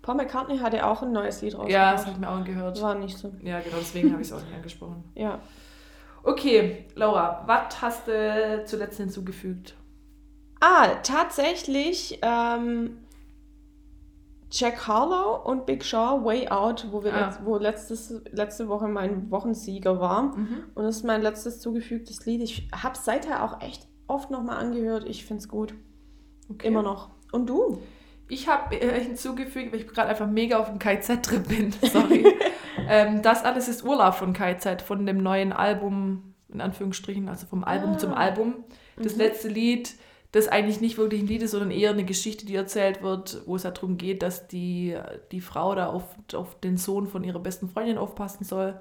Paul 0.03 0.15
McCartney 0.15 0.57
hatte 0.59 0.85
auch 0.85 1.01
ein 1.01 1.11
neues 1.11 1.41
Lied 1.41 1.53
Ja, 1.53 1.59
rausgebracht. 1.59 1.93
das 1.95 2.01
habe 2.05 2.11
ich 2.11 2.19
mir 2.19 2.29
auch 2.29 2.35
angehört. 2.35 2.81
War 2.81 2.93
nicht 2.95 3.17
so. 3.17 3.33
Ja, 3.41 3.59
genau, 3.61 3.77
deswegen 3.79 4.11
habe 4.11 4.21
ich 4.21 4.27
es 4.27 4.33
auch 4.33 4.41
nicht 4.41 4.53
angesprochen. 4.53 5.03
Ja. 5.15 5.39
Okay, 6.25 6.85
Laura, 6.95 7.43
was 7.47 7.81
hast 7.81 8.07
du 8.07 8.63
zuletzt 8.65 8.97
hinzugefügt? 8.97 9.75
Ah, 10.61 10.87
tatsächlich 11.03 12.19
ähm, 12.21 12.97
Jack 14.51 14.87
Harlow 14.87 15.41
und 15.49 15.65
Big 15.65 15.83
Shaw 15.83 16.23
Way 16.23 16.47
Out, 16.49 16.87
wo, 16.91 17.03
wir 17.03 17.13
Ah. 17.13 17.25
letzt, 17.25 17.45
wo 17.45 17.57
letztes, 17.57 18.21
letzte 18.31 18.67
Woche 18.69 18.87
mein 18.87 19.31
Wochensieger 19.31 19.99
war. 19.99 20.37
Mhm. 20.37 20.63
Und 20.75 20.83
das 20.83 20.97
ist 20.97 21.03
mein 21.03 21.21
letztes 21.21 21.59
zugefügtes 21.59 22.25
Lied. 22.25 22.41
Ich 22.41 22.69
habe 22.73 22.93
es 22.95 23.03
seither 23.03 23.43
auch 23.43 23.59
echt 23.61 23.87
oft 24.07 24.31
nochmal 24.31 24.57
angehört. 24.57 25.05
Ich 25.09 25.25
finde 25.25 25.41
es 25.41 25.49
gut. 25.49 25.73
Okay. 26.49 26.67
Immer 26.67 26.83
noch. 26.83 27.09
Und 27.31 27.47
du? 27.49 27.79
Ich 28.33 28.47
habe 28.47 28.75
äh, 28.79 28.99
hinzugefügt, 28.99 29.71
weil 29.71 29.81
ich 29.81 29.87
gerade 29.87 30.09
einfach 30.09 30.27
mega 30.27 30.57
auf 30.59 30.69
dem 30.69 30.79
KZ-Trip 30.79 31.47
bin. 31.47 31.71
Sorry. 31.81 32.25
ähm, 32.87 33.21
das 33.21 33.43
alles 33.43 33.67
ist 33.67 33.83
Urlaub 33.83 34.15
von 34.15 34.33
KZ, 34.33 34.81
von 34.81 35.05
dem 35.05 35.17
neuen 35.23 35.53
Album, 35.53 36.33
in 36.49 36.61
Anführungsstrichen, 36.61 37.29
also 37.29 37.45
vom 37.47 37.63
Album 37.63 37.91
Ah. 37.93 37.97
zum 37.97 38.13
Album. 38.13 38.55
Das 38.97 39.15
letzte 39.15 39.47
Lied, 39.47 39.93
das 40.31 40.47
eigentlich 40.47 40.81
nicht 40.81 40.97
wirklich 40.97 41.21
ein 41.21 41.27
Lied 41.27 41.41
ist, 41.43 41.51
sondern 41.51 41.71
eher 41.71 41.91
eine 41.91 42.03
Geschichte, 42.05 42.45
die 42.45 42.55
erzählt 42.55 43.01
wird, 43.03 43.41
wo 43.45 43.55
es 43.55 43.63
darum 43.63 43.97
geht, 43.97 44.21
dass 44.23 44.47
die, 44.47 44.95
die 45.31 45.41
Frau 45.41 45.75
da 45.75 45.87
auf, 45.87 46.03
auf 46.33 46.59
den 46.59 46.77
Sohn 46.77 47.07
von 47.07 47.23
ihrer 47.23 47.39
besten 47.39 47.69
Freundin 47.69 47.97
aufpassen 47.97 48.43
soll. 48.43 48.79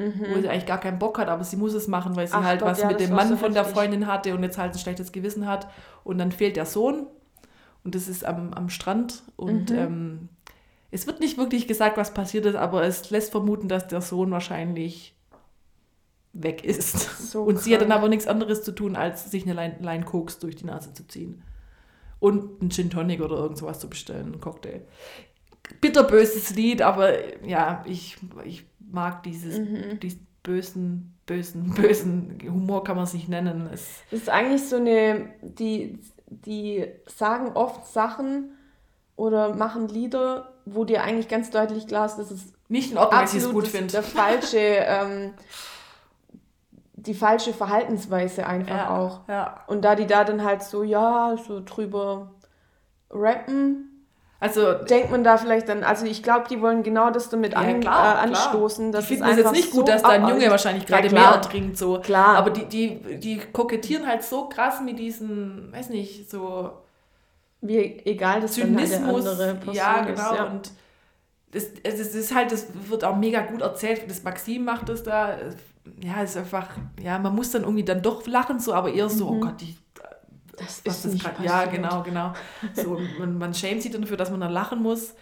Wo 0.00 0.40
sie 0.40 0.48
eigentlich 0.48 0.66
gar 0.66 0.78
keinen 0.78 1.00
Bock 1.00 1.18
hat, 1.18 1.26
aber 1.28 1.42
sie 1.42 1.56
muss 1.56 1.74
es 1.74 1.88
machen, 1.88 2.14
weil 2.14 2.28
sie 2.28 2.34
Ach 2.34 2.44
halt 2.44 2.60
Gott, 2.60 2.68
was 2.70 2.80
ja, 2.82 2.86
mit 2.86 3.00
dem 3.00 3.10
Mann 3.10 3.28
so 3.30 3.36
von 3.36 3.52
der. 3.52 3.64
Freundin 3.64 4.06
hatte 4.06 4.32
und 4.32 4.44
jetzt 4.44 4.56
halt 4.56 4.72
ein 4.72 4.78
schlechtes 4.78 5.10
Gewissen 5.10 5.48
hat. 5.48 5.66
Und 6.04 6.18
dann 6.18 6.30
fehlt 6.30 6.54
der 6.54 6.66
Sohn 6.66 7.08
und 7.84 7.94
das 7.94 8.08
ist 8.08 8.24
am, 8.24 8.52
am 8.54 8.68
Strand 8.68 9.22
und 9.36 9.70
Mhm. 9.70 9.76
ähm, 9.78 10.28
es 10.90 11.06
wird 11.06 11.20
nicht 11.20 11.36
wirklich 11.38 11.68
gesagt, 11.68 11.96
was 11.98 12.14
passiert 12.14 12.46
ist, 12.46 12.56
aber 12.56 12.82
es 12.84 13.10
lässt 13.10 13.30
vermuten, 13.32 13.68
dass 13.68 13.88
der 13.88 14.00
Sohn 14.00 14.30
wahrscheinlich 14.30 15.14
weg 16.32 16.64
ist. 16.64 17.30
So 17.32 17.42
und 17.42 17.58
sie 17.58 17.74
hat 17.74 17.82
dann 17.82 17.92
aber 17.92 18.08
nichts 18.08 18.26
anderes 18.26 18.62
zu 18.62 18.72
tun, 18.72 18.96
als 18.96 19.30
sich 19.30 19.44
eine 19.44 19.54
Line, 19.54 19.76
Line 19.80 20.04
Koks 20.04 20.38
durch 20.38 20.56
die 20.56 20.64
Nase 20.66 20.92
zu 20.94 21.06
ziehen. 21.06 21.42
Und 22.20 22.60
einen 22.60 22.70
Gin 22.70 22.90
Tonic 22.90 23.20
oder 23.20 23.36
irgend 23.36 23.58
sowas 23.58 23.78
zu 23.80 23.88
bestellen, 23.88 24.26
einen 24.32 24.40
Cocktail. 24.40 24.82
Bitterböses 25.80 26.54
Lied, 26.56 26.82
aber 26.82 27.44
ja, 27.46 27.84
ich, 27.86 28.16
ich 28.44 28.64
mag 28.90 29.22
dieses, 29.22 29.58
Mhm. 29.58 30.00
diesen 30.00 30.26
bösen, 30.42 31.14
bösen, 31.26 31.74
bösen 31.74 32.38
Humor 32.44 32.82
kann 32.84 32.96
man 32.96 33.04
es 33.04 33.12
nicht 33.14 33.28
nennen. 33.28 33.68
Es, 33.72 33.98
Das 34.10 34.20
ist 34.20 34.30
eigentlich 34.30 34.64
so 34.66 34.76
eine, 34.76 35.28
die, 35.42 35.98
die 36.30 36.86
sagen 37.06 37.52
oft 37.54 37.86
Sachen 37.86 38.52
oder 39.16 39.54
machen 39.54 39.88
Lieder, 39.88 40.52
wo 40.64 40.84
dir 40.84 41.02
eigentlich 41.02 41.28
ganz 41.28 41.50
deutlich 41.50 41.86
klar 41.86 42.06
ist, 42.06 42.16
dass 42.16 42.30
es 42.30 42.52
nicht 42.68 42.92
in 42.92 42.98
Ordnung, 42.98 43.20
absolut 43.20 43.52
gut 43.54 43.68
finde. 43.68 43.92
der 43.92 44.02
falsche, 44.02 44.58
ähm, 44.58 45.34
die 46.94 47.14
falsche 47.14 47.54
Verhaltensweise 47.54 48.46
einfach 48.46 48.76
Ja, 48.76 48.90
auch. 48.98 49.20
ja. 49.28 49.64
Und 49.66 49.82
da 49.82 49.94
die 49.94 50.06
da 50.06 50.24
dann 50.24 50.44
halt 50.44 50.62
so, 50.62 50.82
ja, 50.82 51.36
so 51.46 51.62
drüber 51.64 52.32
rappen, 53.10 53.87
Also, 54.40 54.72
denkt 54.74 55.10
man 55.10 55.24
da 55.24 55.36
vielleicht 55.36 55.68
dann, 55.68 55.82
also 55.82 56.06
ich 56.06 56.22
glaube, 56.22 56.46
die 56.48 56.60
wollen 56.60 56.84
genau 56.84 57.10
das 57.10 57.28
damit 57.28 57.54
Ja, 57.54 57.58
an, 57.58 57.80
klar, 57.80 58.14
äh, 58.16 58.28
anstoßen, 58.28 58.86
ich 58.86 58.92
dass 58.92 59.06
finde 59.06 59.28
es 59.30 59.36
jetzt 59.38 59.52
nicht 59.52 59.72
so 59.72 59.78
gut, 59.80 59.88
dass 59.88 60.02
da 60.02 60.10
ein 60.10 60.28
Junge 60.28 60.48
wahrscheinlich 60.48 60.88
Ja, 60.88 60.96
gerade 60.98 61.08
klar. 61.08 61.30
mehr 61.32 61.40
trinkt, 61.40 61.76
so. 61.76 61.98
Klar. 61.98 62.36
Aber 62.36 62.50
die, 62.50 62.66
die, 62.66 63.18
die 63.18 63.38
kokettieren 63.52 64.06
halt 64.06 64.22
so 64.22 64.48
krass 64.48 64.80
mit 64.80 64.98
diesen, 64.98 65.72
weiß 65.72 65.88
nicht, 65.90 66.30
so 66.30 66.70
Wie 67.60 67.78
egal 68.04 68.40
das 68.40 68.54
dann 68.54 68.76
halt 68.76 68.88
der 68.90 68.98
Zynismus. 69.00 69.26
andere 69.26 69.58
ja, 69.72 69.96
ist. 70.02 70.06
genau. 70.06 70.34
Ja. 70.36 70.44
Und 70.44 70.70
das, 71.50 71.64
es 71.82 71.98
ist- 71.98 72.14
ist 72.14 72.32
halt, 72.34 72.52
das 72.52 72.66
wird 72.88 73.02
auch 73.04 73.16
mega 73.16 73.40
gut 73.40 73.62
erzählt. 73.62 74.02
Das 74.08 74.22
Maxim 74.22 74.64
macht 74.64 74.88
das 74.88 75.02
da. 75.02 75.30
Ja, 76.00 76.22
es 76.22 76.30
ist 76.30 76.36
einfach, 76.36 76.68
ja, 77.02 77.18
man 77.18 77.34
muss 77.34 77.50
dann 77.50 77.62
irgendwie 77.62 77.82
dann 77.84 78.02
doch 78.02 78.24
lachen, 78.26 78.60
so, 78.60 78.74
aber 78.74 78.92
eher 78.92 79.08
so, 79.08 79.28
oh 79.30 79.40
Gott, 79.40 79.60
die, 79.60 79.74
das 80.84 81.04
ist 81.04 81.12
nicht 81.12 81.24
grad, 81.24 81.40
ja, 81.40 81.64
genau, 81.66 82.02
genau. 82.02 82.32
So, 82.74 82.98
man, 83.18 83.38
man 83.38 83.54
schämt 83.54 83.82
sich 83.82 83.92
dann 83.92 84.02
dafür, 84.02 84.16
dass 84.16 84.30
man 84.30 84.40
dann 84.40 84.52
lachen 84.52 84.82
muss. 84.82 85.14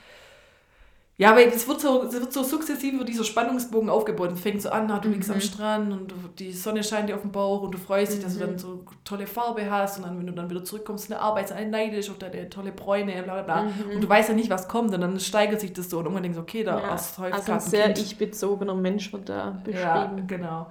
Ja, 1.18 1.30
aber 1.30 1.46
es 1.46 1.66
wird 1.66 1.80
so, 1.80 2.02
es 2.02 2.12
wird 2.12 2.30
so 2.30 2.42
sukzessive 2.42 3.02
dieser 3.02 3.24
Spannungsbogen 3.24 3.88
aufgebaut. 3.88 4.32
Es 4.32 4.40
fängt 4.40 4.60
so 4.60 4.68
an, 4.68 4.86
na, 4.86 4.98
du 4.98 5.08
liegst 5.08 5.30
am 5.30 5.40
Strand 5.40 5.90
und 5.90 6.12
die 6.38 6.52
Sonne 6.52 6.84
scheint 6.84 7.08
dir 7.08 7.14
auf 7.14 7.22
den 7.22 7.32
Bauch 7.32 7.62
und 7.62 7.72
du 7.72 7.78
freust 7.78 8.12
dich, 8.12 8.22
dass 8.22 8.34
du 8.34 8.40
dann 8.40 8.58
so 8.58 8.84
tolle 9.02 9.26
Farbe 9.26 9.70
hast 9.70 9.96
und 9.96 10.04
dann, 10.04 10.18
wenn 10.18 10.26
du 10.26 10.34
dann 10.34 10.50
wieder 10.50 10.62
zurückkommst 10.62 11.06
in 11.06 11.12
der 11.14 11.22
Arbeit, 11.22 11.46
ist 11.46 11.52
alle 11.52 11.68
neidisch 11.70 12.10
auf 12.10 12.18
deine 12.18 12.50
tolle 12.50 12.70
Bräune, 12.70 13.22
bla 13.22 13.40
bla 13.40 13.42
bla. 13.42 13.66
Und 13.94 14.02
du 14.02 14.06
weißt 14.06 14.28
ja 14.28 14.34
nicht, 14.34 14.50
was 14.50 14.68
kommt 14.68 14.92
und 14.92 15.00
dann 15.00 15.18
steigert 15.18 15.58
sich 15.62 15.72
das 15.72 15.88
so 15.88 15.96
und 16.00 16.04
irgendwann 16.04 16.22
denkst 16.22 16.36
du, 16.36 16.42
okay, 16.42 16.64
da 16.64 16.80
Ja. 16.82 16.88
hast 16.90 17.16
du 17.16 17.22
heute 17.22 17.34
Also 17.36 17.52
ein 17.52 17.60
sehr 17.60 17.96
ich-bezogener 17.96 18.74
Mensch 18.74 19.10
wird 19.10 19.30
da 19.30 19.56
Ja, 19.72 20.04
beschrieben. 20.04 20.26
genau. 20.26 20.66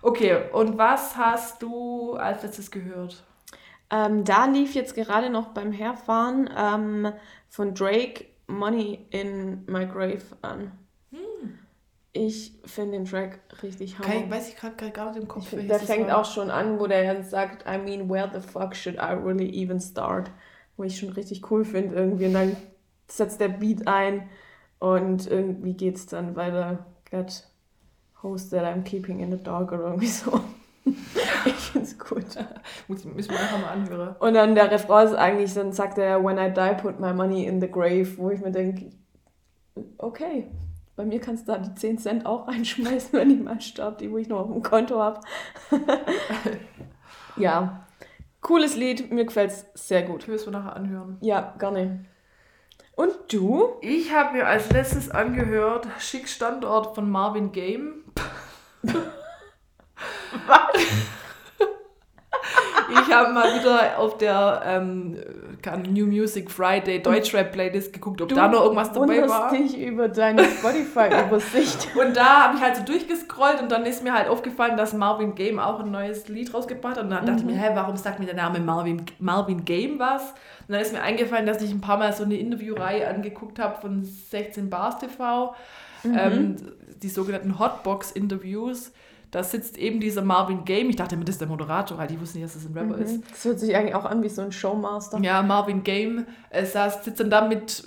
Okay, 0.00 0.44
und 0.54 0.78
was 0.78 1.14
hast 1.14 1.60
du 1.60 2.14
als 2.14 2.42
letztes 2.42 2.70
gehört? 2.70 3.22
Ähm, 3.90 4.24
da 4.24 4.46
lief 4.46 4.74
jetzt 4.74 4.94
gerade 4.94 5.30
noch 5.30 5.48
beim 5.48 5.72
Herfahren 5.72 6.48
ähm, 6.56 7.12
von 7.48 7.74
Drake 7.74 8.26
Money 8.46 9.06
in 9.10 9.64
My 9.66 9.86
Grave 9.86 10.22
an. 10.42 10.72
Ich 12.12 12.58
finde 12.64 12.98
den 12.98 13.04
Track 13.04 13.38
richtig 13.62 13.98
hammer. 13.98 14.08
Kein, 14.08 14.30
weiß 14.30 14.48
ich 14.48 14.56
gerade 14.56 14.90
gar 14.90 15.10
nicht 15.10 15.22
im 15.22 15.28
Kopf. 15.28 15.52
Ich 15.52 15.66
der 15.68 15.78
das 15.78 15.84
fängt 15.84 16.08
war. 16.08 16.18
auch 16.18 16.24
schon 16.24 16.50
an, 16.50 16.80
wo 16.80 16.88
der 16.88 17.22
sagt, 17.22 17.64
I 17.68 17.78
mean, 17.78 18.10
where 18.10 18.28
the 18.32 18.40
fuck 18.40 18.74
should 18.74 18.96
I 18.96 19.12
really 19.12 19.48
even 19.50 19.78
start? 19.78 20.30
Wo 20.76 20.82
ich 20.82 20.98
schon 20.98 21.10
richtig 21.10 21.50
cool 21.50 21.64
finde 21.64 21.94
irgendwie. 21.94 22.26
Und 22.26 22.34
dann 22.34 22.56
setzt 23.06 23.40
der 23.40 23.48
Beat 23.48 23.86
ein 23.86 24.28
und 24.80 25.28
irgendwie 25.28 25.74
geht's 25.74 26.06
dann 26.06 26.34
weiter. 26.34 26.84
Got 27.10 27.44
host 28.22 28.50
that 28.50 28.64
I'm 28.64 28.82
keeping 28.82 29.20
in 29.20 29.30
the 29.30 29.40
dark 29.40 29.70
oder 29.70 29.84
irgendwie 29.84 30.08
so. 30.08 30.40
ich 31.46 31.54
find's 31.54 31.98
gut. 31.98 32.24
Muss, 32.88 33.04
müssen 33.04 33.30
wir 33.30 33.38
nachher 33.38 33.58
mal 33.58 33.72
anhören. 33.72 34.16
Und 34.18 34.34
dann 34.34 34.54
der 34.54 34.70
Refrain 34.70 35.08
ist 35.08 35.14
eigentlich, 35.14 35.54
dann 35.54 35.72
sagt 35.72 35.98
er, 35.98 36.22
when 36.24 36.38
I 36.38 36.52
die, 36.52 36.80
put 36.80 37.00
my 37.00 37.12
money 37.12 37.46
in 37.46 37.60
the 37.60 37.70
grave, 37.70 38.08
wo 38.16 38.30
ich 38.30 38.40
mir 38.40 38.50
denke, 38.50 38.90
okay, 39.98 40.50
bei 40.96 41.04
mir 41.04 41.20
kannst 41.20 41.48
du 41.48 41.52
da 41.52 41.58
die 41.58 41.74
10 41.74 41.98
Cent 41.98 42.26
auch 42.26 42.46
reinschmeißen, 42.46 43.12
wenn 43.18 43.30
ich 43.30 43.40
mal 43.40 43.60
sterbe, 43.60 43.96
die, 43.98 44.10
wo 44.10 44.18
ich 44.18 44.28
noch 44.28 44.40
auf 44.40 44.52
dem 44.52 44.62
Konto 44.62 45.00
habe. 45.00 45.20
ja, 47.36 47.86
cooles 48.40 48.76
Lied, 48.76 49.10
mir 49.10 49.24
gefällt's 49.24 49.66
sehr 49.74 50.02
gut. 50.02 50.22
Ich 50.22 50.28
will 50.28 50.36
es 50.36 50.46
mir 50.46 50.52
nachher 50.52 50.76
anhören. 50.76 51.16
Ja, 51.20 51.54
gerne. 51.58 52.04
Und 52.96 53.14
du? 53.30 53.76
Ich 53.80 54.14
habe 54.14 54.36
mir 54.36 54.46
als 54.46 54.70
letztes 54.70 55.10
angehört 55.10 55.88
Schick 55.98 56.28
Standort 56.28 56.94
von 56.94 57.10
Marvin 57.10 57.50
Game. 57.50 58.04
Ich 62.92 63.14
habe 63.14 63.32
mal 63.32 63.58
wieder 63.58 63.98
auf 63.98 64.18
der 64.18 64.62
ähm, 64.64 65.16
New 65.88 66.06
Music 66.06 66.50
Friday 66.50 67.00
Deutschrap 67.00 67.52
Playlist 67.52 67.92
geguckt, 67.92 68.20
ob 68.20 68.28
Du 68.28 68.34
da 68.34 68.48
noch 68.48 68.62
irgendwas 68.62 68.92
dabei 68.92 69.28
war. 69.28 69.50
dich 69.50 69.78
über 69.78 70.08
deine 70.08 70.44
Spotify-Übersicht. 70.44 71.88
Und 72.00 72.16
da 72.16 72.44
habe 72.44 72.56
ich 72.56 72.62
halt 72.62 72.76
so 72.76 72.82
durchgescrollt 72.84 73.60
und 73.60 73.70
dann 73.70 73.84
ist 73.86 74.02
mir 74.02 74.12
halt 74.12 74.28
aufgefallen, 74.28 74.76
dass 74.76 74.92
Marvin 74.92 75.34
Game 75.34 75.58
auch 75.58 75.80
ein 75.80 75.90
neues 75.90 76.28
Lied 76.28 76.52
rausgebracht 76.52 76.96
hat. 76.96 77.04
Und 77.04 77.10
dann 77.10 77.26
dachte 77.26 77.40
ich 77.40 77.46
mir, 77.46 77.56
hä, 77.56 77.70
warum 77.74 77.96
sagt 77.96 78.18
mir 78.18 78.26
der 78.26 78.34
Name 78.34 78.58
Marvin, 78.60 79.02
Marvin 79.18 79.64
Game 79.64 79.98
was? 79.98 80.22
Und 80.66 80.74
dann 80.74 80.80
ist 80.80 80.92
mir 80.92 81.02
eingefallen, 81.02 81.46
dass 81.46 81.62
ich 81.62 81.70
ein 81.70 81.80
paar 81.80 81.98
Mal 81.98 82.12
so 82.12 82.24
eine 82.24 82.36
Interviewreihe 82.36 83.08
angeguckt 83.08 83.58
habe 83.58 83.80
von 83.80 84.04
16 84.04 84.68
Bars 84.70 84.98
TV, 84.98 85.54
ähm, 86.04 86.56
die 87.02 87.08
sogenannten 87.08 87.58
Hotbox-Interviews. 87.58 88.92
Da 89.30 89.44
sitzt 89.44 89.78
eben 89.78 90.00
dieser 90.00 90.22
Marvin 90.22 90.64
Game. 90.64 90.90
Ich 90.90 90.96
dachte 90.96 91.16
mir, 91.16 91.24
das 91.24 91.36
ist 91.36 91.40
der 91.40 91.48
Moderator, 91.48 91.96
weil 91.98 92.10
ich 92.10 92.20
wusste 92.20 92.38
nicht, 92.38 92.46
dass 92.46 92.54
das 92.62 92.70
ein 92.70 92.76
Rapper 92.76 92.98
ist. 92.98 93.22
Das 93.30 93.44
hört 93.44 93.60
sich 93.60 93.76
eigentlich 93.76 93.94
auch 93.94 94.04
an 94.04 94.22
wie 94.22 94.28
so 94.28 94.42
ein 94.42 94.50
Showmaster. 94.52 95.18
Ja, 95.20 95.42
Marvin 95.42 95.84
Game 95.84 96.26
äh, 96.50 96.64
saß, 96.64 97.04
sitzt 97.04 97.20
dann 97.20 97.30
da 97.30 97.46
mit, 97.46 97.84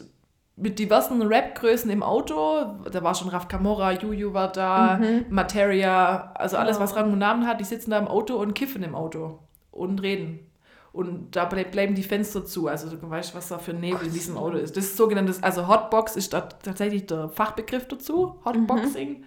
mit 0.55 0.79
diversen 0.79 1.21
Rap-Größen 1.21 1.89
im 1.91 2.01
Auto. 2.01 2.65
Da 2.89 3.03
war 3.03 3.13
schon 3.13 3.27
Raf 3.27 3.47
Camora, 3.49 3.91
Juju 3.91 4.33
war 4.33 4.51
da, 4.53 4.99
Materia, 5.29 6.31
also 6.35 6.57
alles, 6.57 6.79
was 6.79 6.95
Rang 6.95 7.11
und 7.11 7.19
Namen 7.19 7.45
hat. 7.45 7.59
Die 7.59 7.65
sitzen 7.65 7.91
da 7.91 7.97
im 7.99 8.07
Auto 8.07 8.35
und 8.35 8.53
kiffen 8.53 8.81
im 8.83 8.95
Auto 8.95 9.39
und 9.71 10.01
reden. 10.01 10.49
Und 10.91 11.35
da 11.35 11.49
ble- 11.49 11.69
bleiben 11.69 11.95
die 11.95 12.03
Fenster 12.03 12.45
zu. 12.45 12.67
Also 12.67 12.89
du 12.95 13.09
weißt, 13.09 13.35
was 13.35 13.49
da 13.49 13.57
für 13.57 13.71
ein 13.71 13.79
Nebel 13.79 14.05
in 14.07 14.13
diesem 14.13 14.37
Auto 14.37 14.57
ist. 14.57 14.77
Das 14.77 14.85
ist 14.85 14.95
sogenanntes, 14.97 15.41
also 15.41 15.67
Hotbox 15.67 16.15
ist 16.15 16.33
da 16.33 16.41
tatsächlich 16.41 17.07
der 17.07 17.29
Fachbegriff 17.29 17.87
dazu, 17.87 18.35
Hotboxing. 18.45 19.23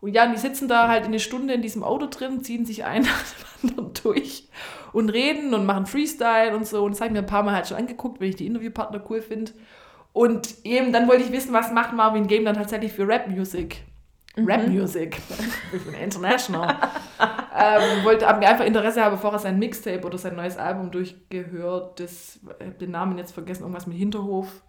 Und 0.00 0.14
ja, 0.14 0.24
und 0.24 0.32
die 0.32 0.38
sitzen 0.38 0.68
da 0.68 0.88
halt 0.88 1.04
eine 1.04 1.20
Stunde 1.20 1.54
in 1.54 1.62
diesem 1.62 1.82
Auto 1.82 2.06
drin, 2.06 2.42
ziehen 2.44 2.66
sich 2.66 2.84
ein 2.84 3.06
anderen 3.62 3.92
durch 4.02 4.48
und 4.92 5.10
reden 5.10 5.54
und 5.54 5.66
machen 5.66 5.86
Freestyle 5.86 6.54
und 6.54 6.66
so. 6.66 6.84
Und 6.84 6.92
das 6.92 7.00
habe 7.00 7.08
ich 7.08 7.12
mir 7.12 7.20
ein 7.20 7.26
paar 7.26 7.42
Mal 7.42 7.54
halt 7.54 7.68
schon 7.68 7.76
angeguckt, 7.76 8.20
wenn 8.20 8.28
ich 8.28 8.36
die 8.36 8.46
Interviewpartner 8.46 9.02
cool 9.10 9.22
finde. 9.22 9.52
Und 10.12 10.64
eben 10.64 10.92
dann 10.92 11.08
wollte 11.08 11.24
ich 11.24 11.32
wissen, 11.32 11.52
was 11.52 11.72
macht 11.72 11.92
Marvin 11.92 12.26
Game 12.26 12.44
dann 12.44 12.54
tatsächlich 12.54 12.92
für 12.92 13.06
Rap-Music. 13.06 13.82
Rap-Music. 14.38 15.18
Ich 15.72 15.82
bin 15.84 15.94
international. 15.94 16.76
ähm, 17.54 18.04
wollte 18.04 18.26
hab 18.26 18.38
mir 18.38 18.48
einfach 18.48 18.64
Interesse 18.64 19.02
haben, 19.02 19.16
bevor 19.16 19.32
er 19.32 19.38
sein 19.38 19.58
Mixtape 19.58 20.06
oder 20.06 20.18
sein 20.18 20.36
neues 20.36 20.56
Album 20.56 20.90
durchgehört. 20.90 22.00
Das, 22.00 22.38
ich 22.42 22.66
habe 22.66 22.76
den 22.78 22.90
Namen 22.90 23.18
jetzt 23.18 23.32
vergessen, 23.32 23.62
irgendwas 23.62 23.86
mit 23.86 23.96
Hinterhof. 23.96 24.62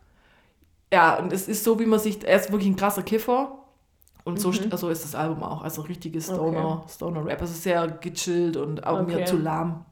Ja, 0.91 1.17
und 1.17 1.33
es 1.33 1.47
ist 1.47 1.63
so, 1.63 1.79
wie 1.79 1.85
man 1.85 1.99
sich, 1.99 2.25
er 2.25 2.37
ist 2.37 2.51
wirklich 2.51 2.69
ein 2.69 2.77
krasser 2.77 3.03
Kiffer. 3.03 3.57
Und 4.27 4.39
so, 4.39 4.51
so 4.51 4.89
ist 4.89 5.03
das 5.03 5.15
Album 5.15 5.41
auch. 5.41 5.63
Also 5.63 5.81
richtiges 5.83 6.25
Stoner, 6.25 6.83
Stoner 6.89 7.25
Rap. 7.25 7.41
Also 7.41 7.53
sehr 7.53 7.87
gechillt 7.87 8.57
und 8.57 8.85
auch 8.85 9.01
mir 9.05 9.15
Okay. 9.15 9.25
zu 9.25 9.37
lahm. 9.37 9.85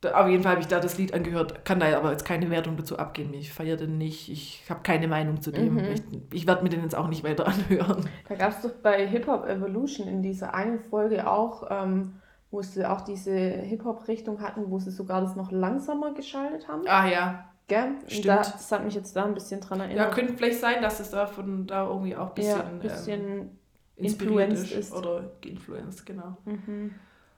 Da, 0.00 0.20
auf 0.20 0.28
jeden 0.28 0.42
Fall 0.42 0.52
habe 0.52 0.60
ich 0.62 0.66
da 0.68 0.80
das 0.80 0.98
Lied 0.98 1.14
angehört, 1.14 1.64
kann 1.64 1.78
da 1.78 1.96
aber 1.96 2.10
jetzt 2.10 2.24
keine 2.24 2.50
Wertung 2.50 2.76
dazu 2.76 2.98
abgeben. 2.98 3.34
Ich 3.34 3.52
feiere 3.52 3.76
den 3.76 3.98
nicht, 3.98 4.28
ich 4.28 4.64
habe 4.68 4.80
keine 4.82 5.06
Meinung 5.06 5.40
zu 5.40 5.52
dem. 5.52 5.74
Mhm. 5.74 5.92
Ich, 5.92 6.02
ich 6.32 6.46
werde 6.46 6.62
mir 6.62 6.70
den 6.70 6.82
jetzt 6.82 6.96
auch 6.96 7.08
nicht 7.08 7.22
weiter 7.22 7.46
anhören. 7.52 8.08
Da 8.28 8.34
gab 8.34 8.50
es 8.50 8.62
doch 8.62 8.72
bei 8.82 9.06
Hip 9.06 9.26
Hop 9.28 9.46
Evolution 9.46 10.08
in 10.08 10.22
dieser 10.22 10.54
einen 10.54 10.80
Folge 10.80 11.30
auch, 11.30 11.68
ähm, 11.70 12.14
wo 12.50 12.62
sie 12.62 12.84
auch 12.84 13.00
diese 13.00 13.32
Hip-Hop-Richtung 13.32 14.40
hatten, 14.42 14.70
wo 14.70 14.78
sie 14.78 14.90
sogar 14.90 15.20
das 15.22 15.36
noch 15.36 15.50
langsamer 15.50 16.12
geschaltet 16.14 16.68
haben. 16.68 16.82
Ah 16.86 17.06
ja. 17.08 17.44
Gell? 17.68 17.92
Stimmt. 18.06 18.26
Da, 18.26 18.36
das 18.38 18.70
hat 18.72 18.84
mich 18.84 18.94
jetzt 18.94 19.14
da 19.16 19.24
ein 19.24 19.34
bisschen 19.34 19.60
dran 19.60 19.78
Ja, 19.78 19.84
erinnert. 19.86 20.14
könnte 20.14 20.34
vielleicht 20.34 20.60
sein, 20.60 20.82
dass 20.82 21.00
es 21.00 21.10
davon 21.10 21.66
da 21.66 21.86
irgendwie 21.86 22.16
auch 22.16 22.28
ein 22.30 22.34
bisschen, 22.34 22.58
ja, 22.58 22.64
ein 22.66 22.78
bisschen 22.80 23.20
ähm, 23.22 23.50
inspiriert 23.96 24.50
influenced 24.50 24.72
ist. 24.72 24.78
ist. 24.88 24.92
Oder 24.92 25.30
geinfluenced, 25.40 26.04
genau. 26.06 26.36
mhm. 26.44 26.94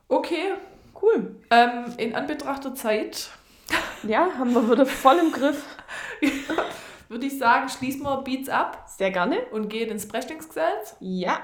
Okay, 0.09 0.53
Cool. 1.01 1.37
ähm, 1.51 1.87
in 1.99 2.15
Anbetracht 2.15 2.65
der 2.65 2.75
Zeit 2.75 3.31
Ja, 4.03 4.29
haben 4.39 4.53
wir 4.55 4.71
wieder 4.71 4.87
voll 4.87 5.17
im 5.19 5.33
Griff. 5.33 5.65
würde 7.09 7.27
ich 7.27 7.39
sagen, 7.39 7.69
schließen 7.69 8.03
wir 8.03 8.23
Beats 8.23 8.49
ab 8.49 8.85
Sehr 8.89 9.11
gerne. 9.11 9.39
und 9.53 9.69
gehen 9.69 9.91
ins 9.91 10.09
Brechtingsgesetz. 10.09 10.97
Ja, 11.01 11.39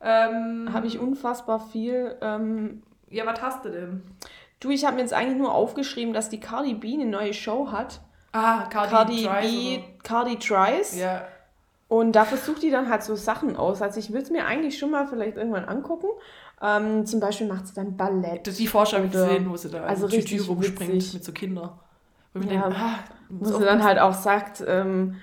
Ähm, 0.00 0.68
habe 0.72 0.86
ich 0.86 0.98
unfassbar 0.98 1.60
viel. 1.70 2.16
Ähm, 2.20 2.82
Ja, 3.10 3.26
was 3.26 3.40
hast 3.42 3.64
du 3.64 3.70
denn? 3.70 4.02
du, 4.60 4.70
ich 4.70 4.84
habe 4.84 4.96
mir 4.96 5.02
jetzt 5.02 5.12
eigentlich 5.14 5.38
nur 5.38 5.54
aufgeschrieben, 5.54 6.12
dass 6.12 6.28
die 6.30 6.40
Cardi 6.40 6.74
B 6.74 6.94
eine 6.94 7.06
neue 7.06 7.32
Show 7.34 7.70
hat. 7.72 8.00
Ah, 8.38 8.66
Cardi, 8.70 8.90
Cardi 8.90 9.24
Tries 9.24 9.50
B, 9.50 9.84
Cardi 10.02 10.36
Tries. 10.38 10.96
Ja. 10.98 11.22
Und 11.88 12.12
da 12.12 12.24
versucht 12.24 12.62
die 12.62 12.70
dann 12.70 12.88
halt 12.90 13.02
so 13.02 13.14
Sachen 13.16 13.56
aus. 13.56 13.80
Also 13.80 13.98
ich 13.98 14.12
will 14.12 14.20
es 14.22 14.30
mir 14.30 14.44
eigentlich 14.46 14.78
schon 14.78 14.90
mal 14.90 15.06
vielleicht 15.06 15.36
irgendwann 15.36 15.64
angucken. 15.64 16.08
Ähm, 16.60 17.06
zum 17.06 17.18
Beispiel 17.20 17.46
macht 17.46 17.66
sie 17.66 17.74
dann 17.74 17.96
Ballett. 17.96 18.46
Das- 18.46 18.56
Die 18.56 18.66
Forscher 18.66 18.98
Oder- 18.98 19.08
gesehen, 19.08 19.48
wo 19.50 19.56
sie 19.56 19.70
da 19.70 19.84
also 19.84 20.06
Tütü 20.08 20.40
rumspringt 20.42 21.14
mit 21.14 21.24
so 21.24 21.32
Kindern. 21.32 21.70
Wo 22.34 22.40
Ja, 22.40 22.46
denke, 22.46 22.76
ah, 22.76 22.98
Wo 23.30 23.58
sie 23.58 23.64
dann 23.64 23.82
halt 23.82 23.98
auch 23.98 24.12
sagt, 24.14 24.62
ähm, 24.66 25.16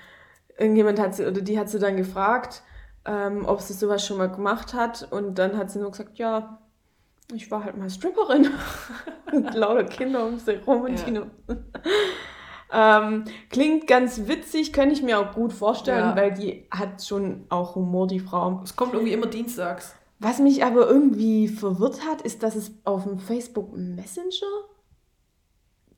irgendjemand 0.57 0.99
hat 0.99 1.13
sie, 1.15 1.25
oder 1.27 1.41
die 1.41 1.59
hat 1.59 1.69
sie 1.69 1.77
dann 1.79 1.97
gefragt, 1.97 2.63
ähm, 3.05 3.45
ob 3.45 3.61
sie 3.61 3.73
sowas 3.73 4.05
schon 4.05 4.17
mal 4.17 4.29
gemacht 4.29 4.73
hat. 4.73 5.07
Und 5.11 5.37
dann 5.37 5.57
hat 5.57 5.69
sie 5.69 5.79
nur 5.79 5.91
gesagt, 5.91 6.17
ja, 6.17 6.57
ich 7.33 7.51
war 7.51 7.63
halt 7.63 7.77
mal 7.77 7.89
Stripperin. 7.89 8.49
und 9.31 9.53
lauter 9.53 9.83
Kinder 9.83 10.25
um 10.25 10.39
sie 10.39 10.55
rum 10.65 10.81
und 10.83 10.97
Ja. 10.99 11.05
die 11.05 11.11
nur. 11.11 11.27
Ähm, 12.71 13.25
klingt 13.49 13.87
ganz 13.87 14.27
witzig, 14.27 14.73
könnte 14.73 14.93
ich 14.95 15.03
mir 15.03 15.19
auch 15.19 15.33
gut 15.33 15.53
vorstellen, 15.53 16.09
Ja. 16.09 16.15
weil 16.15 16.33
die 16.33 16.65
hat 16.71 17.03
schon 17.03 17.45
auch 17.49 17.75
Humor, 17.75 18.07
die 18.07 18.19
Frau. 18.19 18.61
Es 18.63 18.75
kommt 18.75 18.93
irgendwie 18.93 19.13
immer 19.13 19.27
dienstags. 19.27 19.95
Was 20.19 20.39
mich 20.39 20.63
aber 20.63 20.87
irgendwie 20.87 21.47
verwirrt 21.47 22.05
hat, 22.05 22.21
ist, 22.21 22.41
dass 22.43 22.55
es 22.55 22.71
auf 22.85 23.03
dem 23.03 23.19
Facebook 23.19 23.75
Messenger 23.75 24.47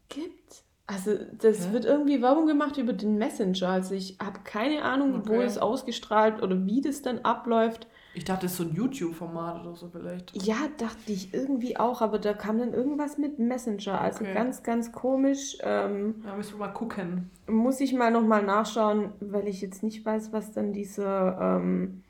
gibt. 0.10 0.64
Also 0.88 1.12
das 1.40 1.68
Hä? 1.68 1.74
wird 1.74 1.86
irgendwie 1.86 2.22
Werbung 2.22 2.48
gemacht 2.48 2.78
über 2.78 2.94
den 2.94 3.18
Messenger. 3.18 3.68
Also 3.70 3.94
ich 3.94 4.18
habe 4.24 4.40
keine 4.44 4.84
Ahnung, 4.84 5.24
wo 5.28 5.34
Okay. 5.34 5.44
es 5.44 5.58
ausgestrahlt 5.58 6.42
oder 6.42 6.66
wie 6.66 6.82
das 6.82 7.02
dann 7.02 7.20
abläuft. 7.20 7.88
Ich 8.18 8.26
dachte, 8.26 8.44
das 8.48 8.54
ist 8.54 8.58
so 8.58 8.64
ein 8.64 8.74
YouTube-Format 8.74 9.62
oder 9.62 9.76
so 9.76 9.90
vielleicht. 9.90 10.36
Ja, 10.44 10.56
dachte 10.78 11.12
ich 11.12 11.34
irgendwie 11.34 11.78
auch, 11.78 12.02
aber 12.02 12.18
da 12.18 12.34
kam 12.34 12.58
dann 12.58 12.74
irgendwas 12.74 13.18
mit 13.18 13.38
Messenger. 13.38 14.02
Also 14.02 14.24
Okay. 14.24 14.34
ganz, 14.34 14.64
ganz 14.64 14.92
komisch. 14.92 15.58
Ähm, 15.62 16.16
Da 16.26 16.36
müssen 16.36 16.54
wir 16.56 16.66
mal 16.66 16.74
gucken. 16.74 17.30
muss 17.48 17.80
ich 17.80 17.94
mal 17.94 18.10
nochmal 18.12 18.42
nachschauen, 18.44 19.12
weil 19.20 19.48
ich 19.48 19.62
jetzt 19.62 19.84
nicht 19.84 20.04
weiß, 20.06 20.34
was 20.34 20.52
dann 20.52 20.74
dieser 20.74 21.60
ähm, 21.60 22.04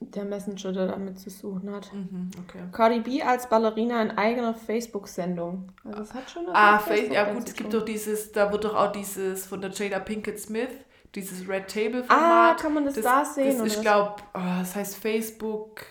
der 0.00 0.24
Messenger 0.24 0.72
da 0.72 0.86
damit 0.86 1.20
zu 1.20 1.30
suchen 1.30 1.70
hat. 1.70 1.92
Mhm, 1.94 2.30
okay. 2.42 2.58
Cardi 2.72 3.00
B 3.00 3.22
als 3.22 3.48
Ballerina 3.48 4.02
in 4.02 4.10
eigener 4.10 4.52
Facebook-Sendung. 4.52 5.68
Also 5.84 6.02
es 6.02 6.12
hat 6.14 6.28
schon 6.28 6.46
Ah, 6.52 6.80
Facebook 6.80 7.14
ja 7.14 7.32
gut, 7.32 7.48
es 7.48 7.54
gibt 7.54 7.72
doch 7.72 7.84
dieses, 7.84 8.32
da 8.32 8.50
wird 8.50 8.64
doch 8.64 8.74
auch 8.74 8.90
dieses 8.90 9.46
von 9.46 9.60
der 9.60 9.70
Jada 9.70 10.00
Pinkett 10.00 10.40
Smith, 10.40 10.70
dieses 11.14 11.46
Red 11.48 11.68
Table 11.68 12.04
Ah, 12.08 12.14
Format. 12.54 12.60
kann 12.60 12.74
man 12.74 12.84
das, 12.84 12.94
das, 12.94 13.04
da 13.04 13.24
sehen? 13.24 13.58
Das, 13.58 13.74
ich 13.76 13.80
glaube, 13.80 14.16
oh, 14.34 14.38
das 14.60 14.74
heißt 14.74 14.96
Facebook. 14.96 15.82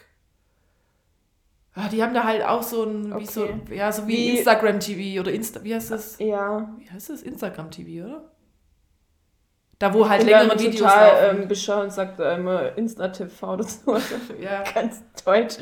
Ah, 1.74 1.88
die 1.88 2.04
haben 2.04 2.14
da 2.14 2.24
halt 2.26 2.44
auch 2.44 2.64
so 2.64 2.84
ein, 2.84 3.18
wie 3.20 3.26
so, 3.26 3.44
Okay. 3.44 3.76
ja, 3.76 3.92
so 3.92 4.06
wie, 4.08 4.18
Wie- 4.18 4.38
Instagram 4.38 4.80
TV 4.80 5.22
oder 5.22 5.32
Insta, 5.32 5.64
wie 5.64 5.74
heißt 5.74 5.92
das? 5.92 6.20
Ja. 6.20 6.70
Wie 6.78 6.90
heißt 6.90 7.10
das? 7.12 7.22
Instagram 7.22 7.72
TV, 7.72 8.06
oder? 8.06 8.31
Da 9.82 9.94
wo 9.94 10.08
halt 10.08 10.24
längere 10.24 10.58
Videos 10.60 10.78
total 10.80 11.24
laufen. 11.26 11.42
ähm, 11.42 11.48
bescheuert 11.48 11.84
und 11.86 11.92
sagt 11.92 12.20
äh, 12.20 12.36
immer 12.36 12.78
Insta-TV 12.78 13.54
oder 13.54 13.64
so. 13.64 13.98
ja, 14.40 14.64
Ganz 14.74 15.02
deutsch. 15.26 15.58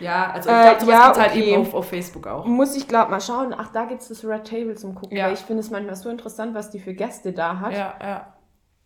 ja, 0.00 0.30
also 0.32 0.50
ich 0.50 0.54
Äh, 0.56 0.62
glaube, 0.62 0.80
sowas 0.80 0.94
ja, 0.94 1.16
halt 1.22 1.30
okay. 1.30 1.52
eben 1.52 1.60
auf, 1.62 1.74
auf 1.74 1.88
Facebook 1.88 2.26
auch. 2.26 2.44
Muss 2.46 2.76
ich 2.76 2.88
glaube 2.88 3.10
mal 3.10 3.20
schauen. 3.20 3.54
Ach, 3.56 3.70
da 3.72 3.84
gibt 3.84 4.02
es 4.02 4.08
das 4.08 4.24
Red 4.24 4.46
Table 4.48 4.74
zum 4.74 4.94
Gucken. 4.94 5.16
Ja. 5.16 5.26
Weil 5.26 5.34
ich 5.34 5.40
finde 5.40 5.60
es 5.60 5.70
manchmal 5.70 5.96
so 5.96 6.08
interessant, 6.10 6.54
was 6.54 6.70
die 6.70 6.80
für 6.80 6.94
Gäste 6.94 7.32
da 7.32 7.60
hat. 7.60 7.72
Ja, 7.72 7.94
ja, 8.02 8.34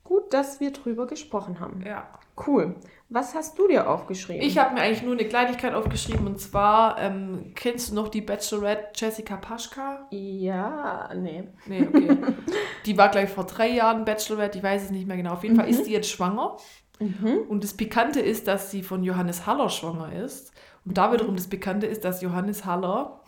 Gut, 0.04 0.34
dass 0.34 0.60
wir 0.60 0.70
drüber 0.72 1.06
gesprochen 1.06 1.60
haben. 1.60 1.82
ja. 1.86 2.06
Cool. 2.46 2.74
Was 3.14 3.32
hast 3.36 3.56
du 3.60 3.68
dir 3.68 3.88
aufgeschrieben? 3.88 4.42
Ich 4.42 4.58
habe 4.58 4.74
mir 4.74 4.80
eigentlich 4.80 5.04
nur 5.04 5.12
eine 5.12 5.24
Kleinigkeit 5.28 5.72
aufgeschrieben 5.72 6.26
und 6.26 6.40
zwar, 6.40 6.98
ähm, 6.98 7.52
kennst 7.54 7.90
du 7.90 7.94
noch 7.94 8.08
die 8.08 8.20
Bachelorette 8.20 8.88
Jessica 8.96 9.36
Paschka? 9.36 10.08
Ja, 10.10 11.08
nee. 11.14 11.44
Nee, 11.66 11.86
okay. 11.86 12.16
die 12.86 12.98
war 12.98 13.10
gleich 13.10 13.30
vor 13.30 13.44
drei 13.44 13.68
Jahren 13.68 14.04
Bachelorette, 14.04 14.58
ich 14.58 14.64
weiß 14.64 14.82
es 14.82 14.90
nicht 14.90 15.06
mehr 15.06 15.16
genau. 15.16 15.34
Auf 15.34 15.44
jeden 15.44 15.54
Fall 15.54 15.68
ist 15.68 15.84
die 15.84 15.92
jetzt 15.92 16.10
schwanger. 16.10 16.56
Mhm. 16.98 17.44
Und 17.48 17.62
das 17.62 17.74
Pikante 17.74 18.18
ist, 18.18 18.48
dass 18.48 18.72
sie 18.72 18.82
von 18.82 19.04
Johannes 19.04 19.46
Haller 19.46 19.68
schwanger 19.68 20.12
ist. 20.12 20.52
Und 20.84 20.98
da 20.98 21.12
wiederum 21.12 21.36
das 21.36 21.46
Pikante 21.46 21.86
ist, 21.86 22.04
dass 22.04 22.20
Johannes 22.20 22.64
Haller 22.64 23.20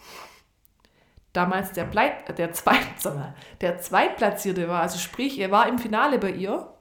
damals 1.33 1.71
der, 1.71 1.85
Bleit, 1.85 2.37
der, 2.37 2.53
Zweit, 2.53 2.89
der 3.61 3.79
Zweitplatzierte 3.79 4.69
war. 4.69 4.83
Also 4.83 4.99
sprich, 4.99 5.39
er 5.39 5.53
war 5.53 5.69
im 5.69 5.79
Finale 5.79 6.19
bei 6.19 6.33
ihr, 6.33 6.76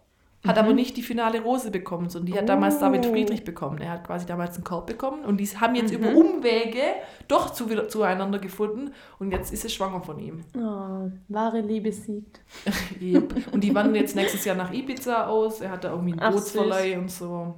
hat 0.46 0.58
aber 0.58 0.74
nicht 0.74 0.96
die 0.98 1.02
finale 1.04 1.42
Rose 1.42 1.72
bekommen, 1.72 2.10
sondern 2.10 2.32
die 2.34 2.38
hat 2.40 2.48
damals 2.50 2.80
David 2.80 3.06
Oh. 3.06 3.12
Friedrich 3.12 3.44
bekommen. 3.44 3.80
Er 3.80 3.92
hat 3.92 4.06
quasi 4.06 4.26
damals 4.26 4.56
einen 4.56 4.64
Korb 4.64 4.88
bekommen 4.88 5.26
und 5.26 5.38
die 5.38 5.48
haben 5.48 5.76
jetzt 5.76 5.92
Mhm. 5.94 6.00
über 6.04 6.16
Umwege 6.16 6.82
doch 7.28 7.52
zu, 7.52 7.70
wieder 7.70 7.88
zueinander 7.90 8.40
gefunden 8.40 8.92
und 9.20 9.32
jetzt 9.32 9.52
ist 9.54 9.64
sie 9.64 9.70
schwanger 9.70 10.02
von 10.02 10.20
ihm. 10.20 10.42
Oh, 10.58 11.10
wahre 11.28 11.62
Liebe 11.62 11.92
siegt. 11.92 12.42
Yep. 13.02 13.54
Und 13.54 13.64
die 13.64 13.74
wandern 13.76 13.96
jetzt 13.96 14.16
nächstes 14.16 14.46
Jahr 14.46 14.56
nach 14.56 14.72
Ibiza 14.72 15.28
aus. 15.28 15.62
Er 15.62 15.72
hat 15.72 15.84
da 15.84 15.92
irgendwie 15.92 16.12
einen 16.14 16.22
Ach, 16.22 16.32
Bootsverleih 16.32 16.98
und 16.98 17.10
so. 17.12 17.56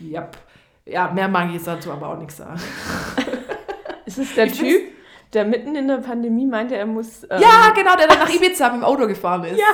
Yep. 0.00 0.36
Ja, 0.86 1.10
mehr 1.12 1.28
mag 1.28 1.48
ich 1.48 1.54
jetzt 1.54 1.66
dazu 1.66 1.92
aber 1.92 2.08
auch 2.08 2.18
nichts 2.18 2.38
sagen. 2.38 2.58
Ist 4.06 4.18
es 4.18 4.34
der 4.34 4.46
Ich 4.46 4.58
Typ, 4.58 4.80
der 5.32 5.44
mitten 5.44 5.76
in 5.76 5.86
der 5.86 5.98
Pandemie 5.98 6.46
meinte, 6.46 6.74
er 6.76 6.86
muss. 6.86 7.22
ähm, 7.24 7.40
Ja, 7.40 7.70
genau, 7.74 7.94
der 7.96 8.08
dann 8.08 8.18
nach 8.18 8.34
Ibiza 8.34 8.68
mit 8.70 8.80
dem 8.80 8.84
Auto 8.84 9.06
gefahren 9.06 9.44
ist. 9.44 9.58
Ja, 9.58 9.66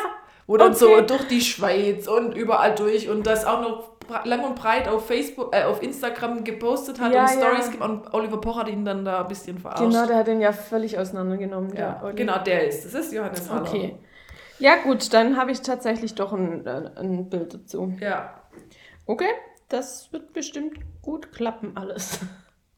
Wo 0.46 0.56
dann 0.56 0.74
so 0.74 1.00
durch 1.00 1.26
die 1.26 1.40
Schweiz 1.40 2.06
und 2.06 2.34
überall 2.36 2.74
durch 2.74 3.08
und 3.08 3.26
das 3.26 3.44
auch 3.44 3.60
noch 3.60 3.96
lang 4.24 4.44
und 4.44 4.54
breit 4.54 4.86
auf 4.88 5.06
Facebook, 5.06 5.54
äh, 5.54 5.64
auf 5.64 5.82
Instagram 5.82 6.44
gepostet 6.44 7.00
hat 7.00 7.12
Ja, 7.12 7.22
und 7.22 7.30
Stories 7.30 7.70
ja. 7.78 7.84
und 7.84 8.14
Oliver 8.14 8.40
Pocher 8.40 8.60
hat 8.60 8.68
ihn 8.68 8.84
dann 8.84 9.04
da 9.04 9.22
ein 9.22 9.28
bisschen 9.28 9.58
verarscht. 9.58 9.82
Genau, 9.82 10.06
der 10.06 10.18
hat 10.18 10.26
den 10.28 10.40
ja 10.40 10.52
völlig 10.52 10.98
auseinandergenommen. 10.98 11.74
ja, 11.74 12.00
der 12.02 12.12
genau, 12.12 12.38
der 12.38 12.68
ist. 12.68 12.84
Das 12.84 12.94
ist 12.94 13.12
Johannes 13.12 13.50
Haller. 13.50 13.62
Okay. 13.62 13.98
Ja, 14.58 14.76
gut, 14.76 15.12
dann 15.12 15.36
habe 15.36 15.50
ich 15.50 15.60
tatsächlich 15.62 16.14
doch 16.14 16.32
ein, 16.32 16.64
äh, 16.66 16.90
ein 16.96 17.28
Bild 17.28 17.52
dazu. 17.52 17.92
Ja. 18.00 18.40
Okay, 19.04 19.28
das 19.68 20.12
wird 20.12 20.32
bestimmt 20.32 20.78
gut 21.02 21.32
klappen, 21.32 21.76
alles. 21.76 22.20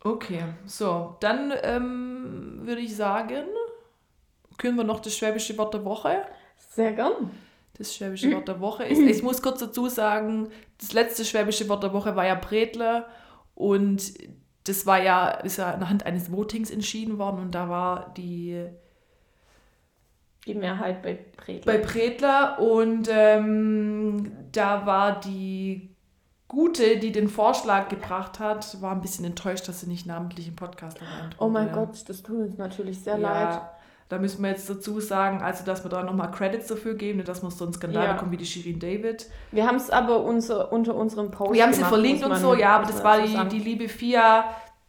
Okay, 0.02 0.44
so, 0.64 1.16
dann 1.20 1.52
ähm, 1.62 2.60
würde 2.62 2.80
ich 2.80 2.96
sagen, 2.96 3.44
können 4.56 4.76
wir 4.76 4.84
noch 4.84 5.00
das 5.00 5.14
schwäbische 5.14 5.56
Wort 5.58 5.74
der 5.74 5.84
Woche. 5.84 6.22
Sehr 6.56 6.92
gern. 6.92 7.30
Das 7.78 7.94
schwäbische 7.94 8.32
Wort 8.34 8.48
der 8.48 8.60
Woche 8.60 8.84
ist, 8.84 8.98
ich 8.98 9.22
muss 9.22 9.40
kurz 9.40 9.60
dazu 9.60 9.88
sagen, 9.88 10.48
das 10.80 10.92
letzte 10.92 11.24
schwäbische 11.24 11.68
Wort 11.68 11.84
der 11.84 11.92
Woche 11.92 12.16
war 12.16 12.26
ja 12.26 12.34
Bredle 12.34 13.06
und 13.54 14.14
das 14.64 14.84
war 14.84 15.00
ja, 15.00 15.28
ist 15.28 15.58
ja 15.58 15.72
anhand 15.72 16.04
eines 16.04 16.30
Votings 16.30 16.70
entschieden 16.70 17.18
worden 17.18 17.40
und 17.40 17.54
da 17.54 17.68
war 17.68 18.12
die 18.16 18.66
Die 20.44 20.54
Mehrheit 20.54 21.02
bei 21.02 21.18
Bredel. 21.36 21.62
bei 21.64 21.78
Bredler 21.78 22.58
und 22.58 23.08
ähm, 23.10 24.32
da 24.50 24.84
war 24.84 25.20
die 25.20 25.94
Gute, 26.48 26.96
die 26.96 27.12
den 27.12 27.28
Vorschlag 27.28 27.88
gebracht 27.88 28.40
hat, 28.40 28.80
war 28.80 28.92
ein 28.92 29.02
bisschen 29.02 29.26
enttäuscht, 29.26 29.68
dass 29.68 29.82
sie 29.82 29.86
nicht 29.86 30.06
namentlich 30.06 30.48
im 30.48 30.56
Podcast 30.56 30.98
erwähnt 30.98 31.36
oh 31.38 31.48
mein. 31.48 31.70
Gott, 31.70 32.08
das 32.08 32.22
tut 32.22 32.38
uns 32.38 32.56
natürlich 32.56 33.00
sehr 33.00 33.18
ja, 33.18 33.50
leid. 33.50 33.60
Da 34.08 34.18
müssen 34.18 34.42
wir 34.42 34.50
jetzt 34.50 34.70
dazu 34.70 35.00
sagen, 35.00 35.42
also 35.42 35.64
dass 35.64 35.84
wir 35.84 35.90
da 35.90 36.02
nochmal 36.02 36.30
Credits 36.30 36.66
dafür 36.68 36.94
geben, 36.94 37.18
nicht, 37.18 37.28
dass 37.28 37.42
wir 37.42 37.50
so 37.50 37.64
einen 37.64 37.74
Skandal 37.74 38.04
Ja. 38.06 38.12
bekommen 38.14 38.32
wie 38.32 38.38
die 38.38 38.46
Shirin 38.46 38.78
David. 38.78 39.26
Wir 39.52 39.66
haben 39.66 39.76
es 39.76 39.90
aber 39.90 40.22
unser, 40.24 40.72
unter 40.72 40.94
unserem 40.94 41.30
Post 41.30 41.52
Wir 41.52 41.62
haben 41.62 41.74
sie 41.74 41.84
verlinkt 41.84 42.24
und 42.24 42.34
so, 42.36 42.54
ja, 42.54 42.76
aber 42.76 42.86
das 42.86 43.04
war 43.04 43.20
die, 43.20 43.36
die 43.50 43.58
liebe 43.58 43.88
FIA 43.88 44.44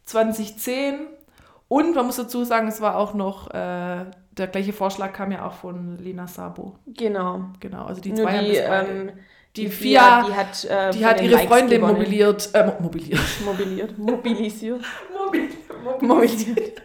2010. 0.06 1.08
Und 1.68 1.96
man 1.96 2.06
muss 2.06 2.16
dazu 2.16 2.44
sagen, 2.44 2.68
es 2.68 2.82
war 2.82 2.96
auch 2.98 3.14
noch, 3.14 3.50
äh, 3.54 4.06
der 4.32 4.48
gleiche 4.52 4.74
Vorschlag 4.74 5.14
kam 5.14 5.32
ja 5.32 5.46
auch 5.46 5.54
von 5.54 5.98
Lena 5.98 6.26
Sabo. 6.28 6.76
Genau. 6.88 7.42
Genau, 7.60 7.86
also 7.86 8.02
die 8.02 8.10
Nur 8.14 8.24
zwei 8.24 8.38
haben 8.38 8.46
die, 8.46 8.54
das 8.56 8.68
beide. 8.68 8.90
ähm, 8.92 9.12
die, 9.56 9.62
die 9.66 9.70
FIA, 9.70 10.24
die 10.28 10.34
hat, 10.34 10.64
äh, 10.66 10.92
die 10.92 11.06
hat 11.06 11.22
ihre 11.22 11.34
Likes 11.34 11.48
Freunde 11.50 11.76
gewonnen. 11.76 11.94
mobiliert, 11.96 12.50
äh, 12.54 12.66
mo- 12.66 12.76
mobiliert. 12.80 13.20
Mobiliert. 13.46 13.98
Mobilisiert. 13.98 14.82
Mobil- 15.26 15.50
Mobilisiert. 16.02 16.82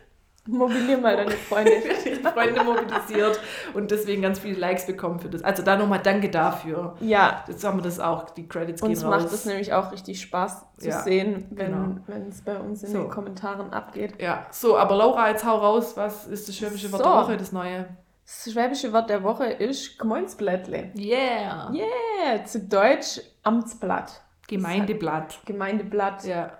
Mobilier 0.46 0.98
mal 0.98 1.16
deine 1.16 1.30
Freunde. 1.30 1.72
Freunde 2.34 2.62
mobilisiert 2.64 3.40
und 3.72 3.90
deswegen 3.90 4.20
ganz 4.22 4.38
viele 4.38 4.58
Likes 4.58 4.86
bekommen 4.86 5.18
für 5.18 5.28
das. 5.28 5.42
Also 5.42 5.62
da 5.62 5.76
nochmal 5.76 6.00
danke 6.02 6.28
dafür. 6.30 6.96
Ja. 7.00 7.44
Jetzt 7.48 7.64
haben 7.64 7.78
wir 7.78 7.82
das 7.82 7.98
auch, 8.00 8.28
die 8.30 8.46
Credits 8.46 8.82
Uns 8.82 9.00
gehen 9.00 9.08
macht 9.10 9.24
raus. 9.24 9.32
es 9.32 9.46
nämlich 9.46 9.72
auch 9.72 9.90
richtig 9.92 10.20
Spaß 10.20 10.64
zu 10.78 10.88
Ja, 10.88 11.00
sehen, 11.00 11.46
wenn 11.50 11.72
genau. 11.72 11.96
wenn 12.06 12.28
es 12.28 12.42
bei 12.42 12.56
uns 12.58 12.82
in 12.82 12.90
So. 12.92 12.98
den 13.02 13.10
Kommentaren 13.10 13.72
abgeht. 13.72 14.20
ja, 14.20 14.46
so, 14.50 14.76
aber 14.76 14.96
Laura, 14.96 15.30
jetzt 15.30 15.44
hau 15.46 15.56
raus, 15.56 15.96
was 15.96 16.26
ist 16.26 16.46
das 16.48 16.56
schwäbische 16.56 16.92
Wort 16.92 17.02
So. 17.02 17.08
der 17.10 17.18
Woche, 17.22 17.36
das 17.38 17.52
neue? 17.52 17.86
Das 18.26 18.52
schwäbische 18.52 18.92
Wort 18.92 19.08
der 19.10 19.22
Woche 19.22 19.44
ist 19.46 19.98
Gmoinsblättle. 19.98 20.90
Yeah. 20.96 21.70
Yeah, 21.72 22.44
zu 22.44 22.60
Deutsch 22.60 23.20
Amtsblatt. 23.42 24.20
Gemeindeblatt. 24.48 25.38
Gemeindeblatt 25.46 26.24
Ja. 26.24 26.50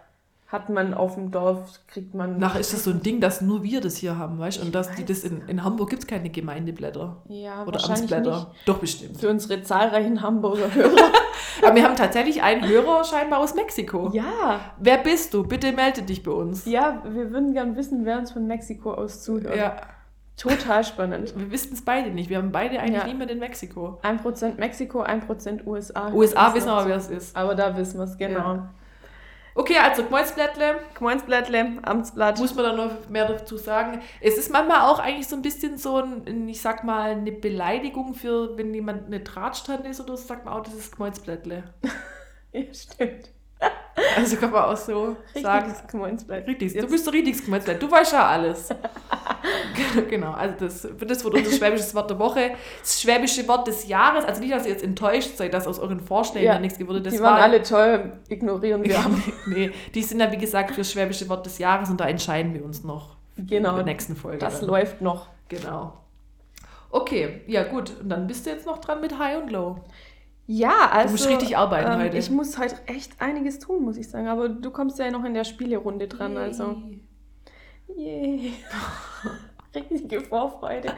Hat 0.47 0.69
man 0.69 0.95
auf 0.95 1.15
dem 1.15 1.31
Dorf, 1.33 1.81
kriegt 1.89 2.15
man. 2.15 2.39
Nachher 2.39 2.61
ist 2.61 2.73
das 2.73 2.85
so 2.85 2.91
ein 2.91 3.03
Ding, 3.03 3.21
dass 3.21 3.41
nur 3.41 3.63
wir 3.65 3.81
das 3.81 3.97
hier 3.97 4.17
haben, 4.19 4.39
weißt 4.39 4.61
du? 4.61 4.67
Und 4.67 4.75
dass 4.75 4.95
die 4.95 5.05
das 5.05 5.25
in, 5.25 5.43
in 5.49 5.65
Hamburg 5.65 5.91
gibt 5.91 6.03
es 6.03 6.07
keine 6.07 6.31
Gemeindeblätter. 6.31 7.17
ja, 7.29 7.63
Oder 7.63 7.73
wahrscheinlich 7.73 8.15
Amtsblätter. 8.15 8.37
nicht. 8.55 8.69
Doch, 8.69 8.79
bestimmt. 8.79 9.19
Für 9.19 9.31
unsere 9.31 9.63
zahlreichen 9.63 10.21
Hamburger 10.23 10.73
Hörer. 10.73 10.97
Aber 11.65 11.75
wir 11.75 11.85
haben 11.85 11.97
tatsächlich 11.97 12.43
einen 12.43 12.67
Hörer 12.69 13.03
scheinbar 13.05 13.41
aus 13.41 13.55
Mexiko. 13.55 14.11
ja, 14.13 14.61
Wer 14.79 14.99
bist 14.99 15.35
du? 15.35 15.43
Bitte 15.45 15.73
melde 15.73 16.03
dich 16.03 16.23
bei 16.23 16.31
uns. 16.33 16.65
ja, 16.67 17.03
wir 17.09 17.31
würden 17.33 17.53
gern 17.53 17.75
wissen, 17.77 18.05
wer 18.05 18.19
uns 18.19 18.31
von 18.33 18.47
Mexiko 18.47 18.93
aus 18.95 19.23
zuhört. 19.23 19.57
Ja, 19.57 19.77
Total 20.37 20.83
spannend. 20.85 21.33
wir 21.37 21.51
wissen 21.53 21.75
es 21.75 21.83
beide 21.83 22.11
nicht. 22.11 22.29
Wir 22.29 22.39
haben 22.39 22.51
beide 22.51 22.81
eigentlich 22.81 23.01
Ja. 23.03 23.07
niemand 23.07 23.31
in 23.31 23.39
Mexiko. 23.39 24.01
1% 24.03 24.59
Mexiko, 24.59 25.03
1% 25.03 25.65
USA. 25.67 26.13
USA 26.13 26.53
wissen 26.55 26.69
so. 26.69 26.87
wer 26.87 26.97
es 26.97 27.09
ist. 27.09 27.37
Aber 27.37 27.55
da 27.55 27.77
wissen 27.77 27.99
wir 27.99 28.05
es, 28.05 28.17
genau. 28.19 28.39
Ja. 28.55 28.71
Okay, 29.57 29.77
also 29.79 30.03
Gmolzblättle, 30.05 30.81
Gmoinsblättle, 30.95 31.79
Amtsblatt. 31.83 32.39
muss 32.41 32.55
man 32.57 32.65
da 32.65 32.73
noch 32.73 33.09
mehr 33.09 33.29
dazu 33.29 33.57
sagen. 33.57 34.03
Es 34.21 34.37
ist 34.37 34.51
manchmal 34.51 34.81
auch 34.81 34.99
eigentlich 34.99 35.29
so 35.29 35.37
ein 35.37 35.43
bisschen 35.43 35.79
so 35.79 35.99
ein, 35.99 36.49
ich 36.49 36.61
sag 36.61 36.83
mal, 36.83 37.13
eine 37.13 37.31
Beleidigung 37.31 38.15
für, 38.15 38.59
wenn 38.59 38.75
jemand 38.75 39.07
eine 39.07 39.21
Drahtstand 39.21 39.87
ist 39.87 40.01
oder 40.01 40.17
so, 40.17 40.27
sagt 40.27 40.45
man 40.45 40.55
auch, 40.55 40.65
das 40.65 40.75
ist 40.75 40.97
Gmolzblättle. 40.97 41.73
ja, 42.53 42.75
stimmt. 42.75 43.34
Also 44.17 44.37
kann 44.37 44.51
man 44.51 44.65
auch 44.65 44.77
so 44.77 45.17
sagen. 45.41 45.67
Richtiges 45.67 45.89
Gmoinsblättle. 45.91 46.47
Richtig, 46.49 46.75
du 46.75 46.87
bist 46.89 47.05
so 47.05 47.11
richtig 47.11 47.45
Gmolzblättle. 47.45 47.85
Du 47.87 47.91
weißt 47.91 48.13
ja 48.13 48.27
alles. 48.27 48.69
genau, 50.09 50.33
also 50.33 50.55
das, 50.59 50.89
das 51.07 51.25
wird 51.25 51.35
unser 51.35 51.51
schwäbisches 51.53 51.95
Wort 51.95 52.11
der 52.11 52.19
Woche. 52.19 52.53
Das 52.81 53.01
schwäbische 53.01 53.47
Wort 53.49 53.67
des 53.67 53.87
Jahres, 53.89 54.25
also 54.25 54.41
nicht, 54.41 54.53
dass 54.53 54.65
ihr 54.67 54.73
jetzt 54.73 54.85
enttäuscht 54.85 55.37
seid, 55.37 55.53
dass 55.55 55.67
aus 55.67 55.79
euren 55.79 56.01
Vorschlägen 56.01 56.47
Ja, 56.47 56.59
nichts 56.59 56.79
geworden 56.79 57.05
ist. 57.05 57.15
Die 57.17 57.21
waren 57.23 57.35
war- 57.37 57.43
alle 57.43 57.63
toll, 57.63 58.13
ignorieren 58.29 58.85
wir. 58.85 58.99
aber. 58.99 59.17
nee, 59.47 59.71
die 59.95 60.03
sind 60.03 60.21
ja 60.21 60.31
wie 60.33 60.39
gesagt 60.39 60.71
für 60.73 60.79
das 60.81 60.91
schwäbische 60.93 61.29
Wort 61.29 61.45
des 61.47 61.59
Jahres 61.59 61.91
und 61.91 62.01
da 62.01 62.07
entscheiden 62.09 62.55
wir 62.55 62.65
uns 62.65 62.85
noch 62.85 63.17
Genau, 63.37 63.71
in 63.71 63.77
der 63.77 63.85
nächsten 63.85 64.17
Folge. 64.17 64.39
Das 64.39 64.61
dann. 64.61 64.69
läuft 64.69 65.01
noch. 65.01 65.29
Genau. 65.49 65.93
Okay, 66.91 67.43
ja 67.49 67.65
gut. 67.65 67.93
Und 68.01 68.09
dann 68.09 68.27
bist 68.27 68.47
du 68.47 68.51
jetzt 68.51 68.67
noch 68.67 68.79
dran 68.79 69.01
mit 69.01 69.19
High 69.19 69.43
und 69.43 69.51
Low. 69.51 69.81
Ja, 70.47 70.91
also. 70.91 71.13
musst 71.13 71.29
richtig 71.29 71.57
arbeiten 71.57 71.93
ähm, 71.93 72.01
heute. 72.01 72.19
Ich 72.19 72.31
muss 72.31 72.59
halt 72.59 72.77
echt 72.87 73.21
einiges 73.21 73.59
tun, 73.59 73.83
muss 73.83 73.97
ich 73.97 74.09
sagen. 74.09 74.29
Aber 74.29 74.49
du 74.49 74.71
kommst 74.71 74.99
ja 74.99 75.11
noch 75.11 75.25
in 75.25 75.35
der 75.35 75.45
Spielerunde 75.45 76.07
dran, 76.07 76.37
also. 76.37 76.77
Yay. 77.97 78.53
Richtige 79.75 80.21
Vorfreude. 80.21 80.93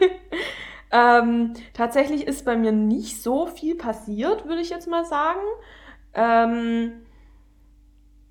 ähm, 0.92 1.54
tatsächlich 1.72 2.26
ist 2.26 2.44
bei 2.44 2.56
mir 2.56 2.72
nicht 2.72 3.22
so 3.22 3.46
viel 3.46 3.74
passiert, 3.74 4.46
würde 4.46 4.60
ich 4.60 4.70
jetzt 4.70 4.86
mal 4.86 5.04
sagen. 5.04 5.40
Ähm, 6.14 6.92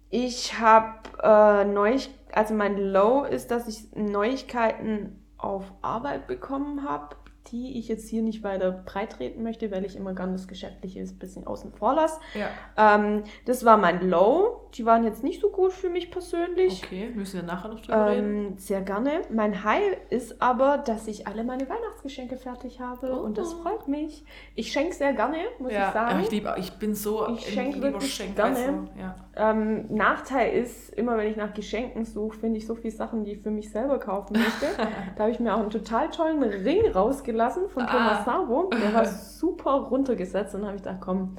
ich 0.10 0.60
habe 0.60 1.00
äh, 1.22 1.66
Neuigkeiten, 1.66 2.16
also 2.34 2.54
mein 2.54 2.78
Low 2.78 3.24
ist, 3.24 3.52
dass 3.52 3.68
ich 3.68 3.96
Neuigkeiten 3.96 5.24
auf 5.38 5.72
Arbeit 5.82 6.28
bekommen 6.28 6.88
habe, 6.88 7.16
die 7.52 7.78
ich 7.80 7.88
jetzt 7.88 8.10
hier 8.10 8.22
nicht 8.22 8.44
weiter 8.44 8.72
breitreten 8.72 9.44
möchte, 9.44 9.72
weil 9.72 9.86
ich 9.86 9.96
immer 9.96 10.14
gern 10.14 10.34
das 10.34 10.48
Geschäftliche 10.48 11.00
ein 11.00 11.18
bisschen 11.20 11.48
außen 11.48 11.72
vor 11.74 11.96
lasse. 11.96 12.20
Ja. 12.34 12.50
Ähm, 12.96 13.24
das 13.46 13.66
war 13.66 13.78
mein 13.78 14.10
Low. 14.10 14.62
Die 14.74 14.86
waren 14.86 15.04
jetzt 15.04 15.24
nicht 15.24 15.42
so 15.42 15.50
gut 15.50 15.72
für 15.74 15.90
mich 15.90 16.12
persönlich. 16.12 16.84
Okay, 16.84 17.10
müssen 17.16 17.38
wir 17.38 17.44
nachher 17.44 17.70
noch 17.70 17.80
drüber 17.82 18.10
reden. 18.10 18.48
Ähm, 18.52 18.58
sehr 18.58 18.82
gerne. 18.82 19.22
Mein 19.32 19.64
High 19.64 19.98
ist 20.10 20.42
aber, 20.42 20.78
dass 20.80 21.08
ich 21.08 21.26
alle 21.28 21.44
meine 21.44 21.68
Weihnachtsgeschenke 21.70 22.38
fertig 22.38 22.80
habe 22.80 23.12
Oh. 23.14 23.24
und 23.24 23.38
das 23.38 23.54
freut 23.54 23.88
mich. 23.88 24.24
Ich 24.56 24.72
schenke 24.72 24.94
sehr 24.94 25.14
gerne, 25.14 25.38
muss 25.60 25.72
Ja, 25.72 25.88
ich 25.88 25.94
sagen. 25.94 26.12
ja, 26.20 26.24
ich 26.26 26.32
liebe, 26.32 26.56
ich 26.60 26.72
bin 26.74 26.94
so 26.96 27.24
Ich 27.30 27.48
ein 27.48 27.54
schenk 27.54 27.76
lieber 27.76 27.94
wirklich 27.94 28.36
gerne. 28.36 28.56
also, 28.58 28.88
ja. 29.00 29.16
Ähm, 29.38 29.86
Nachteil 29.94 30.54
ist, 30.54 30.90
immer 30.94 31.18
wenn 31.18 31.28
ich 31.30 31.38
nach 31.38 31.54
Geschenken 31.54 32.06
suche, 32.06 32.38
finde 32.40 32.58
ich 32.58 32.66
so 32.66 32.76
viele 32.76 32.94
Sachen, 32.94 33.24
die 33.24 33.34
ich 33.34 33.42
für 33.42 33.52
mich 33.52 33.70
selber 33.72 34.00
kaufen 34.00 34.34
möchte. 34.34 34.66
da 35.16 35.24
habe 35.24 35.32
ich 35.32 35.40
mir 35.40 35.54
auch 35.54 35.60
einen 35.60 35.70
total 35.70 36.10
tollen 36.10 36.42
Ring 36.42 36.92
rausgelassen 36.92 37.70
von 37.70 37.84
Ah. 37.84 37.92
Thomas 37.92 38.26
Sabo. 38.26 38.70
Der 38.74 38.94
war 38.94 39.06
super 39.40 39.72
runtergesetzt 39.74 40.56
und 40.56 40.66
habe 40.66 40.76
ich 40.78 40.82
gedacht, 40.84 41.02
komm, 41.02 41.36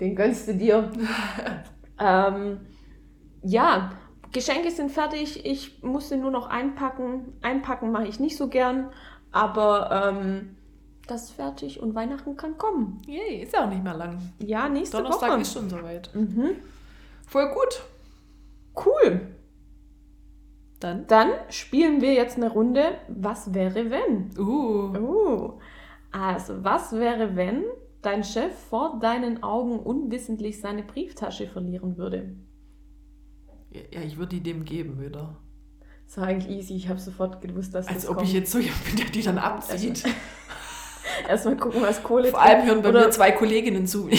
den 0.00 0.16
gönnst 0.16 0.48
du 0.48 0.54
dir. 0.54 0.90
ähm, 2.00 2.60
ja, 3.42 3.90
Geschenke 4.32 4.70
sind 4.70 4.90
fertig. 4.90 5.46
Ich 5.46 5.82
musste 5.82 6.16
nur 6.16 6.30
noch 6.30 6.48
einpacken. 6.48 7.32
Einpacken 7.42 7.92
mache 7.92 8.06
ich 8.08 8.18
nicht 8.20 8.36
so 8.36 8.48
gern, 8.48 8.90
aber 9.32 10.10
ähm, 10.10 10.56
das 11.06 11.24
ist 11.24 11.30
fertig 11.32 11.80
und 11.80 11.94
Weihnachten 11.94 12.36
kann 12.36 12.58
kommen. 12.58 13.00
Yay, 13.06 13.42
ist 13.42 13.52
ja 13.54 13.64
auch 13.64 13.70
nicht 13.70 13.84
mehr 13.84 13.94
lang. 13.94 14.18
Ja, 14.40 14.68
nächste 14.68 14.96
Donnerstag 14.96 15.30
Woche. 15.30 15.40
ist 15.42 15.52
schon 15.52 15.70
soweit. 15.70 16.10
Mhm. 16.14 16.56
Voll 17.26 17.48
gut. 17.48 17.82
Cool. 18.84 19.34
Dann. 20.80 21.06
Dann 21.06 21.30
spielen 21.48 22.00
wir 22.00 22.14
jetzt 22.14 22.36
eine 22.36 22.50
Runde. 22.50 22.98
Was 23.08 23.54
wäre 23.54 23.90
wenn? 23.90 24.30
Uh. 24.38 24.96
Uh. 24.98 25.60
Also, 26.12 26.64
was 26.64 26.92
wäre 26.92 27.36
wenn 27.36 27.64
dein 28.02 28.24
Chef 28.24 28.54
vor 28.70 28.98
deinen 29.00 29.42
Augen 29.42 29.80
unwissentlich 29.80 30.60
seine 30.60 30.82
Brieftasche 30.82 31.48
verlieren 31.48 31.96
würde? 31.96 32.36
Ja, 33.70 34.00
ich 34.00 34.16
würde 34.16 34.36
die 34.36 34.42
dem 34.42 34.64
geben 34.64 35.00
wieder. 35.00 35.36
Das 36.06 36.18
war 36.18 36.28
eigentlich 36.28 36.56
easy. 36.56 36.74
Ich 36.76 36.88
habe 36.88 37.00
sofort 37.00 37.40
gewusst, 37.40 37.74
dass 37.74 37.88
Als 37.88 38.02
das 38.02 38.08
ob 38.08 38.16
kommt. 38.16 38.28
ich 38.28 38.34
jetzt 38.34 38.52
so 38.52 38.58
jemand 38.58 38.84
bin, 38.84 38.96
der 38.96 39.06
die 39.06 39.22
dann 39.22 39.38
abzieht. 39.38 40.04
Erstmal 41.28 41.56
gucken, 41.56 41.82
was 41.82 42.02
Kohle 42.02 42.30
Vor 42.30 42.40
allem 42.40 42.66
hören 42.66 42.82
bei 42.82 42.90
oder, 42.90 43.06
mir 43.06 43.10
zwei 43.10 43.32
Kolleginnen 43.32 43.86
zu. 43.86 44.08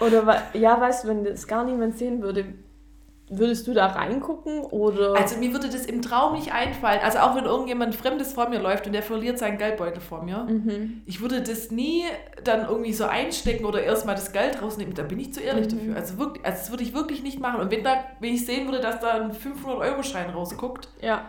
Oder 0.00 0.42
ja, 0.54 0.80
weißt 0.80 1.04
du, 1.04 1.08
wenn 1.08 1.24
das 1.24 1.46
gar 1.46 1.64
niemand 1.64 1.96
sehen 1.98 2.22
würde, 2.22 2.44
würdest 3.30 3.66
du 3.66 3.72
da 3.72 3.86
reingucken 3.86 4.60
oder? 4.60 5.14
Also 5.16 5.38
mir 5.38 5.50
würde 5.52 5.68
das 5.70 5.86
im 5.86 6.02
Traum 6.02 6.34
nicht 6.34 6.52
einfallen. 6.52 7.00
Also 7.02 7.18
auch 7.20 7.34
wenn 7.34 7.44
irgendjemand 7.46 7.94
Fremdes 7.94 8.34
vor 8.34 8.50
mir 8.50 8.58
läuft 8.60 8.86
und 8.86 8.92
der 8.92 9.02
verliert 9.02 9.38
seinen 9.38 9.56
Geldbeutel 9.56 10.00
vor 10.00 10.22
mir. 10.22 10.44
mhm. 10.44 11.00
Ich 11.06 11.22
würde 11.22 11.40
das 11.40 11.70
nie 11.70 12.02
dann 12.44 12.68
irgendwie 12.68 12.92
so 12.92 13.04
einstecken 13.04 13.64
oder 13.64 13.82
erstmal 13.82 14.14
das 14.14 14.32
Geld 14.32 14.60
rausnehmen. 14.60 14.94
Da 14.94 15.04
bin 15.04 15.18
ich 15.20 15.32
zu 15.32 15.40
ehrlich 15.40 15.72
Mhm. 15.72 15.78
dafür. 15.78 15.96
Also 15.96 16.18
wirklich, 16.18 16.44
also 16.44 16.58
das 16.58 16.70
würde 16.70 16.82
ich 16.82 16.92
wirklich 16.94 17.22
nicht 17.22 17.40
machen. 17.40 17.60
Und 17.60 17.70
wenn, 17.70 17.82
da, 17.82 18.04
wenn 18.20 18.34
ich 18.34 18.44
sehen 18.44 18.66
würde, 18.66 18.80
dass 18.80 19.00
da 19.00 19.12
ein 19.12 19.32
500-Euro-Schein 19.32 20.28
rausguckt, 20.30 20.88
Ja. 21.00 21.22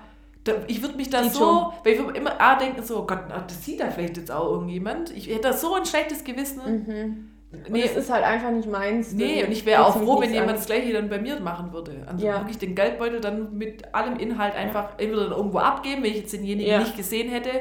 da, 0.43 0.51
ich 0.67 0.81
würde 0.81 0.97
mich 0.97 1.09
da 1.09 1.23
Sieht 1.23 1.31
so, 1.33 1.39
schon. 1.39 1.65
weil 1.85 1.93
ich 1.93 1.99
würde 2.03 2.17
immer 2.19 2.41
A 2.41 2.55
denken, 2.55 2.83
so, 2.83 2.99
oh 2.99 3.05
Gott, 3.07 3.19
das 3.47 3.63
sieht 3.63 3.79
da 3.79 3.89
vielleicht 3.89 4.17
jetzt 4.17 4.31
auch 4.31 4.51
irgendjemand. 4.51 5.11
Ich 5.15 5.27
hätte 5.29 5.41
da 5.43 5.53
so 5.53 5.73
ein 5.75 5.85
schlechtes 5.85 6.25
Gewissen. 6.25 6.61
Mhm. 6.65 7.29
Und 7.65 7.69
Nee, 7.72 7.84
es 7.84 7.95
ist 7.95 8.10
halt 8.10 8.23
einfach 8.23 8.52
nicht 8.52 8.69
meins. 8.69 9.14
nee, 9.14 9.44
und 9.44 9.52
ich 9.52 9.65
wäre 9.65 9.86
auch 9.86 9.95
froh, 9.98 10.19
wenn 10.22 10.32
jemand 10.34 10.49
an. 10.52 10.56
das 10.56 10.65
gleiche 10.65 10.91
dann 10.94 11.10
bei 11.10 11.19
mir 11.19 11.40
machen 11.40 11.72
würde. 11.73 12.06
Also 12.07 12.26
Ja. 12.26 12.40
wirklich 12.40 12.57
den 12.57 12.76
Geldbeutel 12.76 13.22
dann 13.22 13.57
mit 13.57 13.94
allem 13.94 14.18
Inhalt 14.18 14.56
einfach 14.56 14.91
entweder 14.98 15.23
dann 15.30 15.32
irgendwo 15.38 15.60
abgeben, 15.60 16.03
wenn 16.03 16.11
ich 16.11 16.18
jetzt 16.18 16.34
denjenigen 16.34 16.72
Ja. 16.72 16.80
nicht 16.80 16.95
gesehen 16.98 17.30
hätte, 17.30 17.52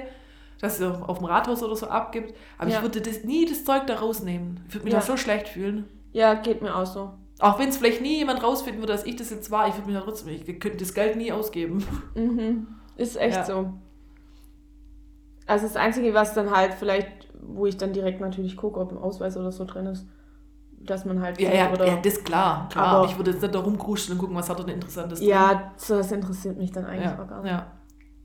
dass 0.60 0.80
er 0.80 1.08
auf 1.08 1.18
dem 1.18 1.26
Rathaus 1.26 1.62
oder 1.62 1.76
so 1.76 1.86
abgibt. 1.88 2.34
Aber 2.58 2.70
Ja. 2.70 2.76
ich 2.76 2.82
würde 2.82 3.00
das 3.00 3.24
nie 3.24 3.44
das 3.46 3.64
Zeug 3.64 3.86
da 3.86 3.96
rausnehmen. 3.96 4.60
Ich 4.68 4.74
würde 4.74 4.84
mich 4.84 4.92
Ja. 4.94 5.00
da 5.00 5.04
so 5.06 5.16
schlecht 5.16 5.48
fühlen. 5.48 5.86
Ja, 6.12 6.34
geht 6.34 6.62
mir 6.62 6.74
auch 6.74 6.86
so. 6.86 7.10
Auch 7.40 7.58
wenn 7.58 7.68
es 7.68 7.76
vielleicht 7.78 8.00
nie 8.00 8.18
jemand 8.18 8.42
rausfinden 8.42 8.80
würde, 8.80 8.92
dass 8.92 9.04
ich 9.04 9.16
das 9.16 9.30
jetzt 9.30 9.50
war, 9.50 9.66
ich 9.68 9.74
würde 9.74 9.88
mich 9.88 9.96
da 9.96 10.02
trotzdem, 10.02 10.28
ich 10.32 10.44
könnte 10.60 10.78
das 10.78 10.94
Geld 10.94 11.16
nie 11.16 11.32
ausgeben. 11.32 11.84
Mhm. 12.14 12.68
Ist 12.96 13.16
echt 13.16 13.44
so. 13.46 13.70
Also 15.46 15.66
das 15.66 15.76
Einzige, 15.76 16.14
was 16.14 16.32
dann 16.34 16.50
halt 16.50 16.74
vielleicht, 16.74 17.23
wo 17.46 17.66
ich 17.66 17.76
dann 17.76 17.92
direkt 17.92 18.20
natürlich 18.20 18.56
gucke, 18.56 18.80
ob 18.80 18.92
ein 18.92 18.98
Ausweis 18.98 19.36
oder 19.36 19.52
so 19.52 19.64
drin 19.64 19.86
ist, 19.86 20.06
dass 20.80 21.04
man 21.04 21.22
halt 21.22 21.40
Ja, 21.40 21.52
ja, 21.52 21.72
oder 21.72 21.86
ja, 21.86 21.96
das 21.96 22.14
ist 22.14 22.24
klar. 22.24 22.68
klar. 22.70 22.86
Aber- 22.86 23.06
ich 23.06 23.16
würde 23.16 23.30
jetzt 23.32 23.42
nicht 23.42 23.54
da 23.54 23.58
rumkruscheln 23.60 24.16
und 24.16 24.20
gucken, 24.20 24.36
was 24.36 24.48
hat 24.50 24.58
er 24.58 24.64
denn 24.64 24.74
Interessantes 24.74 25.18
drin. 25.20 25.28
ja, 25.28 25.72
so 25.76 25.96
das 25.96 26.12
interessiert 26.12 26.58
mich 26.58 26.72
dann 26.72 26.84
eigentlich 26.84 27.04
ja, 27.10 27.22
auch 27.22 27.28
gar 27.28 27.42
nicht. 27.42 27.50
ja. 27.52 27.66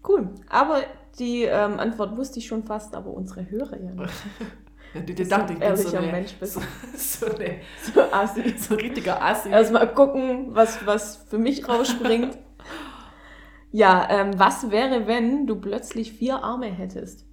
Cool. 0.08 0.30
Aber 0.50 0.82
die 1.20 1.44
ähm, 1.44 1.80
Antwort 1.80 2.16
wusste 2.16 2.40
ich 2.40 2.48
schon 2.48 2.64
fast, 2.64 2.96
aber 2.96 3.12
unsere 3.12 3.50
Hörer 3.50 3.78
ja 3.82 3.92
nicht. 3.92 4.14
ja 4.94 5.02
die, 5.02 5.14
die 5.14 5.24
du 5.24 5.30
dachte, 5.30 5.54
ich 5.54 5.60
bin 5.60 5.76
so, 5.78 5.98
eine, 5.98 6.08
Mensch 6.08 6.34
bist. 6.40 6.54
so, 6.54 6.62
so, 6.96 7.36
eine, 7.36 7.58
So 7.94 8.02
assi. 8.12 8.56
so 8.58 8.74
ein 8.76 8.80
richtiger 8.80 9.22
Assi. 9.22 9.50
Erstmal 9.50 9.94
gucken, 9.94 10.48
was, 10.56 10.86
was 10.86 11.18
für 11.18 11.38
mich 11.38 11.68
rausspringt. 11.68 12.38
ja, 13.72 14.08
ähm, 14.10 14.32
was 14.40 14.72
wäre, 14.72 15.06
wenn 15.08 15.46
du 15.48 15.56
plötzlich 15.58 16.14
vier 16.14 16.44
Arme 16.44 16.68
hättest? 16.68 17.26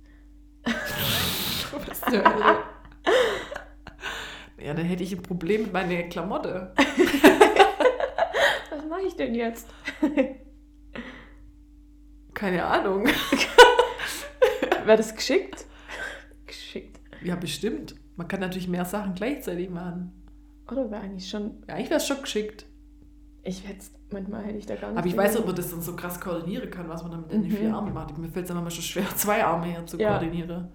Was 2.07 2.13
zur 2.13 2.25
Hölle? 2.25 2.59
Ja, 4.59 4.75
dann 4.75 4.87
hätte 4.87 5.03
ich 5.03 5.13
ein 5.13 5.23
Problem 5.23 5.63
mit 5.63 5.73
meiner 5.73 6.03
Klamotte. 6.05 6.73
Was 8.71 8.85
mache 8.89 9.03
ich 9.07 9.17
denn 9.17 9.35
jetzt? 9.35 9.69
Keine 12.35 12.65
Ahnung. 12.65 13.07
Wäre 14.85 14.97
das 14.97 15.15
geschickt? 15.15 15.67
Geschickt. 16.47 17.01
Ja, 17.23 17.37
bestimmt. 17.37 17.95
Man 18.17 18.29
kann 18.29 18.41
natürlich 18.41 18.69
mehr 18.69 18.85
Sachen 18.85 19.15
gleichzeitig 19.15 19.69
machen. 19.71 20.13
Oder 20.71 20.91
wäre 20.91 21.03
eigentlich 21.03 21.29
schon. 21.29 21.63
Ja, 21.69 21.75
eigentlich 21.75 21.91
wäre 21.91 22.01
es 22.01 22.07
schon 22.07 22.21
geschickt. 22.23 22.67
Ich 23.45 23.67
hätte 23.69 23.85
manchmal 24.11 24.43
hätte 24.45 24.59
ich 24.59 24.67
da 24.67 24.75
gar 24.75 24.89
nicht. 24.91 24.99
Aber 24.99 25.07
ich 25.07 25.17
weiß 25.17 25.33
nicht, 25.33 25.41
ob 25.41 25.47
man 25.47 25.55
das 25.57 25.71
dann 25.71 25.81
so 25.83 25.95
krass 25.95 26.21
koordinieren 26.21 26.71
kann, 26.71 26.89
was 26.89 27.03
man 27.03 27.13
dann 27.13 27.21
mit 27.23 27.33
den 27.33 27.51
vier 27.51 27.73
Armen 27.75 27.93
macht. 27.95 28.17
Mir 28.19 28.29
fällt 28.29 28.45
es 28.45 28.49
dann 28.49 28.57
manchmal 28.57 28.73
schon 28.73 28.83
schwer, 28.83 29.07
zwei 29.17 29.45
Arme 29.45 29.67
her 29.67 29.87
zu 29.87 29.99
Ja. 29.99 30.11
koordinieren. 30.11 30.69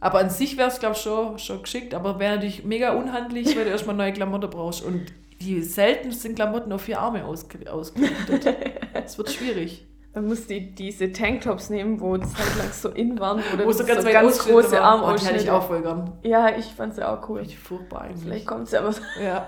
Aber 0.00 0.18
an 0.18 0.30
sich 0.30 0.56
wäre 0.56 0.68
es, 0.68 0.78
glaube 0.78 0.94
ich, 0.94 1.02
schon, 1.02 1.38
schon 1.38 1.62
geschickt. 1.62 1.94
Aber 1.94 2.18
wäre 2.18 2.36
natürlich 2.36 2.64
mega 2.64 2.92
unhandlich, 2.92 3.56
weil 3.56 3.64
du 3.64 3.70
erstmal 3.70 3.96
neue 3.96 4.12
Klamotten 4.12 4.50
brauchst. 4.50 4.84
Und 4.84 5.06
die 5.40 5.62
seltensten 5.62 6.34
Klamotten 6.34 6.72
auf 6.72 6.82
vier 6.82 7.00
Arme 7.00 7.24
ausge 7.24 7.70
ausgerichtet. 7.70 8.56
Es 8.92 9.18
wird 9.18 9.30
schwierig. 9.30 9.86
Man 10.14 10.26
muss 10.26 10.46
die, 10.46 10.74
diese 10.74 11.12
Tanktops 11.12 11.70
nehmen, 11.70 12.00
wo 12.00 12.16
zeitlang 12.16 12.72
so 12.72 12.88
in 12.88 13.20
waren, 13.20 13.38
wo, 13.38 13.64
Wo 13.64 13.72
so 13.72 13.78
so 13.78 13.84
ganz, 13.84 14.04
weit 14.04 14.12
ganz 14.12 14.38
große 14.38 14.72
waren. 14.72 15.02
Oh, 15.02 15.16
hätte 15.16 15.36
ich 15.36 15.50
auch 15.50 15.62
voll 15.62 15.82
gern. 15.82 16.12
Ja, 16.22 16.56
ich 16.56 16.66
fand 16.66 16.94
sie 16.94 17.06
auch 17.06 17.28
cool. 17.28 17.40
Richtig 17.40 17.58
furchtbar 17.58 18.02
eigentlich. 18.02 18.22
Vielleicht 18.22 18.46
kommt 18.46 18.68
sie 18.68 18.78
aber. 18.78 18.94
Ja. 19.22 19.46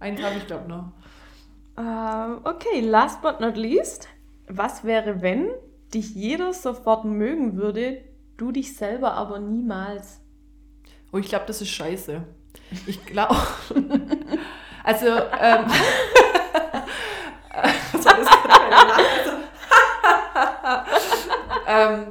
Eins 0.00 0.22
habe 0.22 0.34
ich, 0.36 0.46
glaube 0.46 0.68
noch. 0.68 0.92
Ähm, 1.78 2.40
okay, 2.44 2.80
last 2.80 3.22
but 3.22 3.40
not 3.40 3.56
least. 3.56 4.08
Was 4.48 4.84
wäre, 4.84 5.22
wenn 5.22 5.48
dich 5.94 6.14
jeder 6.14 6.52
sofort 6.52 7.04
mögen 7.04 7.56
würde, 7.56 7.98
du 8.42 8.52
dich 8.52 8.76
selber 8.76 9.12
aber 9.14 9.38
niemals? 9.38 10.20
Oh, 11.12 11.18
ich 11.18 11.28
glaube, 11.28 11.44
das 11.46 11.62
ist 11.62 11.70
scheiße. 11.70 12.22
Ich 12.86 13.06
glaube. 13.06 13.36
also, 14.84 15.06
ähm. 15.06 15.66
Nase? 18.72 19.36
ähm, 21.66 22.06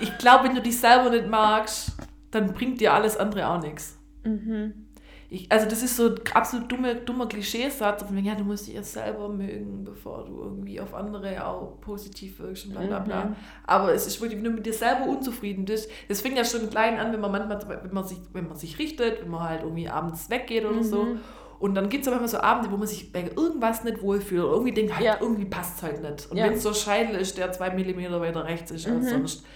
ich 0.00 0.18
glaube, 0.18 0.44
wenn 0.44 0.54
du 0.54 0.60
dich 0.60 0.78
selber 0.78 1.10
nicht 1.10 1.26
magst, 1.26 1.92
dann 2.30 2.52
bringt 2.52 2.80
dir 2.80 2.92
alles 2.92 3.16
andere 3.16 3.48
auch 3.48 3.60
nichts. 3.60 3.96
Mhm. 4.24 4.85
Ich, 5.28 5.50
also 5.50 5.68
das 5.68 5.82
ist 5.82 5.96
so 5.96 6.06
ein 6.10 6.14
absolut 6.34 6.70
dummer, 6.70 6.94
dummer 6.94 7.26
Klischeesatz, 7.26 8.02
von 8.04 8.14
wegen, 8.16 8.26
ja, 8.26 8.34
du 8.36 8.44
musst 8.44 8.68
dich 8.68 8.76
erst 8.76 8.92
selber 8.92 9.28
mögen, 9.28 9.82
bevor 9.84 10.24
du 10.24 10.40
irgendwie 10.40 10.80
auf 10.80 10.94
andere 10.94 11.44
auch 11.46 11.80
positiv 11.80 12.38
wirkst 12.38 12.66
und 12.66 12.72
bla 12.72 12.82
bla 12.82 12.98
bla. 13.00 13.24
Mhm. 13.24 13.36
Aber 13.66 13.92
es 13.92 14.06
ist 14.06 14.20
wirklich, 14.20 14.38
wenn 14.38 14.44
du 14.44 14.50
mit 14.50 14.66
dir 14.66 14.72
selber 14.72 15.06
unzufrieden 15.06 15.64
bist, 15.64 15.90
das 16.08 16.20
fängt 16.20 16.36
ja 16.36 16.44
schon 16.44 16.70
klein 16.70 16.98
an, 16.98 17.12
wenn 17.12 17.20
man 17.20 17.32
manchmal, 17.32 17.80
wenn 17.82 17.92
man 17.94 18.04
sich, 18.04 18.18
wenn 18.32 18.46
man 18.46 18.56
sich 18.56 18.78
richtet, 18.78 19.22
wenn 19.22 19.30
man 19.30 19.48
halt 19.48 19.62
irgendwie 19.62 19.88
abends 19.88 20.30
weggeht 20.30 20.64
oder 20.64 20.84
so. 20.84 21.02
Mhm. 21.04 21.20
Und 21.58 21.74
dann 21.74 21.88
gibt 21.88 22.02
es 22.02 22.08
aber 22.08 22.20
manchmal 22.20 22.40
so 22.42 22.46
Abende, 22.46 22.70
wo 22.70 22.76
man 22.76 22.86
sich 22.86 23.10
bei 23.12 23.22
irgendwas 23.34 23.82
nicht 23.82 24.02
wohlfühlt. 24.02 24.44
Oder 24.44 24.52
irgendwie 24.52 24.72
denkt, 24.74 24.94
halt, 24.94 25.04
Ja. 25.06 25.16
irgendwie 25.20 25.46
passt 25.46 25.78
es 25.78 25.82
halt 25.82 26.02
nicht. 26.02 26.30
Und 26.30 26.36
Ja. 26.36 26.44
wenn 26.44 26.52
es 26.52 26.62
so 26.62 26.74
Scheitel 26.74 27.16
ist, 27.16 27.38
der 27.38 27.50
zwei 27.50 27.70
Millimeter 27.70 28.20
weiter 28.20 28.44
rechts 28.44 28.70
ist 28.70 28.86
als 28.86 29.06
Mhm. 29.06 29.08
sonst. 29.08 29.46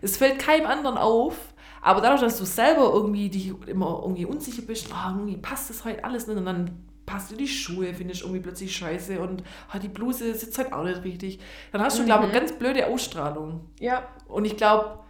Es 0.00 0.16
fällt 0.16 0.38
keinem 0.38 0.66
anderen 0.66 0.96
auf, 0.96 1.36
aber 1.82 2.00
dadurch, 2.00 2.20
dass 2.20 2.38
du 2.38 2.44
selber 2.44 2.90
irgendwie 2.92 3.28
dich 3.30 3.52
immer 3.66 4.00
irgendwie 4.02 4.24
unsicher 4.26 4.62
bist, 4.62 4.92
ah, 4.92 5.10
irgendwie 5.16 5.36
passt 5.38 5.70
das 5.70 5.84
heute 5.84 6.04
alles 6.04 6.26
nicht 6.26 6.36
und 6.36 6.44
dann 6.46 6.70
passt 7.06 7.30
dir 7.32 7.36
die 7.36 7.48
Schuhe, 7.48 7.92
finde 7.94 8.12
ich 8.14 8.20
irgendwie 8.22 8.40
plötzlich 8.40 8.74
scheiße 8.76 9.20
und 9.20 9.42
ah, 9.72 9.78
die 9.78 9.88
Bluse 9.88 10.32
sitzt 10.34 10.56
halt 10.58 10.72
auch 10.72 10.84
nicht 10.84 11.02
richtig. 11.04 11.40
Dann 11.72 11.80
hast 11.82 11.98
du, 11.98 12.04
glaube 12.04 12.24
ich, 12.26 12.30
Mhm. 12.30 12.34
ganz 12.34 12.52
blöde 12.52 12.86
Ausstrahlung. 12.86 13.62
Ja, 13.80 14.06
Und 14.28 14.44
ich 14.44 14.56
glaube, 14.56 15.00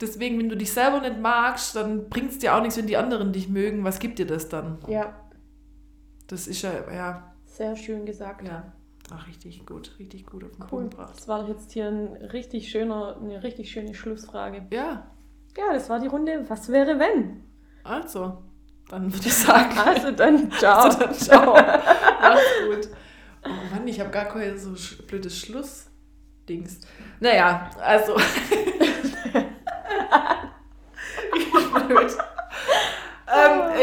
deswegen, 0.00 0.38
wenn 0.38 0.48
du 0.48 0.56
dich 0.56 0.72
selber 0.72 1.00
nicht 1.00 1.18
magst, 1.20 1.76
dann 1.76 2.08
bringt 2.08 2.32
es 2.32 2.38
dir 2.38 2.54
auch 2.54 2.60
nichts, 2.60 2.76
wenn 2.76 2.86
die 2.86 2.96
anderen 2.96 3.32
dich 3.32 3.48
mögen. 3.48 3.84
Was 3.84 3.98
gibt 3.98 4.18
dir 4.18 4.26
das 4.26 4.48
dann? 4.48 4.78
ja, 4.88 5.14
Das 6.26 6.46
ist 6.46 6.62
ja, 6.62 6.72
ja, 6.92 7.34
sehr 7.46 7.76
schön 7.76 8.04
gesagt. 8.06 8.46
ja. 8.46 8.72
Ach, 9.10 9.26
richtig 9.28 9.66
gut, 9.66 9.96
richtig 9.98 10.24
gut 10.26 10.44
auf 10.44 10.52
den 10.52 10.62
Cool. 10.62 10.68
Punkt 10.68 10.90
gebracht. 10.92 11.16
Das 11.16 11.28
war 11.28 11.42
doch 11.42 11.48
jetzt 11.48 11.72
hier 11.72 11.86
ein 11.88 12.08
richtig 12.32 12.70
schöner, 12.70 13.16
eine 13.20 13.42
richtig 13.42 13.70
schöne 13.70 13.94
Schlussfrage. 13.94 14.66
Ja, 14.72 15.06
Ja, 15.56 15.72
das 15.72 15.88
war 15.90 15.98
die 16.00 16.06
Runde. 16.06 16.44
Was 16.48 16.68
wäre, 16.68 16.98
wenn? 16.98 17.42
also, 17.84 18.42
dann 18.88 19.12
würde 19.12 19.26
ich 19.26 19.34
sagen, 19.34 19.76
Also 19.86 20.10
dann, 20.12 20.50
ciao. 20.52 20.82
also 20.84 20.98
dann 21.00 21.14
ciao. 21.14 21.54
Mach's 22.20 22.42
gut. 22.66 22.88
Oh 23.44 23.74
Mann, 23.74 23.86
ich 23.88 23.98
habe 24.00 24.10
gar 24.10 24.26
kein 24.26 24.56
so 24.56 24.74
blödes 25.06 25.38
Schlussdings. 25.38 26.80
Naja, 27.20 27.70
also. 27.80 28.14
blöd. 31.88 32.16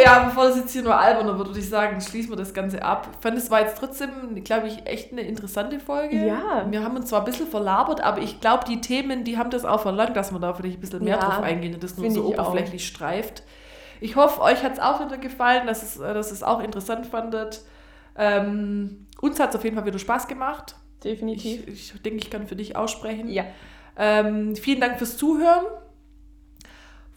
Ja, 0.09 0.23
bevor 0.25 0.45
das 0.45 0.57
jetzt 0.57 0.73
hier 0.73 0.81
nur 0.81 0.97
alberner 0.97 1.37
wird, 1.37 1.49
würde 1.49 1.59
ich 1.59 1.69
sagen, 1.69 1.99
schließen 2.01 2.31
wir 2.31 2.37
das 2.37 2.53
Ganze 2.53 2.81
ab. 2.83 3.07
Ich 3.11 3.21
fand, 3.21 3.37
es 3.37 3.51
war 3.51 3.61
jetzt 3.61 3.77
trotzdem, 3.77 4.09
glaube 4.43 4.67
ich, 4.67 4.85
echt 4.85 5.11
eine 5.11 5.21
interessante 5.21 5.79
Folge. 5.79 6.25
Ja. 6.25 6.65
Wir 6.69 6.83
haben 6.83 6.95
uns 6.95 7.09
zwar 7.09 7.19
ein 7.19 7.25
bisschen 7.25 7.47
verlabert, 7.47 8.01
aber 8.01 8.19
ich 8.19 8.41
glaube, 8.41 8.65
die 8.67 8.81
Themen, 8.81 9.23
die 9.23 9.37
haben 9.37 9.49
das 9.51 9.65
auch 9.65 9.81
verlangt, 9.81 10.15
dass 10.17 10.31
man 10.31 10.41
da 10.41 10.53
vielleicht 10.53 10.77
ein 10.77 10.81
bisschen 10.81 11.03
mehr 11.03 11.17
Ja, 11.17 11.21
drauf 11.21 11.41
eingehen 11.43 11.73
und 11.75 11.83
das 11.83 11.97
nur 11.97 12.09
so 12.09 12.31
ich 12.31 12.39
auch. 12.39 12.49
oberflächlich 12.49 12.87
streift. 12.87 13.43
Ich 14.01 14.15
hoffe, 14.15 14.41
euch 14.41 14.63
hat 14.63 14.73
es 14.73 14.79
auch 14.79 14.99
wieder 15.05 15.17
gefallen, 15.17 15.67
dass 15.67 15.83
es, 15.83 15.97
äh, 15.97 16.13
dass 16.13 16.31
es 16.31 16.41
auch 16.43 16.61
interessant 16.61 17.05
fandet. 17.05 17.61
Ähm, 18.17 19.05
uns 19.21 19.39
hat 19.39 19.49
es 19.49 19.55
auf 19.55 19.63
jeden 19.63 19.75
Fall 19.75 19.85
wieder 19.85 19.99
Spaß 19.99 20.27
gemacht. 20.27 20.75
Definitiv. 21.03 21.67
Ich, 21.67 21.93
ich 21.93 22.01
denke, 22.01 22.19
ich 22.19 22.29
kann 22.29 22.47
für 22.47 22.55
dich 22.55 22.75
aussprechen. 22.75 23.29
ja. 23.29 23.43
Ähm, 24.01 24.55
vielen 24.55 24.79
Dank 24.79 24.97
fürs 24.97 25.17
Zuhören. 25.17 25.65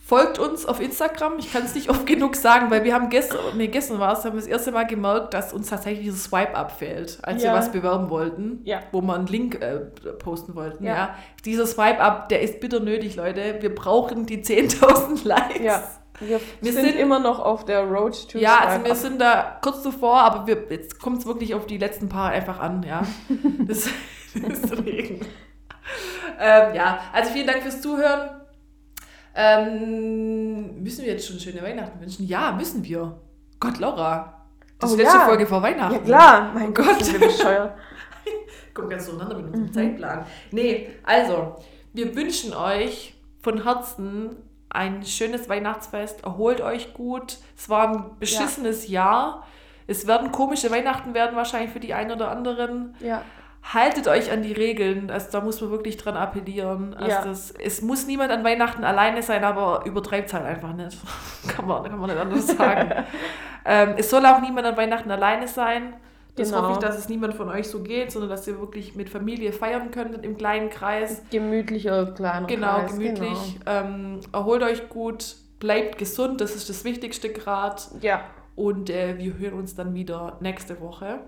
Folgt 0.05 0.39
uns 0.41 0.67
auf 0.67 0.81
Instagram. 0.81 1.39
Ich 1.39 1.53
kann 1.53 1.63
es 1.65 1.75
nicht 1.77 1.89
oft 1.89 2.05
genug 2.07 2.35
sagen, 2.35 2.71
weil 2.71 2.83
wir 2.83 2.93
haben 2.93 3.09
gestern, 3.09 3.39
nee, 3.57 3.69
gestern 3.69 4.01
war 4.01 4.13
es, 4.13 4.25
haben 4.25 4.33
wir 4.35 4.41
das 4.41 4.49
erste 4.49 4.73
Mal 4.73 4.85
gemerkt, 4.85 5.33
dass 5.33 5.53
uns 5.53 5.71
tatsächlich 5.71 6.05
dieses 6.07 6.25
Swipe-Up 6.25 6.73
fehlt, 6.73 7.19
als 7.23 7.43
Ja. 7.43 7.53
wir 7.53 7.59
was 7.59 7.71
bewerben 7.71 8.11
wollten, 8.11 8.61
Ja. 8.65 8.81
wo 8.91 9.01
wir 9.01 9.15
einen 9.15 9.29
Link 9.29 9.63
äh, 9.63 9.79
posten 10.19 10.55
wollten. 10.57 10.85
Ja. 10.85 10.95
Ja. 10.95 11.15
Dieser 11.45 11.67
Swipe-Up, 11.67 12.29
der 12.31 12.43
ist 12.43 12.59
bitter 12.61 12.81
nötig, 12.81 13.15
Leute. 13.15 13.59
Wir 13.61 13.73
brauchen 13.75 14.27
die 14.27 14.43
10.000 14.43 15.25
Likes. 15.25 15.61
Ja. 15.63 15.83
Wir, 16.19 16.41
Wir 16.61 16.73
sind, 16.73 16.85
sind- 16.85 16.99
immer 16.99 17.21
noch 17.21 17.39
auf 17.39 17.65
der 17.65 17.85
Road 17.85 18.29
to 18.29 18.39
Ja, 18.39 18.59
also 18.59 18.75
Swipe 18.75 18.85
wir 18.85 18.93
Up. 18.93 18.99
sind 18.99 19.21
da 19.21 19.59
kurz 19.63 19.83
zuvor, 19.83 20.21
aber 20.21 20.47
wir, 20.49 20.67
jetzt 20.69 21.01
kommt 21.01 21.19
es 21.21 21.27
wirklich 21.27 21.55
auf 21.55 21.67
die 21.67 21.79
letzten 21.79 22.09
paar 22.09 22.31
einfach 22.31 22.59
an, 22.61 22.83
ja. 22.83 23.03
Das, 23.67 23.89
deswegen. 24.35 25.21
ähm, 26.41 26.75
ja, 26.75 26.99
also 27.13 27.31
vielen 27.31 27.47
Dank 27.47 27.63
fürs 27.63 27.81
Zuhören. 27.81 28.42
Ähm, 29.35 30.83
müssen 30.83 31.05
wir 31.05 31.13
jetzt 31.13 31.27
schon 31.27 31.39
schöne 31.39 31.63
Weihnachten 31.63 32.01
wünschen? 32.01 32.27
Ja, 32.27 32.53
müssen 32.53 32.85
wir. 32.85 33.19
Gott, 33.61 33.79
Laura. 33.79 34.47
Das 34.79 34.91
ist 34.91 34.95
Oh 34.95 34.97
die 34.99 35.03
letzte 35.05 35.19
ja. 35.19 35.25
Folge 35.27 35.47
vor 35.47 35.63
Weihnachten. 35.63 35.95
Ja 35.95 36.01
klar, 36.01 36.51
mein 36.55 36.69
Oh 36.71 36.73
Gott, 36.73 36.87
Gott. 36.87 37.05
sind 37.05 37.21
wir 37.21 37.29
bescheuert. 37.29 37.75
Kommt 38.75 38.91
ganz 38.91 39.07
durcheinander 39.07 39.37
mit 39.37 39.47
unserem 39.47 39.73
Zeitplan. 39.73 40.27
Nee, 40.51 40.91
also, 41.05 41.57
wir 41.93 42.15
wünschen 42.17 42.55
euch 42.55 43.15
von 43.41 43.63
Herzen 43.65 44.37
ein 44.71 45.05
schönes 45.05 45.49
Weihnachtsfest. 45.49 46.25
Erholt 46.25 46.61
euch 46.61 46.95
gut. 46.95 47.39
Es 47.57 47.69
war 47.69 47.89
ein 47.89 48.11
beschissenes 48.19 48.89
Jahr. 48.89 49.47
Es 49.87 50.07
werden 50.07 50.33
komische 50.33 50.71
Weihnachten 50.71 51.13
werden 51.13 51.37
wahrscheinlich 51.37 51.71
für 51.71 51.81
die 51.81 51.93
einen 51.93 52.13
oder 52.13 52.31
anderen. 52.31 52.95
Ja, 53.01 53.23
Haltet 53.63 54.09
euch 54.09 54.31
an 54.33 54.43
die 54.43 54.53
Regeln. 54.53 55.11
Also, 55.11 55.29
da 55.31 55.41
muss 55.41 55.61
man 55.61 55.71
wirklich 55.71 55.97
dran 55.97 56.17
appellieren. 56.17 56.95
Also 56.95 57.09
Ja. 57.11 57.25
das, 57.25 57.51
es 57.53 57.81
muss 57.81 58.07
niemand 58.07 58.33
an 58.33 58.43
Weihnachten 58.45 58.83
alleine 58.85 59.23
sein, 59.23 59.45
aber 59.45 59.85
übertreibt 59.87 60.29
es 60.29 60.35
halt 60.35 60.45
einfach 60.45 60.73
nicht. 60.75 60.99
kann, 61.49 61.67
man, 61.67 61.85
kann 61.85 61.99
man 61.99 62.11
nicht 62.11 62.19
anders 62.19 62.47
sagen. 62.49 63.05
ähm, 63.65 63.95
es 63.97 64.11
soll 64.11 64.27
auch 64.27 64.41
niemand 64.41 64.67
an 64.67 64.77
Weihnachten 64.77 65.11
alleine 65.11 65.47
sein. 65.47 65.95
Das 66.35 66.49
Genau. 66.51 66.63
hoffe 66.63 66.73
ich, 66.73 66.79
dass 66.79 66.99
es 66.99 67.09
niemand 67.11 67.35
von 67.35 67.51
euch 67.51 67.69
so 67.69 67.83
geht, 67.83 68.11
sondern 68.11 68.31
dass 68.31 68.49
ihr 68.49 68.59
wirklich 68.59 68.97
mit 68.97 69.11
Familie 69.11 69.53
feiern 69.53 69.91
könntet 69.91 70.25
im 70.25 70.37
kleinen 70.37 70.71
Kreis. 70.71 71.23
gemütlicher 71.31 72.07
kleiner 72.13 72.47
Genau, 72.47 72.79
Kreis. 72.79 72.93
gemütlich. 72.93 73.61
Ähm, 73.67 74.21
erholt 74.33 74.63
euch 74.63 74.89
gut, 74.89 75.37
bleibt 75.61 75.99
gesund, 75.99 76.41
das 76.41 76.57
ist 76.57 76.69
das 76.71 76.85
Wichtigste 76.85 77.29
gerade. 77.33 77.77
Genau. 77.93 78.05
Ja, 78.05 78.21
Und 78.57 78.89
äh, 78.91 79.19
wir 79.19 79.37
hören 79.39 79.55
uns 79.59 79.75
dann 79.77 79.95
wieder 79.95 80.39
nächste 80.41 80.81
Woche. 80.81 81.21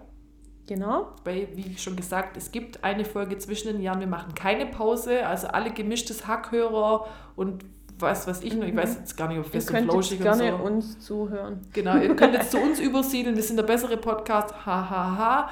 Genau. 0.67 1.13
Weil, 1.25 1.49
wie 1.55 1.77
schon 1.79 1.97
gesagt, 1.97 2.37
es 2.37 2.53
gibt 2.53 2.83
eine 2.85 3.05
Folge 3.05 3.39
zwischen 3.39 3.69
den 3.69 3.81
Jahren. 3.81 4.01
Wir 4.01 4.07
machen 4.07 4.35
keine 4.35 4.67
Pause. 4.67 5.27
Also 5.27 5.49
alle 5.49 5.73
gemischtes 5.73 6.27
Hackhörer 6.27 7.07
und 7.37 7.65
was 7.99 8.27
weiß 8.27 8.43
ich 8.43 8.55
noch. 8.55 8.67
Ich 8.67 8.75
weiß 8.75 8.97
jetzt 8.97 9.17
gar 9.17 9.29
nicht, 9.29 9.39
ob 9.39 9.47
Ihr 9.47 9.51
Fest 9.53 9.69
und 9.69 9.77
könnt 9.77 9.91
Flauschig 9.91 10.19
und 10.19 10.25
gerne 10.25 10.57
so. 10.57 10.65
uns 10.65 11.01
zuhören. 11.01 11.61
Genau, 11.73 11.97
ihr 11.97 12.15
könnt 12.17 12.35
jetzt 12.35 12.51
zu 12.51 12.59
uns 12.59 12.81
übersiedeln. 12.81 13.37
Wir 13.37 13.43
sind 13.43 13.57
der 13.57 13.65
bessere 13.65 13.97
Podcast. 13.97 14.55
Ha, 14.67 14.91
ha, 14.91 15.19
ha. 15.19 15.51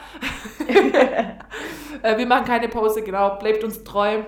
Äh, 2.03 2.19
wir 2.19 2.27
machen 2.27 2.47
keine 2.47 2.69
Pause, 2.69 3.03
genau. 3.03 3.37
Bleibt 3.37 3.63
uns 3.63 3.85
treu. 3.85 4.25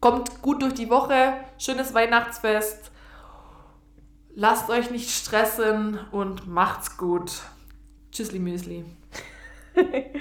Kommt 0.00 0.42
gut 0.42 0.60
durch 0.60 0.74
die 0.74 0.90
Woche. 0.90 1.32
Schönes 1.56 1.94
Weihnachtsfest. 1.94 2.90
Lasst 4.34 4.68
euch 4.68 4.90
nicht 4.90 5.08
stressen 5.08 5.98
und 6.10 6.46
macht's 6.46 6.98
gut. 6.98 7.32
Tschüssli 8.12 8.40
Müsli. 8.40 8.84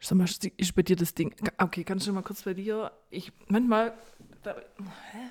Sag 0.00 0.18
mal, 0.18 0.26
ist 0.56 0.74
bei 0.74 0.82
dir 0.82 0.96
das 0.96 1.14
Ding. 1.14 1.34
Okay, 1.58 1.84
kannst 1.84 2.06
du 2.06 2.12
mal 2.12 2.22
kurz 2.22 2.42
bei 2.42 2.54
dir? 2.54 2.90
Ich 3.10 3.32
manchmal. 3.48 3.94
Da, 4.42 4.56
hä? 5.12 5.30